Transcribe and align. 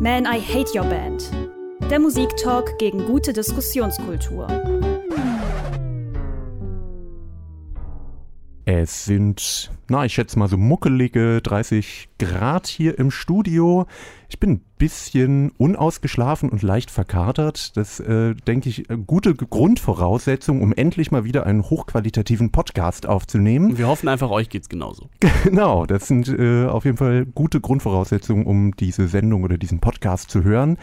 Man, 0.00 0.24
I 0.24 0.40
Hate 0.40 0.74
Your 0.74 0.86
Band. 0.86 1.30
Der 1.90 2.00
Musiktalk 2.00 2.78
gegen 2.78 3.04
gute 3.04 3.34
Diskussionskultur. 3.34 4.46
Es 8.64 9.04
sind, 9.04 9.70
na, 9.90 10.06
ich 10.06 10.14
schätze 10.14 10.38
mal 10.38 10.48
so 10.48 10.56
muckelige 10.56 11.42
30 11.42 12.08
Grad 12.18 12.66
hier 12.66 12.98
im 12.98 13.10
Studio. 13.10 13.86
Ich 14.32 14.38
bin 14.38 14.50
ein 14.52 14.60
bisschen 14.78 15.50
unausgeschlafen 15.58 16.50
und 16.50 16.62
leicht 16.62 16.92
verkatert. 16.92 17.76
Das, 17.76 17.98
äh, 17.98 18.34
denke 18.46 18.68
ich, 18.68 18.88
äh, 18.88 18.96
gute 18.96 19.34
Grundvoraussetzung, 19.34 20.62
um 20.62 20.72
endlich 20.72 21.10
mal 21.10 21.24
wieder 21.24 21.46
einen 21.46 21.64
hochqualitativen 21.64 22.52
Podcast 22.52 23.06
aufzunehmen. 23.06 23.76
Wir 23.76 23.88
hoffen 23.88 24.08
einfach, 24.08 24.30
euch 24.30 24.48
geht's 24.48 24.68
genauso. 24.68 25.08
Genau, 25.42 25.86
das 25.86 26.06
sind 26.06 26.28
äh, 26.28 26.66
auf 26.66 26.84
jeden 26.84 26.98
Fall 26.98 27.24
gute 27.24 27.60
Grundvoraussetzungen, 27.62 28.44
um 28.44 28.76
diese 28.76 29.08
Sendung 29.08 29.42
oder 29.42 29.56
diesen 29.56 29.80
Podcast 29.80 30.30
zu 30.30 30.44
hören. 30.44 30.76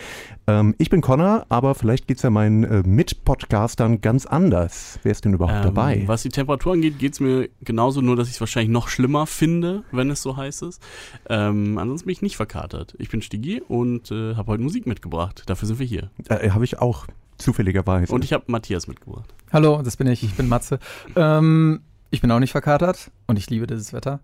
Ähm, 0.48 0.74
ich 0.80 0.90
bin 0.90 1.02
Connor, 1.02 1.46
aber 1.50 1.76
vielleicht 1.76 2.08
geht's 2.08 2.24
ja 2.24 2.32
meinen 2.32 2.64
äh, 2.64 2.82
Mitpodcastern 2.84 4.02
ganz 4.02 4.26
anders. 4.26 5.00
Wer 5.04 5.12
ist 5.12 5.26
denn 5.26 5.34
überhaupt 5.34 5.60
Ähm, 5.60 5.64
dabei? 5.76 6.04
Was 6.08 6.24
die 6.24 6.30
Temperatur 6.30 6.74
angeht, 6.74 6.98
geht's 6.98 7.20
mir 7.20 7.50
genauso, 7.62 8.02
nur 8.02 8.16
dass 8.16 8.28
ich 8.28 8.34
es 8.34 8.40
wahrscheinlich 8.40 8.72
noch 8.72 8.88
schlimmer 8.90 9.28
finde, 9.28 9.84
wenn 9.92 10.10
es 10.10 10.22
so 10.24 10.36
heiß 10.36 10.64
ist. 10.64 10.82
Ähm, 11.30 11.78
ansonsten 11.78 12.08
bin 12.08 12.14
ich 12.14 12.22
nicht 12.24 12.36
verkatert. 12.36 12.96
Ich 12.98 13.10
bin 13.10 13.22
Stigi 13.38 13.62
und 13.68 14.10
äh, 14.12 14.36
habe 14.36 14.52
heute 14.52 14.64
Musik 14.64 14.88
mitgebracht. 14.88 15.44
Dafür 15.46 15.68
sind 15.68 15.78
wir 15.80 15.86
hier. 15.86 16.10
Äh, 16.30 16.50
Habe 16.50 16.66
ich 16.66 16.80
auch 16.80 17.06
zufälligerweise. 17.38 18.12
Und 18.14 18.24
ich 18.24 18.34
habe 18.34 18.44
Matthias 18.48 18.88
mitgebracht. 18.88 19.32
Hallo, 19.54 19.82
das 19.84 19.96
bin 19.96 20.08
ich. 20.08 20.24
Ich 20.24 20.34
bin 20.34 20.48
Matze. 20.48 20.80
Ähm, 21.16 21.82
ich 22.10 22.22
bin 22.22 22.32
auch 22.32 22.40
nicht 22.40 22.52
verkatert 22.52 23.12
und 23.28 23.38
ich 23.38 23.48
liebe 23.50 23.68
dieses 23.68 23.94
Wetter. 23.94 24.22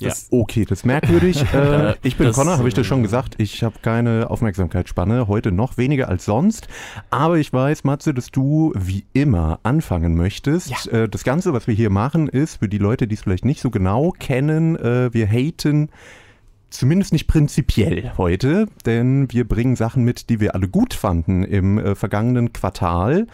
Ja. 0.00 0.08
Das- 0.08 0.26
Okay, 0.30 0.66
das 0.66 0.80
ist 0.80 0.84
merkwürdig. 0.84 1.40
äh, 1.54 1.94
ich 2.02 2.16
bin 2.18 2.26
Das, 2.26 2.36
Connor, 2.36 2.58
habe 2.58 2.68
ich 2.68 2.74
das 2.74 2.86
schon 2.86 2.98
äh, 2.98 3.02
gesagt. 3.04 3.36
Ich 3.38 3.62
habe 3.62 3.76
keine 3.80 4.28
Aufmerksamkeitsspanne, 4.28 5.26
heute 5.26 5.50
noch 5.50 5.78
weniger 5.78 6.08
als 6.10 6.26
sonst. 6.26 6.68
Aber 7.08 7.38
ich 7.38 7.52
weiß, 7.54 7.84
Matze, 7.84 8.12
dass 8.12 8.30
du 8.30 8.72
wie 8.76 9.06
immer 9.14 9.60
anfangen 9.62 10.14
möchtest. 10.14 10.88
Äh, 10.88 11.08
das 11.08 11.24
Ganze, 11.24 11.54
was 11.54 11.66
wir 11.68 11.74
hier 11.74 11.88
machen, 11.90 12.28
ist, 12.28 12.56
für 12.56 12.68
die 12.68 12.78
Leute, 12.78 13.06
die 13.08 13.14
es 13.14 13.22
vielleicht 13.22 13.46
nicht 13.46 13.60
so 13.62 13.70
genau 13.70 14.10
kennen, 14.10 14.76
äh, 14.76 15.14
wir 15.14 15.26
haten 15.26 15.88
zumindest 16.74 17.12
nicht 17.12 17.26
prinzipiell 17.26 18.12
heute, 18.18 18.66
denn 18.84 19.30
wir 19.30 19.46
bringen 19.46 19.76
Sachen 19.76 20.04
mit, 20.04 20.28
die 20.28 20.40
wir 20.40 20.54
alle 20.54 20.68
gut 20.68 20.94
fanden 20.94 21.44
im 21.44 21.78
äh, 21.78 21.94
vergangenen 21.94 22.52
Quartal. 22.52 23.26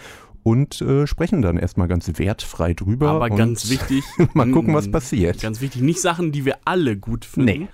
Und 0.42 0.80
äh, 0.80 1.06
sprechen 1.06 1.42
dann 1.42 1.58
erstmal 1.58 1.86
ganz 1.86 2.10
wertfrei 2.16 2.72
drüber. 2.72 3.10
Aber 3.10 3.28
ganz 3.28 3.68
wichtig. 3.70 4.02
Mal 4.32 4.50
gucken, 4.50 4.72
was 4.72 4.88
mm, 4.88 4.90
passiert. 4.90 5.42
Ganz 5.42 5.60
wichtig, 5.60 5.82
nicht 5.82 6.00
Sachen, 6.00 6.32
die 6.32 6.46
wir 6.46 6.56
alle 6.64 6.96
gut 6.96 7.26
finden, 7.26 7.60
Nee. 7.60 7.68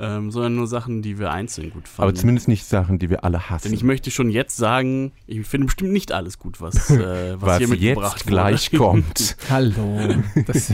Ähm, 0.00 0.30
sondern 0.30 0.56
nur 0.56 0.66
Sachen, 0.66 1.02
die 1.02 1.18
wir 1.18 1.30
einzeln 1.30 1.70
gut 1.70 1.86
fanden. 1.86 2.02
Aber 2.10 2.14
zumindest 2.18 2.48
nicht 2.48 2.64
Sachen, 2.64 2.98
die 2.98 3.10
wir 3.10 3.22
alle 3.24 3.50
hassen. 3.50 3.64
Denn 3.68 3.74
ich 3.74 3.84
möchte 3.84 4.10
schon 4.10 4.30
jetzt 4.30 4.56
sagen, 4.56 5.12
ich 5.26 5.46
finde 5.46 5.66
bestimmt 5.66 5.92
nicht 5.92 6.12
alles 6.12 6.38
gut, 6.38 6.60
was, 6.60 6.90
äh, 6.90 7.34
was, 7.40 7.42
was 7.42 7.58
hier 7.58 7.68
mitgebracht 7.68 8.16
jetzt 8.16 8.26
wurde. 8.26 8.30
gleich 8.34 8.70
kommt. 8.76 9.36
Hallo. 9.50 10.00
Das, 10.46 10.72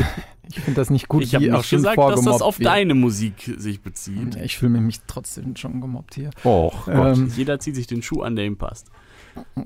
ich 0.49 0.61
finde 0.61 0.81
das 0.81 0.91
nicht 0.91 1.09
gut, 1.09 1.25
Ich 1.25 1.35
habe 1.35 1.45
wie 1.45 1.53
auch 1.53 1.59
nicht 1.59 1.69
schon 1.69 1.79
gesagt, 1.79 1.99
dass 1.99 2.23
das 2.23 2.41
auf 2.41 2.61
wird. 2.61 2.69
deine 2.69 2.95
Musik 2.95 3.53
sich 3.59 3.81
bezieht. 3.83 4.37
Ich 4.37 4.59
fühle 4.59 4.81
mich 4.81 5.01
trotzdem 5.09 5.57
schon 5.57 5.81
gemobbt 5.81 6.15
hier. 6.15 6.31
Och 6.45 6.87
Gott. 6.87 7.17
Ähm, 7.19 7.33
Jeder 7.37 7.59
zieht 7.59 7.75
sich 7.75 7.89
den 7.89 8.03
Schuh 8.03 8.23
an, 8.23 8.37
der 8.37 8.45
ihm 8.45 8.57
passt. 8.57 8.91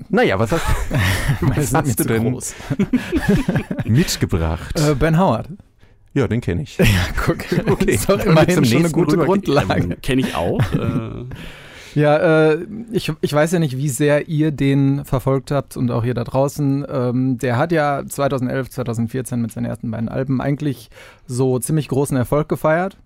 naja, 0.09 0.39
was 0.39 0.51
hast, 0.51 0.65
was 1.41 1.73
hast 1.73 1.99
du 1.99 2.03
denn 2.03 2.35
mitgebracht? 3.85 4.79
Äh, 4.79 4.95
ben 4.95 5.17
Howard. 5.19 5.49
Ja, 6.13 6.27
den 6.27 6.41
kenne 6.41 6.63
ich. 6.63 6.77
Ja, 6.79 6.85
guck. 7.25 7.37
Okay, 7.67 7.85
Das 7.85 7.95
ist 7.95 8.09
doch 8.09 8.19
immerhin 8.25 8.65
schon 8.65 8.79
eine 8.79 8.91
gute 8.91 9.13
rübergehen? 9.13 9.25
Grundlage. 9.43 9.83
Ähm, 9.83 10.01
Kenne 10.01 10.21
ich 10.21 10.35
auch. 10.35 10.59
äh, 10.73 11.25
Ja, 11.93 12.51
äh, 12.51 12.65
ich, 12.93 13.11
ich 13.19 13.33
weiß 13.33 13.51
ja 13.51 13.59
nicht, 13.59 13.75
wie 13.75 13.89
sehr 13.89 14.29
ihr 14.29 14.51
den 14.51 15.03
verfolgt 15.03 15.51
habt 15.51 15.75
und 15.75 15.91
auch 15.91 16.05
ihr 16.05 16.13
da 16.13 16.23
draußen. 16.23 16.85
Ähm, 16.89 17.37
der 17.37 17.57
hat 17.57 17.73
ja 17.73 18.03
2011, 18.07 18.69
2014 18.69 19.41
mit 19.41 19.51
seinen 19.51 19.65
ersten 19.65 19.91
beiden 19.91 20.07
Alben 20.07 20.39
eigentlich 20.39 20.89
so 21.27 21.59
ziemlich 21.59 21.89
großen 21.89 22.15
Erfolg 22.15 22.47
gefeiert. 22.47 22.97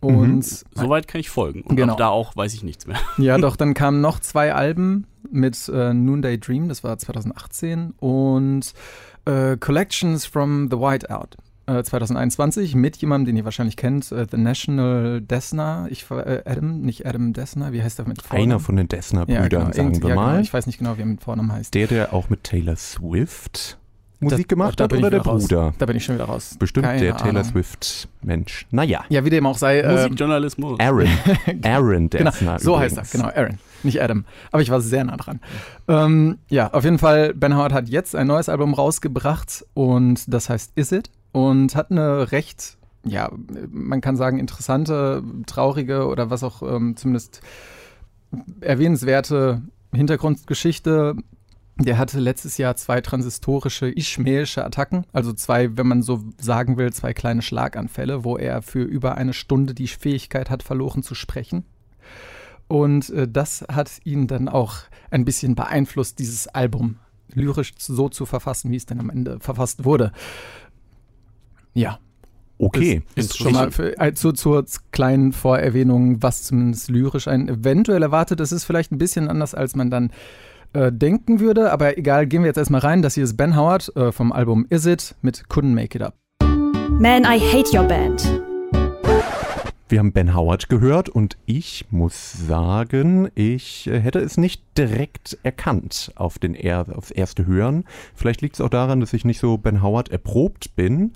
Und 0.00 0.44
Soweit 0.44 1.08
kann 1.08 1.20
ich 1.20 1.30
folgen. 1.30 1.62
Und 1.62 1.74
Genau. 1.74 1.94
ab 1.94 1.98
da 1.98 2.08
auch 2.10 2.36
weiß 2.36 2.54
ich 2.54 2.62
nichts 2.62 2.86
mehr. 2.86 2.98
ja, 3.16 3.36
doch, 3.38 3.56
dann 3.56 3.74
kamen 3.74 4.00
noch 4.00 4.20
zwei 4.20 4.54
Alben 4.54 5.08
mit 5.32 5.68
äh, 5.74 5.92
Noonday 5.92 6.38
Dream, 6.38 6.68
das 6.68 6.84
war 6.84 6.96
2018, 6.96 7.90
und 7.98 8.72
äh, 9.24 9.56
Collections 9.56 10.24
from 10.26 10.68
the 10.70 10.76
Whiteout. 10.76 11.30
Äh, 11.68 11.82
2021 11.84 12.74
mit 12.74 12.96
jemandem, 12.96 13.26
den 13.26 13.36
ihr 13.36 13.44
wahrscheinlich 13.44 13.76
kennt, 13.76 14.10
äh, 14.12 14.26
The 14.30 14.36
National 14.38 15.20
Dessner. 15.20 15.86
Ich, 15.90 16.04
ver- 16.04 16.26
äh, 16.26 16.42
Adam, 16.50 16.80
nicht 16.80 17.06
Adam 17.06 17.32
Dessner, 17.32 17.72
wie 17.72 17.82
heißt 17.82 17.98
der 17.98 18.08
mit 18.08 18.22
Vornamen? 18.22 18.50
Einer 18.50 18.60
von 18.60 18.76
den 18.76 18.88
Dessner-Brüdern, 18.88 19.48
genau, 19.48 19.72
sagen 19.72 20.02
wir 20.02 20.08
ja, 20.10 20.14
mal. 20.14 20.30
Genau, 20.32 20.40
ich 20.42 20.52
weiß 20.52 20.66
nicht 20.66 20.78
genau, 20.78 20.96
wie 20.96 21.02
er 21.02 21.06
mit 21.06 21.22
Vornamen 21.22 21.52
heißt. 21.52 21.74
Der, 21.74 21.86
der 21.86 22.12
auch 22.12 22.28
mit 22.30 22.44
Taylor 22.44 22.76
Swift 22.76 23.78
Musik 24.20 24.48
Da- 24.48 24.54
gemacht 24.54 24.80
da 24.80 24.84
hat, 24.84 24.92
oder 24.92 25.10
der 25.10 25.20
wieder 25.20 25.30
raus. 25.30 25.42
Bruder? 25.42 25.74
Da 25.78 25.86
bin 25.86 25.96
ich 25.96 26.04
schon 26.04 26.16
wieder 26.16 26.24
raus. 26.24 26.56
Bestimmt 26.58 26.86
Keine 26.86 27.00
der 27.00 27.16
Taylor. 27.16 27.44
Swift-Mensch. 27.44 28.66
Naja, 28.72 29.04
Ja, 29.10 29.24
wie 29.24 29.30
dem 29.30 29.46
auch 29.46 29.56
sei. 29.56 29.78
äh, 29.78 29.92
Musikjournalismus. 29.92 30.80
Aaron. 30.80 31.06
Aaron 31.62 32.10
Genau, 32.10 32.30
Dessner 32.30 32.58
so 32.58 32.76
heißt 32.78 32.96
er, 32.96 33.02
übrigens. 33.04 33.12
genau, 33.12 33.28
Aaron. 33.28 33.58
Nicht 33.84 34.02
Adam. 34.02 34.24
Aber 34.50 34.60
ich 34.60 34.70
war 34.70 34.80
sehr 34.80 35.04
nah 35.04 35.16
dran. 35.16 35.38
Ähm, 35.86 36.38
ja, 36.48 36.72
auf 36.72 36.82
jeden 36.82 36.98
Fall, 36.98 37.32
Ben 37.32 37.54
Howard 37.54 37.72
hat 37.72 37.88
jetzt 37.88 38.16
ein 38.16 38.26
neues 38.26 38.48
Album 38.48 38.74
rausgebracht 38.74 39.64
und 39.74 40.24
das 40.34 40.48
heißt 40.50 40.72
Is 40.74 40.90
It 40.90 41.10
und 41.32 41.74
hat 41.74 41.90
eine 41.90 42.32
recht, 42.32 42.78
ja, 43.04 43.30
man 43.70 44.00
kann 44.00 44.16
sagen, 44.16 44.38
interessante, 44.38 45.22
traurige 45.46 46.06
oder 46.06 46.30
was 46.30 46.42
auch 46.42 46.62
ähm, 46.62 46.96
zumindest 46.96 47.40
erwähnenswerte 48.60 49.62
Hintergrundgeschichte. 49.92 51.16
Der 51.80 51.96
hatte 51.96 52.18
letztes 52.18 52.58
Jahr 52.58 52.74
zwei 52.74 53.00
transistorische 53.00 53.88
ischmäische 53.88 54.64
Attacken, 54.64 55.04
also 55.12 55.32
zwei, 55.32 55.76
wenn 55.76 55.86
man 55.86 56.02
so 56.02 56.24
sagen 56.40 56.76
will, 56.76 56.92
zwei 56.92 57.14
kleine 57.14 57.40
Schlaganfälle, 57.40 58.24
wo 58.24 58.36
er 58.36 58.62
für 58.62 58.82
über 58.82 59.14
eine 59.14 59.32
Stunde 59.32 59.74
die 59.74 59.86
Fähigkeit 59.86 60.50
hat, 60.50 60.64
verloren 60.64 61.04
zu 61.04 61.14
sprechen. 61.14 61.64
Und 62.66 63.10
äh, 63.10 63.28
das 63.28 63.64
hat 63.70 64.00
ihn 64.04 64.26
dann 64.26 64.48
auch 64.48 64.74
ein 65.10 65.24
bisschen 65.24 65.54
beeinflusst, 65.54 66.18
dieses 66.18 66.48
Album 66.48 66.96
lyrisch 67.32 67.74
so 67.78 68.08
zu 68.08 68.26
verfassen, 68.26 68.70
wie 68.70 68.76
es 68.76 68.86
dann 68.86 69.00
am 69.00 69.10
Ende 69.10 69.38
verfasst 69.40 69.84
wurde. 69.84 70.12
Ja, 71.78 71.98
Okay. 72.60 73.02
ist 73.14 73.38
schon 73.38 73.52
mal 73.52 73.70
für, 73.70 73.94
zu, 74.14 74.32
zur 74.32 74.64
kleinen 74.90 75.32
Vorerwähnung, 75.32 76.22
was 76.22 76.42
zumindest 76.42 76.90
lyrisch 76.90 77.28
ein 77.28 77.48
eventuell 77.48 78.02
erwartet. 78.02 78.40
Das 78.40 78.50
ist 78.50 78.64
vielleicht 78.64 78.90
ein 78.90 78.98
bisschen 78.98 79.28
anders, 79.28 79.54
als 79.54 79.76
man 79.76 79.90
dann 79.90 80.10
äh, 80.72 80.90
denken 80.90 81.38
würde, 81.38 81.70
aber 81.72 81.96
egal, 81.96 82.26
gehen 82.26 82.42
wir 82.42 82.48
jetzt 82.48 82.56
erstmal 82.56 82.80
rein. 82.80 83.00
Das 83.00 83.14
hier 83.14 83.22
ist 83.24 83.36
Ben 83.36 83.56
Howard 83.56 83.94
äh, 83.96 84.10
vom 84.10 84.32
Album 84.32 84.66
Is 84.70 84.86
It 84.86 85.14
mit 85.22 85.44
Couldn't 85.48 85.72
Make 85.74 85.98
It 85.98 86.02
Up. 86.02 86.14
Man, 86.90 87.22
I 87.22 87.38
Hate 87.38 87.76
Your 87.76 87.84
Band. 87.84 88.42
Wir 89.88 90.00
haben 90.00 90.12
Ben 90.12 90.34
Howard 90.34 90.68
gehört 90.68 91.08
und 91.08 91.38
ich 91.46 91.86
muss 91.90 92.32
sagen, 92.32 93.30
ich 93.34 93.86
äh, 93.86 94.00
hätte 94.00 94.18
es 94.18 94.36
nicht 94.36 94.62
direkt 94.76 95.38
erkannt 95.44 96.12
auf 96.16 96.38
den 96.38 96.54
er 96.54 96.86
aufs 96.94 97.10
erste 97.10 97.46
Hören. 97.46 97.84
Vielleicht 98.14 98.42
liegt 98.42 98.56
es 98.56 98.60
auch 98.60 98.68
daran, 98.68 99.00
dass 99.00 99.14
ich 99.14 99.24
nicht 99.24 99.38
so 99.38 99.56
Ben 99.56 99.80
Howard 99.80 100.10
erprobt 100.10 100.76
bin. 100.76 101.12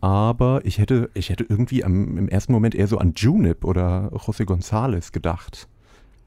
Aber 0.00 0.60
ich 0.64 0.78
hätte, 0.78 1.10
ich 1.14 1.28
hätte 1.30 1.44
irgendwie 1.48 1.84
am, 1.84 2.16
im 2.16 2.28
ersten 2.28 2.52
Moment 2.52 2.74
eher 2.74 2.86
so 2.86 2.98
an 2.98 3.14
Junip 3.16 3.64
oder 3.64 4.10
José 4.12 4.44
González 4.44 5.12
gedacht. 5.12 5.68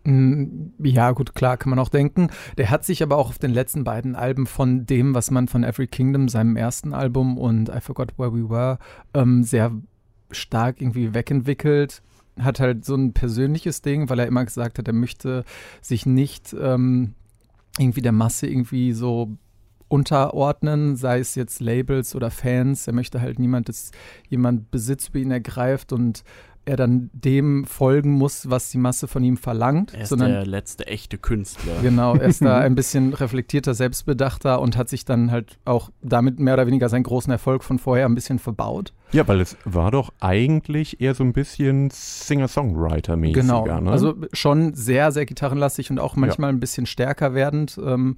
Mm, 0.04 0.72
Ja, 0.84 1.12
gut, 1.12 1.36
klar, 1.36 1.58
kann 1.58 1.70
man 1.70 1.80
auch 1.80 1.90
denken. 1.90 2.30
Der 2.58 2.70
hat 2.70 2.84
sich 2.84 3.02
aber 3.02 3.18
auch 3.18 3.30
auf 3.30 3.40
den 3.40 3.52
letzten 3.54 3.84
beiden 3.84 4.16
Alben 4.16 4.46
von 4.46 4.86
dem, 4.86 5.14
was 5.14 5.32
man 5.32 5.48
von 5.48 5.64
Every 5.64 5.88
Kingdom, 5.88 6.28
seinem 6.28 6.56
ersten 6.58 6.94
Album 6.94 7.38
und 7.38 7.70
I 7.70 7.80
Forgot 7.80 8.18
Where 8.18 8.34
We 8.34 8.50
Were, 8.50 8.78
ähm, 9.14 9.44
sehr 9.44 9.72
stark 10.32 10.82
irgendwie 10.82 11.14
wegentwickelt. 11.14 12.02
Hat 12.40 12.60
halt 12.60 12.84
so 12.84 12.96
ein 12.96 13.14
persönliches 13.14 13.82
Ding, 13.82 14.10
weil 14.10 14.20
er 14.20 14.28
immer 14.28 14.44
gesagt 14.44 14.80
hat, 14.80 14.88
er 14.88 14.94
möchte 14.94 15.44
sich 15.82 16.06
nicht 16.06 16.56
ähm, 16.60 17.14
irgendwie 17.78 18.02
der 18.02 18.12
Masse 18.14 18.48
irgendwie 18.48 18.94
so 18.94 19.38
unterordnen, 19.92 20.96
sei 20.96 21.20
es 21.20 21.36
jetzt 21.36 21.60
Labels 21.60 22.16
oder 22.16 22.32
Fans. 22.32 22.88
Er 22.88 22.94
möchte 22.94 23.22
halt 23.22 23.40
niemand, 23.40 23.70
dass 23.70 23.92
jemand 24.30 24.72
Besitz 24.72 25.10
über 25.10 25.20
ihn 25.20 25.32
ergreift 25.32 25.92
und 25.94 26.24
er 26.64 26.76
dann 26.76 27.10
dem 27.14 27.66
folgen 27.66 28.12
muss, 28.12 28.48
was 28.50 28.70
die 28.70 28.78
Masse 28.78 29.08
von 29.08 29.24
ihm 29.24 29.36
verlangt, 29.36 29.96
Er 29.96 30.02
ist 30.04 30.10
sondern 30.10 30.30
der 30.30 30.46
letzte 30.46 30.86
echte 30.86 31.18
Künstler. 31.18 31.74
Genau, 31.82 32.14
er 32.16 32.28
ist 32.28 32.42
da 32.44 32.60
ein 32.60 32.76
bisschen 32.76 33.14
reflektierter, 33.14 33.74
selbstbedachter 33.74 34.62
und 34.62 34.78
hat 34.78 34.88
sich 34.88 35.04
dann 35.04 35.32
halt 35.32 35.58
auch 35.66 35.90
damit 36.04 36.40
mehr 36.40 36.54
oder 36.54 36.68
weniger 36.68 36.88
seinen 36.88 37.02
großen 37.02 37.32
Erfolg 37.32 37.64
von 37.64 37.80
vorher 37.80 38.06
ein 38.06 38.14
bisschen 38.14 38.38
verbaut. 38.38 38.94
Ja, 39.12 39.28
weil 39.28 39.42
es 39.42 39.58
war 39.66 39.90
doch 39.90 40.14
eigentlich 40.20 41.02
eher 41.02 41.16
so 41.16 41.24
ein 41.24 41.34
bisschen 41.34 41.90
Singer-Songwriter-mäßiger. 41.90 43.42
Genau, 43.42 43.66
Ne? 43.82 43.92
also 43.92 44.16
schon 44.32 44.76
sehr, 44.76 45.12
sehr 45.12 45.26
gitarrenlastig 45.26 45.90
und 45.90 46.00
auch 46.00 46.16
manchmal 46.16 46.50
ein 46.50 46.60
bisschen 46.60 46.86
stärker 46.86 47.34
werdend. 47.34 47.80
Ähm, 47.84 48.16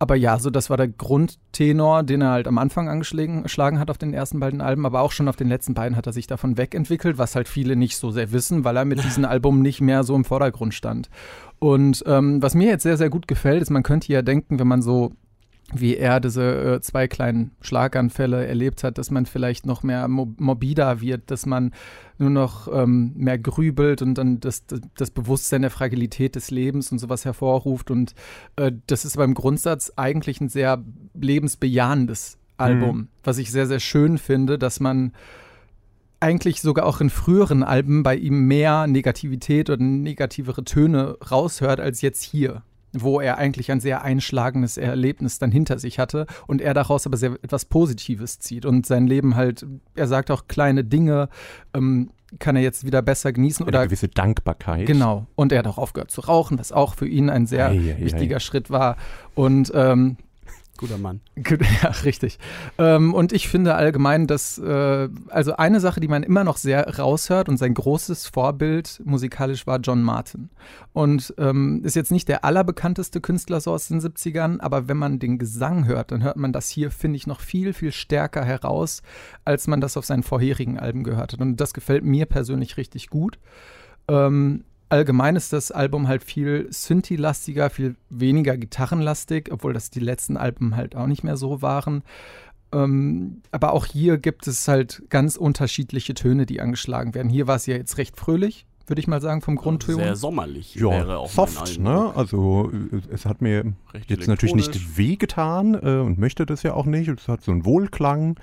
aber 0.00 0.16
ja, 0.16 0.38
so 0.38 0.48
das 0.48 0.70
war 0.70 0.78
der 0.78 0.88
Grundtenor, 0.88 2.02
den 2.02 2.22
er 2.22 2.30
halt 2.30 2.48
am 2.48 2.56
Anfang 2.56 2.88
angeschlagen 2.88 3.78
hat 3.78 3.90
auf 3.90 3.98
den 3.98 4.14
ersten 4.14 4.40
beiden 4.40 4.62
Alben, 4.62 4.86
aber 4.86 5.02
auch 5.02 5.12
schon 5.12 5.28
auf 5.28 5.36
den 5.36 5.48
letzten 5.48 5.74
beiden 5.74 5.94
hat 5.94 6.06
er 6.06 6.14
sich 6.14 6.26
davon 6.26 6.56
wegentwickelt, 6.56 7.18
was 7.18 7.36
halt 7.36 7.48
viele 7.48 7.76
nicht 7.76 7.98
so 7.98 8.10
sehr 8.10 8.32
wissen, 8.32 8.64
weil 8.64 8.78
er 8.78 8.86
mit 8.86 9.04
diesem 9.04 9.26
Album 9.26 9.60
nicht 9.60 9.82
mehr 9.82 10.02
so 10.02 10.16
im 10.16 10.24
Vordergrund 10.24 10.72
stand. 10.72 11.10
Und 11.58 12.02
ähm, 12.06 12.42
was 12.42 12.54
mir 12.54 12.68
jetzt 12.68 12.82
sehr, 12.82 12.96
sehr 12.96 13.10
gut 13.10 13.28
gefällt, 13.28 13.60
ist, 13.60 13.68
man 13.68 13.82
könnte 13.82 14.10
ja 14.10 14.22
denken, 14.22 14.58
wenn 14.58 14.66
man 14.66 14.80
so 14.80 15.12
wie 15.72 15.96
er 15.96 16.20
diese 16.20 16.74
äh, 16.76 16.80
zwei 16.80 17.08
kleinen 17.08 17.52
Schlaganfälle 17.60 18.46
erlebt 18.46 18.84
hat, 18.84 18.98
dass 18.98 19.10
man 19.10 19.26
vielleicht 19.26 19.66
noch 19.66 19.82
mehr 19.82 20.08
mo 20.08 20.32
morbider 20.38 21.00
wird, 21.00 21.30
dass 21.30 21.46
man 21.46 21.72
nur 22.18 22.30
noch 22.30 22.68
ähm, 22.72 23.12
mehr 23.16 23.38
grübelt 23.38 24.02
und 24.02 24.14
dann 24.14 24.40
das, 24.40 24.66
das, 24.66 24.80
das, 24.96 25.10
Bewusstsein 25.10 25.62
der 25.62 25.70
Fragilität 25.70 26.34
des 26.34 26.50
Lebens 26.50 26.92
und 26.92 26.98
sowas 26.98 27.24
hervorruft. 27.24 27.90
Und 27.90 28.14
äh, 28.56 28.72
das 28.86 29.04
ist 29.04 29.16
beim 29.16 29.34
Grundsatz 29.34 29.92
eigentlich 29.96 30.40
ein 30.40 30.48
sehr 30.48 30.82
lebensbejahendes 31.14 32.38
Album, 32.56 32.96
mhm. 32.96 33.08
was 33.24 33.38
ich 33.38 33.50
sehr, 33.50 33.66
sehr 33.66 33.80
schön 33.80 34.18
finde, 34.18 34.58
dass 34.58 34.80
man 34.80 35.12
eigentlich 36.20 36.60
sogar 36.60 36.84
auch 36.84 37.00
in 37.00 37.08
früheren 37.08 37.62
Alben 37.62 38.02
bei 38.02 38.14
ihm 38.14 38.46
mehr 38.46 38.86
Negativität 38.86 39.70
oder 39.70 39.82
negativere 39.82 40.64
Töne 40.64 41.16
raushört 41.30 41.80
als 41.80 42.02
jetzt 42.02 42.22
hier 42.22 42.62
wo 42.92 43.20
er 43.20 43.38
eigentlich 43.38 43.70
ein 43.70 43.80
sehr 43.80 44.02
einschlagendes 44.02 44.76
Erlebnis 44.76 45.38
dann 45.38 45.50
hinter 45.50 45.78
sich 45.78 45.98
hatte 45.98 46.26
und 46.46 46.60
er 46.60 46.74
daraus 46.74 47.06
aber 47.06 47.16
sehr 47.16 47.32
etwas 47.42 47.64
Positives 47.64 48.38
zieht 48.38 48.66
und 48.66 48.86
sein 48.86 49.06
Leben 49.06 49.36
halt, 49.36 49.66
er 49.94 50.08
sagt 50.08 50.30
auch 50.30 50.48
kleine 50.48 50.84
Dinge, 50.84 51.28
ähm, 51.74 52.10
kann 52.38 52.54
er 52.56 52.62
jetzt 52.62 52.84
wieder 52.84 53.02
besser 53.02 53.32
genießen 53.32 53.66
Eine 53.66 53.76
oder 53.76 53.86
gewisse 53.86 54.08
Dankbarkeit. 54.08 54.86
Genau. 54.86 55.26
Und 55.34 55.52
er 55.52 55.60
hat 55.60 55.66
auch 55.66 55.78
aufgehört 55.78 56.10
zu 56.10 56.20
rauchen, 56.20 56.58
was 56.58 56.70
auch 56.70 56.94
für 56.94 57.08
ihn 57.08 57.28
ein 57.28 57.46
sehr 57.46 57.66
ei, 57.66 57.96
ei, 57.98 58.04
wichtiger 58.04 58.36
ei. 58.36 58.40
Schritt 58.40 58.70
war. 58.70 58.96
Und 59.34 59.72
ähm, 59.74 60.16
Guter 60.80 60.96
Mann. 60.96 61.20
Ja, 61.82 61.90
richtig. 62.04 62.38
Ähm, 62.78 63.12
und 63.12 63.32
ich 63.32 63.48
finde 63.48 63.74
allgemein, 63.74 64.26
dass, 64.26 64.56
äh, 64.58 65.08
also 65.28 65.56
eine 65.56 65.78
Sache, 65.78 66.00
die 66.00 66.08
man 66.08 66.22
immer 66.22 66.42
noch 66.42 66.56
sehr 66.56 66.98
raushört 66.98 67.50
und 67.50 67.58
sein 67.58 67.74
großes 67.74 68.26
Vorbild 68.26 69.00
musikalisch 69.04 69.66
war 69.66 69.78
John 69.80 70.02
Martin. 70.02 70.48
Und 70.94 71.34
ähm, 71.36 71.82
ist 71.84 71.96
jetzt 71.96 72.10
nicht 72.10 72.28
der 72.28 72.46
allerbekannteste 72.46 73.20
Künstler 73.20 73.60
so 73.60 73.72
aus 73.72 73.88
den 73.88 74.00
70ern, 74.00 74.60
aber 74.60 74.88
wenn 74.88 74.96
man 74.96 75.18
den 75.18 75.38
Gesang 75.38 75.84
hört, 75.84 76.12
dann 76.12 76.22
hört 76.22 76.38
man 76.38 76.52
das 76.52 76.70
hier, 76.70 76.90
finde 76.90 77.16
ich, 77.16 77.26
noch 77.26 77.40
viel, 77.40 77.74
viel 77.74 77.92
stärker 77.92 78.42
heraus, 78.42 79.02
als 79.44 79.66
man 79.66 79.82
das 79.82 79.98
auf 79.98 80.06
seinen 80.06 80.22
vorherigen 80.22 80.78
Alben 80.78 81.04
gehört 81.04 81.34
hat. 81.34 81.40
Und 81.40 81.60
das 81.60 81.74
gefällt 81.74 82.04
mir 82.04 82.24
persönlich 82.24 82.78
richtig 82.78 83.10
gut. 83.10 83.38
Ähm, 84.08 84.64
allgemein 84.90 85.36
ist 85.36 85.52
das 85.52 85.70
Album 85.70 86.08
halt 86.08 86.22
viel 86.22 86.66
Synthi-lastiger, 86.70 87.70
viel 87.70 87.96
weniger 88.10 88.56
gitarrenlastig, 88.56 89.50
obwohl 89.50 89.72
das 89.72 89.90
die 89.90 90.00
letzten 90.00 90.36
Alben 90.36 90.76
halt 90.76 90.94
auch 90.96 91.06
nicht 91.06 91.24
mehr 91.24 91.36
so 91.36 91.62
waren. 91.62 92.02
Ähm, 92.72 93.42
aber 93.50 93.72
auch 93.72 93.86
hier 93.86 94.18
gibt 94.18 94.46
es 94.46 94.68
halt 94.68 95.02
ganz 95.08 95.36
unterschiedliche 95.36 96.14
Töne, 96.14 96.46
die 96.46 96.60
angeschlagen 96.60 97.14
werden. 97.14 97.28
Hier 97.28 97.46
war 97.46 97.56
es 97.56 97.66
ja 97.66 97.76
jetzt 97.76 97.98
recht 97.98 98.16
fröhlich, 98.16 98.66
würde 98.86 99.00
ich 99.00 99.08
mal 99.08 99.20
sagen, 99.20 99.40
vom 99.40 99.56
Grundton. 99.56 99.96
Sehr 99.96 100.16
sommerlich 100.16 100.74
ja, 100.74 100.90
wäre 100.90 101.18
auch 101.18 101.30
soft, 101.30 101.78
ne? 101.78 102.12
Also 102.14 102.70
äh, 102.70 103.00
es 103.12 103.26
hat 103.26 103.40
mir 103.40 103.72
Recht 103.92 104.10
jetzt 104.10 104.28
natürlich 104.28 104.54
nicht 104.54 104.96
wehgetan 104.96 105.74
äh, 105.74 106.00
und 106.00 106.18
möchte 106.18 106.46
das 106.46 106.62
ja 106.62 106.74
auch 106.74 106.86
nicht. 106.86 107.08
Es 107.08 107.28
hat 107.28 107.42
so 107.42 107.50
einen 107.50 107.64
Wohlklang. 107.64 108.38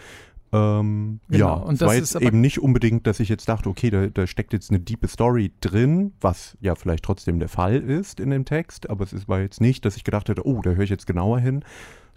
Ähm, 0.54 1.20
genau. 1.30 1.46
Ja, 1.46 1.54
und 1.54 1.82
das 1.82 1.88
war 1.88 1.96
jetzt 1.96 2.16
eben 2.16 2.40
nicht 2.40 2.60
unbedingt, 2.60 3.06
dass 3.06 3.20
ich 3.20 3.28
jetzt 3.28 3.50
dachte, 3.50 3.70
okay, 3.70 3.90
da, 3.90 4.08
da, 4.08 4.28
steckt 4.28 4.54
jetzt 4.54 4.70
eine 4.70 4.80
diepe 4.80 5.08
Story 5.08 5.52
drin, 5.60 6.14
was 6.22 6.58
ja 6.62 6.76
vielleicht 6.76 7.04
trotzdem 7.04 7.40
der 7.40 7.50
Fall 7.50 7.78
ist 7.78 8.20
in 8.20 8.30
dem 8.30 8.46
Text, 8.46 8.90
aber 8.90 9.04
es 9.04 9.28
war 9.28 9.42
jetzt 9.42 9.60
nicht, 9.60 9.84
dass 9.84 9.98
ich 9.98 10.04
gedacht 10.04 10.30
hätte, 10.30 10.46
oh, 10.46 10.62
da 10.62 10.72
höre 10.72 10.84
ich 10.84 10.90
jetzt 10.90 11.08
genauer 11.08 11.40
hin, 11.40 11.64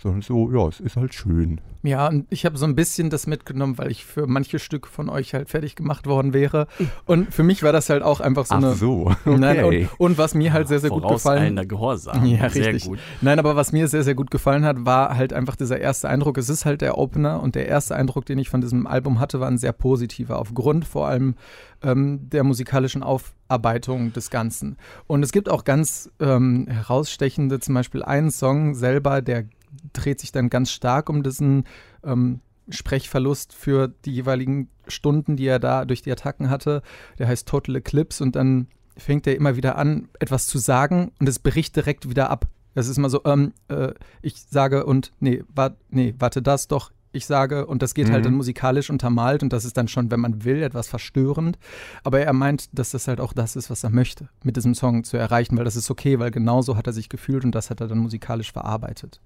sondern 0.01 0.23
so, 0.23 0.51
ja, 0.51 0.67
es 0.67 0.81
ist 0.81 0.97
halt 0.97 1.15
schön. 1.15 1.61
Ja, 1.83 2.09
und 2.09 2.27
ich 2.31 2.47
habe 2.47 2.57
so 2.57 2.65
ein 2.67 2.75
bisschen 2.75 3.11
das 3.11 3.27
mitgenommen, 3.27 3.77
weil 3.79 3.91
ich 3.91 4.05
für 4.05 4.27
manche 4.27 4.59
Stücke 4.59 4.89
von 4.89 5.09
euch 5.09 5.35
halt 5.35 5.49
fertig 5.49 5.77
gemacht 5.77 6.07
worden 6.07 6.33
wäre. 6.33 6.67
Und 7.07 7.33
für 7.33 7.43
mich 7.43 7.63
war 7.63 7.73
das 7.73 7.91
halt 7.91 8.03
auch 8.03 8.21
einfach 8.21 8.47
so 8.47 8.55
Ach 8.55 8.59
eine. 8.59 8.73
so, 8.75 9.11
okay. 9.25 9.39
Nein, 9.39 9.65
und, 9.65 9.89
und, 9.99 10.19
was 10.19 10.35
mir 10.35 10.53
halt 10.53 10.69
sehr, 10.69 10.81
sehr 10.81 10.91
gut 10.91 11.07
gefallen 11.07 11.59
hat. 11.59 11.69
Gehorsam. 11.69 12.25
Ja, 12.25 12.49
sehr 12.49 12.67
richtig. 12.67 12.91
Gut. 12.91 12.99
Nein, 13.21 13.39
aber 13.39 13.57
was 13.57 13.73
mir 13.73 13.89
sehr, 13.89 14.03
sehr 14.03 14.15
gut 14.15 14.31
gefallen 14.31 14.65
hat, 14.65 14.85
war 14.87 15.17
halt 15.17 15.33
einfach 15.33 15.57
dieser 15.57 15.79
erste 15.79 16.09
Eindruck. 16.09 16.39
Es 16.39 16.49
ist 16.49 16.65
halt 16.65 16.81
der 16.81 16.97
Opener 16.97 17.43
und 17.43 17.55
der 17.55 17.67
erste 17.69 17.95
Eindruck, 17.95 18.25
den 18.27 18.39
ich 18.39 18.49
von 18.49 18.61
diesem 18.61 18.87
Album 18.87 19.21
hatte, 19.21 19.41
war 19.41 19.49
ein 19.49 19.59
sehr 19.59 19.73
positiver. 19.73 20.39
Aufgrund 20.39 20.87
vor 20.87 21.09
allem 21.09 21.35
ähm, 21.83 22.29
der 22.31 22.45
musikalischen 22.45 23.03
Aufarbeitung 23.03 24.13
des 24.13 24.31
Ganzen. 24.31 24.77
Und 25.07 25.23
es 25.23 25.33
gibt 25.33 25.49
auch 25.49 25.65
ganz 25.65 26.11
ähm, 26.21 26.67
herausstechende, 26.69 27.61
zum 27.61 27.75
Beispiel 27.75 28.03
einen 28.03 28.31
Song 28.31 28.75
selber, 28.75 29.23
der 29.23 29.45
dreht 29.93 30.21
sich 30.21 30.33
dann 30.33 30.51
ganz 30.51 30.71
stark 30.71 31.09
um 31.09 31.23
diesen 31.23 31.65
ähm, 32.05 32.41
Sprechverlust 32.69 33.53
für 33.53 33.89
die 34.05 34.13
jeweiligen 34.13 34.69
Stunden, 34.89 35.37
die 35.37 35.47
er 35.47 35.59
da 35.59 35.85
durch 35.85 36.03
die 36.03 36.13
Attacken 36.13 36.51
hatte. 36.51 36.83
Der 37.19 37.29
heißt 37.29 37.49
Total 37.49 37.77
Eclipse 37.77 38.23
und 38.23 38.37
dann 38.37 38.69
fängt 38.97 39.27
er 39.27 39.37
immer 39.37 39.57
wieder 39.57 39.77
an, 39.77 40.09
etwas 40.19 40.47
zu 40.47 40.59
sagen 40.59 41.13
und 41.19 41.29
es 41.29 41.39
bricht 41.39 41.77
direkt 41.77 42.09
wieder 42.09 42.31
ab. 42.31 42.47
Das 42.75 42.87
ist 42.87 42.99
immer 42.99 43.11
so, 43.11 43.23
ähm, 43.25 43.53
äh, 43.69 43.93
ich 44.23 44.43
sage 44.49 44.87
und 44.87 45.13
nee, 45.19 45.43
wart, 45.53 45.77
nee, 45.91 46.15
warte 46.19 46.43
das 46.43 46.69
doch, 46.69 46.93
ich 47.13 47.27
sage, 47.27 47.67
und 47.67 47.83
das 47.83 47.95
geht 47.95 48.07
mhm. 48.07 48.13
halt 48.13 48.25
dann 48.25 48.35
musikalisch 48.35 48.89
untermalt 48.89 49.43
und 49.43 49.53
das 49.53 49.65
ist 49.65 49.77
dann 49.77 49.89
schon, 49.89 50.13
wenn 50.13 50.21
man 50.21 50.45
will, 50.45 50.63
etwas 50.63 50.87
verstörend. 50.87 51.59
Aber 52.05 52.21
er 52.21 52.33
meint, 52.33 52.69
dass 52.79 52.91
das 52.91 53.09
halt 53.09 53.21
auch 53.21 53.33
das 53.33 53.57
ist, 53.57 53.69
was 53.69 53.83
er 53.83 53.91
möchte, 53.91 54.29
mit 54.45 54.57
diesem 54.57 54.75
Song 54.75 55.03
zu 55.03 55.17
erreichen, 55.17 55.57
weil 55.57 55.65
das 55.65 55.75
ist 55.75 55.91
okay, 55.91 56.21
weil 56.21 56.31
genauso 56.31 56.77
hat 56.77 56.87
er 56.87 56.93
sich 56.93 57.09
gefühlt 57.09 57.45
und 57.45 57.53
das 57.53 57.71
hat 57.71 57.81
er 57.81 57.89
dann 57.89 57.99
musikalisch 57.99 58.53
verarbeitet 58.53 59.21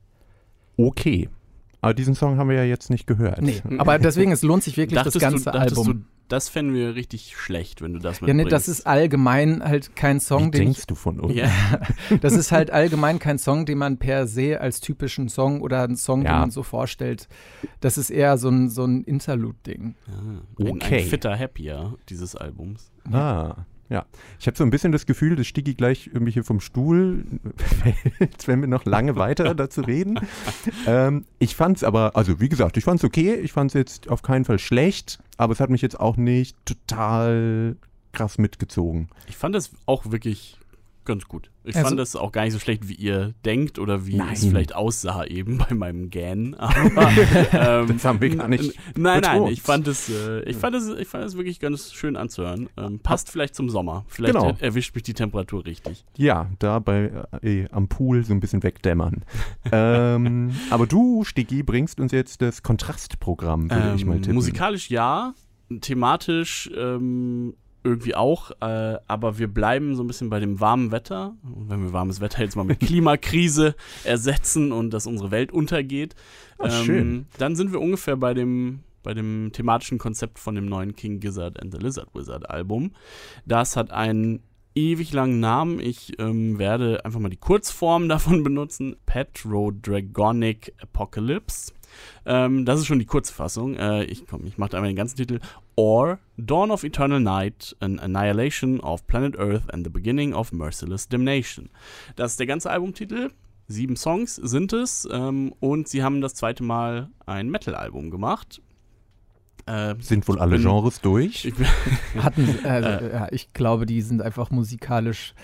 okay. 0.77 1.29
Aber 1.81 1.93
diesen 1.93 2.15
Song 2.15 2.39
haben 2.39 2.49
wir 2.49 2.57
ja 2.57 2.65
jetzt 2.65 2.89
nicht 2.89 3.07
gehört. 3.07 3.43
Nee, 3.43 3.61
aber 3.77 3.99
deswegen, 4.01 4.33
es 4.33 4.43
lohnt 4.43 4.63
sich 4.63 4.79
wirklich 4.79 5.03
das 5.03 5.19
ganze 5.19 5.51
du, 5.51 5.59
Album. 5.59 5.87
Du, 5.87 6.05
das 6.29 6.49
fänden 6.49 6.75
wir 6.75 6.95
richtig 6.95 7.37
schlecht, 7.37 7.83
wenn 7.83 7.93
du 7.93 7.99
das 7.99 8.23
mitbringst. 8.23 8.39
Ja, 8.39 8.45
nee, 8.45 8.49
das 8.49 8.69
ist 8.69 8.87
allgemein 8.87 9.63
halt 9.63 9.95
kein 9.95 10.19
Song, 10.19 10.47
Wie 10.47 10.51
den 10.53 10.61
denkst 10.63 10.81
ich, 10.81 10.87
du 10.87 10.95
von 10.95 11.21
uns? 11.21 11.35
Ja, 11.35 11.51
das 12.23 12.33
ist 12.33 12.53
halt 12.53 12.71
allgemein 12.71 13.19
kein 13.19 13.39
Song, 13.39 13.67
den 13.67 13.77
man 13.77 13.99
per 13.99 14.27
se 14.27 14.61
als 14.61 14.81
typischen 14.81 15.29
Song 15.29 15.61
oder 15.61 15.83
einen 15.83 15.97
Song, 15.97 16.23
ja. 16.23 16.33
den 16.33 16.41
man 16.41 16.51
so 16.51 16.63
vorstellt. 16.63 17.29
Das 17.81 17.99
ist 17.99 18.09
eher 18.09 18.39
so 18.39 18.49
ein, 18.49 18.71
so 18.71 18.85
ein 18.85 19.05
Interlude-Ding. 19.05 19.95
Ja, 20.59 20.71
okay. 20.71 21.01
ein 21.03 21.07
fitter 21.07 21.39
Happier 21.39 21.97
dieses 22.09 22.35
Albums. 22.35 22.91
Ah. 23.13 23.67
Ja, 23.91 24.07
ich 24.41 24.47
habe 24.47 24.57
so 24.57 24.65
ein 24.65 24.71
bisschen 24.71 24.93
das 24.93 25.05
Gefühl, 25.05 25.37
dass 25.37 25.47
Stigi 25.47 25.75
gleich 25.75 26.11
irgendwie 26.13 26.33
hier 26.33 26.45
vom 26.45 26.61
Stuhl 26.61 27.25
fällt, 27.57 28.49
wenn 28.49 28.61
wir 28.61 28.69
noch 28.69 28.85
lange 28.85 29.17
weiter 29.17 29.55
dazu 29.55 29.83
reden. 29.83 30.19
Ähm, 30.87 31.27
ich 31.39 31.55
fand 31.55 31.79
es 31.79 31.85
aber, 31.85 32.17
also 32.17 32.41
wie 32.41 32.49
gesagt, 32.49 32.77
ich 32.77 32.85
fand 32.85 33.01
es 33.01 33.05
okay. 33.05 33.35
Ich 33.35 33.53
fand 33.53 33.71
es 33.71 33.75
jetzt 33.75 34.09
auf 34.09 34.23
keinen 34.23 34.45
Fall 34.45 34.59
schlecht, 34.59 35.19
aber 35.37 35.53
es 35.53 35.61
hat 35.61 35.71
mich 35.71 35.83
jetzt 35.83 36.01
auch 36.01 36.17
nicht 36.17 36.57
total 36.65 37.77
krass 38.13 38.39
mitgezogen. 38.39 39.09
Ich 39.29 39.37
fand 39.37 39.55
es 39.55 39.73
auch 39.87 40.11
wirklich 40.11 40.59
ganz 41.05 41.27
gut. 41.27 41.51
Ich 41.65 41.77
also, 41.77 41.89
fand 41.89 42.01
das 42.01 42.17
auch 42.17 42.33
gar 42.33 42.45
nicht 42.45 42.53
so 42.53 42.59
schlecht, 42.59 42.89
wie 42.89 42.95
ihr 42.95 43.35
denkt 43.45 43.79
oder 43.79 44.07
wie 44.07 44.17
nein. 44.17 44.33
es 44.33 44.45
vielleicht 44.45 44.75
aussah 44.75 45.25
eben 45.25 45.59
bei 45.69 45.75
meinem 45.75 46.11
Gan. 46.11 46.55
Aber, 46.55 47.11
ähm, 47.53 47.89
das 47.89 48.05
haben 48.05 48.21
wir 48.21 48.37
gar 48.37 48.49
nicht. 48.49 48.79
Nein, 48.97 49.21
betont. 49.21 49.43
nein, 49.43 49.53
ich 49.53 49.63
fand 49.63 49.89
es, 49.89 50.09
äh, 50.09 50.43
ich 50.43 50.57
fand 50.57 50.77
es, 50.77 50.89
ich 50.89 51.09
fand 51.09 51.25
es 51.25 51.37
wirklich 51.37 51.61
ganz 51.61 51.93
schön 51.93 52.17
anzuhören. 52.17 52.69
Ähm, 52.77 52.99
passt 52.99 53.31
vielleicht 53.31 53.55
zum 53.55 53.71
Sommer. 53.71 54.05
Vielleicht 54.09 54.35
genau. 54.35 54.57
erwischt 54.61 54.95
mich 54.95 55.05
die 55.05 55.15
Temperatur 55.15 55.65
richtig. 55.65 56.05
Ja, 56.17 56.51
da 56.59 56.79
bei 56.79 57.11
äh, 57.43 57.67
am 57.71 57.89
Pool 57.89 58.25
so 58.25 58.33
ein 58.33 58.41
bisschen 58.41 58.63
wegdämmern. 58.63 59.25
ähm, 59.73 60.55
aber 60.71 60.87
du, 60.87 61.25
Stigi, 61.25 61.63
bringst 61.63 62.01
uns 62.01 62.13
jetzt 62.13 62.43
das 62.43 62.63
Kontrastprogramm, 62.63 63.71
würde 63.71 63.95
ich 63.97 64.05
mal 64.05 64.17
ähm, 64.17 64.23
tippen. 64.23 64.35
Musikalisch 64.35 64.91
ja, 64.91 65.35
thematisch 65.81 66.71
ähm, 66.77 67.55
irgendwie 67.85 68.15
auch, 68.15 68.51
äh, 68.61 68.99
aber 69.07 69.39
wir 69.39 69.47
bleiben 69.49 69.95
so 69.95 70.03
ein 70.03 70.07
bisschen 70.07 70.31
bei 70.31 70.41
dem 70.41 70.59
warmen 70.59 70.91
Wetter. 70.91 71.37
wenn 71.43 71.83
wir 71.85 71.93
warmes 71.93 72.21
Wetter 72.21 72.43
jetzt 72.43 72.57
mal 72.57 72.65
mit 72.65 72.81
Klimakrise 72.87 73.77
ersetzen 74.05 74.73
und 74.73 74.91
dass 74.91 75.07
unsere 75.07 75.31
Welt 75.31 75.53
untergeht, 75.53 76.15
Ach, 76.59 76.65
ähm, 76.65 76.85
schön. 76.85 77.27
dann 77.39 77.55
sind 77.57 77.73
wir 77.73 77.81
ungefähr 77.81 78.17
bei 78.17 78.35
dem 78.35 78.81
bei 79.03 79.13
dem 79.13 79.51
thematischen 79.53 79.99
Konzept 79.99 80.39
von 80.39 80.55
dem 80.55 80.65
neuen 80.65 80.97
King 80.97 81.21
Gizzard 81.21 81.61
and 81.63 81.73
the 81.73 81.79
Lizard 81.79 82.09
Wizard 82.15 82.49
Album. 82.49 82.93
Das 83.45 83.77
hat 83.77 83.91
einen 83.91 84.43
ewig 84.75 85.13
langen 85.13 85.41
Namen. 85.41 85.79
Ich 85.79 86.19
ähm, 86.19 86.59
werde 86.59 87.05
einfach 87.05 87.21
mal 87.21 87.29
die 87.29 87.37
Kurzform 87.37 88.09
davon 88.09 88.43
benutzen. 88.43 88.97
Petrodragonic 89.07 90.73
Apocalypse. 90.81 91.73
Ähm, 92.27 92.65
das 92.65 92.81
ist 92.81 92.87
schon 92.87 92.99
die 92.99 93.07
Kurzfassung. 93.07 93.77
Äh, 93.77 94.05
ich 94.05 94.27
komm, 94.27 94.47
ich 94.47 94.59
mache 94.59 94.77
einmal 94.77 94.91
den 94.91 94.97
ganzen 94.97 95.17
Titel. 95.17 95.41
Or 95.77 96.19
Dawn 96.37 96.71
of 96.71 96.85
Eternal 96.85 97.21
Night, 97.21 97.77
an 97.81 97.99
Annihilation 97.99 98.81
of 98.81 99.07
Planet 99.07 99.39
Earth 99.39 99.73
and 99.73 99.85
the 99.85 99.91
Beginning 99.91 100.35
of 100.35 100.53
Merciless 100.53 101.09
Damnation. 101.09 101.71
Das 102.17 102.33
ist 102.33 102.41
der 102.41 102.47
ganze 102.47 102.71
Albumtitel. 102.71 103.31
Sieben 103.67 103.97
Songs 103.97 104.37
sind 104.37 104.73
es. 104.73 105.09
Ähm, 105.11 105.55
und 105.61 105.89
sie 105.89 106.03
haben 106.03 106.21
das 106.21 106.35
zweite 106.35 106.63
Mal 106.63 107.11
ein 107.27 107.51
Metal-Album 107.51 108.11
gemacht. 108.11 108.61
Äh, 109.67 109.95
sind 110.01 110.29
wohl 110.29 110.39
alle 110.39 110.57
bin, 110.57 110.63
Genres 110.63 111.01
durch? 111.01 111.47
Ich, 111.47 111.55
Hatten, 112.23 112.59
also, 112.65 112.89
äh, 112.89 113.13
ja, 113.13 113.29
ich 113.31 113.53
glaube, 113.55 113.87
die 113.87 114.03
sind 114.03 114.21
einfach 114.21 114.51
musikalisch 114.51 115.35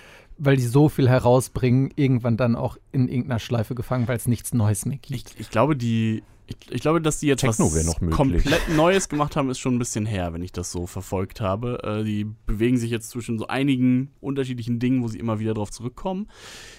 weil 0.43 0.55
die 0.55 0.63
so 0.65 0.89
viel 0.89 1.07
herausbringen, 1.07 1.91
irgendwann 1.95 2.35
dann 2.35 2.55
auch 2.55 2.77
in 2.91 3.07
irgendeiner 3.07 3.37
Schleife 3.37 3.75
gefangen, 3.75 4.07
weil 4.07 4.17
es 4.17 4.27
nichts 4.27 4.55
Neues 4.55 4.85
mehr 4.85 4.97
gibt. 4.97 5.31
Ich, 5.33 5.39
ich 5.39 5.49
glaube, 5.51 5.75
die. 5.75 6.23
Ich, 6.51 6.71
ich, 6.71 6.81
glaube, 6.81 7.01
dass 7.01 7.19
die 7.19 7.27
jetzt 7.27 7.41
Techno 7.41 7.71
was 7.71 7.95
komplett 8.11 8.69
Neues 8.75 9.09
gemacht 9.09 9.35
haben, 9.35 9.49
ist 9.49 9.59
schon 9.59 9.75
ein 9.75 9.79
bisschen 9.79 10.05
her, 10.05 10.33
wenn 10.33 10.43
ich 10.43 10.51
das 10.51 10.71
so 10.71 10.85
verfolgt 10.87 11.41
habe. 11.41 11.79
Äh, 11.83 12.03
die 12.03 12.25
bewegen 12.45 12.77
sich 12.77 12.91
jetzt 12.91 13.09
zwischen 13.09 13.39
so 13.39 13.47
einigen 13.47 14.11
unterschiedlichen 14.19 14.79
Dingen, 14.79 15.01
wo 15.03 15.07
sie 15.07 15.19
immer 15.19 15.39
wieder 15.39 15.53
drauf 15.53 15.71
zurückkommen. 15.71 16.27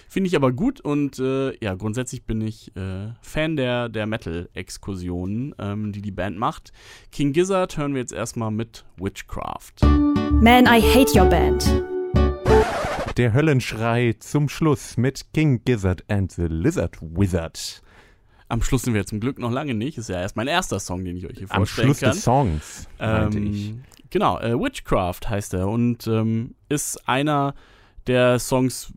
Finde 0.07 0.27
ich 0.27 0.35
aber 0.35 0.51
gut 0.51 0.81
und 0.81 1.19
äh, 1.19 1.57
ja, 1.63 1.75
grundsätzlich 1.75 2.25
bin 2.25 2.41
ich 2.41 2.75
äh, 2.75 3.13
Fan 3.21 3.55
der, 3.55 3.89
der 3.89 4.05
Metal-Exkursionen, 4.05 5.55
ähm, 5.59 5.91
die 5.91 6.01
die 6.01 6.11
Band 6.11 6.37
macht. 6.37 6.71
King 7.11 7.33
Gizzard 7.33 7.77
hören 7.77 7.93
wir 7.93 8.01
jetzt 8.01 8.13
erstmal 8.13 8.51
mit 8.51 8.85
Witchcraft. 8.97 9.81
Man, 10.31 10.65
I 10.65 10.81
hate 10.81 11.17
your 11.17 11.25
band. 11.25 11.83
Der 13.17 13.31
Höllenschrei 13.31 14.15
zum 14.17 14.49
Schluss 14.49 14.97
mit 14.97 15.33
King 15.33 15.61
Gizzard 15.63 16.03
and 16.07 16.31
the 16.31 16.47
Lizard 16.47 16.97
Wizard. 16.99 17.82
Am 18.49 18.61
Schluss 18.61 18.83
sind 18.83 18.93
wir 18.93 19.05
zum 19.05 19.19
Glück 19.19 19.39
noch 19.39 19.51
lange 19.51 19.73
nicht. 19.73 19.97
Ist 19.97 20.09
ja 20.09 20.19
erst 20.19 20.35
mein 20.35 20.47
erster 20.47 20.79
Song, 20.79 21.03
den 21.03 21.17
ich 21.17 21.25
euch 21.25 21.37
hier 21.37 21.51
Am 21.51 21.57
vorstellen 21.57 21.87
Schluss 21.87 21.99
kann. 21.99 22.11
des 22.11 22.23
Songs, 22.23 22.87
meinte 22.99 23.39
ich. 23.39 23.69
Ähm, 23.69 23.83
genau, 24.09 24.39
äh, 24.39 24.59
Witchcraft 24.59 25.29
heißt 25.29 25.53
er 25.53 25.67
und 25.67 26.07
ähm, 26.07 26.55
ist 26.69 27.07
einer 27.07 27.55
der 28.07 28.39
Songs, 28.39 28.93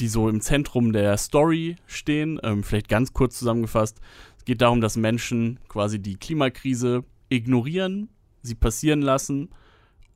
die 0.00 0.08
so 0.08 0.28
im 0.28 0.40
Zentrum 0.40 0.92
der 0.92 1.16
Story 1.16 1.76
stehen. 1.86 2.40
Ähm, 2.42 2.62
vielleicht 2.62 2.88
ganz 2.88 3.12
kurz 3.12 3.38
zusammengefasst. 3.38 4.00
Es 4.38 4.44
geht 4.44 4.60
darum, 4.60 4.80
dass 4.80 4.96
Menschen 4.96 5.58
quasi 5.68 5.98
die 5.98 6.16
Klimakrise 6.16 7.04
ignorieren, 7.28 8.10
sie 8.42 8.54
passieren 8.54 9.02
lassen 9.02 9.48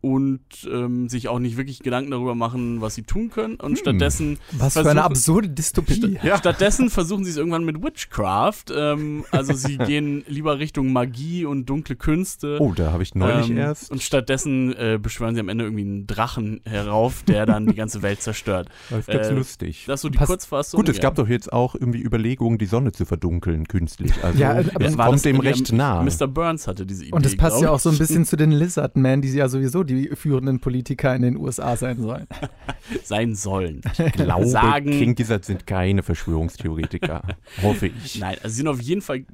und 0.00 0.40
ähm, 0.72 1.08
sich 1.08 1.26
auch 1.28 1.40
nicht 1.40 1.56
wirklich 1.56 1.80
Gedanken 1.80 2.12
darüber 2.12 2.34
machen, 2.36 2.80
was 2.80 2.94
sie 2.94 3.02
tun 3.02 3.30
können. 3.30 3.56
Und 3.56 3.70
Hm. 3.72 3.76
stattdessen 3.76 4.38
Was 4.52 4.74
für 4.74 4.88
eine 4.88 5.02
absurde 5.02 5.48
Dystopie. 5.48 6.18
Ja. 6.22 6.38
Stattdessen 6.38 6.88
versuchen 6.88 7.24
sie 7.24 7.30
es 7.32 7.36
irgendwann 7.36 7.64
mit 7.64 7.82
Witchcraft. 7.82 8.66
Ähm, 8.74 9.24
also 9.32 9.52
sie 9.54 9.76
gehen 9.78 10.22
lieber 10.28 10.58
Richtung 10.60 10.92
Magie 10.92 11.44
und 11.44 11.66
dunkle 11.66 11.96
Künste. 11.96 12.58
Oh, 12.60 12.72
da 12.74 12.92
habe 12.92 13.02
ich 13.02 13.14
neulich 13.16 13.50
Ähm, 13.50 13.56
erst. 13.58 13.90
Und 13.90 14.02
stattdessen 14.02 14.72
äh, 14.76 14.98
beschwören 15.02 15.34
sie 15.34 15.40
am 15.40 15.48
Ende 15.48 15.64
irgendwie 15.64 15.82
einen 15.84 16.06
Drachen 16.06 16.60
herauf, 16.64 17.24
der 17.24 17.44
dann 17.46 17.66
die 17.66 17.74
ganze 17.74 18.02
Welt 18.02 18.22
zerstört. 18.22 18.68
Das 18.90 19.00
ist 19.00 19.08
ganz 19.08 19.28
äh, 19.28 19.34
lustig. 19.34 19.84
Das 19.88 19.96
ist 19.98 20.02
so 20.02 20.08
die 20.10 20.18
Passt- 20.18 20.28
Kurzfassung. 20.30 20.78
Gut, 20.78 20.88
es 20.88 20.96
ja. 20.98 21.02
gab 21.02 21.16
doch 21.16 21.28
jetzt 21.28 21.52
auch 21.52 21.74
irgendwie 21.74 22.00
Überlegungen, 22.02 22.58
die 22.58 22.66
Sonne 22.66 22.92
zu 22.92 23.04
verdunkeln 23.04 23.66
künstlich. 23.66 24.12
Also 24.22 24.38
Ja, 24.40 24.50
aber 24.74 24.84
es 24.84 24.96
war 24.98 25.06
kommt 25.06 25.16
das- 25.16 25.22
dem 25.22 25.40
recht 25.40 25.72
nah. 25.72 26.02
Mr. 26.02 26.26
Burns 26.28 26.66
hatte 26.66 26.84
diese 26.86 27.04
Idee. 27.04 27.12
Und 27.14 27.24
das 27.24 27.36
passt 27.36 27.60
ja 27.62 27.70
auch 27.70 27.78
so 27.80 27.88
ein 27.90 27.98
bisschen 27.98 28.24
zu 28.24 28.36
den 28.36 28.50
Lizardmen, 28.52 29.22
die 29.22 29.28
ja 29.32 29.48
sowieso 29.48 29.84
die 29.88 30.10
führenden 30.14 30.60
Politiker 30.60 31.14
in 31.16 31.22
den 31.22 31.36
USA 31.36 31.76
sein 31.76 32.00
sollen. 32.00 32.26
sein 33.02 33.34
sollen. 33.34 33.80
Ich 33.98 34.12
glaube, 34.12 34.46
sagen- 34.46 34.90
King 34.90 35.14
Gizzard 35.16 35.44
sind 35.44 35.66
keine 35.66 36.02
Verschwörungstheoretiker. 36.04 37.22
hoffe 37.62 37.88
ich. 37.88 38.20
Nein, 38.20 38.36
also 38.42 38.48
sie 38.48 38.56
sind 38.58 38.68
auf 38.68 38.80
jeden 38.80 39.02
Fall 39.02 39.24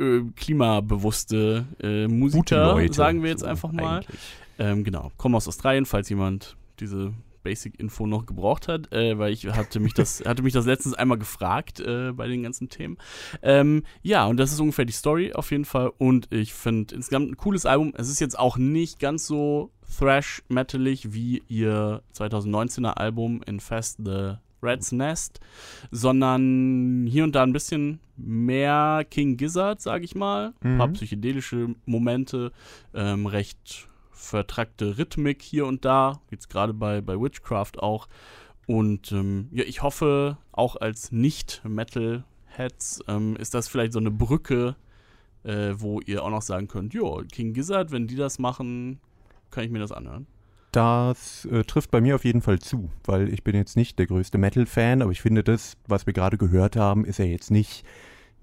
äh, 0.00 0.20
klimabewusste 0.36 1.66
äh, 1.82 2.08
Musiker, 2.08 2.72
Leute. 2.72 2.94
sagen 2.94 3.22
wir 3.22 3.30
jetzt 3.30 3.40
so 3.40 3.46
einfach 3.46 3.72
mal. 3.72 4.02
Ähm, 4.58 4.84
genau, 4.84 5.10
kommen 5.16 5.34
aus 5.34 5.48
Australien, 5.48 5.86
falls 5.86 6.08
jemand 6.08 6.56
diese 6.80 7.12
Basic-Info 7.42 8.06
noch 8.06 8.26
gebraucht 8.26 8.68
hat, 8.68 8.92
äh, 8.92 9.18
weil 9.18 9.32
ich 9.32 9.46
hatte 9.46 9.80
mich 9.80 9.94
das, 9.94 10.22
hatte 10.26 10.42
mich 10.42 10.52
das 10.52 10.66
letztens 10.66 10.94
einmal 10.94 11.18
gefragt 11.18 11.80
äh, 11.80 12.12
bei 12.12 12.28
den 12.28 12.42
ganzen 12.42 12.68
Themen. 12.68 12.96
Ähm, 13.42 13.82
ja, 14.02 14.26
und 14.26 14.36
das 14.38 14.52
ist 14.52 14.60
ungefähr 14.60 14.84
die 14.84 14.92
Story 14.92 15.32
auf 15.32 15.50
jeden 15.50 15.64
Fall. 15.64 15.92
Und 15.98 16.32
ich 16.32 16.54
finde 16.54 16.94
insgesamt 16.94 17.30
ein 17.30 17.36
cooles 17.36 17.66
Album. 17.66 17.92
Es 17.96 18.08
ist 18.08 18.20
jetzt 18.20 18.38
auch 18.38 18.56
nicht 18.56 18.98
ganz 18.98 19.26
so 19.26 19.70
thrash-metalig 19.98 21.12
wie 21.12 21.42
ihr 21.48 22.02
2019er 22.16 22.92
Album 22.94 23.42
Infest 23.46 23.98
the 24.04 24.34
Red's 24.62 24.92
Nest, 24.92 25.40
sondern 25.90 27.06
hier 27.08 27.24
und 27.24 27.34
da 27.34 27.42
ein 27.42 27.52
bisschen 27.52 27.98
mehr 28.16 29.04
King 29.10 29.36
Gizzard, 29.36 29.80
sag 29.80 30.02
ich 30.04 30.14
mal. 30.14 30.52
Ein 30.62 30.78
paar 30.78 30.88
Mhm. 30.88 30.92
psychedelische 30.92 31.74
Momente, 31.84 32.52
ähm, 32.94 33.26
recht 33.26 33.88
vertrackte 34.22 34.98
Rhythmik 34.98 35.42
hier 35.42 35.66
und 35.66 35.84
da, 35.84 36.20
jetzt 36.30 36.48
gerade 36.50 36.72
bei, 36.72 37.00
bei 37.00 37.20
Witchcraft 37.20 37.78
auch. 37.78 38.08
Und 38.66 39.10
ähm, 39.12 39.48
ja, 39.52 39.64
ich 39.64 39.82
hoffe, 39.82 40.38
auch 40.52 40.76
als 40.76 41.10
Nicht-Metal-Heads 41.12 43.00
ähm, 43.08 43.36
ist 43.36 43.54
das 43.54 43.68
vielleicht 43.68 43.92
so 43.92 43.98
eine 43.98 44.10
Brücke, 44.10 44.76
äh, 45.44 45.72
wo 45.76 46.00
ihr 46.00 46.22
auch 46.22 46.30
noch 46.30 46.42
sagen 46.42 46.68
könnt, 46.68 46.94
jo, 46.94 47.22
King 47.30 47.52
Gizzard, 47.54 47.90
wenn 47.90 48.06
die 48.06 48.16
das 48.16 48.38
machen, 48.38 49.00
kann 49.50 49.64
ich 49.64 49.70
mir 49.70 49.80
das 49.80 49.92
anhören. 49.92 50.26
Das 50.70 51.44
äh, 51.46 51.64
trifft 51.64 51.90
bei 51.90 52.00
mir 52.00 52.14
auf 52.14 52.24
jeden 52.24 52.40
Fall 52.40 52.58
zu, 52.58 52.88
weil 53.04 53.28
ich 53.28 53.44
bin 53.44 53.54
jetzt 53.54 53.76
nicht 53.76 53.98
der 53.98 54.06
größte 54.06 54.38
Metal-Fan, 54.38 55.02
aber 55.02 55.10
ich 55.12 55.20
finde 55.20 55.44
das, 55.44 55.76
was 55.86 56.06
wir 56.06 56.14
gerade 56.14 56.38
gehört 56.38 56.76
haben, 56.76 57.04
ist 57.04 57.18
ja 57.18 57.26
jetzt 57.26 57.50
nicht 57.50 57.84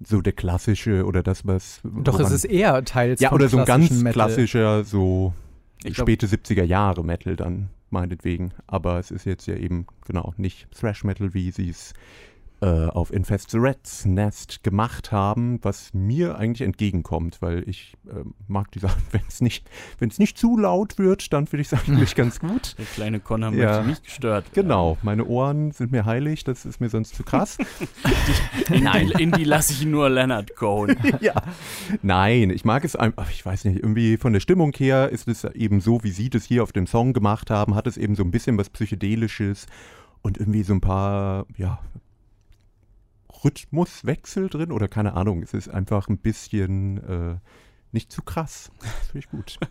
so 0.02 0.20
der 0.20 0.32
klassische 0.32 1.04
oder 1.04 1.22
das, 1.22 1.46
was. 1.46 1.80
Doch, 1.82 2.14
woran- 2.14 2.26
es 2.26 2.32
ist 2.32 2.44
eher 2.44 2.84
teils 2.84 3.20
Ja, 3.20 3.32
oder 3.32 3.48
so 3.48 3.58
ein 3.58 3.64
ganz 3.64 3.90
Metal. 3.90 4.12
klassischer, 4.12 4.84
so 4.84 5.34
Ich 5.84 5.94
glaub- 5.94 6.06
späte 6.06 6.26
70er 6.26 6.64
Jahre 6.64 7.04
Metal 7.04 7.36
dann, 7.36 7.70
meinetwegen. 7.90 8.52
Aber 8.66 8.98
es 8.98 9.10
ist 9.10 9.24
jetzt 9.24 9.46
ja 9.46 9.56
eben, 9.56 9.86
genau, 10.06 10.34
nicht 10.36 10.70
Thrash 10.72 11.04
Metal, 11.04 11.34
wie 11.34 11.50
sie 11.50 11.68
es 11.70 11.94
äh, 12.62 12.86
auf 12.88 13.12
Infest 13.12 13.50
the 13.52 13.58
Rats 13.58 14.04
Nest 14.04 14.62
gemacht 14.62 15.12
haben, 15.12 15.58
was 15.62 15.94
mir 15.94 16.36
eigentlich 16.36 16.60
entgegenkommt, 16.66 17.40
weil 17.40 17.66
ich 17.68 17.96
äh, 18.06 18.22
mag 18.48 18.70
die 18.72 18.80
Sachen, 18.80 19.02
wenn 19.12 19.22
es 19.28 19.40
nicht, 19.40 19.68
wenn 19.98 20.10
es 20.10 20.18
nicht 20.18 20.36
zu 20.36 20.58
laut 20.58 20.98
wird, 20.98 21.32
dann 21.32 21.46
finde 21.46 21.62
ich 21.62 21.72
es 21.72 21.78
eigentlich 21.88 22.14
ganz 22.14 22.38
gut. 22.40 22.74
Der 22.78 22.84
kleine 22.84 23.20
Connor 23.20 23.52
Ja. 23.52 23.76
möchte 23.76 23.88
nicht 23.88 24.04
gestört. 24.04 24.46
Genau, 24.52 24.98
meine 25.02 25.24
Ohren 25.24 25.70
sind 25.72 25.90
mir 25.92 26.04
heilig, 26.04 26.44
das 26.44 26.64
ist 26.66 26.80
mir 26.80 26.88
sonst 26.90 27.14
zu 27.14 27.22
krass. 27.22 27.56
In, 28.70 28.84
Nein. 28.84 29.10
In 29.18 29.32
die 29.32 29.44
lasse 29.44 29.72
ich 29.72 29.84
nur 29.86 30.10
Leonard 30.10 30.54
Cohen. 30.56 30.96
ja. 31.20 31.34
Nein, 32.02 32.50
ich 32.50 32.64
mag 32.64 32.84
es 32.84 32.94
einfach, 32.94 33.30
ich 33.30 33.44
weiß 33.44 33.64
nicht, 33.64 33.76
irgendwie 33.78 34.16
von 34.16 34.32
der 34.32 34.40
Stimmung 34.40 34.72
her 34.76 35.08
ist 35.08 35.28
es 35.28 35.44
eben 35.44 35.80
so, 35.80 36.02
wie 36.04 36.10
sie 36.10 36.30
das 36.30 36.44
hier 36.44 36.62
auf 36.62 36.72
dem 36.72 36.86
Song 36.86 37.12
gemacht 37.12 37.50
haben, 37.50 37.74
hat 37.74 37.86
es 37.86 37.96
eben 37.96 38.14
so 38.14 38.22
ein 38.22 38.30
bisschen 38.30 38.58
was 38.58 38.68
Psychedelisches 38.70 39.66
und 40.22 40.38
irgendwie 40.38 40.62
so 40.62 40.74
ein 40.74 40.80
paar, 40.80 41.46
ja, 41.56 41.78
Rhythmuswechsel 43.44 44.48
drin 44.48 44.72
oder 44.72 44.88
keine 44.88 45.14
Ahnung, 45.14 45.42
es 45.42 45.54
ist 45.54 45.68
einfach 45.68 46.08
ein 46.08 46.18
bisschen 46.18 46.98
äh, 46.98 47.36
nicht 47.92 48.12
zu 48.12 48.22
krass. 48.22 48.70
Das 48.80 49.08
finde 49.08 49.18
ich 49.18 49.30
gut. 49.30 49.58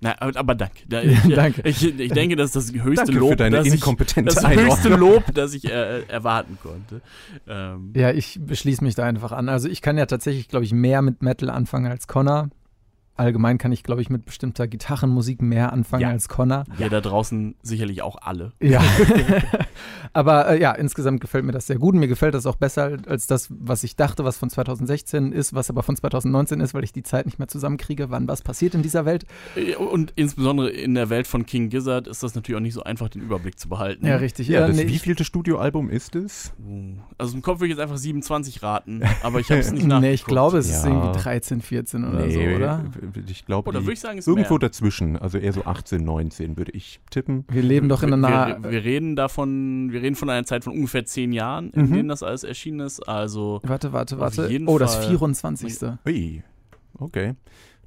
Na, 0.00 0.14
aber, 0.20 0.38
aber 0.38 0.54
danke. 0.54 0.80
Ja, 0.90 1.00
danke. 1.34 1.62
Ich, 1.64 1.82
ich 1.98 2.12
denke, 2.12 2.36
das 2.36 2.54
ist 2.54 2.56
das 2.56 2.82
höchste 2.82 3.06
Danke 3.06 3.18
Lob, 3.18 3.30
für 3.30 3.36
deine 3.36 3.56
das 3.56 3.66
ich, 3.66 3.74
inkompetente 3.74 4.34
das 4.34 4.46
höchste 4.46 4.60
Einordnung. 4.60 5.00
Lob, 5.00 5.24
das 5.32 5.54
ich 5.54 5.64
äh, 5.64 6.02
erwarten 6.02 6.58
konnte. 6.62 7.00
Ähm, 7.48 7.92
Ja, 7.96 8.10
ich 8.10 8.38
schließe 8.52 8.84
mich 8.84 8.94
da 8.94 9.04
einfach 9.04 9.32
an. 9.32 9.48
Also 9.48 9.68
ich 9.68 9.80
kann 9.80 9.96
ja 9.96 10.04
tatsächlich, 10.06 10.48
glaube 10.48 10.64
ich, 10.66 10.72
mehr 10.72 11.00
mit 11.00 11.22
Metal 11.22 11.48
anfangen 11.48 11.90
als 11.90 12.06
Connor. 12.06 12.50
Allgemein 13.16 13.58
kann 13.58 13.72
ich, 13.72 13.82
glaube 13.82 14.02
ich, 14.02 14.10
mit 14.10 14.24
bestimmter 14.26 14.66
Gitarrenmusik 14.66 15.40
mehr 15.42 15.72
anfangen 15.72 16.02
Ja. 16.02 16.10
als 16.10 16.28
Connor. 16.28 16.64
Wir 16.76 16.90
da 16.90 17.00
draußen 17.00 17.54
sicherlich 17.62 18.02
auch 18.02 18.16
alle. 18.20 18.52
Ja. 18.60 18.82
Aber 20.12 20.48
äh, 20.48 20.60
ja, 20.60 20.72
insgesamt 20.72 21.20
gefällt 21.20 21.44
mir 21.44 21.52
das 21.52 21.66
sehr 21.66 21.78
gut. 21.78 21.94
Mir 21.94 22.08
gefällt 22.08 22.34
das 22.34 22.46
auch 22.46 22.56
besser 22.56 22.96
als 23.06 23.26
das, 23.26 23.48
was 23.50 23.84
ich 23.84 23.96
dachte, 23.96 24.24
was 24.24 24.38
von 24.38 24.48
2016 24.50 25.32
ist, 25.32 25.54
was 25.54 25.68
aber 25.70 25.82
von 25.82 25.96
2019 25.96 26.60
ist, 26.60 26.74
weil 26.74 26.84
ich 26.84 26.92
die 26.92 27.02
Zeit 27.02 27.26
nicht 27.26 27.38
mehr 27.38 27.48
zusammenkriege, 27.48 28.10
wann 28.10 28.26
was 28.28 28.42
passiert 28.42 28.74
in 28.74 28.82
dieser 28.82 29.04
Welt. 29.04 29.24
Äh, 29.56 29.74
Und 29.76 30.12
insbesondere 30.16 30.70
in 30.70 30.94
der 30.94 31.10
Welt 31.10 31.26
von 31.26 31.44
King 31.44 31.68
Gizzard 31.68 32.06
ist 32.08 32.22
das 32.22 32.34
natürlich 32.34 32.56
auch 32.56 32.62
nicht 32.62 32.74
so 32.74 32.82
einfach, 32.82 33.08
den 33.08 33.22
Überblick 33.22 33.58
zu 33.58 33.68
behalten. 33.68 34.06
Ja, 34.06 34.16
richtig. 34.16 34.48
Ja, 34.48 34.60
Ja, 34.60 34.66
das 34.68 34.76
nee, 34.76 34.88
wievielte 34.88 35.24
Studioalbum 35.24 35.90
ist 35.90 36.14
es? 36.16 36.52
Also 37.18 37.34
im 37.36 37.42
Kopf 37.42 37.60
würde 37.60 37.66
ich 37.72 37.76
jetzt 37.78 37.82
einfach 37.82 37.96
27 37.98 38.62
raten, 38.62 39.02
aber 39.22 39.40
ich 39.40 39.50
habe 39.50 39.60
es 39.60 39.70
nicht 39.72 39.86
nachgeguckt. 39.86 40.00
nee, 40.08 40.14
ich 40.14 40.24
glaube, 40.24 40.58
es 40.58 40.68
ist 40.70 40.84
Ja. 40.84 40.90
irgendwie 40.92 41.18
13, 41.18 41.60
14 41.60 42.04
oder 42.04 42.30
so, 42.30 42.40
oder? 42.40 42.84
Ich 43.28 43.46
glaube, 43.46 43.68
Oder 43.68 43.82
würde 43.82 43.92
ich 43.92 44.00
sagen, 44.00 44.18
irgendwo 44.18 44.54
mehr. 44.54 44.58
dazwischen, 44.60 45.16
also 45.16 45.38
eher 45.38 45.52
so 45.52 45.64
18, 45.64 46.02
19 46.04 46.56
würde 46.56 46.72
ich 46.72 47.00
tippen. 47.10 47.44
Wir 47.50 47.62
leben 47.62 47.88
doch 47.88 48.02
in 48.02 48.12
einer. 48.12 48.62
wir, 48.62 48.70
wir 48.70 48.84
reden 48.84 49.16
davon, 49.16 49.92
wir 49.92 50.02
reden 50.02 50.16
von 50.16 50.30
einer 50.30 50.44
Zeit 50.46 50.64
von 50.64 50.72
ungefähr 50.72 51.04
10 51.04 51.32
Jahren, 51.32 51.70
in 51.70 51.86
Mhm. 51.88 51.92
denen 51.94 52.08
das 52.08 52.22
alles 52.22 52.44
erschienen 52.44 52.80
ist. 52.80 53.00
Also 53.08 53.60
Warte, 53.64 53.92
warte, 53.92 54.14
Auf 54.16 54.20
warte. 54.20 54.48
jeden 54.48 54.68
Oh, 54.68 54.78
das 54.78 54.96
Fall. 54.96 55.08
24. 55.08 55.78
Ui, 56.06 56.42
okay. 56.98 57.34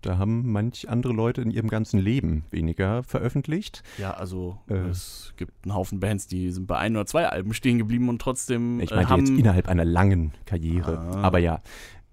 Da 0.01 0.17
haben 0.17 0.49
manch 0.49 0.87
andere 0.87 1.11
Leute 1.11 1.41
in 1.41 1.51
ihrem 1.51 1.67
ganzen 1.67 1.99
Leben 1.99 2.45
weniger 2.51 3.03
veröffentlicht. 3.03 3.83
ja, 3.97 4.11
also 4.13 4.57
Äh. 4.69 4.75
es 4.89 5.33
gibt 5.35 5.51
einen 5.65 5.75
Haufen 5.75 5.99
Bands, 5.99 6.25
die 6.27 6.51
sind 6.51 6.67
bei 6.67 6.77
ein 6.77 6.95
oder 6.95 7.05
zwei 7.05 7.27
Alben 7.27 7.53
stehen 7.53 7.77
geblieben 7.77 8.07
und 8.07 8.21
trotzdem 8.21 8.79
Ich 8.79 8.91
äh, 8.93 8.95
meinte 8.95 9.09
haben 9.11 9.25
jetzt 9.25 9.37
innerhalb 9.37 9.67
einer 9.67 9.83
langen 9.83 10.31
Karriere. 10.45 10.97
Ah. 10.99 11.21
Aber 11.23 11.39
ja, 11.39 11.61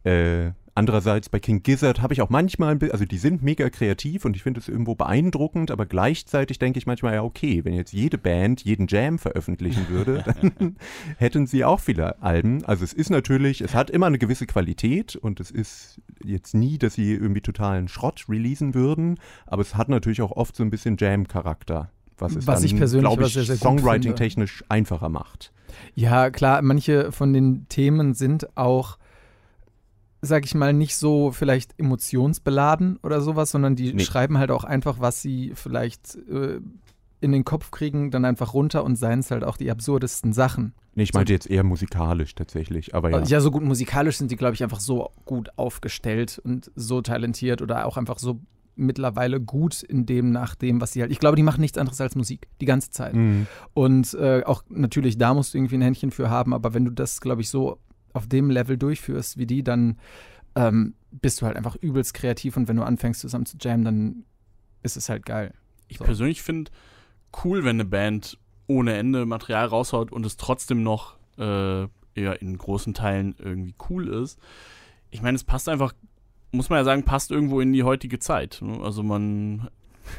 äh, 0.02 0.50
andererseits 0.76 1.28
bei 1.28 1.40
King 1.40 1.62
Gizzard 1.62 2.02
habe 2.02 2.12
ich 2.12 2.23
auch 2.23 2.30
manchmal, 2.30 2.78
also 2.92 3.04
die 3.04 3.18
sind 3.18 3.42
mega 3.42 3.68
kreativ 3.71 4.25
und 4.25 4.37
ich 4.37 4.42
finde 4.42 4.61
es 4.61 4.68
irgendwo 4.68 4.95
beeindruckend, 4.95 5.71
aber 5.71 5.87
gleichzeitig 5.87 6.59
denke 6.59 6.78
ich 6.78 6.87
manchmal, 6.87 7.14
ja 7.14 7.23
okay, 7.23 7.64
wenn 7.64 7.73
jetzt 7.73 7.92
jede 7.92 8.18
Band 8.18 8.62
jeden 8.62 8.87
Jam 8.87 9.18
veröffentlichen 9.18 9.88
würde, 9.88 10.23
dann 10.59 10.76
hätten 11.18 11.47
sie 11.47 11.64
auch 11.64 11.80
viele 11.80 12.23
Alben. 12.23 12.64
Also 12.64 12.85
es 12.85 12.92
ist 12.92 13.11
natürlich, 13.11 13.62
es 13.62 13.75
hat 13.75 13.90
immer 13.90 14.06
eine 14.06 14.18
gewisse 14.18 14.47
Qualität 14.47 15.16
und 15.16 15.40
es 15.40 15.50
ist 15.50 16.00
jetzt 16.23 16.54
nie, 16.54 16.78
dass 16.78 16.95
sie 16.95 17.14
irgendwie 17.14 17.40
totalen 17.40 17.88
Schrott 17.88 18.26
releasen 18.28 18.75
würden, 18.75 19.18
aber 19.47 19.62
es 19.62 19.75
hat 19.75 19.88
natürlich 19.88 20.21
auch 20.23 20.33
oft 20.33 20.54
so 20.54 20.62
ein 20.62 20.71
bisschen 20.71 20.97
Jam-Charakter. 20.99 21.90
was 22.18 22.37
es 22.37 22.47
Was 22.47 22.61
dann, 22.61 22.66
ich 22.66 22.76
persönlich 22.76 23.09
glaube 23.09 23.25
ich, 23.25 23.33
sehr, 23.33 23.45
sehr 23.45 23.56
gut 23.56 23.62
finde. 23.62 23.83
Songwriting-technisch 23.83 24.64
einfacher 24.68 25.09
macht. 25.09 25.52
Ja, 25.95 26.30
klar, 26.30 26.62
manche 26.62 27.12
von 27.12 27.33
den 27.33 27.66
Themen 27.68 28.14
sind 28.14 28.56
auch, 28.56 28.99
sag 30.26 30.45
ich 30.45 30.54
mal, 30.54 30.73
nicht 30.73 30.97
so 30.97 31.30
vielleicht 31.33 31.75
emotionsbeladen 31.78 32.99
oder 33.02 33.21
sowas, 33.21 33.50
sondern 33.50 33.76
die 33.76 33.92
Nee. 33.95 34.04
schreiben 34.04 34.38
halt 34.38 34.50
auch 34.50 34.64
einfach, 34.64 35.00
was 35.00 35.23
sie 35.23 35.52
vielleicht 35.54 36.16
äh, 36.30 36.61
in 37.21 37.33
den 37.33 37.45
Kopf 37.45 37.71
kriegen, 37.71 38.11
dann 38.11 38.25
einfach 38.25 38.52
runter 38.54 38.85
und 38.85 38.97
seien 38.97 39.21
es 39.21 39.30
halt 39.30 39.42
auch 39.45 39.56
die 39.56 39.71
absurdesten 39.71 40.33
Sachen. 40.33 40.75
Nee, 40.95 41.04
ich 41.04 41.14
meinte 41.14 41.33
jetzt 41.33 41.49
eher 41.50 41.64
musikalisch 41.64 42.35
tatsächlich, 42.35 42.95
aber 42.95 43.11
ja. 43.11 43.23
Ja, 43.25 43.40
so 43.40 43.50
gut 43.50 43.62
musikalisch 43.62 44.16
sind 44.18 44.30
die, 44.30 44.37
glaube 44.37 44.54
ich, 44.54 44.62
einfach 44.62 44.80
so 44.80 45.11
gut 45.25 45.50
aufgestellt 45.56 46.40
und 46.45 46.71
so 46.75 47.00
talentiert 47.02 47.62
oder 47.62 47.87
auch 47.87 47.97
einfach 47.97 48.18
so 48.18 48.40
mittlerweile 48.76 49.40
gut 49.40 49.83
in 49.83 50.04
dem, 50.04 50.30
nach 50.33 50.54
dem, 50.54 50.80
was 50.83 50.92
sie 50.92 51.00
halt. 51.00 51.11
Ich 51.11 51.18
glaube, 51.18 51.37
die 51.37 51.42
machen 51.42 51.62
nichts 51.62 51.78
anderes 51.78 52.00
als 52.00 52.14
Musik, 52.14 52.49
die 52.61 52.66
ganze 52.66 52.90
Zeit. 52.90 53.14
Mhm. 53.14 53.47
Und 53.73 54.12
äh, 54.14 54.42
auch 54.45 54.62
natürlich, 54.68 55.16
da 55.16 55.33
musst 55.33 55.54
du 55.54 55.59
irgendwie 55.59 55.76
ein 55.76 55.83
Händchen 55.83 56.11
für 56.11 56.28
haben, 56.28 56.52
aber 56.52 56.75
wenn 56.75 56.85
du 56.85 56.90
das, 56.90 57.21
glaube 57.23 57.40
ich, 57.40 57.49
so 57.49 57.78
auf 58.16 58.26
dem 58.26 58.50
Level 58.50 58.76
durchführst 58.76 59.37
wie 59.37 59.46
die, 59.46 59.62
dann 59.62 59.99
ähm, 60.54 60.94
bist 61.11 61.40
du 61.40 61.46
halt 61.46 61.56
einfach 61.56 61.76
übelst 61.76 62.14
kreativ 62.14 62.56
und 62.56 62.68
wenn 62.68 62.76
du 62.76 62.82
anfängst 62.82 63.20
zusammen 63.20 63.46
zu 63.46 63.56
jammen, 63.61 63.85
dann 63.85 64.25
ist 64.82 64.96
es 64.96 65.08
halt 65.08 65.26
geil. 65.26 65.54
Ich 65.88 65.99
So. 65.99 66.04
persönlich 66.04 66.42
finde 66.42 66.70
cool, 67.44 67.64
wenn 67.64 67.76
eine 67.76 67.85
Band 67.85 68.38
ohne 68.66 68.96
Ende 68.96 69.26
Material 69.26 69.66
raushaut 69.66 70.11
und 70.11 70.26
es 70.26 70.37
trotzdem 70.37 70.82
noch 70.82 71.16
äh, 71.38 71.87
eher 72.14 72.40
in 72.40 72.58
großen 72.58 72.94
Teilen 72.94 73.35
irgendwie 73.38 73.75
cool 73.88 74.08
ist. 74.08 74.38
Ich 75.11 75.23
meine, 75.23 75.37
es 75.37 75.44
passt 75.44 75.68
einfach, 75.68 75.92
muss 76.50 76.70
man 76.70 76.78
ja 76.78 76.85
sagen, 76.85 77.04
passt 77.04 77.30
irgendwo 77.30 77.61
in 77.61 77.73
die 77.73 77.85
heutige 77.85 78.18
Zeit. 78.18 78.58
Ne? 78.62 78.80
Also 78.82 79.02
man 79.02 79.68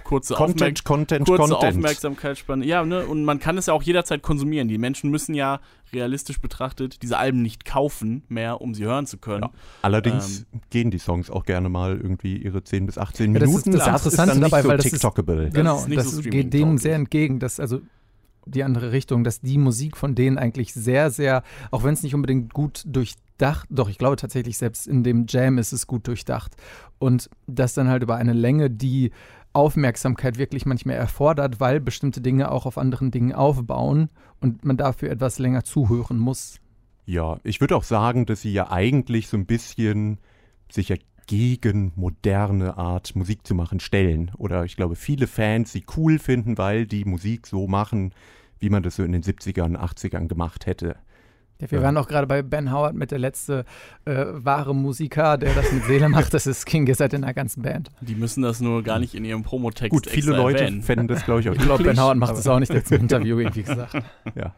kurze, 0.03 0.35
Aufmerk 0.35 0.49
Content, 0.57 0.83
Content, 0.85 1.25
kurze 1.27 1.53
Content. 1.53 1.75
Aufmerksamkeitsspanne. 1.75 2.65
Ja, 2.65 2.83
ne? 2.85 3.05
Und 3.05 3.23
man 3.25 3.39
kann 3.39 3.57
es 3.57 3.67
ja 3.67 3.73
auch 3.73 3.83
jederzeit 3.83 4.21
konsumieren. 4.21 4.67
Die 4.67 4.77
Menschen 4.77 5.09
müssen 5.09 5.33
ja 5.35 5.59
realistisch 5.93 6.39
betrachtet 6.41 7.01
diese 7.01 7.17
Alben 7.17 7.41
nicht 7.41 7.63
kaufen 7.65 8.23
mehr, 8.27 8.59
um 8.61 8.73
sie 8.73 8.83
hören 8.83 9.05
zu 9.05 9.17
können. 9.17 9.43
Ja. 9.43 9.51
Allerdings 9.81 10.45
gehen 10.69 10.91
die 10.91 10.99
Songs 10.99 11.29
auch 11.29 11.45
gerne 11.45 11.69
mal 11.69 11.95
irgendwie 11.97 12.37
ihre 12.37 12.63
10 12.63 12.85
bis 12.85 12.97
18 12.97 13.33
Ja, 13.33 13.39
das 13.39 13.47
Minuten. 13.49 13.69
ist 13.73 13.79
das 13.79 13.87
ist 13.87 14.05
Interessante 14.13 14.31
dann 14.33 14.39
nicht 14.39 14.51
dabei, 14.51 14.61
so 14.63 14.67
weil 14.69 14.77
das 14.77 14.85
ist- 14.87 14.91
TikTokable. 14.93 15.45
Das 15.45 15.53
genau, 15.53 15.77
ist 15.77 15.87
nicht 15.87 15.97
das 15.99 16.11
so 16.11 16.21
geht 16.21 16.53
dem 16.53 16.77
sehr 16.77 16.95
entgegen, 16.95 17.39
dass 17.39 17.59
also 17.59 17.79
die 18.45 18.63
andere 18.63 18.91
Richtung, 18.91 19.23
dass 19.23 19.41
die 19.41 19.57
Musik 19.57 19.97
von 19.97 20.15
denen 20.15 20.37
eigentlich 20.37 20.73
sehr, 20.73 21.09
sehr, 21.09 21.43
auch 21.71 21.83
wenn 21.83 21.93
es 21.93 22.03
nicht 22.03 22.15
unbedingt 22.15 22.53
gut 22.53 22.81
durchdacht, 22.85 23.67
doch 23.69 23.89
ich 23.89 23.97
glaube 23.97 24.15
tatsächlich 24.15 24.57
selbst 24.57 24.87
in 24.87 25.03
dem 25.03 25.25
Jam 25.27 25.57
ist 25.57 25.73
es 25.73 25.85
gut 25.87 26.07
durchdacht 26.07 26.53
und 26.97 27.29
das 27.45 27.73
dann 27.73 27.87
halt 27.89 28.03
über 28.03 28.15
eine 28.15 28.33
Länge, 28.33 28.69
die 28.69 29.11
Aufmerksamkeit 29.57 30.37
wirklich 30.37 30.65
manchmal 30.65 30.95
erfordert, 30.95 31.59
weil 31.59 31.79
bestimmte 31.81 32.21
Dinge 32.21 32.51
auch 32.51 32.65
auf 32.65 32.77
anderen 32.77 33.11
Dingen 33.11 33.33
aufbauen 33.33 34.09
und 34.39 34.63
man 34.63 34.77
dafür 34.77 35.09
etwas 35.09 35.39
länger 35.39 35.63
zuhören 35.63 36.19
muss. 36.19 36.61
Ja, 37.05 37.39
ich 37.43 37.59
würde 37.59 37.75
auch 37.75 37.83
sagen, 37.83 38.25
dass 38.25 38.41
sie 38.41 38.53
ja 38.53 38.71
eigentlich 38.71 39.27
so 39.27 39.37
ein 39.37 39.45
bisschen 39.45 40.19
sich 40.69 40.89
ja 40.89 40.97
gegen 41.25 41.91
moderne 41.95 42.77
Art 42.77 43.15
Musik 43.15 43.45
zu 43.45 43.55
machen 43.55 43.79
stellen. 43.79 44.31
Oder 44.37 44.63
ich 44.65 44.75
glaube, 44.75 44.95
viele 44.95 45.27
Fans 45.27 45.71
sie 45.71 45.85
cool 45.97 46.19
finden, 46.19 46.57
weil 46.57 46.85
die 46.85 47.05
Musik 47.05 47.47
so 47.47 47.67
machen, 47.67 48.13
wie 48.59 48.69
man 48.69 48.83
das 48.83 48.95
so 48.95 49.03
in 49.03 49.11
den 49.11 49.23
70ern, 49.23 49.77
80ern 49.77 50.27
gemacht 50.27 50.65
hätte. 50.65 50.95
Ja, 51.59 51.71
wir 51.71 51.79
Ja. 51.79 51.85
waren 51.85 51.97
auch 51.97 52.07
gerade 52.07 52.27
bei 52.27 52.41
Ben 52.43 52.71
Howard 52.71 52.93
mit 52.95 53.11
der 53.11 53.19
letzte 53.19 53.65
äh, 54.05 54.25
wahre 54.29 54.75
Musiker, 54.75 55.37
der 55.37 55.53
das 55.55 55.71
mit 55.71 55.85
Seele 55.85 56.07
macht. 56.09 56.33
Das 56.33 56.45
ist 56.47 56.65
King 56.65 56.85
Gizzard 56.85 57.13
in 57.13 57.21
der 57.23 57.33
ganzen 57.33 57.63
Band. 57.63 57.89
Die 58.01 58.15
müssen 58.15 58.43
das 58.43 58.59
nur 58.61 58.83
gar 58.83 58.99
nicht 58.99 59.15
in 59.15 59.25
ihrem 59.25 59.43
Promotext 59.43 59.89
Gut, 59.91 60.05
viele 60.07 60.27
extra 60.31 60.37
Leute 60.43 60.63
erwähnen. 60.65 60.81
fänden 60.83 61.07
das, 61.07 61.25
glaube 61.25 61.41
ich, 61.41 61.49
auch 61.49 61.53
Ich 61.55 61.61
glaube, 61.61 61.83
Ben 61.83 61.99
Howard 61.99 62.17
macht 62.17 62.29
aber- 62.31 62.37
das 62.37 62.47
auch 62.47 62.59
nicht 62.59 62.73
jetzt 62.73 62.91
im 62.91 63.01
Interview 63.01 63.39
irgendwie 63.39 63.63
gesagt. 63.63 63.93
Ja. 64.35 64.53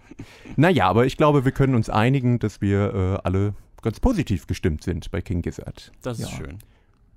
Naja, 0.58 0.88
aber 0.90 1.06
ich 1.06 1.16
glaube, 1.16 1.46
wir 1.46 1.52
können 1.52 1.76
uns 1.76 1.90
einigen, 1.90 2.40
dass 2.40 2.60
wir 2.62 2.94
äh, 2.94 3.18
alle 3.24 3.54
ganz 3.82 4.00
positiv 4.02 4.46
gestimmt 4.48 4.84
sind 4.84 5.10
bei 5.12 5.22
King 5.22 5.42
Gizzard. 5.42 5.92
Das 6.02 6.20
ist 6.20 6.32
Ja. 6.32 6.38
schön. 6.38 6.58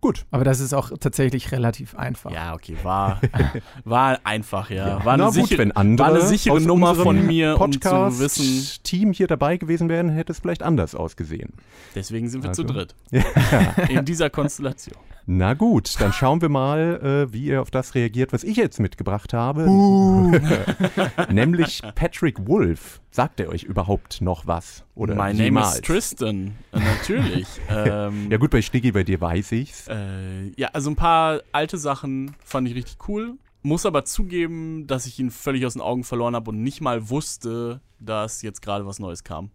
Gut. 0.02 0.26
Aber 0.32 0.42
das 0.42 0.58
ist 0.58 0.74
auch 0.74 0.90
tatsächlich 0.98 1.52
relativ 1.52 1.94
einfach. 1.94 2.32
Ja, 2.32 2.54
okay, 2.54 2.76
war, 2.82 3.20
war 3.84 4.18
einfach, 4.24 4.68
ja. 4.68 5.04
War 5.04 5.16
Na 5.16 5.28
eine, 5.28 5.32
gut, 5.32 5.34
sichere, 5.34 5.58
wenn 5.58 5.70
andere 5.70 6.08
war 6.08 6.14
eine 6.16 6.26
sichere 6.26 6.54
aus 6.54 6.64
Nummer 6.64 6.96
von 6.96 7.24
mir, 7.24 7.52
um 7.60 7.70
zu 7.70 7.78
Podcast 7.78 8.18
wissen. 8.18 8.82
Team 8.82 9.12
hier 9.12 9.28
dabei 9.28 9.58
gewesen 9.58 9.88
wären, 9.88 10.08
hätte 10.08 10.32
es 10.32 10.40
vielleicht 10.40 10.64
anders 10.64 10.96
ausgesehen. 10.96 11.52
Deswegen 11.94 12.28
sind 12.28 12.42
wir 12.42 12.50
zu 12.50 12.62
Also. 12.62 12.74
dritt. 12.74 12.96
In 13.90 14.04
dieser 14.04 14.28
Konstellation. 14.28 14.96
Na 15.26 15.54
gut, 15.54 15.94
dann 16.00 16.12
schauen 16.12 16.42
wir 16.42 16.48
mal, 16.48 17.28
äh, 17.28 17.32
wie 17.32 17.44
ihr 17.44 17.62
auf 17.62 17.70
das 17.70 17.94
reagiert, 17.94 18.32
was 18.32 18.42
ich 18.42 18.56
jetzt 18.56 18.80
mitgebracht 18.80 19.32
habe. 19.32 19.70
Nämlich 21.30 21.80
Patrick 21.94 22.48
Wolf. 22.48 23.01
Sagt 23.14 23.40
er 23.40 23.50
euch 23.50 23.64
überhaupt 23.64 24.22
noch 24.22 24.46
was? 24.46 24.84
Oder 24.94 25.14
My 25.14 25.34
name 25.34 25.44
jemals? 25.44 25.74
is 25.74 25.80
Tristan. 25.82 26.56
Äh, 26.72 26.80
natürlich. 26.80 27.46
ähm, 27.68 28.30
Ja 28.30 28.38
gut, 28.38 28.50
bei 28.50 28.62
Stiggy, 28.62 28.90
bei 28.90 29.02
dir 29.04 29.20
weiß 29.20 29.52
ich's. 29.52 29.86
Äh, 29.86 30.48
ja, 30.56 30.68
also 30.72 30.90
ein 30.90 30.96
paar 30.96 31.42
alte 31.52 31.76
Sachen 31.76 32.34
fand 32.42 32.66
ich 32.68 32.74
richtig 32.74 32.96
cool. 33.08 33.34
Muss 33.62 33.84
aber 33.84 34.06
zugeben, 34.06 34.86
dass 34.86 35.04
ich 35.04 35.18
ihn 35.18 35.30
völlig 35.30 35.66
aus 35.66 35.74
den 35.74 35.82
Augen 35.82 36.04
verloren 36.04 36.34
habe 36.34 36.50
und 36.50 36.62
nicht 36.62 36.80
mal 36.80 37.10
wusste, 37.10 37.82
dass 38.00 38.40
jetzt 38.40 38.62
gerade 38.62 38.86
was 38.86 38.98
Neues 38.98 39.24
kam. 39.24 39.50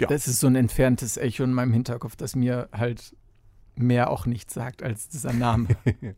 Ja. 0.00 0.06
Das 0.06 0.28
ist 0.28 0.38
so 0.38 0.46
ein 0.46 0.54
entferntes 0.54 1.16
Echo 1.16 1.42
in 1.42 1.52
meinem 1.52 1.72
Hinterkopf, 1.72 2.14
das 2.14 2.36
mir 2.36 2.68
halt 2.72 3.16
mehr 3.74 4.08
auch 4.10 4.24
nichts 4.24 4.54
sagt 4.54 4.84
als 4.84 5.08
dieser 5.08 5.32
Name. 5.32 5.66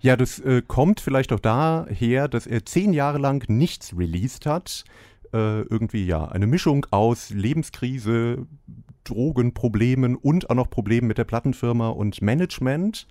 Ja, 0.00 0.16
das 0.16 0.38
äh, 0.38 0.62
kommt 0.64 1.00
vielleicht 1.00 1.32
auch 1.32 1.40
daher, 1.40 2.28
dass 2.28 2.46
er 2.46 2.64
zehn 2.64 2.92
Jahre 2.92 3.18
lang 3.18 3.44
nichts 3.48 3.96
released 3.96 4.46
hat. 4.46 4.84
Äh, 5.32 5.62
irgendwie 5.62 6.06
ja, 6.06 6.26
eine 6.26 6.46
Mischung 6.46 6.86
aus 6.90 7.30
Lebenskrise, 7.30 8.46
Drogenproblemen 9.04 10.16
und 10.16 10.50
auch 10.50 10.54
noch 10.54 10.70
Problemen 10.70 11.06
mit 11.06 11.18
der 11.18 11.24
Plattenfirma 11.24 11.88
und 11.88 12.22
Management, 12.22 13.06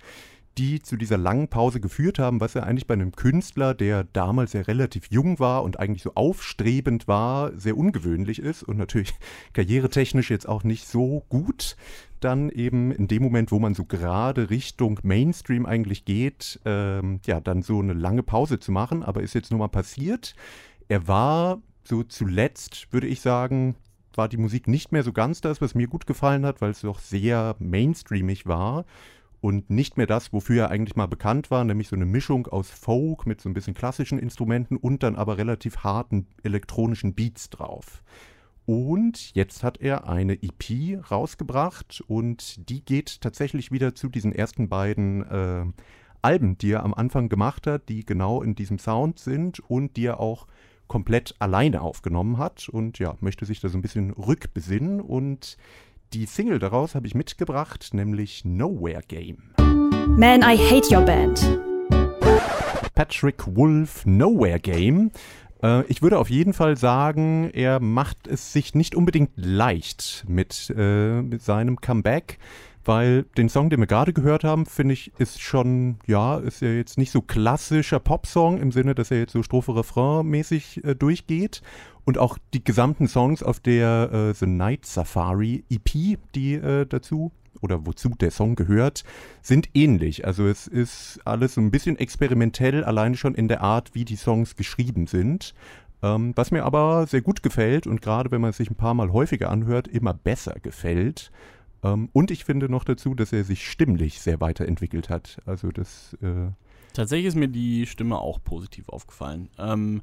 die 0.58 0.82
zu 0.82 0.96
dieser 0.96 1.16
langen 1.16 1.48
Pause 1.48 1.80
geführt 1.80 2.18
haben, 2.18 2.40
was 2.40 2.54
ja 2.54 2.64
eigentlich 2.64 2.88
bei 2.88 2.94
einem 2.94 3.12
Künstler, 3.12 3.74
der 3.74 4.04
damals 4.04 4.52
ja 4.52 4.62
relativ 4.62 5.06
jung 5.10 5.38
war 5.38 5.62
und 5.62 5.78
eigentlich 5.78 6.02
so 6.02 6.12
aufstrebend 6.16 7.06
war, 7.06 7.52
sehr 7.56 7.76
ungewöhnlich 7.76 8.40
ist 8.40 8.64
und 8.64 8.76
natürlich 8.76 9.14
karrieretechnisch 9.52 10.30
jetzt 10.30 10.48
auch 10.48 10.64
nicht 10.64 10.88
so 10.88 11.24
gut 11.28 11.76
dann 12.20 12.50
eben 12.50 12.90
in 12.90 13.06
dem 13.06 13.22
Moment, 13.22 13.52
wo 13.52 13.60
man 13.60 13.74
so 13.74 13.84
gerade 13.84 14.50
Richtung 14.50 14.98
Mainstream 15.04 15.66
eigentlich 15.66 16.04
geht, 16.04 16.58
ähm, 16.64 17.20
ja, 17.26 17.40
dann 17.40 17.62
so 17.62 17.78
eine 17.78 17.92
lange 17.92 18.24
Pause 18.24 18.58
zu 18.58 18.72
machen. 18.72 19.04
Aber 19.04 19.22
ist 19.22 19.34
jetzt 19.34 19.52
nur 19.52 19.58
mal 19.58 19.68
passiert. 19.68 20.34
Er 20.88 21.06
war 21.06 21.60
so 21.88 22.02
zuletzt, 22.02 22.92
würde 22.92 23.06
ich 23.06 23.20
sagen, 23.20 23.74
war 24.14 24.28
die 24.28 24.36
Musik 24.36 24.68
nicht 24.68 24.92
mehr 24.92 25.02
so 25.02 25.12
ganz 25.12 25.40
das, 25.40 25.60
was 25.60 25.74
mir 25.74 25.86
gut 25.86 26.06
gefallen 26.06 26.44
hat, 26.44 26.60
weil 26.60 26.70
es 26.70 26.82
doch 26.82 26.98
sehr 26.98 27.56
mainstreamig 27.58 28.46
war 28.46 28.84
und 29.40 29.70
nicht 29.70 29.96
mehr 29.96 30.06
das, 30.06 30.32
wofür 30.32 30.64
er 30.64 30.70
eigentlich 30.70 30.96
mal 30.96 31.06
bekannt 31.06 31.50
war, 31.50 31.64
nämlich 31.64 31.88
so 31.88 31.96
eine 31.96 32.06
Mischung 32.06 32.46
aus 32.48 32.70
Folk 32.70 33.26
mit 33.26 33.40
so 33.40 33.48
ein 33.48 33.54
bisschen 33.54 33.74
klassischen 33.74 34.18
Instrumenten 34.18 34.76
und 34.76 35.02
dann 35.02 35.16
aber 35.16 35.38
relativ 35.38 35.78
harten 35.78 36.26
elektronischen 36.42 37.14
Beats 37.14 37.50
drauf. 37.50 38.02
Und 38.66 39.34
jetzt 39.34 39.62
hat 39.62 39.80
er 39.80 40.08
eine 40.08 40.34
EP 40.42 41.00
rausgebracht 41.10 42.02
und 42.06 42.68
die 42.68 42.84
geht 42.84 43.22
tatsächlich 43.22 43.72
wieder 43.72 43.94
zu 43.94 44.08
diesen 44.08 44.32
ersten 44.32 44.68
beiden 44.68 45.22
äh, 45.22 45.64
Alben, 46.20 46.58
die 46.58 46.72
er 46.72 46.82
am 46.82 46.92
Anfang 46.92 47.28
gemacht 47.28 47.66
hat, 47.66 47.88
die 47.88 48.04
genau 48.04 48.42
in 48.42 48.54
diesem 48.54 48.78
Sound 48.78 49.20
sind 49.20 49.60
und 49.60 49.96
die 49.96 50.04
er 50.04 50.20
auch 50.20 50.46
komplett 50.88 51.34
alleine 51.38 51.82
aufgenommen 51.82 52.38
hat 52.38 52.68
und 52.68 52.98
ja, 52.98 53.14
möchte 53.20 53.44
sich 53.44 53.60
da 53.60 53.68
so 53.68 53.78
ein 53.78 53.82
bisschen 53.82 54.10
rückbesinnen 54.10 55.00
und 55.00 55.56
die 56.14 56.24
Single 56.24 56.58
daraus 56.58 56.94
habe 56.94 57.06
ich 57.06 57.14
mitgebracht, 57.14 57.90
nämlich 57.92 58.44
Nowhere 58.44 59.02
Game. 59.06 59.54
Man, 60.16 60.40
I 60.40 60.56
hate 60.56 60.92
your 60.92 61.02
band. 61.02 61.60
Patrick 62.94 63.44
Wolf 63.54 64.06
Nowhere 64.06 64.58
Game. 64.58 65.10
Äh, 65.62 65.84
ich 65.86 66.02
würde 66.02 66.18
auf 66.18 66.30
jeden 66.30 66.52
Fall 66.52 66.76
sagen, 66.76 67.50
er 67.52 67.78
macht 67.78 68.26
es 68.26 68.52
sich 68.52 68.74
nicht 68.74 68.94
unbedingt 68.94 69.30
leicht 69.36 70.24
mit, 70.26 70.72
äh, 70.76 71.22
mit 71.22 71.42
seinem 71.42 71.80
Comeback, 71.80 72.38
weil 72.88 73.24
den 73.36 73.50
Song, 73.50 73.68
den 73.68 73.80
wir 73.80 73.86
gerade 73.86 74.14
gehört 74.14 74.44
haben, 74.44 74.64
finde 74.64 74.94
ich, 74.94 75.12
ist 75.18 75.42
schon, 75.42 75.98
ja, 76.06 76.38
ist 76.38 76.62
ja 76.62 76.70
jetzt 76.70 76.96
nicht 76.96 77.10
so 77.10 77.20
klassischer 77.20 78.00
Popsong 78.00 78.58
im 78.58 78.72
Sinne, 78.72 78.94
dass 78.94 79.10
er 79.10 79.18
jetzt 79.18 79.32
so 79.32 79.42
Strophe-Refrain-mäßig 79.42 80.84
äh, 80.84 80.94
durchgeht. 80.94 81.60
Und 82.06 82.16
auch 82.16 82.38
die 82.54 82.64
gesamten 82.64 83.06
Songs 83.06 83.42
auf 83.42 83.60
der 83.60 84.10
äh, 84.10 84.34
The 84.34 84.46
Night 84.46 84.86
Safari 84.86 85.64
EP, 85.68 86.18
die 86.34 86.54
äh, 86.54 86.86
dazu 86.86 87.30
oder 87.60 87.84
wozu 87.84 88.08
der 88.08 88.30
Song 88.30 88.54
gehört, 88.54 89.04
sind 89.42 89.68
ähnlich. 89.74 90.26
Also 90.26 90.46
es 90.46 90.66
ist 90.66 91.20
alles 91.26 91.54
so 91.54 91.60
ein 91.60 91.70
bisschen 91.70 91.98
experimentell, 91.98 92.84
alleine 92.84 93.18
schon 93.18 93.34
in 93.34 93.48
der 93.48 93.60
Art, 93.60 93.94
wie 93.94 94.06
die 94.06 94.16
Songs 94.16 94.56
geschrieben 94.56 95.06
sind. 95.06 95.54
Ähm, 96.02 96.32
was 96.36 96.52
mir 96.52 96.64
aber 96.64 97.06
sehr 97.06 97.20
gut 97.20 97.42
gefällt 97.42 97.86
und 97.86 98.00
gerade 98.00 98.30
wenn 98.30 98.40
man 98.40 98.50
es 98.50 98.56
sich 98.56 98.70
ein 98.70 98.76
paar 98.76 98.94
Mal 98.94 99.12
häufiger 99.12 99.50
anhört, 99.50 99.88
immer 99.88 100.14
besser 100.14 100.54
gefällt. 100.62 101.30
Ähm, 101.82 102.08
und 102.12 102.30
ich 102.30 102.44
finde 102.44 102.68
noch 102.68 102.84
dazu, 102.84 103.14
dass 103.14 103.32
er 103.32 103.44
sich 103.44 103.68
stimmlich 103.68 104.20
sehr 104.20 104.40
weiterentwickelt 104.40 105.08
hat. 105.08 105.38
Also 105.46 105.70
das 105.70 106.16
äh, 106.22 106.50
Tatsächlich 106.92 107.26
ist 107.26 107.36
mir 107.36 107.48
die 107.48 107.86
Stimme 107.86 108.18
auch 108.18 108.42
positiv 108.42 108.88
aufgefallen. 108.88 109.50
Ähm, 109.58 110.02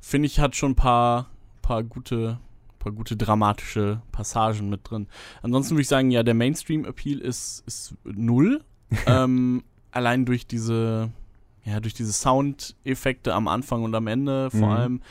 Finde 0.00 0.26
ich, 0.26 0.40
hat 0.40 0.56
schon 0.56 0.72
ein 0.72 0.76
paar, 0.76 1.28
paar 1.60 1.82
gute 1.84 2.38
paar 2.80 2.92
gute 2.92 3.16
dramatische 3.16 4.02
Passagen 4.10 4.68
mit 4.68 4.90
drin. 4.90 5.06
Ansonsten 5.42 5.74
würde 5.74 5.82
ich 5.82 5.88
sagen, 5.88 6.10
ja, 6.10 6.24
der 6.24 6.34
Mainstream-Appeal 6.34 7.18
ist, 7.20 7.62
ist 7.66 7.94
null. 8.04 8.64
ähm, 9.06 9.62
allein 9.92 10.24
durch 10.24 10.46
diese, 10.48 11.12
ja, 11.64 11.80
durch 11.80 11.94
diese 11.94 12.12
Soundeffekte 12.12 13.34
am 13.34 13.48
Anfang 13.48 13.82
und 13.82 13.94
am 13.94 14.06
Ende 14.06 14.50
vor 14.50 14.60
Mhm. 14.68 14.74
allem. 14.74 15.02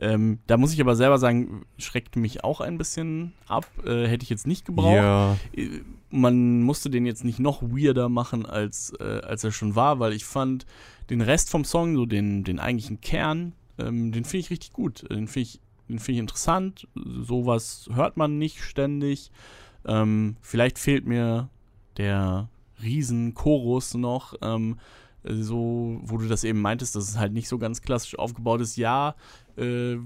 Ähm, 0.00 0.38
da 0.46 0.56
muss 0.56 0.72
ich 0.72 0.80
aber 0.80 0.94
selber 0.96 1.18
sagen, 1.18 1.66
schreckt 1.76 2.14
mich 2.16 2.44
auch 2.44 2.60
ein 2.60 2.78
bisschen 2.78 3.32
ab. 3.48 3.66
Äh, 3.84 4.06
hätte 4.06 4.22
ich 4.22 4.30
jetzt 4.30 4.46
nicht 4.46 4.64
gebraucht. 4.64 4.94
Ja, 4.96 5.36
Äh, 5.56 5.80
Man 6.10 6.62
musste 6.62 6.88
den 6.88 7.04
jetzt 7.04 7.24
nicht 7.24 7.38
noch 7.38 7.60
weirder 7.62 8.08
machen, 8.08 8.46
als, 8.46 8.94
äh, 8.98 9.20
als 9.22 9.44
er 9.44 9.52
schon 9.52 9.74
war, 9.74 9.98
weil 9.98 10.14
ich 10.14 10.24
fand 10.24 10.64
den 11.10 11.20
Rest 11.20 11.50
vom 11.50 11.64
Song, 11.66 11.96
so 11.96 12.06
den, 12.06 12.44
den 12.44 12.58
eigentlichen 12.60 13.00
Kern, 13.02 13.52
ähm, 13.78 14.10
den 14.12 14.24
finde 14.24 14.38
ich 14.38 14.50
richtig 14.50 14.72
gut. 14.72 15.02
Den 15.10 15.26
finde 15.28 15.40
ich, 15.40 15.60
den 15.88 15.98
finde 15.98 16.12
ich 16.12 16.18
interessant. 16.20 16.88
Sowas 16.94 17.90
hört 17.92 18.16
man 18.16 18.38
nicht 18.38 18.62
ständig. 18.62 19.30
Ähm, 19.84 20.36
vielleicht 20.40 20.78
fehlt 20.78 21.04
mir 21.06 21.50
der 21.98 22.48
Riesen-Chorus 22.82 23.94
noch. 23.94 24.34
Ähm, 24.42 24.78
so, 25.28 26.00
wo 26.02 26.16
du 26.18 26.28
das 26.28 26.44
eben 26.44 26.60
meintest, 26.60 26.96
dass 26.96 27.08
es 27.08 27.18
halt 27.18 27.32
nicht 27.32 27.48
so 27.48 27.58
ganz 27.58 27.82
klassisch 27.82 28.18
aufgebaut 28.18 28.60
ist. 28.60 28.76
Ja, 28.76 29.14
äh, 29.56 29.96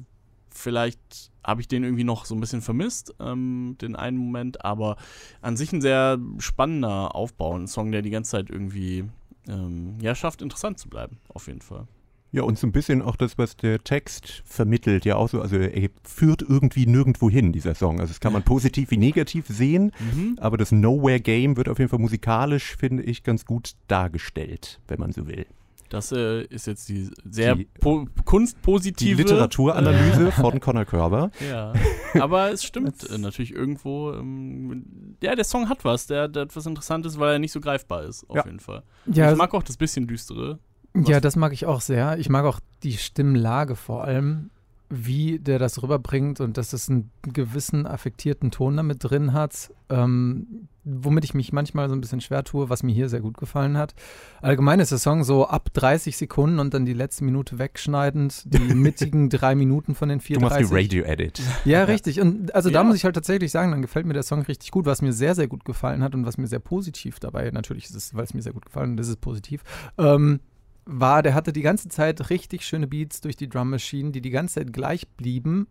vielleicht 0.51 1.31
habe 1.45 1.61
ich 1.61 1.69
den 1.69 1.85
irgendwie 1.85 2.05
noch 2.05 2.25
so 2.25 2.35
ein 2.35 2.41
bisschen 2.41 2.63
vermisst, 2.63 3.15
ähm, 3.21 3.77
den 3.81 3.97
einen 3.97 4.17
Moment, 4.17 4.65
aber 4.65 4.97
an 5.41 5.57
sich 5.57 5.73
ein 5.73 5.81
sehr 5.81 6.19
spannender 6.39 7.15
Aufbau, 7.15 7.57
ein 7.57 7.67
Song, 7.67 7.91
der 7.91 8.03
die 8.03 8.11
ganze 8.11 8.33
Zeit 8.33 8.51
irgendwie 8.51 9.05
ähm, 9.49 9.99
ja 10.01 10.15
schafft, 10.15 10.43
interessant 10.43 10.79
zu 10.79 10.89
bleiben, 10.89 11.19
auf 11.29 11.47
jeden 11.47 11.63
Fall. 11.63 11.87
Ja, 12.35 12.43
und 12.45 12.59
so 12.59 12.67
ein 12.67 12.73
bisschen 12.73 13.03
auch 13.03 13.17
das, 13.17 13.37
was 13.37 13.57
der 13.59 13.85
Text 13.85 14.43
vermittelt, 14.47 15.05
ja 15.05 15.17
auch 15.17 15.29
so, 15.29 15.43
also 15.43 15.57
er 15.57 15.91
führt 16.03 16.41
irgendwie 16.41 16.87
nirgendwo 16.87 17.29
hin, 17.29 17.53
dieser 17.53 17.75
Song. 17.75 18.01
Also 18.01 18.11
das 18.13 18.21
kann 18.21 18.33
man 18.33 18.43
positiv 18.43 18.91
wie 18.91 18.97
negativ 18.97 19.47
sehen, 19.49 19.93
aber 20.39 20.57
das 20.57 20.73
Nowhere 20.73 21.21
Game 21.21 21.59
wird 21.59 21.69
auf 21.69 21.79
jeden 21.79 21.91
Fall 21.91 21.99
musikalisch, 21.99 22.75
finde 22.77 23.03
ich, 23.03 23.23
ganz 23.23 23.45
gut 23.45 23.73
dargestellt, 23.89 24.81
wenn 24.89 24.99
man 24.99 25.13
so 25.13 25.27
will. 25.27 25.45
Das 25.91 26.11
äh, 26.11 26.45
ist 26.45 26.67
jetzt 26.67 26.89
die 26.89 27.11
sehr 27.31 27.55
Die- 27.55 27.69
po 27.79 28.07
Die 28.07 28.23
kunstpositive 28.25 29.21
Literaturanalyse 29.25 30.33
von 30.41 30.59
Conor 30.59 30.87
Körber. 30.87 31.31
Ja, 31.47 31.75
aber 32.15 32.51
es 32.51 32.65
stimmt 32.65 33.05
äh, 33.11 33.19
natürlich 33.19 33.53
irgendwo. 33.53 34.11
Ähm, 34.15 35.17
ja, 35.23 35.35
der 35.35 35.45
Song 35.45 35.69
hat 35.69 35.85
was, 35.85 36.07
der, 36.07 36.29
der 36.29 36.45
hat 36.45 36.57
was 36.57 36.65
Interessantes, 36.65 37.19
weil 37.19 37.35
er 37.35 37.39
nicht 37.39 37.53
so 37.53 37.61
greifbar 37.61 38.05
ist, 38.05 38.25
auf 38.31 38.37
Ja. 38.37 38.47
jeden 38.47 38.61
Fall. 38.61 38.85
Ja, 39.05 39.33
ich 39.33 39.37
mag 39.37 39.53
auch 39.53 39.63
das 39.63 39.77
bisschen 39.77 40.07
düstere. 40.07 40.59
Ja, 40.95 41.21
das 41.21 41.37
mag 41.37 41.53
ich 41.53 41.67
auch 41.67 41.81
sehr. 41.81 42.19
Ich 42.19 42.29
mag 42.29 42.45
auch 42.45 42.61
die 42.83 42.97
Stimmlage 42.97 43.77
vor 43.77 44.05
allem, 44.05 44.51
wie 44.95 45.39
der 45.39 45.59
das 45.59 45.83
rüberbringt 45.83 46.41
und 46.41 46.59
dass 46.59 46.75
es 46.75 46.91
einen 46.91 47.11
gewissen 47.23 47.87
affektierten 47.87 48.51
Ton 48.51 48.77
damit 48.77 48.99
drin 49.03 49.33
hat, 49.33 49.73
ähm, 49.89 50.69
womit 50.85 51.25
ich 51.25 51.33
mich 51.33 51.51
manchmal 51.51 51.89
so 51.89 51.95
ein 51.95 52.03
bisschen 52.03 52.21
schwer 52.21 52.45
tue, 52.45 52.69
was 52.69 52.83
mir 52.83 52.93
hier 52.93 53.09
sehr 53.09 53.21
gut 53.23 53.39
gefallen 53.39 53.79
hat. 53.79 53.95
Allgemein 54.43 54.81
ist 54.81 54.91
der 54.93 54.99
Song 54.99 55.25
so 55.25 55.47
ab 55.47 55.71
30 55.73 56.19
Sekunden 56.19 56.59
und 56.59 56.75
dann 56.75 56.85
die 56.85 56.93
letzte 56.93 57.25
Minute 57.25 57.59
wegschneidend, 57.59 58.43
die 58.53 58.59
mittigen 58.75 59.31
drei 59.31 59.55
Minuten 59.55 59.95
von 59.95 60.11
den 60.11 60.19
Du 60.19 60.41
machst 60.41 60.57
34. 60.59 60.69
die 60.69 60.75
Radio-Edit. 61.01 61.41
Ja, 61.65 61.85
richtig. 61.85 62.21
Und 62.21 62.55
also 62.55 62.69
da 62.69 62.81
Ja. 62.81 62.85
muss 62.85 62.97
ich 62.97 63.05
halt 63.07 63.15
tatsächlich 63.15 63.51
sagen, 63.51 63.71
dann 63.71 63.81
gefällt 63.81 64.05
mir 64.05 64.13
der 64.15 64.25
Song 64.25 64.43
richtig 64.43 64.73
gut, 64.73 64.85
was 64.85 65.01
mir 65.01 65.15
sehr, 65.15 65.35
sehr 65.35 65.49
gut 65.49 65.65
gefallen 65.65 66.03
hat 66.03 66.15
und 66.15 66.27
was 66.27 66.37
mir 66.37 66.49
sehr 66.49 66.59
positiv 66.59 67.19
dabei, 67.19 67.51
natürlich 67.51 67.85
ist 67.87 67.95
es, 67.97 68.15
weil 68.15 68.25
es 68.25 68.35
mir 68.35 68.43
sehr 68.43 68.53
gut 68.53 68.67
gefallen 68.67 68.91
hat, 68.93 68.99
das 68.99 69.09
ist 69.09 69.23
positiv, 69.23 69.63
ähm, 69.97 70.41
war, 70.85 71.23
der 71.23 71.35
hatte 71.35 71.53
die 71.53 71.63
ganze 71.63 71.89
Zeit 71.89 72.31
richtig 72.31 72.65
schöne 72.65 72.87
Beats 72.87 73.21
durch 73.21 73.37
die 73.37 73.49
Drum 73.49 73.71
Machine, 73.71 74.11
die 74.11 74.21
die 74.21 74.31
ganze 74.31 74.55
Zeit 74.57 74.73
gleich 74.73 75.09
blieben. 75.09 75.67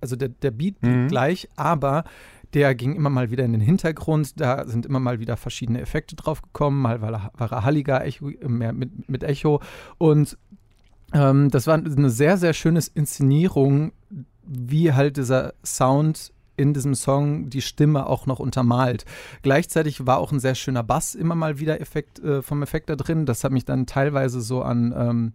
Also 0.00 0.16
der, 0.16 0.28
der 0.28 0.50
Beat 0.50 0.80
blieb 0.80 0.94
Mhm. 0.94 1.08
gleich, 1.08 1.48
aber 1.56 2.04
der 2.52 2.74
ging 2.74 2.94
immer 2.94 3.10
mal 3.10 3.30
wieder 3.30 3.44
in 3.44 3.52
den 3.52 3.62
Hintergrund. 3.62 4.38
Da 4.38 4.66
sind 4.68 4.84
immer 4.84 5.00
mal 5.00 5.18
wieder 5.18 5.36
verschiedene 5.36 5.80
Effekte 5.80 6.14
drauf 6.14 6.42
gekommen. 6.42 6.80
Mal 6.82 7.00
war 7.00 7.12
er, 7.12 7.30
war 7.36 7.50
er 7.52 7.64
halliger, 7.64 8.04
Echo, 8.04 8.30
mehr 8.46 8.72
mit, 8.72 9.08
mit 9.08 9.24
Echo. 9.24 9.60
Und 9.98 10.36
ähm, 11.14 11.50
das 11.50 11.66
war 11.66 11.74
eine 11.74 12.10
sehr, 12.10 12.36
sehr 12.36 12.52
schöne 12.52 12.80
Inszenierung, 12.94 13.92
wie 14.46 14.92
halt 14.92 15.16
dieser 15.16 15.54
Sound 15.64 16.33
in 16.56 16.74
diesem 16.74 16.94
Song 16.94 17.50
die 17.50 17.62
Stimme 17.62 18.06
auch 18.06 18.26
noch 18.26 18.38
untermalt. 18.38 19.04
Gleichzeitig 19.42 20.06
war 20.06 20.18
auch 20.18 20.32
ein 20.32 20.40
sehr 20.40 20.54
schöner 20.54 20.82
Bass 20.82 21.14
immer 21.14 21.34
mal 21.34 21.58
wieder 21.58 21.80
Effekt, 21.80 22.18
äh, 22.20 22.42
vom 22.42 22.62
Effekt 22.62 22.88
da 22.90 22.96
drin. 22.96 23.26
Das 23.26 23.44
hat 23.44 23.52
mich 23.52 23.64
dann 23.64 23.86
teilweise 23.86 24.40
so 24.40 24.62
an 24.62 24.94
ähm, 24.96 25.32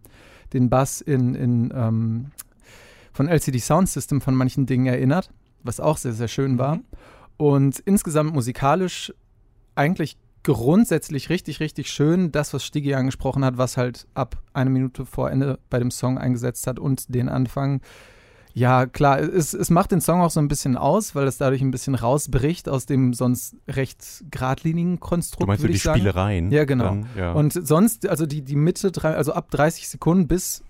den 0.54 0.70
Bass 0.70 1.02
in, 1.02 1.36
in 1.36 1.74
ähm, 1.76 2.32
von 3.12 3.28
LCD 3.28 3.60
Sound 3.60 3.90
System 3.90 4.22
von 4.22 4.36
manchen 4.36 4.66
Dingen 4.66 4.86
erinnert, 4.86 5.30
was 5.64 5.80
auch 5.80 5.98
sehr, 5.98 6.14
sehr 6.14 6.28
schön 6.28 6.58
war. 6.58 6.78
Mhm. 6.78 6.84
Und 7.38 7.80
insgesamt 7.80 8.34
musikalisch 8.34 9.14
eigentlich 9.76 10.18
grundsätzlich 10.44 11.30
richtig, 11.30 11.60
richtig 11.60 11.92
schön. 11.92 12.32
Das, 12.32 12.54
was 12.54 12.64
Stiggy 12.64 12.94
angesprochen 12.96 13.44
hat, 13.44 13.58
was 13.58 13.78
halt 13.78 14.08
ab 14.14 14.42
eine 14.54 14.70
Minute 14.70 15.06
vor 15.06 15.30
Ende 15.32 15.60
bei 15.70 15.80
dem 15.80 15.92
Song 15.92 16.18
eingesetzt 16.18 16.68
hat 16.68 16.80
und 16.80 17.14
den 17.14 17.30
Anfang. 17.30 17.82
Ja, 18.54 18.86
klar, 18.86 19.20
es, 19.20 19.54
es 19.54 19.70
macht 19.70 19.92
den 19.92 20.02
Song 20.02 20.22
auch 20.22 20.32
so 20.32 20.40
ein 20.40 20.48
bisschen 20.48 20.76
aus, 20.76 21.16
weil 21.16 21.28
es 21.28 21.38
dadurch 21.38 21.62
ein 21.62 21.72
bisschen 21.72 21.96
rausbricht 21.96 22.68
aus 22.68 22.86
dem 22.86 23.14
sonst 23.14 23.56
recht 23.68 24.24
geradlinigen 24.32 25.00
Konstrukt. 25.00 25.44
Du 25.44 25.48
meinst 25.48 25.62
so 25.62 25.68
die 25.68 25.78
sagen. 25.78 26.00
Spielereien? 26.00 26.52
Ja, 26.52 26.66
genau. 26.66 26.86
Dann, 26.86 27.06
ja. 27.16 27.32
Und 27.34 27.54
sonst, 27.54 28.08
also 28.08 28.26
die, 28.26 28.42
die 28.42 28.56
Mitte, 28.56 28.92
also 29.04 29.34
ab 29.34 29.52
30 29.52 29.88
Sekunden 29.88 30.28
bis 30.28 30.64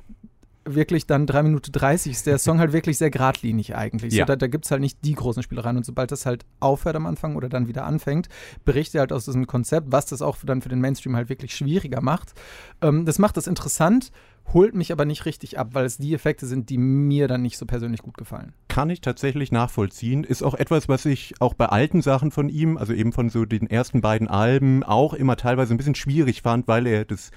wirklich 0.75 1.05
dann 1.05 1.25
3 1.27 1.43
Minuten 1.43 1.71
30 1.71 2.11
ist 2.11 2.27
der 2.27 2.37
Song 2.39 2.59
halt 2.59 2.73
wirklich 2.73 2.97
sehr 2.97 3.09
geradlinig 3.09 3.75
eigentlich. 3.75 4.13
Ja. 4.13 4.23
So, 4.23 4.27
da 4.27 4.35
da 4.35 4.47
gibt 4.47 4.65
es 4.65 4.71
halt 4.71 4.81
nicht 4.81 4.99
die 5.03 5.13
großen 5.13 5.43
Spielereien. 5.43 5.77
Und 5.77 5.85
sobald 5.85 6.11
das 6.11 6.25
halt 6.25 6.45
aufhört 6.59 6.95
am 6.95 7.05
Anfang 7.05 7.35
oder 7.35 7.49
dann 7.49 7.67
wieder 7.67 7.85
anfängt, 7.85 8.29
bricht 8.65 8.95
er 8.95 9.01
halt 9.01 9.13
aus 9.13 9.25
diesem 9.25 9.47
Konzept, 9.47 9.91
was 9.91 10.05
das 10.07 10.21
auch 10.21 10.37
für, 10.37 10.45
dann 10.45 10.61
für 10.61 10.69
den 10.69 10.79
Mainstream 10.79 11.15
halt 11.15 11.29
wirklich 11.29 11.55
schwieriger 11.55 12.01
macht. 12.01 12.33
Ähm, 12.81 13.05
das 13.05 13.19
macht 13.19 13.37
das 13.37 13.47
interessant, 13.47 14.11
holt 14.53 14.73
mich 14.73 14.91
aber 14.91 15.05
nicht 15.05 15.25
richtig 15.25 15.59
ab, 15.59 15.69
weil 15.73 15.85
es 15.85 15.97
die 15.97 16.13
Effekte 16.13 16.47
sind, 16.47 16.69
die 16.69 16.77
mir 16.77 17.27
dann 17.27 17.41
nicht 17.41 17.57
so 17.57 17.65
persönlich 17.65 18.01
gut 18.01 18.17
gefallen. 18.17 18.53
kann 18.67 18.89
ich 18.89 19.01
tatsächlich 19.01 19.51
nachvollziehen. 19.51 20.23
Ist 20.23 20.41
auch 20.41 20.55
etwas, 20.55 20.87
was 20.87 21.05
ich 21.05 21.35
auch 21.39 21.53
bei 21.53 21.67
alten 21.67 22.01
Sachen 22.01 22.31
von 22.31 22.49
ihm, 22.49 22.77
also 22.77 22.93
eben 22.93 23.11
von 23.11 23.29
so 23.29 23.45
den 23.45 23.69
ersten 23.69 24.01
beiden 24.01 24.27
Alben, 24.27 24.83
auch 24.83 25.13
immer 25.13 25.35
teilweise 25.35 25.73
ein 25.73 25.77
bisschen 25.77 25.95
schwierig 25.95 26.41
fand, 26.41 26.67
weil 26.67 26.87
er 26.87 27.05
das, 27.05 27.31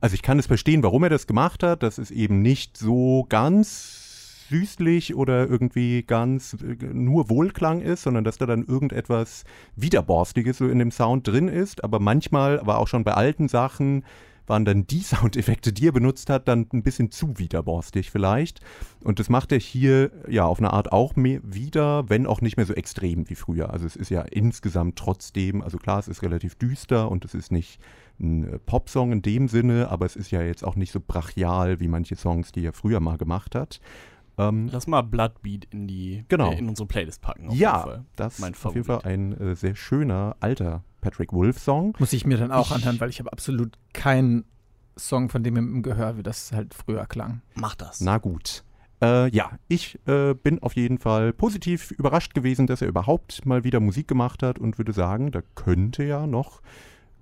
also 0.00 0.14
ich 0.14 0.22
kann 0.22 0.38
es 0.38 0.46
verstehen, 0.46 0.82
warum 0.82 1.02
er 1.02 1.10
das 1.10 1.26
gemacht 1.26 1.62
hat, 1.62 1.82
dass 1.82 1.98
es 1.98 2.10
eben 2.10 2.42
nicht 2.42 2.76
so 2.76 3.26
ganz 3.28 4.06
süßlich 4.48 5.14
oder 5.14 5.48
irgendwie 5.48 6.02
ganz 6.02 6.54
äh, 6.54 6.76
nur 6.92 7.28
Wohlklang 7.30 7.80
ist, 7.80 8.02
sondern 8.02 8.24
dass 8.24 8.38
da 8.38 8.46
dann 8.46 8.64
irgendetwas 8.64 9.44
Widerborstiges 9.74 10.58
so 10.58 10.68
in 10.68 10.78
dem 10.78 10.90
Sound 10.90 11.26
drin 11.26 11.48
ist. 11.48 11.82
Aber 11.84 11.98
manchmal, 11.98 12.60
aber 12.60 12.78
auch 12.78 12.88
schon 12.88 13.04
bei 13.04 13.14
alten 13.14 13.48
Sachen, 13.48 14.04
waren 14.46 14.64
dann 14.64 14.86
die 14.86 15.00
Soundeffekte, 15.02 15.72
die 15.72 15.88
er 15.88 15.92
benutzt 15.92 16.30
hat, 16.30 16.48
dann 16.48 16.66
ein 16.72 16.82
bisschen 16.82 17.10
zu 17.10 17.38
widerborstig 17.38 18.10
vielleicht. 18.10 18.60
Und 19.02 19.18
das 19.18 19.28
macht 19.28 19.52
er 19.52 19.58
hier 19.58 20.10
ja 20.28 20.44
auf 20.44 20.58
eine 20.58 20.72
Art 20.72 20.92
auch 20.92 21.16
mehr 21.16 21.40
wieder, 21.42 22.08
wenn 22.08 22.26
auch 22.26 22.40
nicht 22.40 22.56
mehr 22.56 22.66
so 22.66 22.74
extrem 22.74 23.28
wie 23.28 23.34
früher. 23.34 23.70
Also 23.70 23.86
es 23.86 23.96
ist 23.96 24.10
ja 24.10 24.22
insgesamt 24.22 24.96
trotzdem, 24.96 25.62
also 25.62 25.78
klar, 25.78 25.98
es 25.98 26.08
ist 26.08 26.22
relativ 26.22 26.54
düster 26.54 27.10
und 27.10 27.24
es 27.24 27.34
ist 27.34 27.50
nicht 27.50 27.80
ein 28.20 28.54
äh, 28.54 28.58
Popsong 28.58 29.12
in 29.12 29.22
dem 29.22 29.48
Sinne, 29.48 29.88
aber 29.90 30.06
es 30.06 30.16
ist 30.16 30.30
ja 30.30 30.42
jetzt 30.42 30.64
auch 30.64 30.76
nicht 30.76 30.92
so 30.92 31.00
brachial 31.06 31.80
wie 31.80 31.88
manche 31.88 32.16
Songs, 32.16 32.52
die 32.52 32.64
er 32.64 32.72
früher 32.72 33.00
mal 33.00 33.16
gemacht 33.18 33.54
hat. 33.54 33.80
Ähm, 34.38 34.68
Lass 34.70 34.86
mal 34.86 35.02
Bloodbeat 35.02 35.66
in 35.70 35.86
die 35.86 36.24
Genau. 36.28 36.52
äh, 36.52 36.58
in 36.58 36.68
unsere 36.68 36.86
Playlist 36.86 37.22
packen. 37.22 37.46
Auf 37.48 37.52
jeden 37.54 37.62
ja, 37.62 37.78
Fall. 37.80 38.04
das 38.16 38.38
Mein 38.38 38.52
ist 38.52 38.66
auf 38.66 38.74
jeden 38.74 38.86
Fall 38.86 39.00
Favorit. 39.00 39.18
ein 39.18 39.40
äh, 39.40 39.54
sehr 39.56 39.74
schöner 39.74 40.36
alter 40.40 40.84
Patrick 41.00 41.32
Wolf-Song. 41.32 41.94
Muss 41.98 42.12
ich 42.12 42.26
mir 42.26 42.36
dann 42.36 42.52
auch 42.52 42.66
Ich- 42.68 42.74
anhören, 42.76 43.00
weil 43.00 43.08
ich 43.10 43.18
habe 43.18 43.32
absolut 43.32 43.78
keinen 43.94 44.44
Song 44.98 45.28
von 45.30 45.42
dem 45.42 45.56
im 45.56 45.82
Gehör, 45.82 46.16
wie 46.18 46.22
das 46.22 46.52
halt 46.52 46.74
früher 46.74 47.06
klang. 47.06 47.42
Mach 47.54 47.74
das. 47.74 48.00
Na 48.00 48.18
gut. 48.18 48.62
Äh, 49.02 49.28
ja, 49.30 49.50
ich 49.68 49.98
äh, 50.06 50.32
bin 50.34 50.62
auf 50.62 50.74
jeden 50.74 50.98
Fall 50.98 51.34
positiv 51.34 51.90
überrascht 51.90 52.32
gewesen, 52.34 52.66
dass 52.66 52.80
er 52.80 52.88
überhaupt 52.88 53.44
mal 53.44 53.62
wieder 53.62 53.78
Musik 53.80 54.08
gemacht 54.08 54.42
hat 54.42 54.58
und 54.58 54.78
würde 54.78 54.94
sagen, 54.94 55.32
da 55.32 55.42
könnte 55.54 56.02
ja 56.02 56.26
noch 56.26 56.62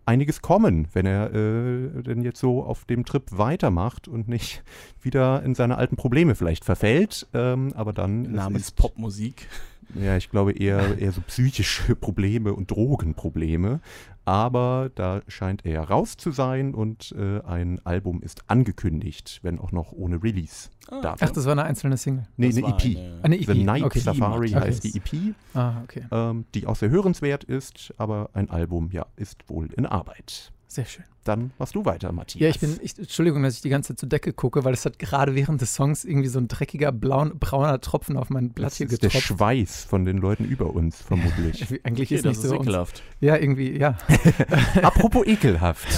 einiges 0.06 0.42
kommen, 0.42 0.88
wenn 0.92 1.06
er 1.06 1.34
äh, 1.34 2.02
denn 2.02 2.22
jetzt 2.22 2.40
so 2.40 2.62
auf 2.62 2.84
dem 2.84 3.04
Trip 3.04 3.24
weitermacht 3.30 4.08
und 4.08 4.28
nicht 4.28 4.62
wieder 5.02 5.42
in 5.42 5.54
seine 5.54 5.76
alten 5.76 5.96
Probleme 5.96 6.34
vielleicht 6.34 6.64
verfällt. 6.64 7.26
Ähm, 7.34 7.72
aber 7.74 7.92
dann 7.92 8.26
es 8.26 8.30
Namens 8.30 8.70
Popmusik. 8.70 9.48
Ja, 9.94 10.16
ich 10.16 10.30
glaube 10.30 10.52
eher, 10.52 10.98
eher 10.98 11.12
so 11.12 11.20
psychische 11.22 11.94
Probleme 11.96 12.52
und 12.54 12.70
Drogenprobleme. 12.70 13.80
Aber 14.26 14.90
da 14.94 15.20
scheint 15.28 15.66
er 15.66 15.82
raus 15.82 16.16
zu 16.16 16.30
sein 16.32 16.74
und 16.74 17.14
äh, 17.18 17.40
ein 17.42 17.78
Album 17.84 18.22
ist 18.22 18.48
angekündigt, 18.48 19.40
wenn 19.42 19.58
auch 19.58 19.70
noch 19.70 19.92
ohne 19.92 20.22
Release. 20.22 20.70
Ah, 20.90 21.14
Ach, 21.20 21.30
das 21.30 21.44
war 21.44 21.52
eine 21.52 21.64
einzelne 21.64 21.98
Single. 21.98 22.26
Nee, 22.38 22.48
eine 22.48 22.60
EP. 22.68 22.84
eine- 22.96 23.18
Eine 23.22 23.36
EP. 23.38 23.46
The 23.46 23.64
Night 23.64 23.82
okay. 23.82 23.98
Safari 23.98 24.48
Okay. 24.54 24.60
heißt 24.64 24.84
die 24.84 24.96
EP, 24.96 25.34
Ah, 25.54 25.82
okay. 25.82 26.04
ähm, 26.10 26.46
die 26.54 26.66
auch 26.66 26.76
sehr 26.76 26.88
hörenswert 26.88 27.44
ist, 27.44 27.92
aber 27.98 28.30
ein 28.32 28.48
Album, 28.48 28.88
ja, 28.92 29.04
ist 29.16 29.46
wohl 29.50 29.70
in 29.74 29.84
Arbeit. 29.84 30.52
Sehr 30.68 30.86
schön. 30.86 31.04
Dann 31.24 31.52
machst 31.58 31.74
du 31.74 31.84
weiter, 31.84 32.12
Matthias. 32.12 32.40
Ja, 32.40 32.48
ich 32.48 32.60
bin, 32.60 32.78
ich, 32.82 32.98
Entschuldigung, 32.98 33.42
dass 33.42 33.54
ich 33.56 33.62
die 33.62 33.68
ganze 33.68 33.88
Zeit 33.88 34.00
zur 34.00 34.08
Decke 34.08 34.32
gucke, 34.32 34.64
weil 34.64 34.74
es 34.74 34.84
hat 34.84 34.98
gerade 34.98 35.34
während 35.34 35.60
des 35.60 35.74
Songs 35.74 36.04
irgendwie 36.04 36.28
so 36.28 36.38
ein 36.38 36.48
dreckiger 36.48 36.92
blaun, 36.92 37.38
brauner 37.38 37.80
Tropfen 37.80 38.16
auf 38.16 38.30
mein 38.30 38.50
Blatt 38.50 38.72
das 38.72 38.76
hier 38.76 38.86
ist 38.86 39.02
der 39.02 39.08
getropft. 39.10 39.26
Schweiß 39.26 39.84
von 39.84 40.04
den 40.04 40.18
Leuten 40.18 40.44
über 40.44 40.74
uns, 40.74 41.00
vermutlich. 41.02 41.62
Eigentlich 41.84 42.08
Okay, 42.08 42.16
ist 42.16 42.24
nicht 42.24 42.36
das 42.36 42.42
so. 42.48 42.54
ist 42.56 42.60
ekelhaft. 42.60 43.02
ja, 43.20 43.36
irgendwie, 43.36 43.78
ja. 43.78 43.96
Apropos 44.82 45.26
ekelhaft. 45.26 45.88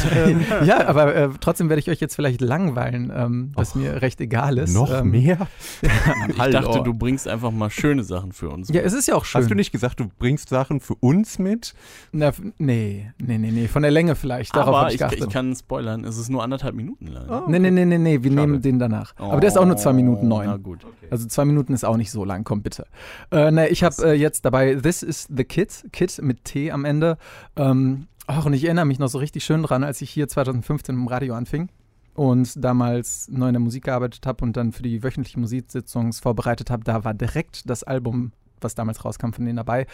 ja, 0.65 0.87
aber 0.87 1.15
äh, 1.15 1.29
trotzdem 1.41 1.69
werde 1.69 1.81
ich 1.81 1.91
euch 1.91 2.01
jetzt 2.01 2.15
vielleicht 2.15 2.41
langweilen, 2.41 3.13
ähm, 3.15 3.53
was 3.55 3.75
mir 3.75 4.03
recht 4.03 4.21
egal 4.21 4.59
ist. 4.59 4.73
Noch 4.75 4.91
ähm, 4.93 5.11
mehr? 5.11 5.47
Ich 6.29 6.53
dachte, 6.53 6.83
du 6.83 6.95
bringst 6.95 7.27
einfach 7.29 7.51
mal 7.51 7.71
schöne 7.71 8.05
Sachen 8.05 8.33
für 8.33 8.51
uns. 8.51 8.69
Ja, 8.69 8.81
es 8.83 8.93
ist 8.93 9.09
ja 9.09 9.15
auch 9.15 9.25
schön. 9.25 9.41
Hast 9.43 9.51
du 9.51 9.55
nicht 9.55 9.73
gesagt, 9.73 10.01
du 10.01 10.09
bringst 10.19 10.49
Sachen 10.49 10.81
für 10.81 10.95
uns 10.95 11.39
mit? 11.39 11.75
Na, 12.13 12.33
nee, 12.59 13.11
nee, 13.19 13.39
nee, 13.39 13.51
nee. 13.51 13.69
Von 13.69 13.83
der 13.83 13.91
Länge 13.91 14.15
vielleicht. 14.15 14.55
Darauf 14.55 14.69
Aber 14.69 14.79
habe 14.81 14.89
ich 14.91 14.95
ich, 14.95 14.99
geachtet. 15.01 15.16
Ich 15.17 15.29
kann 15.29 15.55
spoilern, 15.55 16.05
es 16.05 16.19
ist 16.19 16.29
nur 16.29 16.43
anderthalb 16.43 16.75
Minuten 16.75 17.07
lang. 17.09 17.29
Ah. 17.29 17.45
nee, 17.49 17.59
nee, 17.59 17.71
nee, 17.71 17.85
nee, 17.85 17.99
nee. 17.99 18.23
Wir 18.23 18.31
Schade. 18.31 18.41
nehmen 18.47 18.63
den 18.63 18.79
danach. 18.79 19.15
Aber 19.19 19.41
der 19.41 19.49
ist 19.49 19.57
auch 19.59 19.67
nur 19.67 19.77
zwei 19.77 19.93
Minuten 19.93 20.31
Oh, 20.31 20.39
Na 20.39 20.47
neun. 20.53 20.63
gut. 20.63 20.87
Also 21.11 21.27
zwei 21.27 21.45
Minuten 21.45 21.73
ist 21.73 21.85
auch 21.85 21.97
nicht 21.97 22.11
so 22.11 22.25
lang. 22.25 22.45
Komm, 22.45 22.63
bitte. 22.63 22.87
Äh, 23.31 23.51
ne, 23.51 23.69
ich 23.69 23.83
habe 23.85 23.95
äh, 24.05 24.13
jetzt 24.15 24.45
dabei 24.45 24.75
This 24.75 25.03
is 25.03 25.27
the 25.35 25.45
Kid. 25.45 25.85
Kid 25.93 26.21
mit 26.23 26.45
T 26.45 26.71
am 26.71 26.85
Ende. 26.85 27.17
Ähm, 27.57 28.07
ach, 28.27 28.47
und 28.47 28.53
ich 28.53 28.65
erinnere 28.65 28.85
mich 28.87 28.99
noch 28.99 29.09
so 29.09 29.19
richtig 29.19 29.45
schön 29.45 29.63
dran, 29.63 29.85
als 29.85 30.01
ich 30.03 30.11
hier 30.11 30.29
2015 30.29 30.95
im 30.95 31.07
Radio 31.09 31.35
anfing 31.35 31.69
und 32.15 32.65
damals 32.65 33.29
neu 33.31 33.49
in 33.49 33.53
der 33.55 33.61
Musik 33.61 33.85
gearbeitet 33.85 34.27
habe 34.27 34.45
und 34.45 34.57
dann 34.57 34.73
für 34.73 34.83
die 34.83 35.03
wöchentlichen 35.03 35.41
Musiksitzungs 35.43 36.21
vorbereitet 36.21 36.71
habe. 36.71 36.83
Da 36.85 37.05
war 37.05 37.13
direkt 37.15 37.69
das 37.69 37.83
Album, 37.83 38.33
was 38.61 38.75
damals 38.75 39.05
rauskam, 39.05 39.33
von 39.33 39.45
denen 39.45 39.57
dabei. 39.59 39.87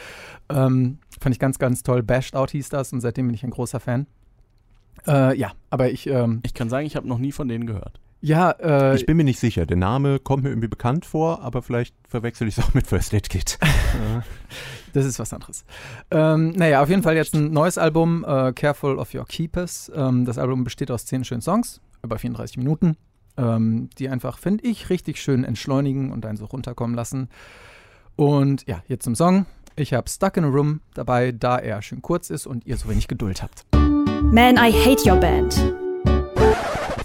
Ähm, 0.48 0.98
fand 1.20 1.34
ich 1.34 1.40
ganz, 1.40 1.58
ganz 1.58 1.82
toll. 1.82 2.02
Bashed 2.04 2.36
Out 2.36 2.52
hieß 2.52 2.68
das 2.68 2.92
und 2.92 3.00
seitdem 3.00 3.26
bin 3.26 3.34
ich 3.34 3.42
ein 3.42 3.50
großer 3.50 3.80
Fan. 3.80 4.06
Äh, 5.06 5.36
ja, 5.38 5.52
aber 5.70 5.90
ich, 5.90 6.06
ähm, 6.06 6.40
Ich 6.44 6.54
kann 6.54 6.68
sagen, 6.68 6.86
ich 6.86 6.96
habe 6.96 7.08
noch 7.08 7.18
nie 7.18 7.32
von 7.32 7.48
denen 7.48 7.66
gehört. 7.66 7.98
ja, 8.20 8.50
äh, 8.52 8.94
Ich 8.96 9.06
bin 9.06 9.16
mir 9.16 9.24
nicht 9.24 9.40
sicher. 9.40 9.66
Der 9.66 9.76
Name 9.76 10.18
kommt 10.20 10.44
mir 10.44 10.50
irgendwie 10.50 10.68
bekannt 10.68 11.04
vor, 11.06 11.42
aber 11.42 11.60
vielleicht 11.62 11.94
verwechsel 12.08 12.46
ich 12.48 12.56
es 12.58 12.64
auch 12.64 12.74
mit 12.74 12.86
First 12.86 13.12
Aid 13.14 13.28
Kit. 13.30 13.58
Das 14.94 15.06
ist 15.06 15.18
was 15.18 15.32
anderes. 15.32 15.64
Ähm, 16.10 16.50
naja, 16.50 16.82
auf 16.82 16.90
jeden 16.90 17.02
Fall 17.02 17.16
jetzt 17.16 17.34
ein 17.34 17.50
neues 17.50 17.78
Album, 17.78 18.26
äh, 18.28 18.52
Careful 18.52 18.98
of 18.98 19.14
Your 19.14 19.24
Keepers. 19.24 19.90
Ähm, 19.94 20.26
das 20.26 20.36
Album 20.36 20.64
besteht 20.64 20.90
aus 20.90 21.06
zehn 21.06 21.24
schönen 21.24 21.40
Songs, 21.40 21.80
über 22.02 22.18
34 22.18 22.58
Minuten, 22.58 22.98
ähm, 23.38 23.88
die 23.98 24.10
einfach, 24.10 24.36
finde 24.36 24.64
ich, 24.66 24.90
richtig 24.90 25.18
schön 25.18 25.44
entschleunigen 25.44 26.12
und 26.12 26.26
einen 26.26 26.36
so 26.36 26.44
runterkommen 26.44 26.94
lassen. 26.94 27.30
Und 28.16 28.66
ja, 28.68 28.82
jetzt 28.86 29.04
zum 29.04 29.14
Song. 29.14 29.46
Ich 29.76 29.94
habe 29.94 30.10
Stuck 30.10 30.36
in 30.36 30.44
a 30.44 30.48
Room 30.48 30.82
dabei, 30.92 31.32
da 31.32 31.56
er 31.56 31.80
schön 31.80 32.02
kurz 32.02 32.28
ist 32.28 32.46
und 32.46 32.66
ihr 32.66 32.76
so 32.76 32.90
wenig 32.90 33.08
Geduld 33.08 33.42
habt. 33.42 33.64
Man, 34.30 34.58
I 34.58 34.70
Hate 34.70 35.04
Your 35.04 35.16
Band. 35.16 35.52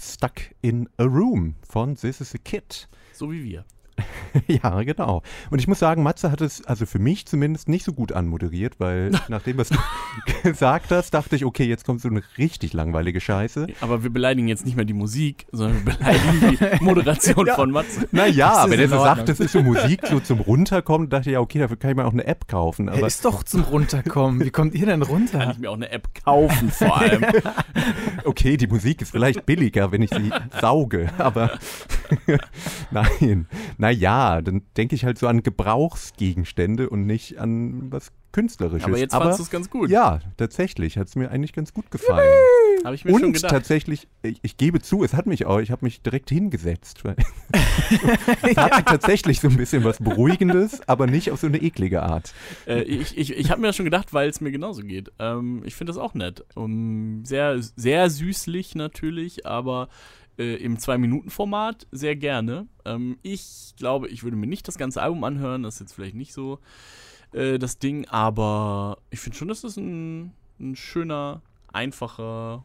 Stuck 0.00 0.42
in 0.62 0.88
a 0.98 1.08
Room 1.08 1.56
von 1.62 1.94
This 1.94 2.20
is 2.20 2.34
a 2.34 2.38
Kid. 2.38 2.86
So 3.12 3.30
wie 3.30 3.42
wir. 3.44 3.64
Ja, 4.46 4.82
genau. 4.82 5.22
Und 5.50 5.58
ich 5.58 5.66
muss 5.68 5.78
sagen, 5.78 6.02
Matze 6.02 6.30
hat 6.30 6.40
es, 6.40 6.64
also 6.64 6.86
für 6.86 6.98
mich 6.98 7.26
zumindest, 7.26 7.68
nicht 7.68 7.84
so 7.84 7.92
gut 7.92 8.12
anmoderiert, 8.12 8.74
weil 8.78 9.10
nach 9.28 9.42
dem, 9.42 9.58
was 9.58 9.68
du 9.70 9.78
gesagt 10.42 10.90
hast, 10.90 11.12
dachte 11.12 11.36
ich, 11.36 11.44
okay, 11.44 11.64
jetzt 11.64 11.84
kommt 11.84 12.00
so 12.00 12.08
eine 12.08 12.22
richtig 12.38 12.72
langweilige 12.72 13.20
Scheiße. 13.20 13.66
Aber 13.80 14.02
wir 14.02 14.10
beleidigen 14.10 14.48
jetzt 14.48 14.64
nicht 14.64 14.76
mehr 14.76 14.84
die 14.84 14.92
Musik, 14.94 15.46
sondern 15.52 15.84
wir 15.86 15.94
beleidigen 15.94 16.58
die 16.80 16.84
Moderation 16.84 17.46
Ja. 17.46 17.54
von 17.54 17.70
Matze. 17.70 18.08
Naja, 18.12 18.66
wenn 18.68 18.80
er 18.80 18.88
so 18.88 18.96
sagt, 18.98 19.28
das 19.28 19.40
ist 19.40 19.52
so 19.52 19.62
Musik 19.62 20.06
so 20.06 20.20
zum 20.20 20.40
Runterkommen, 20.40 21.08
dachte 21.08 21.30
ich, 21.30 21.34
ja, 21.34 21.40
okay, 21.40 21.58
dafür 21.58 21.76
kann 21.76 21.90
ich 21.90 21.96
mir 21.96 22.04
auch 22.06 22.12
eine 22.12 22.26
App 22.26 22.48
kaufen. 22.48 22.88
Er 22.88 22.94
Aber 22.98 23.06
ist 23.06 23.24
doch 23.24 23.42
zum 23.42 23.62
Runterkommen. 23.62 24.40
Wie 24.44 24.50
kommt 24.50 24.74
ihr 24.74 24.86
denn 24.86 25.00
Kann 25.00 25.10
runter? 25.10 25.50
ich 25.52 25.58
mir 25.58 25.70
auch 25.70 25.74
eine 25.74 25.90
App 25.90 26.08
kaufen 26.24 26.70
vor 26.70 26.98
allem. 26.98 27.24
okay, 28.24 28.56
die 28.56 28.66
Musik 28.66 29.02
ist 29.02 29.10
vielleicht 29.10 29.46
billiger, 29.46 29.90
wenn 29.92 30.02
ich 30.02 30.10
sie 30.10 30.30
sauge, 30.60 31.10
aber 31.18 31.58
nein. 32.90 33.46
Naja, 33.88 34.42
dann 34.42 34.60
denke 34.76 34.94
ich 34.94 35.06
halt 35.06 35.16
so 35.16 35.26
an 35.28 35.42
Gebrauchsgegenstände 35.42 36.90
und 36.90 37.06
nicht 37.06 37.38
an 37.38 37.90
was 37.90 38.12
Künstlerisches. 38.32 38.84
Aber 38.84 38.98
jetzt 38.98 39.14
fandst 39.14 39.38
du 39.38 39.44
es 39.44 39.50
ganz 39.50 39.70
gut. 39.70 39.88
Ja, 39.88 40.20
tatsächlich, 40.36 40.98
hat 40.98 41.08
es 41.08 41.16
mir 41.16 41.30
eigentlich 41.30 41.54
ganz 41.54 41.72
gut 41.72 41.90
gefallen. 41.90 42.30
Habe 42.84 42.94
ich 42.94 43.06
mir 43.06 43.12
schon 43.12 43.24
Und 43.24 43.32
gedacht. 43.32 43.50
tatsächlich, 43.50 44.06
ich, 44.20 44.40
ich 44.42 44.58
gebe 44.58 44.82
zu, 44.82 45.02
es 45.02 45.14
hat 45.14 45.24
mich 45.24 45.46
auch, 45.46 45.60
ich 45.60 45.70
habe 45.70 45.86
mich 45.86 46.02
direkt 46.02 46.28
hingesetzt. 46.28 47.02
Es 48.42 48.56
hatte 48.58 48.84
tatsächlich 48.84 49.40
so 49.40 49.48
ein 49.48 49.56
bisschen 49.56 49.82
was 49.82 49.98
Beruhigendes, 49.98 50.86
aber 50.86 51.06
nicht 51.06 51.30
auf 51.30 51.40
so 51.40 51.46
eine 51.46 51.56
eklige 51.56 52.02
Art. 52.02 52.34
Äh, 52.66 52.82
ich 52.82 53.16
ich, 53.16 53.34
ich 53.34 53.50
habe 53.50 53.62
mir 53.62 53.68
das 53.68 53.76
schon 53.76 53.86
gedacht, 53.86 54.12
weil 54.12 54.28
es 54.28 54.42
mir 54.42 54.50
genauso 54.50 54.82
geht. 54.82 55.10
Ähm, 55.18 55.62
ich 55.64 55.74
finde 55.74 55.92
das 55.92 55.98
auch 55.98 56.12
nett. 56.12 56.44
Um, 56.54 57.24
sehr, 57.24 57.62
sehr 57.62 58.10
süßlich 58.10 58.74
natürlich, 58.74 59.46
aber 59.46 59.88
äh, 60.38 60.54
im 60.56 60.78
Zwei-Minuten-Format 60.78 61.86
sehr 61.90 62.16
gerne. 62.16 62.66
Ähm, 62.84 63.18
ich 63.22 63.74
glaube, 63.76 64.08
ich 64.08 64.22
würde 64.24 64.36
mir 64.36 64.46
nicht 64.46 64.68
das 64.68 64.78
ganze 64.78 65.02
Album 65.02 65.24
anhören. 65.24 65.62
Das 65.62 65.74
ist 65.74 65.80
jetzt 65.80 65.92
vielleicht 65.94 66.16
nicht 66.16 66.32
so 66.32 66.58
äh, 67.32 67.58
das 67.58 67.78
Ding, 67.78 68.06
aber 68.08 68.98
ich 69.10 69.20
finde 69.20 69.36
schon, 69.38 69.48
dass 69.48 69.62
das 69.62 69.76
ein, 69.76 70.32
ein 70.60 70.76
schöner, 70.76 71.42
einfacher, 71.72 72.64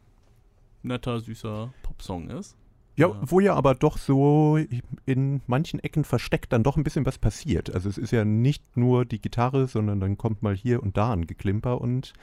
netter, 0.84 1.20
süßer 1.20 1.74
Popsong 1.84 2.30
ist. 2.30 2.56
Ja, 2.96 3.08
Ja. 3.08 3.20
wo 3.26 3.40
ja 3.40 3.56
aber 3.56 3.74
doch 3.74 3.98
so 3.98 4.60
in 5.08 5.42
manchen 5.48 5.80
Ecken 5.80 6.04
versteckt 6.04 6.54
dann 6.54 6.62
doch 6.62 6.78
ein 6.78 6.84
bisschen 6.84 7.08
was 7.08 7.18
passiert. 7.18 7.74
Also 7.74 7.90
es 7.90 7.98
ist 7.98 8.12
ja 8.12 8.24
nicht 8.24 8.78
nur 8.78 9.04
die 9.04 9.20
Gitarre, 9.20 9.68
sondern 9.68 10.00
dann 10.00 10.16
kommt 10.18 10.44
mal 10.44 10.56
hier 10.56 10.84
und 10.84 10.96
da 10.96 11.12
ein 11.12 11.26
Geklimper 11.26 11.82
und 11.82 12.14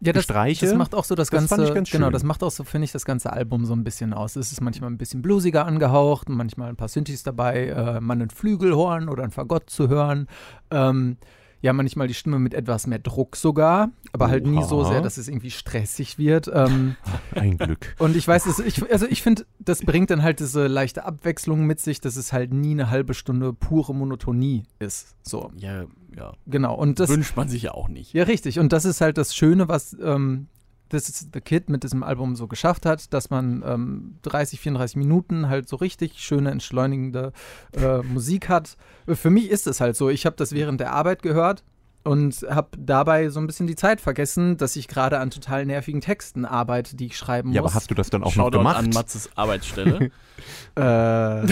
Ja, 0.00 0.12
das, 0.12 0.24
Streiche. 0.24 0.66
das 0.66 0.74
macht 0.76 0.94
auch 0.94 1.04
so 1.04 1.14
das 1.14 1.28
Das 1.30 1.48
ganze, 1.48 1.82
genau, 1.90 2.10
das 2.10 2.22
macht 2.22 2.42
auch 2.42 2.50
so, 2.50 2.64
finde 2.64 2.84
ich, 2.84 2.92
das 2.92 3.04
ganze 3.04 3.32
Album 3.32 3.64
so 3.64 3.74
ein 3.74 3.84
bisschen 3.84 4.12
aus. 4.12 4.36
Es 4.36 4.52
ist 4.52 4.60
manchmal 4.60 4.90
ein 4.90 4.98
bisschen 4.98 5.22
bluesiger 5.22 5.66
angehaucht, 5.66 6.28
manchmal 6.28 6.68
ein 6.68 6.76
paar 6.76 6.88
Synthes 6.88 7.22
dabei, 7.22 7.66
äh, 7.66 8.00
mal 8.00 8.20
ein 8.20 8.30
Flügelhorn 8.30 9.08
oder 9.08 9.24
ein 9.24 9.30
Fagott 9.30 9.70
zu 9.70 9.88
hören. 9.88 10.28
Ähm, 10.70 11.16
ja, 11.60 11.72
manchmal 11.72 12.06
die 12.06 12.14
Stimme 12.14 12.38
mit 12.38 12.54
etwas 12.54 12.86
mehr 12.86 12.98
Druck 12.98 13.36
sogar, 13.36 13.90
aber 14.12 14.28
halt 14.28 14.46
nie 14.46 14.62
so 14.62 14.80
Oha. 14.80 14.88
sehr, 14.88 15.00
dass 15.00 15.16
es 15.16 15.28
irgendwie 15.28 15.50
stressig 15.50 16.18
wird. 16.18 16.50
Ähm, 16.52 16.96
ein 17.34 17.58
Glück. 17.58 17.94
und 17.98 18.16
ich 18.16 18.26
weiß, 18.26 18.46
es, 18.46 18.58
ich, 18.60 18.90
also 18.92 19.06
ich 19.06 19.22
finde, 19.22 19.44
das 19.58 19.80
bringt 19.82 20.10
dann 20.10 20.22
halt 20.22 20.40
diese 20.40 20.66
leichte 20.66 21.04
Abwechslung 21.04 21.66
mit 21.66 21.80
sich, 21.80 22.00
dass 22.00 22.16
es 22.16 22.32
halt 22.32 22.52
nie 22.52 22.72
eine 22.72 22.90
halbe 22.90 23.14
Stunde 23.14 23.52
pure 23.52 23.94
Monotonie 23.94 24.62
ist. 24.78 25.16
So, 25.22 25.50
Ja, 25.56 25.84
ja. 26.16 26.32
genau. 26.46 26.74
Und 26.76 27.00
das, 27.00 27.10
Wünscht 27.10 27.36
man 27.36 27.48
sich 27.48 27.62
ja 27.62 27.72
auch 27.72 27.88
nicht. 27.88 28.12
ja, 28.12 28.24
richtig. 28.24 28.58
Und 28.58 28.72
das 28.72 28.84
ist 28.84 29.00
halt 29.00 29.18
das 29.18 29.34
Schöne, 29.34 29.68
was 29.68 29.96
ähm, 30.00 30.46
This 30.90 31.08
is 31.08 31.28
the 31.32 31.40
Kid 31.40 31.68
mit 31.68 31.82
diesem 31.84 32.02
Album 32.02 32.36
so 32.36 32.46
geschafft 32.46 32.86
hat, 32.86 33.12
dass 33.12 33.30
man 33.30 33.62
ähm, 33.66 34.16
30, 34.22 34.60
34 34.60 34.96
Minuten 34.96 35.48
halt 35.48 35.68
so 35.68 35.76
richtig 35.76 36.20
schöne, 36.20 36.50
entschleunigende 36.50 37.32
äh, 37.76 37.98
Musik 37.98 38.48
hat. 38.48 38.76
Für 39.06 39.30
mich 39.30 39.50
ist 39.50 39.66
es 39.66 39.80
halt 39.80 39.96
so. 39.96 40.08
Ich 40.08 40.26
habe 40.26 40.36
das 40.36 40.52
während 40.52 40.80
der 40.80 40.92
Arbeit 40.92 41.22
gehört 41.22 41.62
und 42.04 42.46
habe 42.48 42.68
dabei 42.78 43.28
so 43.28 43.38
ein 43.40 43.46
bisschen 43.46 43.66
die 43.66 43.74
Zeit 43.76 44.00
vergessen, 44.00 44.56
dass 44.56 44.76
ich 44.76 44.88
gerade 44.88 45.18
an 45.18 45.30
total 45.30 45.66
nervigen 45.66 46.00
Texten 46.00 46.46
arbeite, 46.46 46.96
die 46.96 47.06
ich 47.06 47.18
schreiben 47.18 47.52
Ja, 47.52 47.60
muss. 47.60 47.72
aber 47.72 47.76
hast 47.76 47.90
du 47.90 47.94
das 47.94 48.08
dann 48.08 48.22
auch 48.22 48.32
Shoutout 48.32 48.58
noch 48.58 48.60
gemacht? 48.60 48.76
an 48.78 48.90
Matzes 48.90 49.28
Arbeitsstelle. 49.36 50.10
äh, 50.78 51.42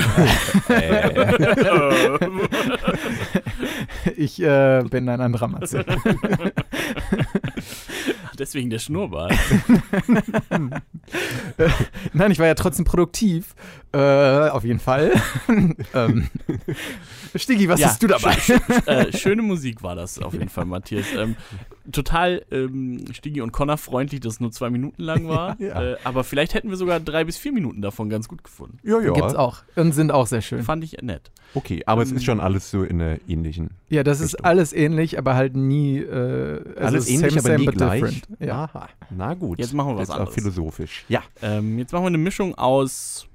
ich 4.16 4.40
äh, 4.42 4.82
bin 4.88 5.08
ein 5.08 5.20
anderer 5.20 5.48
Matze. 5.48 5.84
Deswegen 8.38 8.70
der 8.70 8.78
Schnurrbart. 8.78 9.34
Nein, 12.12 12.30
ich 12.30 12.38
war 12.38 12.46
ja 12.46 12.54
trotzdem 12.54 12.84
produktiv. 12.84 13.54
Äh, 13.92 14.48
auf 14.50 14.64
jeden 14.64 14.80
Fall. 14.80 15.12
ähm, 15.94 16.28
Stiggi, 17.34 17.68
was 17.68 17.80
Ja, 17.80 17.88
hast 17.88 18.02
du 18.02 18.06
dabei? 18.08 18.32
schö- 18.34 18.60
schö- 18.60 18.86
äh, 18.86 19.16
schöne 19.16 19.42
Musik 19.42 19.82
war 19.82 19.94
das 19.94 20.18
auf 20.18 20.32
jeden 20.34 20.48
Fall, 20.48 20.66
Matthias. 20.66 21.06
Ähm, 21.16 21.36
total 21.92 22.44
ähm, 22.50 23.04
Stigi 23.12 23.40
und 23.40 23.52
Connor 23.52 23.78
freundlich, 23.78 24.20
dass 24.20 24.34
es 24.34 24.40
nur 24.40 24.50
zwei 24.52 24.70
Minuten 24.70 25.02
lang 25.02 25.28
war. 25.28 25.58
Ja, 25.60 25.66
ja. 25.82 25.92
Äh, 25.92 25.96
aber 26.04 26.24
vielleicht 26.24 26.52
hätten 26.54 26.68
wir 26.68 26.76
sogar 26.76 27.00
drei 27.00 27.24
bis 27.24 27.36
vier 27.38 27.52
Minuten 27.52 27.80
davon 27.80 28.10
ganz 28.10 28.28
gut 28.28 28.44
gefunden. 28.44 28.78
Ja, 28.82 29.00
ja. 29.00 29.12
Gibt's 29.12 29.34
auch. 29.34 29.58
Und 29.76 29.92
sind 29.92 30.10
auch 30.10 30.26
sehr 30.26 30.42
schön. 30.42 30.62
Fand 30.62 30.84
ich 30.84 31.00
nett. 31.02 31.30
Okay, 31.54 31.82
aber 31.86 32.02
es 32.02 32.10
Ähm, 32.10 32.16
ist 32.16 32.24
schon 32.24 32.40
alles 32.40 32.70
so 32.70 32.82
in 32.82 32.98
der 32.98 33.20
ähnlichen. 33.28 33.70
Ja, 33.88 34.02
das 34.02 34.20
ist 34.20 34.34
Richtung. 34.34 34.44
alles 34.46 34.72
ähnlich, 34.72 35.16
aber 35.18 35.34
halt 35.36 35.56
nie. 35.56 35.98
Äh, 36.00 36.60
also 36.76 36.80
alles 36.80 37.08
ähnlich, 37.08 37.20
same, 37.34 37.40
aber 37.40 37.40
same, 37.48 37.58
nie 37.60 37.66
but 37.66 37.74
gleich. 37.76 38.00
different. 38.02 38.28
Ja. 38.40 38.64
Aha, 38.64 38.88
na 39.10 39.34
gut. 39.34 39.58
Jetzt 39.58 39.72
machen 39.72 39.90
wir 39.90 39.94
was 39.96 40.08
Jetzt 40.08 40.10
auch 40.10 40.18
anderes. 40.20 40.34
philosophisch. 40.34 41.04
Ja. 41.08 41.22
Ähm, 41.40 41.78
jetzt 41.78 41.92
machen 41.92 42.02
wir 42.04 42.08
eine 42.08 42.18
Mischung 42.18 42.54
aus 42.56 43.26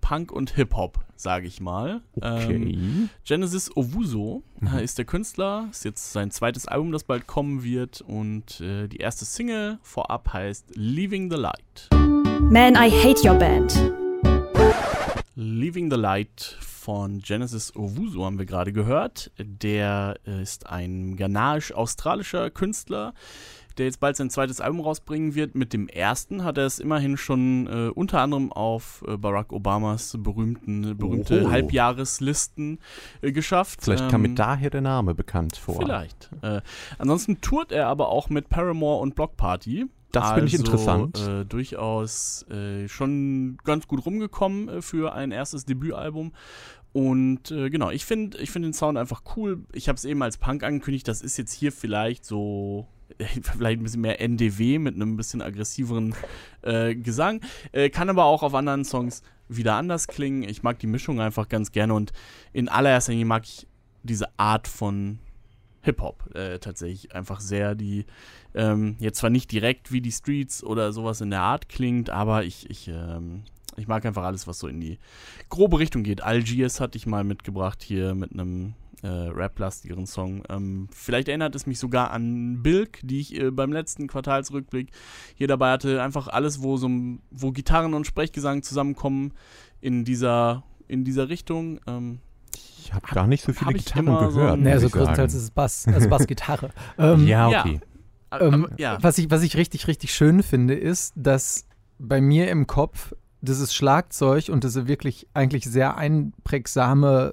Punk 0.00 0.32
und 0.32 0.50
Hip-Hop, 0.56 1.00
sage 1.16 1.46
ich 1.46 1.60
mal. 1.60 2.00
Okay. 2.16 2.54
Ähm, 2.54 3.08
Genesis 3.24 3.70
Owusu 3.76 4.42
Mhm. 4.60 4.68
äh, 4.78 4.84
ist 4.84 4.98
der 4.98 5.04
Künstler, 5.04 5.68
ist 5.70 5.84
jetzt 5.84 6.12
sein 6.12 6.30
zweites 6.30 6.66
Album, 6.66 6.92
das 6.92 7.04
bald 7.04 7.26
kommen 7.26 7.62
wird 7.64 8.00
und 8.02 8.60
äh, 8.60 8.88
die 8.88 8.98
erste 8.98 9.24
Single 9.24 9.78
vorab 9.82 10.32
heißt 10.32 10.66
Leaving 10.74 11.30
the 11.30 11.36
Light. 11.36 11.88
Man, 11.92 12.74
I 12.74 12.90
Hate 12.90 13.26
Your 13.28 13.34
Band. 13.38 13.72
Leaving 15.36 15.90
the 15.90 15.96
Light 15.96 16.56
von 16.60 17.20
Genesis 17.20 17.74
Owusu 17.76 18.24
haben 18.24 18.38
wir 18.38 18.46
gerade 18.46 18.72
gehört. 18.72 19.30
Der 19.38 20.16
äh, 20.26 20.42
ist 20.42 20.66
ein 20.66 21.16
ghanisch-australischer 21.16 22.50
Künstler, 22.50 23.14
der 23.80 23.86
jetzt 23.86 23.98
bald 23.98 24.14
sein 24.14 24.30
zweites 24.30 24.60
Album 24.60 24.80
rausbringen 24.80 25.34
wird. 25.34 25.54
Mit 25.54 25.72
dem 25.72 25.88
ersten 25.88 26.44
hat 26.44 26.58
er 26.58 26.66
es 26.66 26.78
immerhin 26.78 27.16
schon 27.16 27.66
äh, 27.66 27.88
unter 27.88 28.20
anderem 28.20 28.52
auf 28.52 29.02
äh, 29.08 29.16
Barack 29.16 29.52
Obamas 29.52 30.16
berühmten, 30.20 30.96
berühmte 30.96 31.42
Oho. 31.42 31.50
Halbjahreslisten 31.50 32.78
äh, 33.22 33.32
geschafft. 33.32 33.80
Vielleicht 33.82 34.08
kam 34.10 34.24
Ähm, 34.24 34.32
mir 34.32 34.36
daher 34.36 34.70
der 34.70 34.82
Name 34.82 35.14
bekannt 35.14 35.56
vor. 35.56 35.76
Vielleicht. 35.76 36.30
Äh, 36.42 36.60
ansonsten 36.98 37.40
tourt 37.40 37.72
er 37.72 37.86
aber 37.88 38.10
auch 38.10 38.28
mit 38.28 38.50
Paramore 38.50 39.00
und 39.00 39.14
Block 39.14 39.36
Party. 39.36 39.86
Das 40.12 40.32
finde 40.32 40.46
ich 40.48 40.54
Also, 40.54 40.64
interessant. 40.64 41.26
Äh, 41.26 41.44
durchaus 41.46 42.44
äh, 42.50 42.88
schon 42.88 43.56
ganz 43.64 43.88
gut 43.88 44.04
rumgekommen 44.04 44.68
äh, 44.68 44.82
für 44.82 45.14
ein 45.14 45.30
erstes 45.32 45.64
Debütalbum. 45.64 46.32
Und 46.92 47.50
äh, 47.52 47.70
genau, 47.70 47.90
ich 47.90 48.04
finde 48.04 48.36
ich 48.38 48.50
find 48.50 48.64
den 48.64 48.72
Sound 48.72 48.98
einfach 48.98 49.22
cool. 49.36 49.64
Ich 49.72 49.88
habe 49.88 49.96
es 49.96 50.04
eben 50.04 50.22
als 50.22 50.36
Punk 50.36 50.64
angekündigt. 50.64 51.06
Das 51.08 51.22
ist 51.22 51.36
jetzt 51.38 51.52
hier 51.52 51.72
vielleicht 51.72 52.24
so. 52.26 52.88
Vielleicht 53.42 53.80
ein 53.80 53.84
bisschen 53.84 54.00
mehr 54.00 54.20
NDW 54.20 54.78
mit 54.78 54.94
einem 54.94 55.16
bisschen 55.16 55.42
aggressiveren 55.42 56.14
äh, 56.62 56.94
Gesang. 56.94 57.40
Äh, 57.72 57.90
kann 57.90 58.08
aber 58.08 58.24
auch 58.24 58.42
auf 58.42 58.54
anderen 58.54 58.84
Songs 58.84 59.22
wieder 59.48 59.74
anders 59.74 60.06
klingen. 60.06 60.44
Ich 60.44 60.62
mag 60.62 60.78
die 60.78 60.86
Mischung 60.86 61.20
einfach 61.20 61.48
ganz 61.48 61.72
gerne 61.72 61.94
und 61.94 62.12
in 62.52 62.68
allererster 62.68 63.12
Linie 63.12 63.26
mag 63.26 63.44
ich 63.44 63.66
diese 64.02 64.28
Art 64.38 64.68
von 64.68 65.18
Hip-Hop 65.82 66.34
äh, 66.34 66.58
tatsächlich 66.58 67.14
einfach 67.14 67.40
sehr, 67.40 67.74
die 67.74 68.04
ähm, 68.54 68.96
jetzt 68.98 69.18
zwar 69.18 69.30
nicht 69.30 69.50
direkt 69.50 69.92
wie 69.92 70.00
die 70.00 70.12
Streets 70.12 70.62
oder 70.62 70.92
sowas 70.92 71.20
in 71.20 71.30
der 71.30 71.40
Art 71.40 71.68
klingt, 71.68 72.10
aber 72.10 72.44
ich, 72.44 72.68
ich, 72.68 72.88
ähm, 72.88 73.42
ich 73.76 73.88
mag 73.88 74.04
einfach 74.04 74.24
alles, 74.24 74.46
was 74.46 74.58
so 74.58 74.68
in 74.68 74.80
die 74.80 74.98
grobe 75.48 75.78
Richtung 75.78 76.02
geht. 76.02 76.22
Algiers 76.22 76.80
hatte 76.80 76.98
ich 76.98 77.06
mal 77.06 77.24
mitgebracht 77.24 77.82
hier 77.82 78.14
mit 78.14 78.32
einem 78.32 78.74
äh, 79.02 79.08
Rap-lastigeren 79.08 80.06
Song. 80.06 80.42
Ähm, 80.48 80.88
vielleicht 80.92 81.28
erinnert 81.28 81.54
es 81.54 81.66
mich 81.66 81.78
sogar 81.78 82.10
an 82.10 82.62
Bilk, 82.62 82.98
die 83.02 83.20
ich 83.20 83.40
äh, 83.40 83.50
beim 83.50 83.72
letzten 83.72 84.06
Quartalsrückblick 84.08 84.90
hier 85.34 85.48
dabei 85.48 85.70
hatte. 85.72 86.02
Einfach 86.02 86.28
alles, 86.28 86.62
wo 86.62 86.76
so 86.76 86.88
ein- 86.88 87.20
wo 87.30 87.50
Gitarren 87.52 87.94
und 87.94 88.06
Sprechgesang 88.06 88.62
zusammenkommen 88.62 89.32
in 89.80 90.04
dieser 90.04 90.64
in 90.88 91.04
dieser 91.04 91.28
Richtung. 91.28 91.80
Ähm, 91.86 92.18
Ich 92.54 92.92
habe 92.92 93.06
gar 93.14 93.26
nicht 93.28 93.44
so 93.44 93.52
viele 93.52 93.74
Gitarren 93.74 94.06
so 94.06 94.34
gehört. 94.34 94.56
muss 94.58 94.64
Naja, 94.64 94.80
so 94.80 94.90
größtenteils 94.90 95.34
ist 95.34 95.42
es 95.44 95.50
Bass, 95.52 95.86
also 95.86 96.08
Bassgitarre. 96.08 96.70
ähm, 96.98 97.26
Ja, 97.28 97.46
okay. 97.48 97.80
Ähm, 98.32 98.64
aber, 98.66 98.78
ja. 98.80 98.98
was, 99.00 99.16
ich, 99.18 99.30
was 99.30 99.42
ich 99.42 99.56
richtig, 99.56 99.86
richtig 99.86 100.12
schön 100.12 100.42
finde, 100.42 100.74
ist, 100.74 101.12
dass 101.16 101.66
bei 101.98 102.20
mir 102.20 102.50
im 102.50 102.66
Kopf 102.66 103.12
dieses 103.40 103.72
Schlagzeug 103.74 104.48
und 104.50 104.64
diese 104.64 104.86
wirklich 104.88 105.26
eigentlich 105.34 105.64
sehr 105.64 105.96
einprägsame 105.96 107.32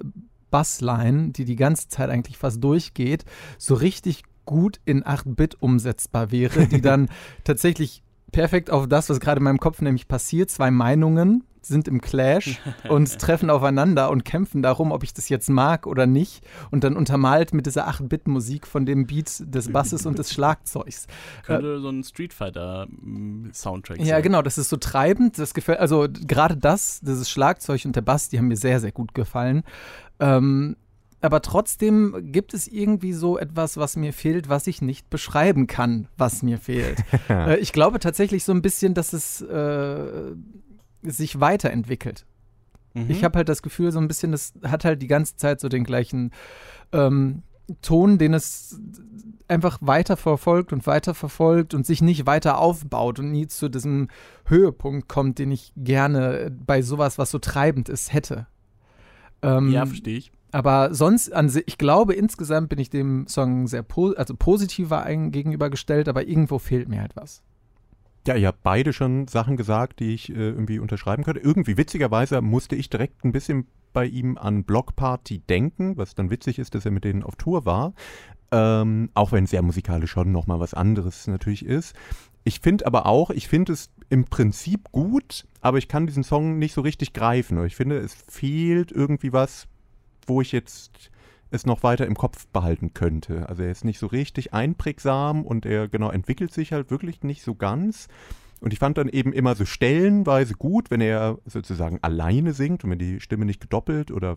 Bassline, 0.50 1.30
die 1.30 1.44
die 1.44 1.56
ganze 1.56 1.88
Zeit 1.88 2.10
eigentlich 2.10 2.38
fast 2.38 2.62
durchgeht, 2.62 3.24
so 3.58 3.74
richtig 3.74 4.22
gut 4.44 4.80
in 4.84 5.04
8-Bit 5.04 5.60
umsetzbar 5.60 6.30
wäre, 6.30 6.66
die 6.66 6.80
dann 6.82 7.08
tatsächlich 7.44 8.02
perfekt 8.32 8.70
auf 8.70 8.88
das, 8.88 9.10
was 9.10 9.20
gerade 9.20 9.38
in 9.38 9.44
meinem 9.44 9.60
Kopf 9.60 9.80
nämlich 9.80 10.08
passiert, 10.08 10.50
zwei 10.50 10.70
Meinungen 10.70 11.44
sind 11.68 11.88
im 11.88 12.00
Clash 12.00 12.60
und 12.88 13.18
treffen 13.18 13.50
aufeinander 13.50 14.10
und 14.10 14.24
kämpfen 14.24 14.62
darum, 14.62 14.92
ob 14.92 15.04
ich 15.04 15.14
das 15.14 15.28
jetzt 15.28 15.48
mag 15.48 15.86
oder 15.86 16.06
nicht 16.06 16.44
und 16.70 16.84
dann 16.84 16.96
untermalt 16.96 17.54
mit 17.54 17.66
dieser 17.66 17.88
8-Bit-Musik 17.88 18.66
von 18.66 18.86
dem 18.86 19.06
Beat 19.06 19.42
des 19.46 19.72
Basses 19.72 20.06
und 20.06 20.18
des 20.18 20.32
Schlagzeugs. 20.32 21.06
Könnte 21.44 21.80
so 21.80 21.88
ein 21.88 22.02
Street 22.02 22.32
Fighter 22.32 22.86
mm, 22.90 23.50
Soundtrack 23.52 23.98
Ja, 23.98 24.16
sein. 24.16 24.22
genau, 24.22 24.42
das 24.42 24.58
ist 24.58 24.68
so 24.68 24.76
treibend. 24.76 25.38
Das 25.38 25.54
gefällt, 25.54 25.78
also 25.78 26.08
gerade 26.26 26.56
das, 26.56 27.00
dieses 27.00 27.30
Schlagzeug 27.30 27.84
und 27.84 27.94
der 27.94 28.02
Bass, 28.02 28.28
die 28.28 28.38
haben 28.38 28.48
mir 28.48 28.56
sehr, 28.56 28.80
sehr 28.80 28.92
gut 28.92 29.14
gefallen. 29.14 29.62
Ähm, 30.20 30.76
aber 31.20 31.42
trotzdem 31.42 32.30
gibt 32.30 32.54
es 32.54 32.68
irgendwie 32.68 33.12
so 33.12 33.38
etwas, 33.38 33.76
was 33.76 33.96
mir 33.96 34.12
fehlt, 34.12 34.48
was 34.48 34.66
ich 34.68 34.82
nicht 34.82 35.10
beschreiben 35.10 35.66
kann, 35.66 36.06
was 36.16 36.42
mir 36.42 36.58
fehlt. 36.58 36.98
äh, 37.28 37.58
ich 37.58 37.72
glaube 37.72 37.98
tatsächlich 37.98 38.44
so 38.44 38.52
ein 38.52 38.62
bisschen, 38.62 38.94
dass 38.94 39.12
es 39.12 39.40
äh, 39.40 40.32
sich 41.02 41.40
weiterentwickelt. 41.40 42.26
Mhm. 42.94 43.10
Ich 43.10 43.24
habe 43.24 43.38
halt 43.38 43.48
das 43.48 43.62
Gefühl, 43.62 43.92
so 43.92 43.98
ein 43.98 44.08
bisschen, 44.08 44.32
das 44.32 44.54
hat 44.64 44.84
halt 44.84 45.02
die 45.02 45.06
ganze 45.06 45.36
Zeit 45.36 45.60
so 45.60 45.68
den 45.68 45.84
gleichen 45.84 46.32
ähm, 46.92 47.42
Ton, 47.82 48.16
den 48.16 48.32
es 48.32 48.80
einfach 49.46 49.78
weiter 49.82 50.16
verfolgt 50.16 50.72
und 50.72 50.86
weiter 50.86 51.14
verfolgt 51.14 51.74
und 51.74 51.86
sich 51.86 52.00
nicht 52.00 52.26
weiter 52.26 52.58
aufbaut 52.58 53.18
und 53.18 53.30
nie 53.30 53.46
zu 53.46 53.68
diesem 53.68 54.08
Höhepunkt 54.46 55.08
kommt, 55.08 55.38
den 55.38 55.50
ich 55.50 55.72
gerne 55.76 56.50
bei 56.50 56.80
sowas, 56.80 57.18
was 57.18 57.30
so 57.30 57.38
treibend 57.38 57.88
ist, 57.88 58.12
hätte. 58.12 58.46
Ähm, 59.42 59.70
ja, 59.70 59.84
verstehe 59.84 60.18
ich. 60.18 60.32
aber 60.50 60.94
sonst, 60.94 61.32
an 61.32 61.52
ich 61.66 61.78
glaube, 61.78 62.14
insgesamt 62.14 62.70
bin 62.70 62.78
ich 62.78 62.90
dem 62.90 63.26
Song 63.26 63.66
sehr 63.66 63.82
po 63.82 64.12
also 64.12 64.34
positiver 64.34 65.04
gegenübergestellt, 65.04 66.08
aber 66.08 66.26
irgendwo 66.26 66.58
fehlt 66.58 66.88
mir 66.88 67.02
halt 67.02 67.16
was. 67.16 67.42
Ja, 68.28 68.36
ihr 68.36 68.48
habt 68.48 68.62
beide 68.62 68.92
schon 68.92 69.26
Sachen 69.26 69.56
gesagt, 69.56 70.00
die 70.00 70.12
ich 70.12 70.28
äh, 70.28 70.34
irgendwie 70.34 70.80
unterschreiben 70.80 71.24
könnte. 71.24 71.40
Irgendwie 71.40 71.78
witzigerweise 71.78 72.42
musste 72.42 72.76
ich 72.76 72.90
direkt 72.90 73.24
ein 73.24 73.32
bisschen 73.32 73.66
bei 73.94 74.04
ihm 74.04 74.36
an 74.36 74.64
Block 74.64 74.96
Party 74.96 75.38
denken, 75.38 75.96
was 75.96 76.14
dann 76.14 76.28
witzig 76.28 76.58
ist, 76.58 76.74
dass 76.74 76.84
er 76.84 76.90
mit 76.90 77.04
denen 77.04 77.22
auf 77.22 77.36
Tour 77.36 77.64
war. 77.64 77.94
Ähm, 78.52 79.08
auch 79.14 79.32
wenn 79.32 79.44
es 79.44 79.52
ja 79.52 79.62
musikalisch 79.62 80.10
schon 80.10 80.30
nochmal 80.30 80.60
was 80.60 80.74
anderes 80.74 81.26
natürlich 81.26 81.64
ist. 81.64 81.96
Ich 82.44 82.60
finde 82.60 82.84
aber 82.84 83.06
auch, 83.06 83.30
ich 83.30 83.48
finde 83.48 83.72
es 83.72 83.88
im 84.10 84.26
Prinzip 84.26 84.92
gut, 84.92 85.46
aber 85.62 85.78
ich 85.78 85.88
kann 85.88 86.06
diesen 86.06 86.22
Song 86.22 86.58
nicht 86.58 86.74
so 86.74 86.82
richtig 86.82 87.14
greifen. 87.14 87.64
Ich 87.64 87.76
finde, 87.76 87.96
es 87.96 88.12
fehlt 88.12 88.92
irgendwie 88.92 89.32
was, 89.32 89.68
wo 90.26 90.42
ich 90.42 90.52
jetzt 90.52 91.10
es 91.50 91.66
noch 91.66 91.82
weiter 91.82 92.06
im 92.06 92.14
Kopf 92.14 92.46
behalten 92.48 92.92
könnte. 92.94 93.48
Also 93.48 93.62
er 93.62 93.70
ist 93.70 93.84
nicht 93.84 93.98
so 93.98 94.06
richtig 94.06 94.52
einprägsam 94.52 95.44
und 95.44 95.64
er 95.66 95.88
genau 95.88 96.10
entwickelt 96.10 96.52
sich 96.52 96.72
halt 96.72 96.90
wirklich 96.90 97.22
nicht 97.22 97.42
so 97.42 97.54
ganz. 97.54 98.08
Und 98.60 98.72
ich 98.72 98.78
fand 98.78 98.98
dann 98.98 99.08
eben 99.08 99.32
immer 99.32 99.54
so 99.54 99.64
stellenweise 99.64 100.54
gut, 100.54 100.90
wenn 100.90 101.00
er 101.00 101.38
sozusagen 101.46 101.98
alleine 102.02 102.52
singt 102.52 102.84
und 102.84 102.90
wenn 102.90 102.98
die 102.98 103.20
Stimme 103.20 103.44
nicht 103.44 103.60
gedoppelt 103.60 104.10
oder 104.10 104.36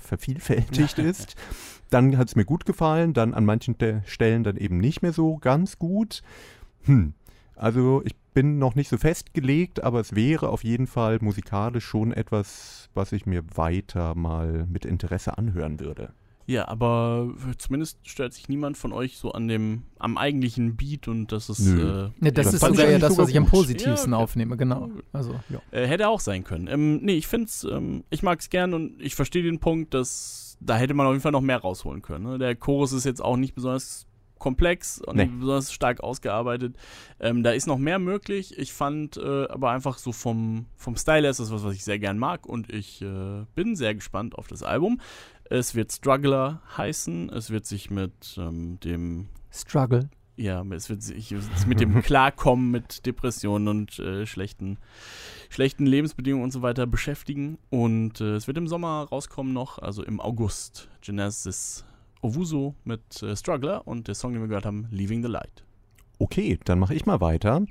vervielfältigt 0.00 0.98
ist, 1.00 1.34
dann 1.90 2.16
hat 2.16 2.28
es 2.28 2.36
mir 2.36 2.44
gut 2.44 2.66
gefallen, 2.66 3.12
dann 3.12 3.34
an 3.34 3.44
manchen 3.44 3.78
Te- 3.78 4.02
Stellen 4.06 4.44
dann 4.44 4.56
eben 4.56 4.78
nicht 4.78 5.02
mehr 5.02 5.12
so 5.12 5.36
ganz 5.36 5.78
gut. 5.78 6.22
Hm. 6.84 7.14
Also 7.54 8.02
ich 8.04 8.14
bin 8.36 8.58
noch 8.58 8.74
nicht 8.74 8.90
so 8.90 8.98
festgelegt, 8.98 9.82
aber 9.82 9.98
es 9.98 10.14
wäre 10.14 10.50
auf 10.50 10.62
jeden 10.62 10.86
Fall 10.86 11.16
musikalisch 11.22 11.86
schon 11.86 12.12
etwas, 12.12 12.90
was 12.92 13.12
ich 13.12 13.24
mir 13.24 13.42
weiter 13.54 14.14
mal 14.14 14.66
mit 14.70 14.84
Interesse 14.84 15.38
anhören 15.38 15.80
würde. 15.80 16.12
Ja, 16.44 16.68
aber 16.68 17.32
zumindest 17.56 17.98
stört 18.06 18.34
sich 18.34 18.50
niemand 18.50 18.76
von 18.76 18.92
euch 18.92 19.16
so 19.16 19.32
an 19.32 19.48
dem, 19.48 19.84
am 19.98 20.18
eigentlichen 20.18 20.76
Beat 20.76 21.08
und 21.08 21.32
das 21.32 21.48
ist. 21.48 21.60
Nö. 21.60 22.08
Äh, 22.08 22.10
Ne, 22.20 22.30
das, 22.30 22.44
Das 22.44 22.54
ist 22.56 22.60
sogar 22.60 22.90
ja 22.90 22.98
das, 22.98 23.16
was 23.16 23.30
ich 23.30 23.38
am 23.38 23.46
positivsten 23.46 24.12
Ja, 24.12 24.18
okay. 24.18 24.24
aufnehme, 24.24 24.58
genau. 24.58 24.88
Ja, 24.88 25.02
Also, 25.14 25.40
ja. 25.48 25.62
Äh, 25.70 25.86
hätte 25.86 26.06
auch 26.08 26.20
sein 26.20 26.44
können. 26.44 26.68
Ähm, 26.68 26.98
nee, 26.98 27.14
ich 27.14 27.26
find's, 27.26 27.64
ähm, 27.64 28.04
ich 28.10 28.22
mag's 28.22 28.50
gern 28.50 28.74
und 28.74 29.00
ich 29.00 29.14
verstehe 29.14 29.44
den 29.44 29.60
Punkt, 29.60 29.94
dass 29.94 30.58
da 30.60 30.76
hätte 30.76 30.92
man 30.92 31.06
auf 31.06 31.12
jeden 31.14 31.22
Fall 31.22 31.32
noch 31.32 31.40
mehr 31.40 31.58
rausholen 31.58 32.02
können. 32.02 32.24
Ne? 32.24 32.38
Der 32.38 32.54
Chorus 32.54 32.92
ist 32.92 33.04
jetzt 33.04 33.24
auch 33.24 33.38
nicht 33.38 33.54
besonders 33.54 34.06
komplex 34.38 35.00
und 35.00 35.16
Nee. 35.16 35.24
nicht 35.26 35.38
besonders 35.40 35.72
stark 35.72 36.00
ausgearbeitet. 36.00 36.76
Ähm, 37.20 37.42
da 37.42 37.50
ist 37.52 37.66
noch 37.66 37.78
mehr 37.78 37.98
möglich. 37.98 38.56
Ich 38.58 38.72
fand 38.72 39.16
äh, 39.16 39.46
aber 39.48 39.70
einfach 39.70 39.98
so 39.98 40.12
vom, 40.12 40.66
vom 40.76 40.96
Style 40.96 41.22
her 41.22 41.30
ist 41.30 41.40
das 41.40 41.50
was, 41.50 41.64
was 41.64 41.74
ich 41.74 41.84
sehr 41.84 41.98
gern 41.98 42.18
mag 42.18 42.46
und 42.46 42.72
ich 42.72 43.00
äh, 43.02 43.44
bin 43.54 43.76
sehr 43.76 43.94
gespannt 43.94 44.36
auf 44.36 44.46
das 44.46 44.62
Album. 44.62 45.00
Es 45.48 45.74
wird 45.74 45.92
Struggler 45.92 46.60
heißen. 46.76 47.30
Es 47.30 47.50
wird 47.50 47.66
sich 47.66 47.90
mit 47.90 48.36
ähm, 48.36 48.78
dem 48.80 49.28
Struggle. 49.50 50.10
ja, 50.36 50.62
es 50.70 50.90
wird 50.90 51.02
sich 51.02 51.34
mit 51.66 51.80
dem 51.80 52.02
Klarkommen 52.02 52.70
mit 52.70 53.06
Depressionen 53.06 53.68
und 53.68 53.98
äh, 54.00 54.26
schlechten, 54.26 54.76
schlechten 55.48 55.86
Lebensbedingungen 55.86 56.44
und 56.44 56.50
so 56.50 56.60
weiter 56.62 56.86
beschäftigen. 56.86 57.58
Und 57.70 58.20
äh, 58.20 58.34
es 58.34 58.46
wird 58.48 58.58
im 58.58 58.66
Sommer 58.68 59.06
rauskommen 59.10 59.52
noch, 59.52 59.78
also 59.78 60.02
im 60.02 60.20
August, 60.20 60.88
Genesis 61.00 61.84
Owusu 62.26 62.74
mit 62.84 63.22
äh, 63.22 63.36
Struggler 63.36 63.86
und 63.86 64.08
der 64.08 64.16
Song, 64.16 64.32
den 64.32 64.42
wir 64.42 64.48
gehört 64.48 64.66
haben, 64.66 64.88
Leaving 64.90 65.22
the 65.22 65.28
Light. 65.28 65.64
Okay, 66.18 66.58
dann 66.64 66.80
mache 66.80 66.94
ich 66.94 67.06
mal 67.06 67.20
weiter 67.20 67.64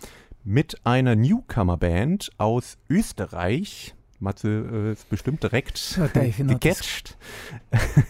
mit 0.45 0.85
einer 0.85 1.15
Newcomer-Band 1.15 2.29
aus 2.37 2.77
Österreich. 2.89 3.95
Matze 4.19 4.47
äh, 4.71 4.91
ist 4.93 5.09
bestimmt 5.09 5.43
direkt 5.43 5.99
gecatcht. 6.37 7.17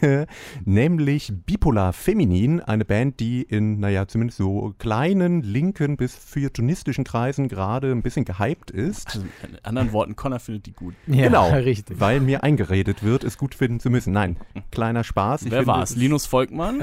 Nämlich 0.65 1.34
Bipolar 1.46 1.94
Feminin, 1.94 2.62
eine 2.62 2.86
Band, 2.86 3.20
die 3.20 3.41
in, 3.41 3.80
naja, 3.80 4.08
zumindest 4.08 4.38
so 4.38 4.74
kleinen 4.78 5.41
linken 5.41 5.98
bis 5.98 6.15
feuilletonistischen 6.15 7.04
Kreisen 7.04 7.48
gerade 7.48 7.91
ein 7.91 8.02
bisschen 8.02 8.26
gehypt 8.26 8.72
ist. 8.72 9.08
Also 9.08 9.22
in 9.48 9.58
anderen 9.64 9.91
Worten, 9.93 10.16
Connor 10.16 10.39
findet 10.39 10.66
die 10.66 10.74
gut. 10.74 10.93
Ja, 11.08 11.26
genau, 11.26 11.49
richtig. 11.53 11.99
weil 11.99 12.20
mir 12.20 12.43
eingeredet 12.43 13.03
wird, 13.03 13.24
es 13.24 13.38
gut 13.38 13.56
finden 13.56 13.80
zu 13.80 13.89
müssen. 13.89 14.14
Nein, 14.14 14.38
kleiner 14.72 15.03
Spaß. 15.03 15.43
Ich 15.43 15.51
Wer 15.51 15.68
war's? 15.68 15.91
es- 15.91 15.95
Linus 15.97 16.26
Volkmann 16.26 16.82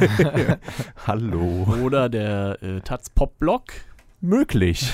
Hallo. 1.06 1.66
oder 1.82 2.08
der 2.08 2.58
äh, 2.62 2.80
Taz 2.80 3.10
Pop 3.10 3.38
Block? 3.38 3.64
Möglich. 4.20 4.92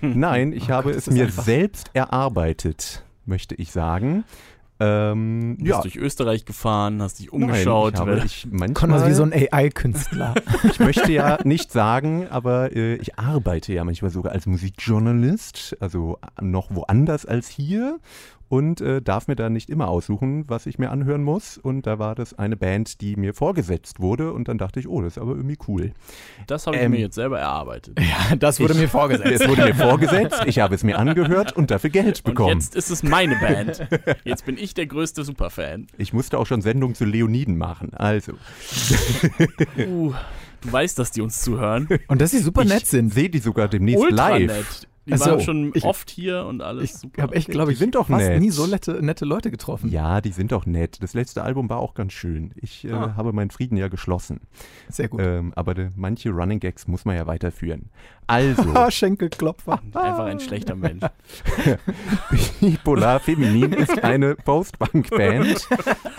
Nein, 0.00 0.52
ich 0.52 0.64
Oh 0.64 0.68
habe 0.70 0.88
Gott, 0.90 0.98
es 0.98 1.08
mir 1.08 1.30
selbst 1.30 1.90
erarbeitet, 1.92 3.04
möchte 3.26 3.54
ich 3.54 3.72
sagen. 3.72 4.24
Ähm, 4.80 5.56
Du 5.60 5.66
ja, 5.66 5.80
bist 5.80 5.84
durch 5.84 6.04
Österreich 6.04 6.44
gefahren, 6.44 7.00
hast 7.00 7.20
dich 7.20 7.32
umgeschaut. 7.32 7.94
Nein, 7.94 8.08
ich, 8.08 8.16
habe, 8.16 8.26
ich, 8.26 8.46
manchmal, 8.50 9.08
wie 9.08 9.14
so 9.14 9.22
ein 9.22 9.32
AI-Künstler. 9.32 10.34
ich 10.64 10.80
möchte 10.80 11.12
ja 11.12 11.38
nicht 11.44 11.70
sagen, 11.70 12.26
aber 12.28 12.74
äh, 12.74 12.96
ich 12.96 13.18
arbeite 13.18 13.72
ja 13.72 13.84
manchmal 13.84 14.10
sogar 14.10 14.32
als 14.32 14.46
Musikjournalist, 14.46 15.76
also 15.80 16.18
noch 16.40 16.74
woanders 16.74 17.24
als 17.24 17.48
hier 17.48 17.98
und 18.48 18.80
äh, 18.80 19.00
darf 19.02 19.26
mir 19.28 19.36
da 19.36 19.48
nicht 19.50 19.70
immer 19.70 19.88
aussuchen, 19.88 20.44
was 20.48 20.66
ich 20.66 20.78
mir 20.78 20.90
anhören 20.90 21.22
muss. 21.22 21.58
Und 21.58 21.86
da 21.86 21.98
war 21.98 22.14
das 22.14 22.38
eine 22.38 22.56
Band, 22.56 23.00
die 23.00 23.16
mir 23.16 23.34
vorgesetzt 23.34 24.00
wurde 24.00 24.32
und 24.32 24.48
dann 24.48 24.58
dachte 24.58 24.80
ich, 24.80 24.88
oh, 24.88 25.00
das 25.02 25.16
ist 25.16 25.22
aber 25.22 25.32
irgendwie 25.32 25.58
cool. 25.68 25.92
das 26.46 26.66
habe 26.66 26.76
ich 26.76 26.82
ähm, 26.82 26.92
mir 26.92 27.00
jetzt 27.00 27.14
selber 27.14 27.38
erarbeitet. 27.40 27.98
ja, 27.98 28.36
das 28.36 28.60
wurde 28.60 28.74
Ich- 28.74 28.80
mir 28.80 28.88
vorgesetzt. 28.88 29.30
Es 29.42 29.48
wurde 29.48 29.64
mir 29.64 29.74
vorgesetzt, 29.74 30.42
ich 30.46 30.58
habe 30.60 30.74
es 30.74 30.84
mir 30.84 30.98
angehört 30.98 31.56
und 31.56 31.70
dafür 31.70 31.90
Geld 31.90 32.18
Und 32.18 32.24
bekommen. 32.24 32.50
jetzt 32.60 32.74
ist 32.76 32.90
es 32.90 33.02
meine 33.02 33.36
Band. 33.36 33.86
Jetzt 34.24 34.44
bin 34.46 34.56
ich 34.58 34.74
der 34.74 34.86
größte 34.86 35.24
Superfan. 35.24 35.86
Ich 35.98 36.12
musste 36.12 36.38
auch 36.38 36.46
schon 36.46 36.60
Sendungen 36.62 36.94
zu 36.94 37.04
Leoniden 37.04 37.56
machen. 37.58 37.92
Also, 37.94 38.32
Uh, 39.78 40.12
du 40.60 40.72
weißt, 40.72 40.98
dass 40.98 41.10
die 41.10 41.20
uns 41.20 41.40
zuhören. 41.42 41.88
Und 42.08 42.20
dass 42.20 42.30
sie 42.30 42.38
super 42.38 42.62
ich 42.62 42.68
nett 42.68 42.86
sind. 42.86 43.12
sehe 43.12 43.28
die 43.30 43.38
sogar 43.38 43.68
demnächst 43.68 44.00
Ultra 44.02 44.36
live. 44.36 44.46
nett. 44.52 44.88
Die 45.06 45.12
Ach 45.12 45.18
so, 45.18 45.30
waren 45.32 45.40
schon 45.40 45.70
ich- 45.74 45.84
oft 45.84 46.08
hier 46.08 46.46
und 46.46 46.62
alles 46.62 46.84
Ich 46.84 46.96
super. 46.96 47.22
habe 47.22 47.34
echt, 47.34 47.48
glaube 47.48 47.68
Die 47.68 47.72
ich, 47.74 47.78
sind 47.78 47.94
doch 47.94 48.06
fast 48.06 48.26
nett. 48.26 48.40
nie 48.40 48.50
so 48.50 48.66
nette, 48.66 49.02
nette 49.04 49.26
Leute 49.26 49.50
getroffen. 49.50 49.90
Ja, 49.90 50.22
die 50.22 50.30
sind 50.32 50.50
doch 50.50 50.64
nett. 50.64 51.02
Das 51.02 51.12
letzte 51.12 51.42
Album 51.42 51.68
war 51.68 51.78
auch 51.78 51.92
ganz 51.92 52.14
schön. 52.14 52.52
Ich 52.56 52.84
äh, 52.86 52.92
Ah. 52.92 53.14
habe 53.16 53.32
meinen 53.34 53.50
Frieden 53.50 53.76
ja 53.76 53.88
geschlossen. 53.88 54.40
Sehr 54.88 55.08
gut. 55.08 55.20
Ähm, 55.22 55.52
aber 55.56 55.74
de, 55.74 55.90
manche 55.94 56.30
Running 56.30 56.58
Gags 56.58 56.88
muss 56.88 57.04
man 57.04 57.16
ja 57.16 57.26
weiterführen. 57.26 57.90
Also, 58.26 58.62
Schenkelklopfer. 58.90 59.80
Einfach 59.92 60.24
ein 60.24 60.40
schlechter 60.40 60.74
Mensch. 60.74 61.04
Bipolar 62.60 63.20
Feminin 63.20 63.72
ist 63.74 64.02
eine 64.02 64.34
Postpunk-Band 64.36 65.68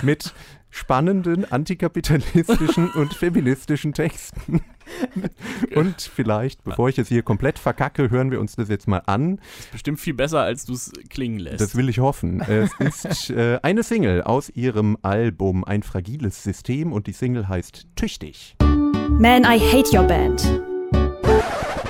mit 0.03 0.33
spannenden 0.69 1.49
antikapitalistischen 1.51 2.91
und 2.91 3.13
feministischen 3.13 3.93
Texten. 3.93 4.61
Und 5.75 6.01
vielleicht, 6.01 6.63
bevor 6.63 6.89
ich 6.89 6.97
es 6.97 7.07
hier 7.07 7.23
komplett 7.23 7.59
verkacke, 7.59 8.09
hören 8.09 8.31
wir 8.31 8.39
uns 8.39 8.55
das 8.55 8.69
jetzt 8.69 8.87
mal 8.87 9.01
an. 9.05 9.39
Ist 9.59 9.71
bestimmt 9.71 9.99
viel 9.99 10.13
besser, 10.13 10.41
als 10.41 10.65
du 10.65 10.73
es 10.73 10.91
klingen 11.09 11.39
lässt. 11.39 11.61
Das 11.61 11.75
will 11.75 11.89
ich 11.89 11.99
hoffen. 11.99 12.41
Es 12.41 12.71
ist 12.79 13.29
äh, 13.29 13.59
eine 13.61 13.83
Single 13.83 14.23
aus 14.23 14.49
ihrem 14.49 14.97
Album 15.01 15.63
Ein 15.63 15.83
fragiles 15.83 16.43
System 16.43 16.93
und 16.93 17.07
die 17.07 17.13
Single 17.13 17.47
heißt 17.47 17.87
Tüchtig. 17.95 18.55
Man, 18.59 19.43
I 19.43 19.59
hate 19.59 19.95
your 19.95 20.03
band. 20.03 20.43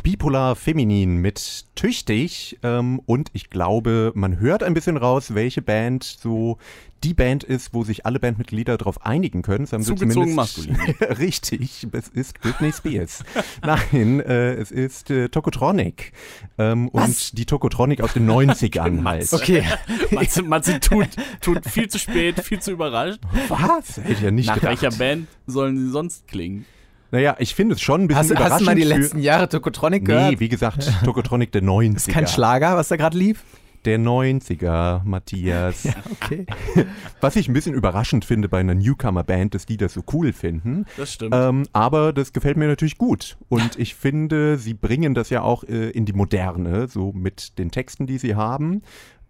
Bipolar 0.05 0.55
Feminin 0.55 1.17
mit 1.17 1.65
Tüchtig 1.73 2.59
und 2.61 3.15
und 3.15 3.29
ich 3.31 3.49
glaube, 3.49 4.11
man 4.13 4.39
hört 4.39 4.61
ein 4.61 4.73
bisschen 4.73 4.97
raus, 4.97 5.33
welche 5.35 5.61
Band 5.61 6.03
so 6.03 6.57
die 7.05 7.13
Band 7.13 7.45
ist, 7.45 7.73
wo 7.73 7.83
sich 7.83 8.05
alle 8.05 8.19
Bandmitglieder 8.19 8.77
darauf 8.77 9.05
einigen 9.05 9.41
können. 9.41 9.65
Das 9.69 9.85
Zugezogen 9.85 10.35
maskulin. 10.35 10.75
Richtig, 10.99 11.87
es 11.93 12.09
ist 12.09 12.41
Britney 12.41 12.73
Spears. 12.73 13.23
Nein, 13.65 14.19
äh, 14.19 14.55
es 14.55 14.71
ist 14.71 15.09
äh, 15.11 15.29
Tokotronic 15.29 16.11
ähm, 16.57 16.89
und 16.89 17.37
die 17.37 17.45
Tokotronic 17.45 18.01
aus 18.01 18.13
den 18.13 18.29
90ern 18.29 19.03
halt. 19.05 19.31
Okay. 19.31 19.63
Matze, 20.11 20.43
Matze 20.43 20.79
tut, 20.81 21.07
tut 21.39 21.65
viel 21.65 21.87
zu 21.87 21.99
spät, 21.99 22.41
viel 22.41 22.59
zu 22.59 22.71
überrascht. 22.71 23.21
Was? 23.47 23.97
Hätte 23.97 24.11
ich 24.11 24.21
ja 24.21 24.31
nicht 24.31 24.47
Nach 24.47 24.55
gedacht. 24.55 24.81
welcher 24.81 24.97
Band 24.97 25.29
sollen 25.47 25.77
sie 25.77 25.89
sonst 25.89 26.27
klingen? 26.27 26.65
Naja, 27.11 27.35
ich 27.39 27.55
finde 27.55 27.75
es 27.75 27.81
schon 27.81 28.01
ein 28.01 28.07
bisschen 28.07 28.19
Hast, 28.19 28.31
überraschend 28.31 28.53
hast 28.53 28.61
du 28.61 28.65
mal 28.65 28.75
die 28.75 28.83
letzten 28.83 29.19
Jahre 29.19 29.47
Tokotronic 29.49 30.05
gehört? 30.05 30.31
Nee, 30.31 30.39
wie 30.39 30.49
gesagt, 30.49 30.91
Tokotronic 31.03 31.51
der 31.51 31.63
90er. 31.63 31.95
ist 31.95 32.07
kein 32.09 32.27
Schlager, 32.27 32.75
was 32.75 32.87
da 32.87 32.95
gerade 32.95 33.17
lief? 33.17 33.43
Der 33.85 33.99
90er, 33.99 35.03
Matthias. 35.03 35.87
Okay. 36.15 36.47
Was 37.21 37.35
ich 37.35 37.47
ein 37.47 37.53
bisschen 37.53 37.75
überraschend 37.75 38.25
finde 38.25 38.49
bei 38.49 38.59
einer 38.59 38.73
Newcomer-Band, 38.73 39.53
dass 39.53 39.67
die 39.67 39.77
das 39.77 39.93
so 39.93 40.01
cool 40.11 40.33
finden. 40.33 40.85
Das 40.97 41.13
stimmt. 41.13 41.35
Ähm, 41.35 41.67
aber 41.71 42.13
das 42.13 42.33
gefällt 42.33 42.57
mir 42.57 42.67
natürlich 42.67 42.97
gut. 42.97 43.37
Und 43.47 43.77
ich 43.77 43.93
finde, 43.93 44.57
sie 44.57 44.73
bringen 44.73 45.13
das 45.13 45.29
ja 45.29 45.43
auch 45.43 45.63
äh, 45.65 45.91
in 45.91 46.05
die 46.05 46.13
Moderne, 46.13 46.87
so 46.87 47.11
mit 47.13 47.59
den 47.59 47.69
Texten, 47.69 48.07
die 48.07 48.17
sie 48.17 48.33
haben. 48.33 48.81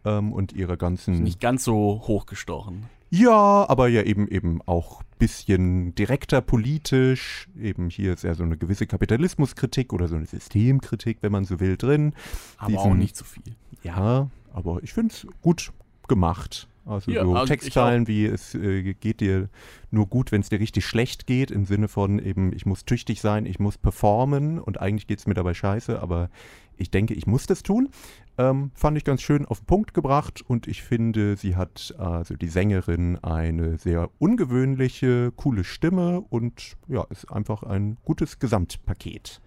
Ähm, 0.06 0.32
und 0.32 0.54
ihre 0.54 0.78
ganzen. 0.78 1.24
Nicht 1.24 1.42
ganz 1.42 1.66
so 1.66 2.04
hochgestochen. 2.08 2.86
Ja, 3.10 3.66
aber 3.70 3.88
ja 3.88 4.02
eben 4.04 4.28
eben 4.28 4.62
auch 4.66 5.02
bisschen 5.20 5.96
direkter 5.96 6.42
politisch. 6.42 7.48
Eben 7.60 7.90
hier 7.90 8.14
ist 8.14 8.24
ja 8.24 8.34
so 8.34 8.44
eine 8.44 8.58
gewisse 8.58 8.88
Kapitalismuskritik 8.88 9.94
oder 9.94 10.08
so 10.08 10.16
eine 10.16 10.26
Systemkritik, 10.26 11.20
wenn 11.22 11.32
man 11.32 11.46
so 11.46 11.60
will, 11.60 11.78
drin. 11.78 12.14
Aber 12.58 12.78
auch 12.80 12.84
Diesen- 12.86 13.00
nicht 13.00 13.16
zu 13.16 13.24
viel. 13.24 13.44
Ja, 13.84 14.30
aber 14.54 14.80
ich 14.84 14.94
finde 14.94 15.14
es 15.14 15.28
gut 15.42 15.72
gemacht. 16.08 16.68
Also 16.86 17.12
Ja, 17.12 17.24
so 17.24 17.34
also 17.34 17.46
Textzeilen 17.48 18.08
wie 18.08 18.26
es 18.26 18.54
äh, 18.54 18.94
geht 18.94 19.20
dir 19.20 19.50
nur 19.90 20.08
gut, 20.08 20.32
wenn 20.32 20.42
es 20.42 20.50
dir 20.50 20.60
richtig 20.60 20.86
schlecht 20.86 21.26
geht, 21.26 21.52
im 21.52 21.66
Sinne 21.66 21.88
von 21.88 22.20
eben, 22.20 22.54
ich 22.54 22.66
muss 22.66 22.86
tüchtig 22.86 23.22
sein, 23.22 23.46
ich 23.46 23.60
muss 23.60 23.78
performen 23.78 24.60
und 24.60 24.80
eigentlich 24.80 25.08
geht 25.08 25.20
es 25.20 25.28
mir 25.28 25.34
dabei 25.34 25.54
scheiße, 25.54 26.02
aber 26.02 26.30
ich 26.78 26.92
denke, 26.92 27.14
ich 27.14 27.26
muss 27.26 27.46
das 27.46 27.64
tun. 27.64 27.90
Ähm, 28.38 28.72
fand 28.76 28.98
ich 28.98 29.06
ganz 29.06 29.22
schön 29.22 29.46
auf 29.46 29.60
den 29.62 29.66
Punkt 29.66 29.94
gebracht 29.94 30.44
und 30.46 30.68
ich 30.68 30.84
finde, 30.84 31.38
sie 31.38 31.56
hat, 31.56 31.96
also 31.98 32.36
die 32.36 32.50
Sängerin, 32.50 33.18
eine 33.24 33.78
sehr 33.78 34.10
ungewöhnliche, 34.20 35.32
coole 35.36 35.64
Stimme 35.64 36.22
und 36.30 36.76
ja, 36.88 37.06
ist 37.10 37.32
einfach 37.32 37.64
ein 37.64 37.98
gutes 38.04 38.40
Gesamtpaket. 38.40 39.42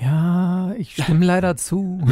Ja, 0.00 0.72
ich 0.78 0.92
stimme 0.92 1.24
leider 1.24 1.56
zu. 1.56 2.00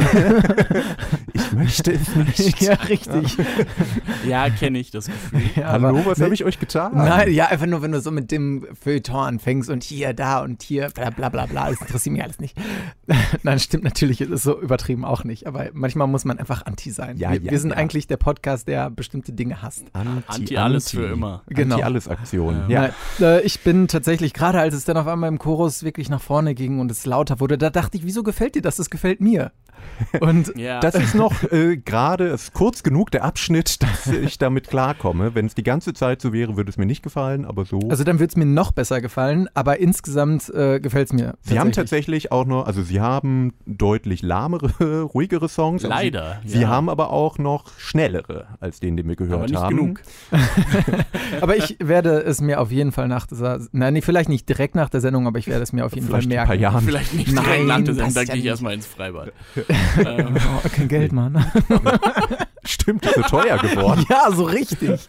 Ich 1.33 1.53
möchte 1.53 1.93
es 1.93 2.13
nicht. 2.15 2.61
ja, 2.61 2.73
richtig. 2.73 3.37
Ja, 4.27 4.49
kenne 4.49 4.79
ich 4.79 4.91
das 4.91 5.05
Gefühl. 5.05 5.41
Ja, 5.55 5.67
Hallo, 5.71 5.87
aber- 5.89 6.05
was 6.05 6.19
habe 6.19 6.33
ich 6.33 6.43
euch 6.43 6.59
getan? 6.59 6.91
Nein, 6.95 7.31
ja, 7.31 7.45
einfach 7.45 7.67
nur, 7.67 7.81
wenn 7.81 7.93
du 7.93 8.01
so 8.01 8.11
mit 8.11 8.31
dem 8.31 8.67
Feuilleton 8.73 9.15
anfängst 9.15 9.69
und 9.69 9.83
hier, 9.83 10.13
da 10.13 10.41
und 10.41 10.61
hier, 10.61 10.89
bla 10.89 11.09
bla 11.09 11.29
bla 11.29 11.45
bla, 11.45 11.69
das 11.69 11.79
interessiert 11.79 12.13
mich 12.13 12.23
alles 12.23 12.39
nicht. 12.39 12.57
Nein, 13.43 13.59
stimmt 13.59 13.85
natürlich, 13.85 14.19
es 14.19 14.29
ist 14.29 14.43
so 14.43 14.59
übertrieben 14.59 15.05
auch 15.05 15.23
nicht, 15.23 15.47
aber 15.47 15.69
manchmal 15.71 16.07
muss 16.07 16.25
man 16.25 16.37
einfach 16.37 16.65
anti 16.65 16.91
sein. 16.91 17.17
Ja, 17.17 17.31
wir, 17.31 17.41
ja, 17.41 17.51
wir 17.51 17.59
sind 17.59 17.69
ja. 17.71 17.77
eigentlich 17.77 18.07
der 18.07 18.17
Podcast, 18.17 18.67
der 18.67 18.89
bestimmte 18.89 19.31
Dinge 19.31 19.61
hasst. 19.61 19.85
Anti, 19.93 20.23
Anti 20.27 20.57
alles 20.57 20.91
für 20.91 21.05
immer. 21.05 21.43
Genau. 21.47 21.75
Anti-Alles-Aktion. 21.75 22.65
Ja. 22.67 22.83
Ja. 22.87 22.93
Nein, 23.19 23.29
äh, 23.29 23.41
ich 23.41 23.61
bin 23.61 23.87
tatsächlich, 23.87 24.33
gerade 24.33 24.59
als 24.59 24.75
es 24.75 24.83
dann 24.83 24.97
auf 24.97 25.07
einmal 25.07 25.29
im 25.29 25.39
Chorus 25.39 25.83
wirklich 25.83 26.09
nach 26.09 26.21
vorne 26.21 26.55
ging 26.55 26.79
und 26.79 26.91
es 26.91 27.05
lauter 27.05 27.39
wurde, 27.39 27.57
da 27.57 27.69
dachte 27.77 27.97
ich, 27.97 28.03
wieso 28.05 28.23
gefällt 28.23 28.55
dir 28.55 28.61
das? 28.61 28.77
Das 28.77 28.89
gefällt 28.89 29.21
mir. 29.21 29.51
Und 30.19 30.53
Ja, 30.57 30.79
Das 30.79 30.95
ist 30.95 31.13
noch 31.15 31.43
äh, 31.51 31.77
gerade, 31.77 32.35
kurz 32.53 32.81
genug 32.83 33.11
der 33.11 33.23
Abschnitt, 33.23 33.81
dass 33.83 34.07
ich 34.07 34.37
damit 34.39 34.67
klarkomme. 34.69 35.35
Wenn 35.35 35.45
es 35.45 35.53
die 35.55 35.63
ganze 35.63 35.93
Zeit 35.93 36.21
so 36.21 36.33
wäre, 36.33 36.57
würde 36.57 36.69
es 36.69 36.77
mir 36.77 36.85
nicht 36.87 37.03
gefallen, 37.03 37.45
aber 37.45 37.65
so. 37.65 37.79
also 37.89 38.03
dann 38.03 38.19
würde 38.19 38.31
es 38.31 38.35
mir 38.35 38.45
noch 38.45 38.71
besser 38.71 39.01
gefallen, 39.01 39.47
aber 39.53 39.79
insgesamt 39.79 40.49
äh, 40.49 40.79
gefällt 40.79 41.07
es 41.07 41.13
mir. 41.13 41.35
Sie 41.41 41.59
haben 41.59 41.71
tatsächlich 41.71 42.31
auch 42.31 42.45
noch, 42.45 42.65
also 42.65 42.81
sie 42.81 42.99
haben 42.99 43.53
deutlich 43.67 44.23
lahmere, 44.23 45.01
ruhigere 45.13 45.47
Songs. 45.47 45.85
aber 45.85 45.93
leider. 45.95 46.39
Sie, 46.43 46.53
sie 46.53 46.61
ja. 46.61 46.69
haben 46.69 46.89
aber 46.89 47.11
auch 47.11 47.37
noch 47.37 47.65
schnellere, 47.77 48.47
als 48.59 48.79
den, 48.79 48.97
den 48.97 49.07
wir 49.07 49.15
gehört 49.15 49.35
aber 49.39 49.45
nicht 49.47 49.57
haben. 49.61 49.75
genug. 49.77 50.01
Aber 51.41 51.55
ich 51.55 51.77
werde 51.79 52.21
es 52.23 52.41
mir 52.41 52.59
auf 52.59 52.71
jeden 52.71 52.91
Fall 52.91 53.07
nach 53.07 53.27
dieser, 53.27 53.59
nein, 53.71 53.93
nee, 53.93 54.01
vielleicht 54.01 54.29
nicht 54.29 54.49
direkt 54.49 54.75
nach 54.75 54.89
der 54.89 55.01
Sendung, 55.01 55.27
aber 55.27 55.37
ich 55.39 55.47
werde 55.47 55.61
es 55.63 55.71
mir 55.73 55.85
auf 55.85 55.93
jeden 55.93 56.07
Vielleicht 56.07 56.23
Fall 56.27 56.33
in 56.33 56.39
ein 56.39 56.47
merken. 56.47 56.47
paar 56.47 56.55
Jahren. 56.55 56.83
Vielleicht 56.83 57.13
nicht 57.13 57.31
Nein, 57.33 57.66
Sendung, 57.67 57.97
passt 57.97 58.17
dann 58.17 58.25
ja 58.25 58.33
gehe 58.33 58.41
ich 58.41 58.47
erstmal 58.47 58.73
ins 58.73 58.85
Freibad. 58.87 59.31
ähm, 60.05 60.35
Oh, 60.37 60.67
kein 60.69 60.87
Geld, 60.87 61.11
Mann. 61.11 61.45
Stimmt, 62.63 63.05
ist 63.05 63.15
so 63.15 63.21
teuer 63.21 63.57
geworden. 63.59 64.05
ja, 64.09 64.29
so 64.31 64.43
richtig. 64.43 64.99